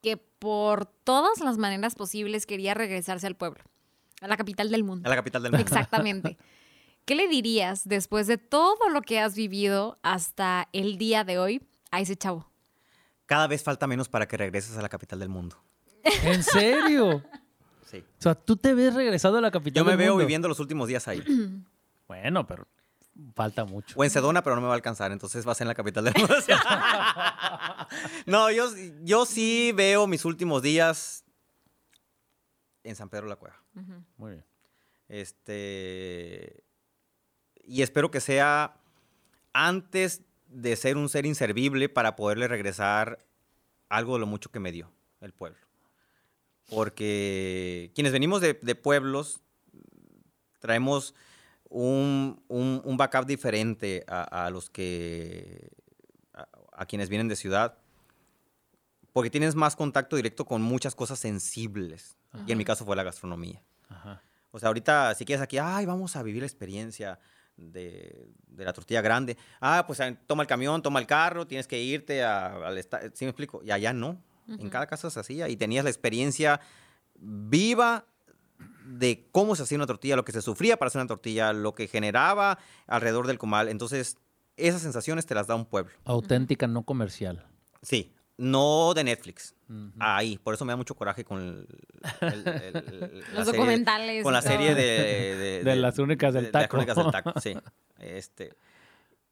que 0.01 0.17
por 0.17 0.85
todas 0.85 1.39
las 1.39 1.57
maneras 1.57 1.95
posibles 1.95 2.45
quería 2.45 2.73
regresarse 2.73 3.25
al 3.27 3.35
pueblo, 3.35 3.63
a 4.21 4.27
la 4.27 4.35
capital 4.37 4.69
del 4.71 4.83
mundo. 4.83 5.07
A 5.07 5.09
la 5.09 5.15
capital 5.15 5.43
del 5.43 5.51
mundo. 5.53 5.63
Exactamente. 5.65 6.37
¿Qué 7.05 7.15
le 7.15 7.27
dirías 7.27 7.87
después 7.87 8.27
de 8.27 8.37
todo 8.37 8.89
lo 8.89 9.01
que 9.01 9.19
has 9.19 9.35
vivido 9.35 9.99
hasta 10.03 10.67
el 10.73 10.97
día 10.97 11.23
de 11.23 11.37
hoy 11.37 11.61
a 11.91 11.99
ese 12.01 12.15
chavo? 12.15 12.49
Cada 13.25 13.47
vez 13.47 13.63
falta 13.63 13.87
menos 13.87 14.09
para 14.09 14.27
que 14.27 14.35
regreses 14.37 14.77
a 14.77 14.81
la 14.81 14.89
capital 14.89 15.19
del 15.19 15.29
mundo. 15.29 15.62
¿En 16.03 16.43
serio? 16.43 17.23
Sí. 17.85 17.97
O 18.19 18.21
sea, 18.21 18.35
tú 18.35 18.55
te 18.55 18.73
ves 18.73 18.93
regresado 18.93 19.37
a 19.37 19.41
la 19.41 19.51
capital 19.51 19.81
Yo 19.81 19.85
me 19.85 19.91
del 19.91 19.97
veo 19.99 20.11
mundo? 20.13 20.25
viviendo 20.25 20.47
los 20.47 20.59
últimos 20.59 20.87
días 20.87 21.07
ahí. 21.07 21.23
Bueno, 22.05 22.45
pero 22.45 22.67
falta 23.33 23.65
mucho. 23.65 23.95
O 23.97 24.03
en 24.03 24.09
Sedona, 24.09 24.43
pero 24.43 24.55
no 24.55 24.61
me 24.61 24.67
va 24.67 24.73
a 24.73 24.75
alcanzar, 24.75 25.11
entonces 25.11 25.47
va 25.47 25.53
a 25.53 25.55
ser 25.55 25.65
en 25.65 25.69
la 25.69 25.73
capital 25.73 26.03
del 26.03 26.13
mundo. 26.15 26.35
no, 28.27 28.51
yo, 28.51 28.65
yo 29.03 29.25
sí 29.25 29.71
veo 29.73 30.05
mis 30.05 30.25
últimos 30.25 30.61
días 30.61 31.23
en 32.83 32.95
San 32.95 33.09
Pedro 33.09 33.23
de 33.25 33.29
la 33.29 33.35
Cueva. 33.37 33.59
Muy 34.17 34.31
bien. 34.33 34.45
Este. 35.07 36.63
Y 37.63 37.81
espero 37.81 38.11
que 38.11 38.19
sea 38.19 38.75
antes 39.53 40.21
de 40.47 40.75
ser 40.75 40.97
un 40.97 41.09
ser 41.09 41.25
inservible 41.25 41.89
para 41.89 42.15
poderle 42.15 42.47
regresar 42.47 43.17
algo 43.89 44.13
de 44.15 44.19
lo 44.19 44.27
mucho 44.27 44.51
que 44.51 44.59
me 44.59 44.71
dio 44.71 44.91
el 45.21 45.31
pueblo. 45.33 45.59
Porque 46.69 47.91
quienes 47.95 48.11
venimos 48.13 48.41
de, 48.41 48.53
de 48.53 48.75
pueblos 48.75 49.41
traemos 50.59 51.13
un, 51.69 52.41
un- 52.47 52.81
un 52.83 52.97
backup 52.97 53.25
diferente 53.25 54.03
a, 54.07 54.45
a 54.45 54.49
los 54.49 54.69
que. 54.69 55.69
A, 56.33 56.47
a 56.73 56.85
quienes 56.85 57.09
vienen 57.09 57.27
de 57.27 57.35
ciudad. 57.35 57.77
Porque 59.11 59.29
tienes 59.29 59.53
más 59.55 59.75
contacto 59.75 60.15
directo 60.15 60.45
con 60.45 60.61
muchas 60.61 60.95
cosas 60.95 61.19
sensibles. 61.19 62.17
Y 62.47 62.51
en 62.51 62.57
mi 62.57 62.65
caso 62.65 62.83
fue 62.83 62.95
la 62.95 63.03
gastronomía. 63.03 63.61
Ajá. 63.87 64.23
O 64.49 64.57
sea, 64.59 64.67
ahorita 64.69 65.13
si 65.13 65.23
quieres 65.25 65.43
aquí, 65.43 65.59
ay, 65.59 65.85
vamos 65.85 66.15
a 66.15 66.23
vivir 66.23 66.41
la 66.41 66.47
experiencia 66.47 67.19
de, 67.55 68.27
de 68.47 68.65
la 68.65 68.73
tortilla 68.73 69.01
grande. 69.01 69.37
Ah, 69.61 69.83
pues 69.85 69.99
toma 70.25 70.41
el 70.41 70.47
camión, 70.47 70.81
toma 70.81 70.99
el 70.99 71.05
carro, 71.05 71.45
tienes 71.45 71.67
que 71.67 71.79
irte 71.79 72.23
a- 72.23 72.47
al. 72.67 72.81
¿Sí 73.13 73.25
me 73.25 73.29
explico? 73.29 73.61
Y 73.63 73.69
allá 73.69 73.93
no. 73.93 74.19
En 74.47 74.69
cada 74.69 74.87
casa 74.87 75.09
se 75.09 75.19
hacía 75.19 75.49
y 75.49 75.55
tenías 75.57 75.83
la 75.83 75.89
experiencia 75.89 76.59
viva 77.15 78.05
de 78.85 79.27
cómo 79.31 79.55
se 79.55 79.63
hacía 79.63 79.77
una 79.77 79.87
tortilla, 79.87 80.15
lo 80.15 80.25
que 80.25 80.31
se 80.31 80.41
sufría 80.41 80.77
para 80.77 80.87
hacer 80.87 80.99
una 81.01 81.07
tortilla, 81.07 81.53
lo 81.53 81.73
que 81.73 81.87
generaba 81.87 82.59
alrededor 82.87 83.27
del 83.27 83.37
comal. 83.37 83.69
Entonces, 83.69 84.17
esas 84.57 84.81
sensaciones 84.81 85.25
te 85.25 85.33
las 85.35 85.47
da 85.47 85.55
un 85.55 85.65
pueblo. 85.65 85.93
Auténtica, 86.05 86.67
no 86.67 86.83
comercial. 86.83 87.45
Sí, 87.81 88.13
no 88.37 88.93
de 88.93 89.03
Netflix. 89.03 89.55
Ahí, 89.99 90.37
por 90.37 90.53
eso 90.53 90.65
me 90.65 90.73
da 90.73 90.77
mucho 90.77 90.95
coraje 90.95 91.23
con 91.23 91.39
el, 91.41 91.67
el- 92.21 92.47
el- 92.47 92.75
el- 92.75 93.19
la 93.33 93.39
Los 93.39 93.45
serie- 93.47 93.51
documentales. 93.53 94.23
con 94.23 94.33
la 94.33 94.41
serie 94.41 94.75
de, 94.75 94.83
de, 95.37 95.63
De 95.63 95.75
las 95.77 95.95
crónicas 95.95 96.33
del 96.33 96.43
de- 96.45 96.47
de 96.49 96.53
las 96.53 96.61
taco. 96.63 96.71
crónicas 96.71 96.95
del 96.97 97.11
taco, 97.11 97.33
sí. 97.39 97.55
Este, 97.97 98.53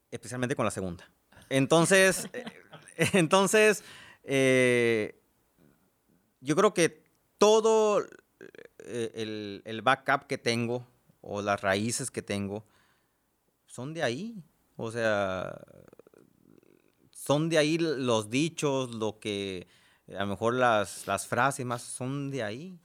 especialmente 0.10 0.56
con 0.56 0.66
la 0.66 0.72
segunda. 0.72 1.10
Entonces, 1.50 2.30
eh, 2.34 2.46
entonces, 3.14 3.84
eh, 4.24 5.20
yo 6.40 6.56
creo 6.56 6.74
que 6.74 7.04
todo 7.38 8.04
eh, 8.80 9.12
el, 9.16 9.62
el 9.66 9.82
backup 9.82 10.28
que 10.28 10.38
tengo 10.38 10.88
o 11.22 11.42
las 11.42 11.62
raíces 11.62 12.12
que 12.12 12.22
tengo 12.22 12.64
son 13.66 13.94
de 13.94 14.04
ahí. 14.04 14.44
O 14.76 14.92
sea, 14.92 15.62
son 17.12 17.50
de 17.50 17.58
ahí 17.58 17.78
los 17.78 18.30
dichos, 18.30 18.94
lo 18.96 19.20
que 19.20 19.68
a 20.10 20.22
lo 20.22 20.28
mejor 20.28 20.56
las, 20.56 21.08
las 21.08 21.28
frases 21.28 21.66
más 21.66 21.82
son 21.84 22.32
de 22.32 22.44
ahí. 22.44 22.80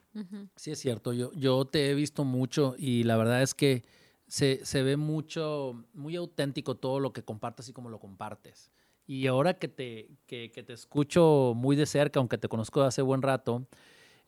Sí, 0.57 0.71
es 0.71 0.79
cierto. 0.79 1.13
Yo, 1.13 1.33
yo 1.33 1.67
te 1.67 1.91
he 1.91 1.95
visto 1.95 2.25
mucho 2.25 2.75
y 2.79 3.03
la 3.05 3.17
verdad 3.17 3.43
es 3.43 3.55
que 3.55 3.85
se, 4.27 4.65
se 4.65 4.83
ve 4.83 4.97
mucho, 4.97 5.85
muy 5.93 6.17
auténtico 6.17 6.77
todo 6.77 7.01
lo 7.01 7.13
que 7.13 7.23
compartes 7.23 7.69
y 7.69 7.73
cómo 7.73 7.91
lo 7.91 7.99
compartes. 7.99 8.71
Y 9.07 9.27
ahora 9.27 9.55
que 9.55 9.69
te, 9.69 10.11
que, 10.27 10.51
que 10.51 10.63
te 10.63 10.73
escucho 10.73 11.53
muy 11.55 11.77
de 11.77 11.87
cerca, 11.87 12.19
aunque 12.19 12.39
te 12.39 12.49
conozco 12.49 12.81
de 12.83 12.89
hace 12.89 13.03
buen 13.03 13.23
rato, 13.23 13.67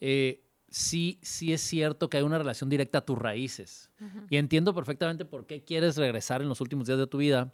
eh, 0.00 0.44
sí, 0.68 1.18
sí 1.22 1.52
es 1.52 1.60
cierto 1.60 2.09
que 2.09 2.18
hay 2.18 2.22
una 2.22 2.38
relación 2.38 2.70
directa 2.70 2.98
a 2.98 3.05
tus 3.05 3.18
raíces. 3.18 3.90
Y 4.30 4.36
entiendo 4.36 4.74
perfectamente 4.74 5.24
por 5.24 5.46
qué 5.46 5.64
quieres 5.64 5.96
regresar 5.96 6.42
en 6.42 6.48
los 6.48 6.60
últimos 6.60 6.86
días 6.86 6.98
de 6.98 7.06
tu 7.06 7.18
vida. 7.18 7.52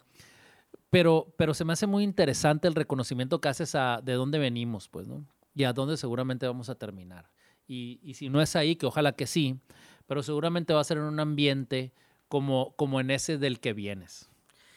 Pero, 0.89 1.33
pero 1.37 1.53
se 1.53 1.65
me 1.65 1.73
hace 1.73 1.87
muy 1.87 2.03
interesante 2.03 2.67
el 2.67 2.75
reconocimiento 2.75 3.41
que 3.41 3.49
haces 3.49 3.75
a 3.75 4.01
de 4.03 4.13
dónde 4.13 4.37
venimos, 4.37 4.87
pues, 4.87 5.07
¿no? 5.07 5.25
Y 5.55 5.63
a 5.63 5.73
dónde 5.73 5.97
seguramente 5.97 6.45
vamos 6.45 6.69
a 6.69 6.75
terminar. 6.75 7.29
Y, 7.67 7.99
y 8.03 8.13
si 8.13 8.29
no 8.29 8.41
es 8.41 8.55
ahí, 8.55 8.75
que 8.75 8.85
ojalá 8.85 9.13
que 9.13 9.25
sí, 9.25 9.59
pero 10.05 10.21
seguramente 10.21 10.73
va 10.73 10.81
a 10.81 10.83
ser 10.83 10.97
en 10.97 11.03
un 11.03 11.19
ambiente 11.19 11.93
como, 12.27 12.75
como 12.75 12.99
en 12.99 13.09
ese 13.09 13.37
del 13.37 13.59
que 13.59 13.73
vienes. 13.73 14.29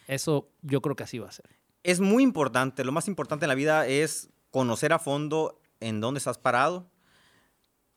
Eso 0.07 0.51
yo 0.63 0.81
creo 0.81 0.97
que 0.97 1.03
así 1.03 1.19
va 1.19 1.29
a 1.29 1.33
ser. 1.33 1.58
Es 1.83 2.01
muy 2.01 2.23
importante, 2.23 2.85
lo 2.85 2.93
más 2.93 3.09
importante 3.09 3.45
en 3.45 3.49
la 3.49 3.55
vida 3.55 3.87
es 3.87 4.31
conocer 4.51 4.93
a 4.93 4.99
fondo 4.99 5.61
en 5.81 6.01
dónde 6.01 6.19
estás 6.19 6.39
parado, 6.39 6.91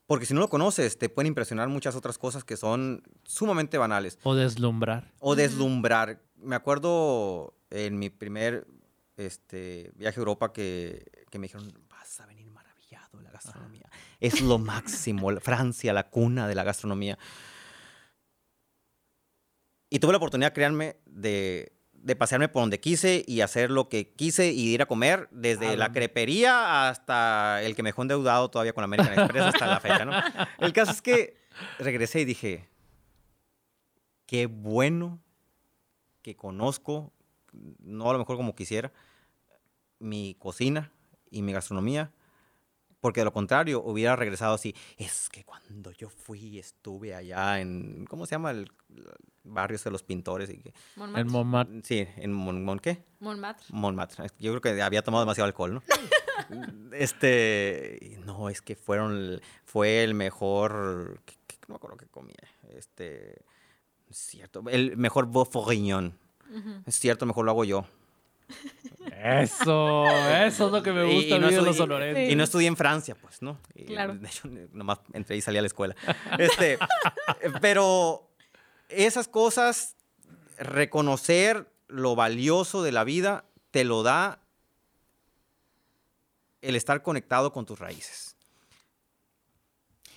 porque 0.05 0.25
si 0.25 0.33
no 0.33 0.39
lo 0.41 0.49
conoces 0.49 0.97
te 0.97 1.09
pueden 1.09 1.27
impresionar 1.27 1.67
muchas 1.69 1.95
otras 1.95 2.17
cosas 2.17 2.43
que 2.43 2.57
son 2.57 3.03
sumamente 3.23 3.77
banales 3.77 4.19
O 4.23 4.35
deslumbrar. 4.35 5.11
o 5.19 5.35
deslumbrar. 5.35 6.21
Me 6.35 6.55
acuerdo 6.55 7.55
en 7.69 7.97
mi 7.97 8.09
primer 8.09 8.67
este, 9.17 9.91
viaje 9.95 10.19
a 10.19 10.21
Europa 10.21 10.51
que, 10.51 11.05
que 11.29 11.39
me 11.39 11.45
dijeron, 11.45 11.71
vas 11.89 12.19
a 12.19 12.25
venir 12.25 12.49
maravillado 12.51 13.17
de 13.19 13.23
la 13.23 13.31
gastronomía. 13.31 13.89
Es 14.19 14.41
lo 14.41 14.57
máximo, 14.59 15.29
Francia, 15.39 15.93
la 15.93 16.09
cuna 16.09 16.47
de 16.47 16.55
la 16.55 16.63
gastronomía. 16.63 17.17
Y 19.89 19.99
tuve 19.99 20.11
la 20.13 20.17
oportunidad, 20.17 20.53
créanme, 20.53 20.97
de, 21.05 21.73
de 22.03 22.15
pasearme 22.15 22.49
por 22.49 22.63
donde 22.63 22.79
quise 22.79 23.23
y 23.27 23.41
hacer 23.41 23.69
lo 23.69 23.89
que 23.89 24.09
quise 24.13 24.51
y 24.51 24.73
ir 24.73 24.81
a 24.81 24.85
comer, 24.85 25.27
desde 25.31 25.69
¿A 25.69 25.77
la 25.77 25.91
crepería 25.91 26.89
hasta 26.89 27.61
el 27.61 27.75
que 27.75 27.83
me 27.83 27.89
dejó 27.89 28.01
endeudado 28.01 28.49
todavía 28.49 28.73
con 28.73 28.83
American 28.83 29.19
Express 29.19 29.43
hasta 29.43 29.67
la 29.67 29.79
fecha, 29.79 30.05
¿no? 30.05 30.13
El 30.59 30.73
caso 30.73 30.91
es 30.91 31.01
que 31.01 31.37
regresé 31.79 32.21
y 32.21 32.25
dije, 32.25 32.69
qué 34.25 34.47
bueno 34.47 35.19
que 36.21 36.35
conozco, 36.35 37.11
no 37.79 38.09
a 38.09 38.13
lo 38.13 38.19
mejor 38.19 38.37
como 38.37 38.55
quisiera, 38.55 38.91
mi 39.99 40.35
cocina 40.39 40.91
y 41.29 41.41
mi 41.41 41.53
gastronomía, 41.53 42.11
porque 43.01 43.19
de 43.21 43.25
lo 43.25 43.33
contrario 43.33 43.81
hubiera 43.83 44.15
regresado 44.15 44.53
así. 44.53 44.73
Es 44.97 45.27
que 45.29 45.43
cuando 45.43 45.91
yo 45.91 46.07
fui, 46.09 46.57
estuve 46.59 47.13
allá 47.15 47.59
en, 47.59 48.05
¿cómo 48.05 48.25
se 48.25 48.35
llama? 48.35 48.51
El, 48.51 48.71
barrio 49.43 49.77
de 49.83 49.89
los 49.91 50.03
pintores. 50.03 50.49
Y 50.51 50.57
que, 50.59 50.73
Montmartre. 50.95 51.21
En 51.21 51.31
Montmartre. 51.31 51.81
sí, 51.83 52.07
en 52.17 52.31
Mon, 52.31 52.63
Mon- 52.63 52.79
¿qué? 52.79 53.03
Montmartre. 53.19 53.65
Montmartre. 53.71 54.27
Yo 54.39 54.51
creo 54.51 54.61
que 54.75 54.81
había 54.81 55.01
tomado 55.01 55.23
demasiado 55.23 55.47
alcohol, 55.47 55.73
¿no? 55.73 55.83
este, 56.93 58.19
no, 58.25 58.49
es 58.49 58.61
que 58.61 58.75
fueron, 58.75 59.13
el- 59.17 59.41
fue 59.65 60.03
el 60.03 60.13
mejor, 60.13 61.21
¿qué- 61.25 61.35
qué- 61.47 61.57
no 61.67 61.73
me 61.73 61.75
acuerdo 61.77 61.97
qué 61.97 62.07
comía, 62.07 62.35
este, 62.75 63.41
es 64.09 64.17
cierto, 64.17 64.63
el 64.69 64.97
mejor 64.97 65.25
bourguignon. 65.25 66.17
Es 66.85 66.99
cierto, 66.99 67.25
mejor 67.25 67.45
lo 67.45 67.51
hago 67.51 67.63
yo. 67.63 67.85
Eso, 69.23 70.05
eso 70.07 70.65
es 70.67 70.71
lo 70.71 70.81
que 70.83 70.91
me 70.91 71.03
gusta 71.03 71.35
y 71.35 71.39
no 71.39 71.49
estoy- 71.49 71.65
los 71.65 71.77
sonorenses. 71.77 72.31
Y 72.31 72.35
no 72.35 72.43
estudié 72.43 72.67
en 72.67 72.77
Francia, 72.77 73.15
pues, 73.19 73.41
¿no? 73.41 73.59
Y, 73.75 73.85
Claro. 73.85 74.15
De 74.15 74.27
hecho, 74.27 74.47
nomás 74.73 74.99
entré 75.13 75.37
y 75.37 75.41
salí 75.41 75.57
a 75.57 75.61
la 75.61 75.67
escuela. 75.67 75.95
Este, 76.37 76.77
pero 77.61 78.29
esas 78.89 79.27
cosas, 79.27 79.95
reconocer 80.57 81.67
lo 81.87 82.15
valioso 82.15 82.83
de 82.83 82.91
la 82.91 83.03
vida, 83.03 83.45
te 83.71 83.83
lo 83.83 84.03
da 84.03 84.39
el 86.61 86.75
estar 86.75 87.01
conectado 87.01 87.51
con 87.51 87.65
tus 87.65 87.79
raíces. 87.79 88.30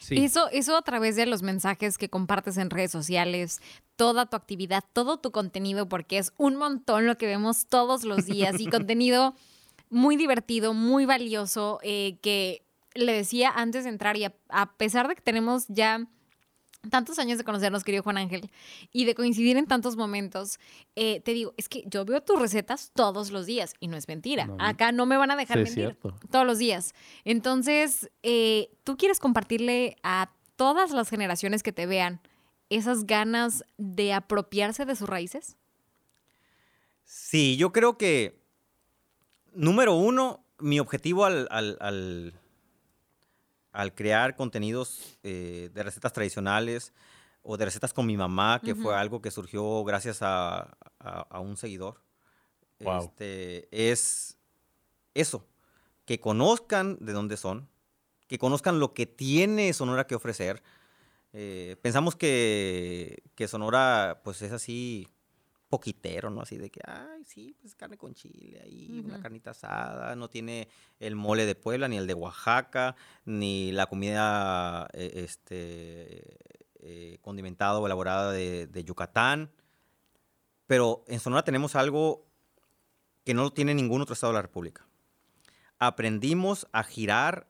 Sí. 0.05 0.23
Eso, 0.23 0.49
eso 0.53 0.77
a 0.77 0.83
través 0.83 1.17
de 1.17 1.25
los 1.25 1.43
mensajes 1.43 1.97
que 1.97 2.11
compartes 2.11 2.59
en 2.59 2.69
redes 2.69 2.91
sociales, 2.91 3.63
toda 3.97 4.27
tu 4.27 4.37
actividad, 4.37 4.85
todo 4.93 5.17
tu 5.17 5.31
contenido, 5.31 5.89
porque 5.89 6.19
es 6.19 6.33
un 6.37 6.57
montón 6.57 7.07
lo 7.07 7.17
que 7.17 7.27
vemos 7.27 7.67
todos 7.67 8.05
los 8.05 8.27
días 8.27 8.61
y 8.61 8.67
contenido 8.71 9.35
muy 9.89 10.17
divertido, 10.17 10.75
muy 10.75 11.07
valioso, 11.07 11.79
eh, 11.83 12.19
que 12.21 12.67
le 12.95 13.13
decía 13.15 13.51
antes 13.51 13.85
de 13.85 13.91
entrar 13.91 14.17
y 14.19 14.25
a, 14.25 14.35
a 14.51 14.77
pesar 14.77 15.09
de 15.09 15.15
que 15.15 15.23
tenemos 15.23 15.65
ya 15.69 16.07
tantos 16.91 17.19
años 17.19 17.39
de 17.39 17.45
conocernos, 17.45 17.85
querido 17.85 18.03
Juan 18.03 18.19
Ángel, 18.19 18.51
y 18.93 19.05
de 19.05 19.15
coincidir 19.15 19.57
en 19.57 19.67
tantos 19.67 19.97
momentos, 19.97 20.59
eh, 20.97 21.21
te 21.21 21.33
digo, 21.33 21.55
es 21.57 21.69
que 21.69 21.83
yo 21.87 22.05
veo 22.05 22.21
tus 22.23 22.39
recetas 22.39 22.91
todos 22.95 23.31
los 23.31 23.47
días 23.47 23.75
y 23.81 23.89
no 23.89 23.97
es 23.97 24.09
mentira. 24.09 24.47
No. 24.47 24.57
Acá 24.59 24.93
no 24.93 25.07
me 25.07 25.17
van 25.17 25.31
a 25.31 25.37
dejar 25.37 25.59
Sí, 25.59 25.65
mentir. 25.65 25.75
cierto. 26.01 26.15
Todos 26.31 26.47
los 26.47 26.59
días. 26.59 26.95
Entonces, 27.25 28.11
eh, 28.23 28.71
¿tú 28.85 28.97
quieres 28.97 29.19
compartirle 29.21 29.97
a 30.03 30.31
todas 30.57 30.91
las 30.93 31.09
generaciones 31.09 31.63
que 31.63 31.73
te 31.73 31.87
vean 31.87 32.21
esas 32.71 33.07
ganas 33.07 33.65
de 33.77 34.13
apropiarse 34.13 34.85
de 34.85 34.97
sus 34.97 35.09
raíces? 35.09 35.57
Sí, 37.05 37.57
yo 37.57 37.73
creo 37.73 37.99
que, 37.99 38.41
número 39.53 39.95
uno, 39.95 40.45
mi 40.59 40.81
objetivo 40.81 41.25
al, 41.25 41.47
al- 41.51 41.77
al- 41.81 42.35
al 43.75 43.95
crear 43.95 44.37
contenidos 44.37 45.19
eh, 45.23 45.69
de 45.75 45.83
recetas 45.83 46.13
tradicionales 46.13 46.93
o 47.43 47.57
de 47.59 47.67
recetas 47.67 47.93
con 47.93 48.07
mi 48.07 48.17
mamá, 48.17 48.61
que 48.65 48.75
fue 48.83 48.95
algo 48.97 49.21
que 49.21 49.31
surgió 49.31 49.85
gracias 49.85 50.23
a, 50.23 50.77
a- 50.99 51.27
a 51.29 51.41
un 51.41 51.57
seguidor, 51.59 52.01
este, 53.05 53.69
es 53.71 54.39
eso, 55.15 55.47
que 56.07 56.19
conozcan 56.21 56.97
de 57.01 57.13
dónde 57.13 57.37
son, 57.37 57.69
que 58.29 58.39
conozcan 58.39 58.79
lo 58.81 58.95
que 58.95 59.07
tiene 59.07 59.73
Sonora 59.73 60.07
que 60.07 60.15
ofrecer. 60.15 60.63
Eh, 61.33 61.77
pensamos 61.83 62.15
que, 62.17 63.23
que 63.35 63.49
Sonora 63.49 64.21
pues 64.25 64.41
es 64.43 64.53
así 64.53 65.09
poquitero, 65.75 66.31
¿no? 66.31 66.43
Así 66.43 66.57
de 66.57 66.71
que, 66.71 66.81
ay, 66.87 67.25
sí, 67.25 67.57
pues 67.61 67.75
carne 67.75 67.99
con 67.99 68.15
chile 68.15 68.61
ahí, 68.63 69.03
una 69.05 69.21
carnita 69.21 69.51
asada, 69.51 70.15
no 70.15 70.31
tiene 70.31 70.69
el 71.01 71.17
mole 71.17 71.47
de 71.47 71.57
Puebla, 71.57 71.89
ni 71.89 71.97
el 71.97 72.07
de 72.07 72.15
Oaxaca, 72.15 72.95
ni 73.25 73.73
la 73.73 73.87
comida 73.87 74.87
eh, 74.93 75.25
este, 75.25 76.39
eh, 76.79 77.19
condimentada 77.23 77.81
o 77.81 77.87
elaborada 77.87 78.31
de, 78.31 78.69
de 78.69 78.85
Yucatán. 78.85 79.51
Pero 80.69 81.05
en 81.09 81.19
Sonora 81.19 81.43
tenemos 81.43 81.75
algo 81.75 82.25
que 83.25 83.35
no 83.35 83.43
lo 83.43 83.53
tiene 83.53 83.75
ningún 83.75 84.01
otro 84.01 84.13
estado 84.13 84.33
de 84.33 84.39
la 84.39 84.43
República. 84.43 84.87
Aprendimos 85.81 86.69
a 86.71 86.85
girar 86.85 87.49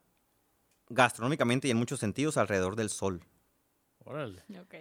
gastronómicamente 0.88 1.68
y 1.68 1.72
en 1.72 1.76
muchos 1.76 2.00
sentidos 2.00 2.38
alrededor 2.38 2.74
del 2.74 2.88
sol. 2.88 3.22
Órale. 4.02 4.44
Ok. 4.62 4.74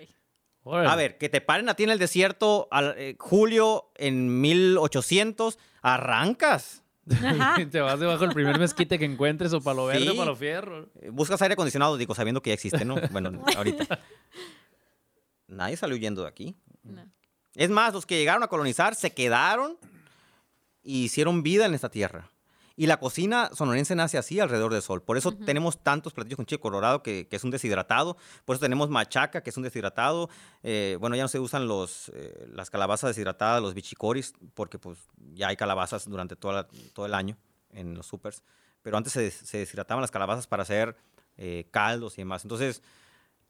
A 0.66 0.96
ver, 0.96 1.18
que 1.18 1.28
te 1.30 1.42
paren 1.42 1.68
a 1.70 1.74
ti 1.76 1.84
en 1.84 1.90
el 1.90 2.00
desierto, 2.00 2.68
al, 2.72 2.96
eh, 2.98 3.16
Julio, 3.20 3.92
en 3.96 4.40
1800, 4.42 5.60
arrancas. 5.82 6.84
Te 7.72 7.82
vas 7.82 8.00
debajo 8.00 8.20
del 8.26 8.34
primer 8.34 8.58
mezquite 8.58 8.98
que 8.98 9.04
encuentres 9.04 9.52
o 9.52 9.60
palo 9.60 9.88
verde 9.88 10.08
o 10.10 10.12
Sí. 10.14 10.18
palo 10.18 10.36
fierro. 10.38 10.90
Eh, 11.02 11.10
Buscas 11.12 11.42
aire 11.42 11.54
acondicionado, 11.54 11.98
digo, 11.98 12.16
sabiendo 12.16 12.42
que 12.42 12.52
ya 12.52 12.54
existe, 12.54 12.86
¿no? 12.86 12.96
Bueno, 13.12 13.44
ahorita. 13.58 14.00
Nadie 15.48 15.76
salió 15.78 15.96
huyendo 15.98 16.22
de 16.22 16.30
aquí. 16.30 16.56
No. 16.84 17.06
Es 17.56 17.70
más, 17.70 17.94
los 17.94 18.06
que 18.06 18.18
llegaron 18.18 18.42
a 18.44 18.48
colonizar 18.48 18.96
se 18.96 19.12
quedaron 19.14 19.78
y 20.82 21.04
hicieron 21.04 21.44
vida 21.44 21.66
en 21.66 21.74
esta 21.74 21.90
tierra. 21.90 22.30
Y 22.76 22.88
la 22.88 22.98
cocina 23.00 23.52
sonorense 23.54 23.94
nace 23.96 24.18
así 24.18 24.40
alrededor 24.40 24.74
del 24.74 24.82
sol. 24.82 25.04
Por 25.04 25.16
eso 25.18 25.32
tenemos 25.32 25.84
tantos 25.84 26.12
platillos 26.14 26.38
con 26.38 26.48
chile 26.48 26.60
colorado 26.60 27.04
que, 27.04 27.28
que 27.28 27.36
es 27.36 27.44
un 27.44 27.52
deshidratado. 27.52 28.18
Por 28.46 28.56
eso 28.56 28.62
tenemos 28.62 28.90
machaca, 28.90 29.44
que 29.44 29.52
es 29.52 29.58
un 29.58 29.64
deshidratado. 29.64 30.28
Eh, 30.64 30.98
bueno, 31.00 31.16
ya 31.16 31.22
no 31.22 31.28
se 31.28 31.40
usan 31.40 31.68
los, 31.68 32.10
eh, 32.16 32.48
las 32.52 32.72
calabazas 32.72 33.10
deshidratadas, 33.10 33.62
los 33.62 33.76
bichicoris, 33.76 34.34
porque 34.56 34.80
pues 34.80 34.98
ya 35.36 35.50
hay 35.50 35.56
calabazas 35.56 36.10
durante 36.10 36.36
toda 36.36 36.54
la- 36.54 36.68
todo 36.94 37.06
el 37.06 37.14
año 37.14 37.38
en 37.70 37.94
los 37.94 38.08
supers. 38.08 38.42
Pero 38.82 38.98
antes 38.98 39.14
se, 39.14 39.30
se 39.30 39.60
deshidrataban 39.60 40.02
las 40.02 40.10
calabazas 40.12 40.48
para 40.48 40.64
hacer 40.64 40.96
eh, 41.38 41.68
caldos 41.70 42.18
y 42.18 42.22
demás. 42.22 42.44
Entonces, 42.44 42.82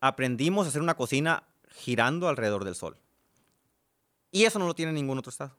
aprendimos 0.01 0.65
a 0.65 0.69
hacer 0.69 0.81
una 0.81 0.95
cocina 0.95 1.43
girando 1.69 2.27
alrededor 2.27 2.65
del 2.65 2.75
sol. 2.75 2.97
Y 4.31 4.43
eso 4.45 4.59
no 4.59 4.67
lo 4.67 4.75
tiene 4.75 4.91
ningún 4.91 5.17
otro 5.17 5.29
estado. 5.29 5.55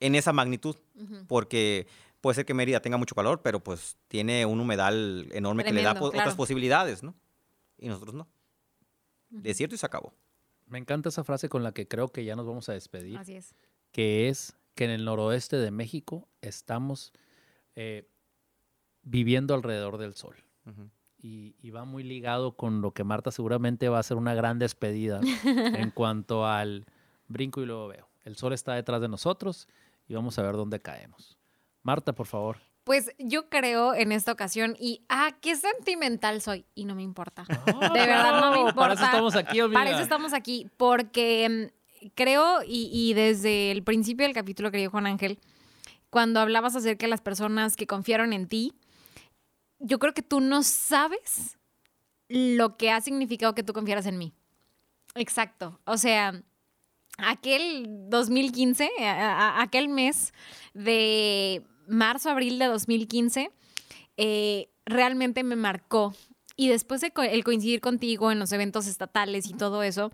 En 0.00 0.14
esa 0.14 0.32
magnitud. 0.32 0.76
Ujú. 0.94 1.24
Porque 1.26 1.86
puede 2.22 2.36
ser 2.36 2.46
que 2.46 2.54
Mérida 2.54 2.80
tenga 2.80 2.96
mucho 2.96 3.14
calor, 3.14 3.42
pero 3.42 3.60
pues 3.60 3.98
tiene 4.08 4.46
un 4.46 4.60
humedal 4.60 5.28
enorme 5.32 5.64
que 5.64 5.72
le 5.72 5.82
da 5.82 5.94
otras 6.00 6.34
posibilidades, 6.34 7.02
¿no? 7.02 7.14
Y 7.76 7.88
nosotros 7.88 8.14
no. 8.14 8.28
Desierto 9.28 9.74
y 9.74 9.78
se 9.78 9.84
acabó. 9.84 10.14
Me 10.66 10.78
encanta 10.78 11.10
esa 11.10 11.24
frase 11.24 11.48
con 11.48 11.62
la 11.62 11.72
que 11.72 11.86
creo 11.88 12.08
que 12.08 12.24
ya 12.24 12.36
nos 12.36 12.46
vamos 12.46 12.68
a 12.68 12.72
despedir, 12.72 13.18
Así 13.18 13.34
es. 13.34 13.54
que 13.90 14.28
es 14.28 14.56
que 14.74 14.84
en 14.84 14.90
el 14.90 15.04
noroeste 15.04 15.56
de 15.56 15.70
México 15.70 16.28
estamos 16.40 17.12
eh, 17.74 18.08
viviendo 19.02 19.54
alrededor 19.54 19.98
del 19.98 20.14
sol. 20.14 20.36
Y, 21.18 21.56
y 21.60 21.70
va 21.70 21.84
muy 21.84 22.04
ligado 22.04 22.56
con 22.56 22.82
lo 22.82 22.92
que 22.92 23.04
Marta 23.04 23.32
seguramente 23.32 23.88
va 23.88 23.98
a 23.98 24.02
ser 24.02 24.16
una 24.16 24.34
gran 24.34 24.58
despedida 24.60 25.20
en 25.44 25.90
cuanto 25.90 26.46
al 26.46 26.86
brinco 27.26 27.62
y 27.62 27.66
luego 27.66 27.88
veo. 27.88 28.08
El 28.24 28.36
sol 28.36 28.52
está 28.52 28.74
detrás 28.74 29.00
de 29.00 29.08
nosotros 29.08 29.66
y 30.06 30.14
vamos 30.14 30.38
a 30.38 30.42
ver 30.42 30.54
dónde 30.54 30.80
caemos. 30.80 31.36
Marta, 31.82 32.12
por 32.12 32.26
favor. 32.26 32.58
Pues 32.84 33.10
yo 33.18 33.48
creo 33.48 33.94
en 33.94 34.10
esta 34.10 34.32
ocasión 34.32 34.76
y 34.78 35.04
ah, 35.08 35.36
qué 35.40 35.54
sentimental 35.56 36.40
soy 36.40 36.64
y 36.74 36.84
no 36.84 36.94
me 36.96 37.02
importa. 37.02 37.44
De 37.66 37.88
verdad 38.06 38.40
no 38.40 38.50
me 38.50 38.58
importa. 38.58 38.74
Para 38.74 38.94
eso 38.94 39.04
estamos 39.04 39.36
aquí, 39.36 39.60
amiga. 39.60 39.78
Para 39.78 39.90
eso 39.90 40.00
estamos 40.00 40.32
aquí, 40.32 40.68
porque 40.76 41.70
mm, 42.02 42.06
creo, 42.14 42.62
y, 42.66 42.90
y 42.92 43.14
desde 43.14 43.70
el 43.70 43.84
principio 43.84 44.26
del 44.26 44.34
capítulo, 44.34 44.70
querido 44.72 44.90
Juan 44.90 45.06
Ángel, 45.06 45.38
cuando 46.10 46.40
hablabas 46.40 46.74
acerca 46.74 47.06
de 47.06 47.10
las 47.10 47.20
personas 47.20 47.76
que 47.76 47.86
confiaron 47.86 48.32
en 48.32 48.48
ti, 48.48 48.74
yo 49.78 49.98
creo 50.00 50.12
que 50.12 50.22
tú 50.22 50.40
no 50.40 50.62
sabes 50.64 51.58
lo 52.28 52.76
que 52.76 52.90
ha 52.90 53.00
significado 53.00 53.54
que 53.54 53.62
tú 53.62 53.72
confiaras 53.72 54.06
en 54.06 54.18
mí. 54.18 54.32
Exacto. 55.14 55.78
O 55.84 55.96
sea, 55.98 56.42
aquel 57.18 57.84
2015, 58.08 58.90
a- 59.00 59.58
a- 59.58 59.62
aquel 59.62 59.88
mes 59.88 60.32
de 60.74 61.62
marzo, 61.92 62.30
abril 62.30 62.58
de 62.58 62.66
2015, 62.66 63.50
eh, 64.16 64.68
realmente 64.84 65.44
me 65.44 65.56
marcó. 65.56 66.14
Y 66.56 66.68
después 66.68 67.00
de 67.00 67.12
el 67.30 67.44
coincidir 67.44 67.80
contigo 67.80 68.30
en 68.30 68.38
los 68.38 68.52
eventos 68.52 68.86
estatales 68.86 69.48
y 69.48 69.54
todo 69.54 69.82
eso, 69.82 70.12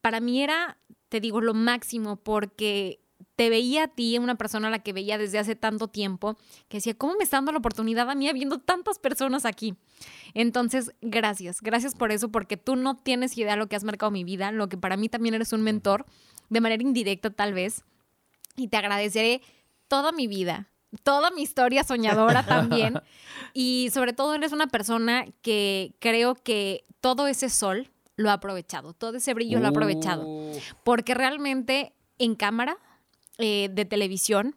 para 0.00 0.20
mí 0.20 0.42
era, 0.42 0.78
te 1.08 1.20
digo, 1.20 1.40
lo 1.40 1.54
máximo 1.54 2.16
porque 2.16 3.00
te 3.36 3.50
veía 3.50 3.84
a 3.84 3.88
ti, 3.88 4.16
una 4.18 4.36
persona 4.36 4.68
a 4.68 4.70
la 4.70 4.78
que 4.78 4.92
veía 4.92 5.18
desde 5.18 5.38
hace 5.38 5.56
tanto 5.56 5.88
tiempo, 5.88 6.36
que 6.68 6.78
decía, 6.78 6.94
¿cómo 6.94 7.14
me 7.14 7.24
está 7.24 7.38
dando 7.38 7.52
la 7.52 7.58
oportunidad 7.58 8.08
a 8.08 8.14
mí 8.14 8.28
habiendo 8.28 8.58
tantas 8.58 8.98
personas 8.98 9.44
aquí? 9.44 9.74
Entonces, 10.34 10.92
gracias, 11.00 11.60
gracias 11.60 11.94
por 11.94 12.12
eso, 12.12 12.30
porque 12.30 12.56
tú 12.56 12.76
no 12.76 12.96
tienes 12.96 13.36
idea 13.36 13.56
lo 13.56 13.68
que 13.68 13.76
has 13.76 13.84
marcado 13.84 14.12
mi 14.12 14.24
vida, 14.24 14.52
lo 14.52 14.68
que 14.68 14.76
para 14.76 14.96
mí 14.96 15.08
también 15.08 15.34
eres 15.34 15.52
un 15.52 15.62
mentor, 15.62 16.06
de 16.48 16.60
manera 16.60 16.82
indirecta 16.82 17.30
tal 17.30 17.54
vez, 17.54 17.84
y 18.56 18.68
te 18.68 18.76
agradeceré 18.76 19.42
toda 19.88 20.12
mi 20.12 20.28
vida, 20.28 20.70
toda 21.02 21.30
mi 21.30 21.42
historia 21.42 21.84
soñadora 21.84 22.42
también, 22.46 23.00
y 23.52 23.90
sobre 23.92 24.12
todo 24.12 24.34
eres 24.34 24.52
una 24.52 24.66
persona 24.66 25.26
que 25.42 25.94
creo 25.98 26.34
que 26.34 26.84
todo 27.00 27.26
ese 27.26 27.50
sol 27.50 27.90
lo 28.16 28.30
ha 28.30 28.34
aprovechado, 28.34 28.92
todo 28.92 29.16
ese 29.16 29.34
brillo 29.34 29.58
lo 29.60 29.66
ha 29.66 29.70
aprovechado. 29.70 30.26
Uh, 30.26 30.58
porque 30.84 31.14
realmente 31.14 31.92
en 32.18 32.34
cámara 32.34 32.78
eh, 33.38 33.68
de 33.72 33.84
televisión, 33.84 34.56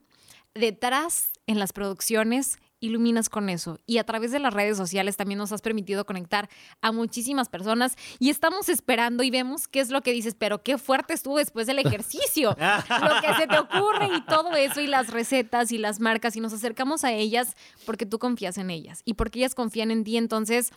detrás 0.53 1.29
en 1.47 1.59
las 1.59 1.73
producciones, 1.73 2.59
iluminas 2.79 3.29
con 3.29 3.49
eso. 3.49 3.79
Y 3.85 3.97
a 3.97 4.03
través 4.03 4.31
de 4.31 4.39
las 4.39 4.53
redes 4.53 4.77
sociales 4.77 5.17
también 5.17 5.37
nos 5.37 5.51
has 5.51 5.61
permitido 5.61 6.05
conectar 6.05 6.49
a 6.81 6.91
muchísimas 6.91 7.49
personas 7.49 7.95
y 8.19 8.29
estamos 8.29 8.69
esperando 8.69 9.23
y 9.23 9.31
vemos 9.31 9.67
qué 9.67 9.79
es 9.79 9.89
lo 9.89 10.01
que 10.01 10.11
dices, 10.11 10.35
pero 10.37 10.61
qué 10.63 10.77
fuerte 10.77 11.13
estuvo 11.13 11.37
después 11.37 11.67
del 11.67 11.79
ejercicio, 11.79 12.49
lo 12.59 13.21
que 13.21 13.33
se 13.35 13.47
te 13.47 13.57
ocurre 13.57 14.09
y 14.15 14.21
todo 14.21 14.55
eso 14.55 14.81
y 14.81 14.87
las 14.87 15.09
recetas 15.09 15.71
y 15.71 15.77
las 15.77 15.99
marcas 15.99 16.35
y 16.35 16.39
nos 16.39 16.53
acercamos 16.53 17.03
a 17.03 17.11
ellas 17.11 17.55
porque 17.85 18.05
tú 18.05 18.19
confías 18.19 18.57
en 18.57 18.69
ellas 18.69 19.01
y 19.05 19.15
porque 19.15 19.39
ellas 19.39 19.55
confían 19.55 19.91
en 19.91 20.03
ti, 20.03 20.17
entonces... 20.17 20.71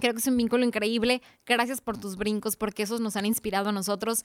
Creo 0.00 0.12
que 0.12 0.18
es 0.18 0.26
un 0.26 0.36
vínculo 0.36 0.64
increíble. 0.64 1.22
Gracias 1.46 1.80
por 1.80 1.96
tus 1.96 2.16
brincos, 2.16 2.56
porque 2.56 2.82
esos 2.82 3.00
nos 3.00 3.14
han 3.14 3.26
inspirado 3.26 3.68
a 3.68 3.72
nosotros. 3.72 4.24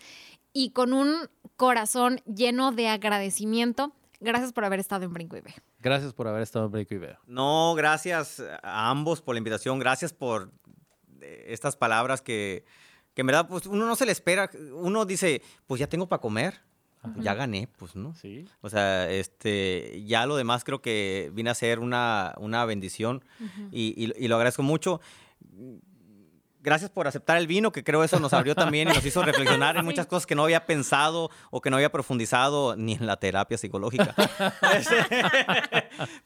Y 0.52 0.72
con 0.72 0.94
un 0.94 1.30
corazón 1.58 2.22
lleno 2.26 2.72
de 2.72 2.88
agradecimiento, 2.88 3.94
gracias 4.20 4.54
por 4.54 4.66
haber 4.66 4.80
estado 4.80 5.06
en 5.06 5.14
Brinco 5.14 5.38
y 5.38 5.42
Ve. 5.42 5.54
Gracias 5.80 6.14
por 6.14 6.28
haber 6.28 6.42
estado 6.42 6.66
en 6.66 6.72
Break 6.72 6.92
y 6.92 6.98
Veo. 6.98 7.18
No, 7.28 7.74
gracias 7.76 8.42
a 8.64 8.90
ambos 8.90 9.22
por 9.22 9.36
la 9.36 9.40
invitación. 9.40 9.80
Gracias 9.80 10.14
por 10.14 10.52
eh, 11.22 11.46
estas 11.50 11.76
palabras 11.76 12.22
que, 12.22 12.66
que 13.14 13.22
en 13.22 13.28
verdad 13.28 13.48
pues, 13.48 13.66
uno 13.66 13.86
no 13.86 13.96
se 13.96 14.06
le 14.06 14.12
espera. 14.12 14.50
Uno 14.74 15.06
dice, 15.06 15.42
pues 15.68 15.80
ya 15.80 15.88
tengo 15.88 16.08
para 16.08 16.22
comer. 16.22 16.62
Ya 17.20 17.34
gané, 17.34 17.70
pues 17.78 17.96
no. 17.96 18.14
Sí. 18.14 18.46
O 18.60 18.70
sea, 18.70 19.10
este, 19.10 20.04
ya 20.06 20.26
lo 20.26 20.36
demás 20.36 20.66
creo 20.66 20.82
que 20.82 21.32
vine 21.34 21.50
a 21.50 21.56
ser 21.56 21.80
una, 21.80 22.34
una 22.40 22.66
bendición 22.66 23.24
y, 23.72 23.94
y- 23.96 24.12
y 24.18 24.28
lo 24.28 24.36
agradezco 24.36 24.64
mucho. 24.64 25.00
Gracias 26.70 26.92
por 26.92 27.08
aceptar 27.08 27.38
el 27.38 27.48
vino, 27.48 27.72
que 27.72 27.84
creo 27.84 28.04
eso 28.04 28.20
nos 28.20 28.32
abrió 28.32 28.54
también 28.54 28.90
y 28.90 28.94
nos 28.94 29.04
hizo 29.04 29.24
reflexionar 29.24 29.76
en 29.76 29.86
muchas 29.86 30.06
cosas 30.06 30.28
que 30.28 30.36
no 30.36 30.44
había 30.44 30.68
pensado 30.68 31.32
o 31.50 31.62
que 31.62 31.72
no 31.72 31.78
había 31.78 31.92
profundizado 31.92 32.76
ni 32.76 32.94
en 32.94 33.08
la 33.08 33.18
terapia 33.18 33.58
psicológica. 33.58 34.14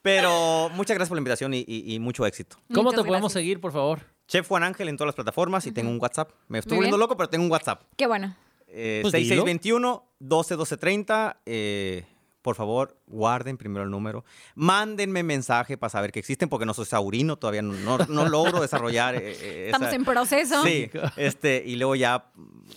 Pero 0.02 0.70
muchas 0.74 0.96
gracias 0.96 1.10
por 1.10 1.18
la 1.18 1.22
invitación 1.22 1.54
y, 1.54 1.64
y- 1.68 1.94
y 1.96 2.00
mucho 2.00 2.26
éxito. 2.26 2.58
¿Cómo 2.74 2.84
Muchas 2.90 3.02
te 3.02 3.08
podemos 3.08 3.34
gracias. 3.34 3.42
seguir, 3.42 3.62
por 3.62 3.72
favor? 3.72 4.00
Chef 4.28 4.48
Juan 4.48 4.64
Ángel 4.64 4.90
en 4.90 4.98
todas 4.98 5.08
las 5.08 5.16
plataformas 5.16 5.66
y 5.68 5.72
tengo 5.72 5.90
un 5.90 6.00
WhatsApp. 6.02 6.32
Me 6.48 6.60
estoy 6.60 6.76
volviendo 6.76 6.98
loco, 6.98 7.16
pero 7.18 7.30
tengo 7.30 7.46
un 7.46 7.52
WhatsApp. 7.52 7.84
Qué 7.96 8.08
bueno. 8.08 8.36
Eh, 8.68 9.00
Pues 9.02 9.14
dilo. 9.14 9.44
6621 9.46 10.04
12 10.20 10.56
12 10.56 10.78
30. 10.78 11.38
Eh, 11.46 12.06
por 12.44 12.54
favor, 12.56 12.96
guarden 13.08 13.58
primero 13.58 13.84
el 13.84 13.90
número. 13.90 14.24
Mándenme 14.54 15.24
mensaje 15.24 15.78
para 15.78 15.90
saber 15.90 16.12
que 16.12 16.20
existen, 16.20 16.48
porque 16.50 16.66
no 16.68 16.76
soy 16.76 16.86
saurino, 16.86 17.38
todavía 17.38 17.64
no, 17.64 17.74
no- 17.74 18.06
no 18.08 18.30
logro 18.30 18.62
desarrollar. 18.62 19.16
eh, 19.16 19.32
eh, 19.42 19.66
Estamos 19.68 19.88
esa- 19.88 19.96
en 19.96 20.06
proceso. 20.06 20.64
Sí, 20.64 20.92
este, 21.18 21.64
y 21.66 21.76
luego 21.78 21.96
ya 21.96 22.32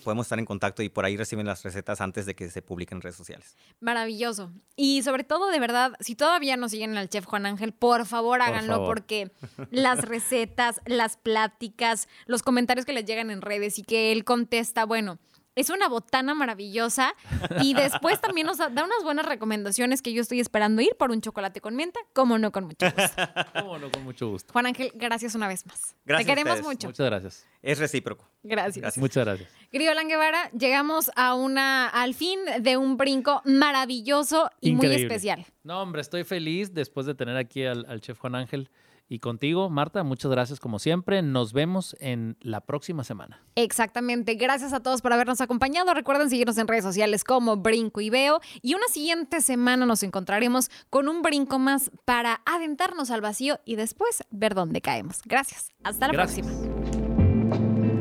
podemos 0.05 0.25
estar 0.27 0.39
en 0.39 0.47
contacto 0.47 0.83
y 0.83 0.89
por 0.89 1.05
ahí 1.05 1.17
reciben 1.17 1.45
las 1.47 1.63
recetas 1.65 2.01
antes 2.01 2.25
de 2.27 2.35
que 2.35 2.49
se 2.49 2.63
publiquen 2.63 2.97
en 2.99 3.03
redes 3.03 3.17
sociales. 3.17 3.57
Maravilloso. 3.81 4.53
Y 4.77 5.03
sobre 5.03 5.25
todo, 5.25 5.51
de 5.51 5.59
verdad, 5.61 5.93
si 6.01 6.15
todavía 6.15 6.57
no 6.57 6.69
siguen 6.69 6.97
al 6.97 7.09
chef 7.09 7.25
Juan 7.27 7.45
Ángel, 7.47 7.73
por 7.73 8.07
favor 8.07 8.41
háganlo 8.41 8.75
favor. 8.75 8.87
porque 8.87 9.31
las 9.71 9.99
recetas, 10.05 10.81
las 10.87 11.17
pláticas, 11.17 12.09
los 12.27 12.43
comentarios 12.43 12.87
que 12.87 12.93
les 12.93 13.05
llegan 13.05 13.31
en 13.31 13.43
redes 13.43 13.79
y 13.79 13.83
que 13.83 14.13
él 14.13 14.25
contesta, 14.25 14.85
bueno. 14.87 15.19
Es 15.57 15.71
una 15.71 15.89
botana 15.89 16.35
maravillosa 16.35 17.15
y 17.63 17.73
después 17.73 18.21
también 18.21 18.47
nos 18.47 18.59
da 18.59 18.69
unas 18.69 19.03
buenas 19.03 19.25
recomendaciones 19.25 20.03
que 20.03 20.13
yo 20.13 20.21
estoy 20.21 20.39
esperando 20.39 20.83
ir 20.83 20.95
por 20.99 21.11
un 21.11 21.23
chocolate 21.23 21.63
con 21.63 21.75
mienta, 21.75 21.99
como 22.13 22.39
no 22.39 22.53
con 22.53 22.65
mucho 22.67 22.87
gusto. 22.95 23.23
Cómo 23.59 23.79
no, 23.79 23.91
con 23.91 24.05
mucho 24.05 24.29
gusto. 24.29 24.53
Juan 24.53 24.67
Ángel, 24.67 24.93
gracias 24.95 25.35
una 25.35 25.49
vez 25.49 25.65
más. 25.65 25.97
Gracias 26.05 26.27
Te 26.27 26.31
queremos 26.31 26.59
ustedes. 26.61 26.75
mucho. 26.75 26.89
Muchas 26.89 27.07
gracias. 27.07 27.47
Es 27.63 27.79
recíproco. 27.79 28.29
Gracias. 28.43 28.83
Gracias. 28.83 28.99
Muchas 29.01 29.25
gracias. 29.25 29.51
Querido 29.73 29.93
Alan 29.93 30.09
Guevara, 30.09 30.51
llegamos 30.51 31.11
a 31.17 31.35
una, 31.35 31.89
al 31.89 32.13
fin 32.13 32.39
de 32.61 32.77
un 32.77 32.99
brinco 32.99 33.41
maravilloso 33.47 34.51
y 34.61 34.73
muy 34.73 34.87
especial. 34.95 35.47
No, 35.65 35.81
hombre, 35.81 36.03
estoy 36.03 36.25
feliz 36.25 36.75
después 36.75 37.07
de 37.07 37.15
tener 37.15 37.39
aquí 37.39 37.65
al, 37.65 37.87
al 37.89 38.03
chef 38.03 38.19
Juan 38.19 38.35
Ángel 38.35 38.69
y 39.09 39.21
contigo, 39.21 39.71
Marta. 39.71 40.03
Muchas 40.03 40.31
gracias 40.31 40.61
como 40.61 40.79
siempre. 40.79 41.23
Nos 41.23 41.53
vemos 41.53 41.97
en 42.01 42.37
la 42.41 42.61
próxima 42.61 43.05
semana. 43.05 43.41
Exactamente. 43.55 44.35
Gracias 44.35 44.73
a 44.73 44.81
todos 44.81 45.03
por 45.03 45.13
habernos 45.13 45.41
acompañado. 45.41 45.95
Recuerden 45.95 46.29
seguirnos 46.29 46.59
en 46.59 46.67
redes 46.67 46.85
sociales 46.85 47.23
como 47.25 47.57
Brinco 47.57 48.01
y 48.01 48.11
Veo. 48.11 48.41
Y 48.63 48.75
una 48.75 48.87
siguiente 48.89 49.41
semana 49.41 49.87
nos 49.87 50.03
encontraremos 50.03 50.71
con 50.91 51.09
un 51.09 51.23
brinco 51.23 51.59
más 51.59 51.91
para 52.05 52.41
adentrarnos 52.47 53.11
al 53.11 53.21
vacío 53.21 53.61
y 53.65 53.77
después 53.77 54.25
ver 54.31 54.55
dónde 54.55 54.81
caemos. 54.81 55.21
Gracias. 55.25 55.71
Hasta 55.85 56.09
la 56.09 56.13
Gracias. 56.13 56.47
próxima. 56.47 56.87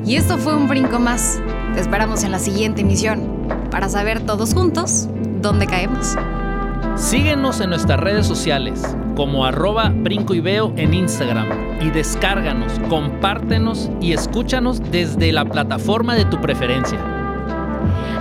Y 0.05 0.15
esto 0.17 0.37
fue 0.37 0.55
un 0.55 0.67
brinco 0.67 0.99
más. 0.99 1.41
Te 1.73 1.81
esperamos 1.81 2.23
en 2.23 2.31
la 2.31 2.39
siguiente 2.39 2.81
emisión 2.81 3.47
para 3.71 3.89
saber 3.89 4.25
todos 4.25 4.53
juntos 4.53 5.07
dónde 5.41 5.65
caemos. 5.67 6.15
Síguenos 6.95 7.59
en 7.61 7.69
nuestras 7.71 7.99
redes 7.99 8.25
sociales 8.25 8.95
como 9.15 9.45
arroba 9.45 9.89
brinco 9.89 10.33
y 10.33 10.39
veo 10.39 10.73
en 10.77 10.93
Instagram 10.93 11.81
y 11.81 11.89
descárganos, 11.89 12.71
compártenos 12.89 13.89
y 14.01 14.13
escúchanos 14.13 14.81
desde 14.91 15.31
la 15.31 15.45
plataforma 15.45 16.15
de 16.15 16.25
tu 16.25 16.39
preferencia. 16.41 17.24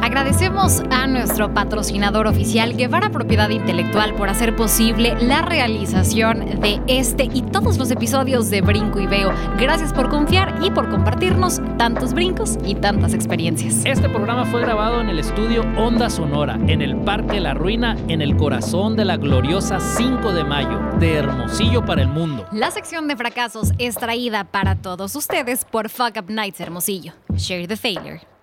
Agradecemos 0.02 0.82
a 0.90 1.06
nuestro 1.06 1.54
patrocinador 1.54 2.26
oficial 2.26 2.76
Guevara 2.76 3.10
Propiedad 3.10 3.48
Intelectual 3.48 4.14
por 4.14 4.28
hacer 4.28 4.54
posible 4.54 5.16
la 5.20 5.42
realización 5.42 6.60
de 6.60 6.80
este 6.86 7.24
y 7.32 7.42
todos 7.42 7.78
los 7.78 7.90
episodios 7.90 8.50
de 8.50 8.60
Brinco 8.60 9.00
y 9.00 9.06
Veo. 9.06 9.32
Gracias 9.58 9.92
por 9.92 10.10
confiar 10.10 10.58
y 10.62 10.70
por 10.70 10.90
compartirnos 10.90 11.60
tantos 11.78 12.12
brincos 12.12 12.58
y 12.64 12.74
tantas 12.74 13.14
experiencias. 13.14 13.84
Este 13.84 14.08
programa 14.08 14.44
fue 14.44 14.60
grabado 14.60 15.00
en 15.00 15.08
el 15.08 15.18
estudio 15.18 15.62
Onda 15.76 16.10
Sonora, 16.10 16.58
en 16.66 16.82
el 16.82 16.96
Parque 16.96 17.40
La 17.40 17.54
Ruina, 17.54 17.96
en 18.08 18.20
el 18.20 18.36
corazón 18.36 18.96
de 18.96 19.04
la 19.04 19.16
gloriosa 19.16 19.80
5 19.80 20.32
de 20.32 20.44
mayo, 20.44 20.80
de 20.98 21.14
Hermosillo 21.14 21.84
para 21.84 22.02
el 22.02 22.08
mundo. 22.08 22.46
La 22.52 22.70
sección 22.70 23.08
de 23.08 23.16
fracasos 23.16 23.72
es 23.78 23.94
traída 23.94 24.44
para 24.44 24.76
todos 24.76 25.16
ustedes 25.16 25.64
por 25.64 25.88
Fuck 25.88 26.18
Up 26.18 26.30
Nights 26.30 26.60
Hermosillo. 26.60 27.12
Share 27.36 27.66
the 27.66 27.76
failure. 27.76 28.33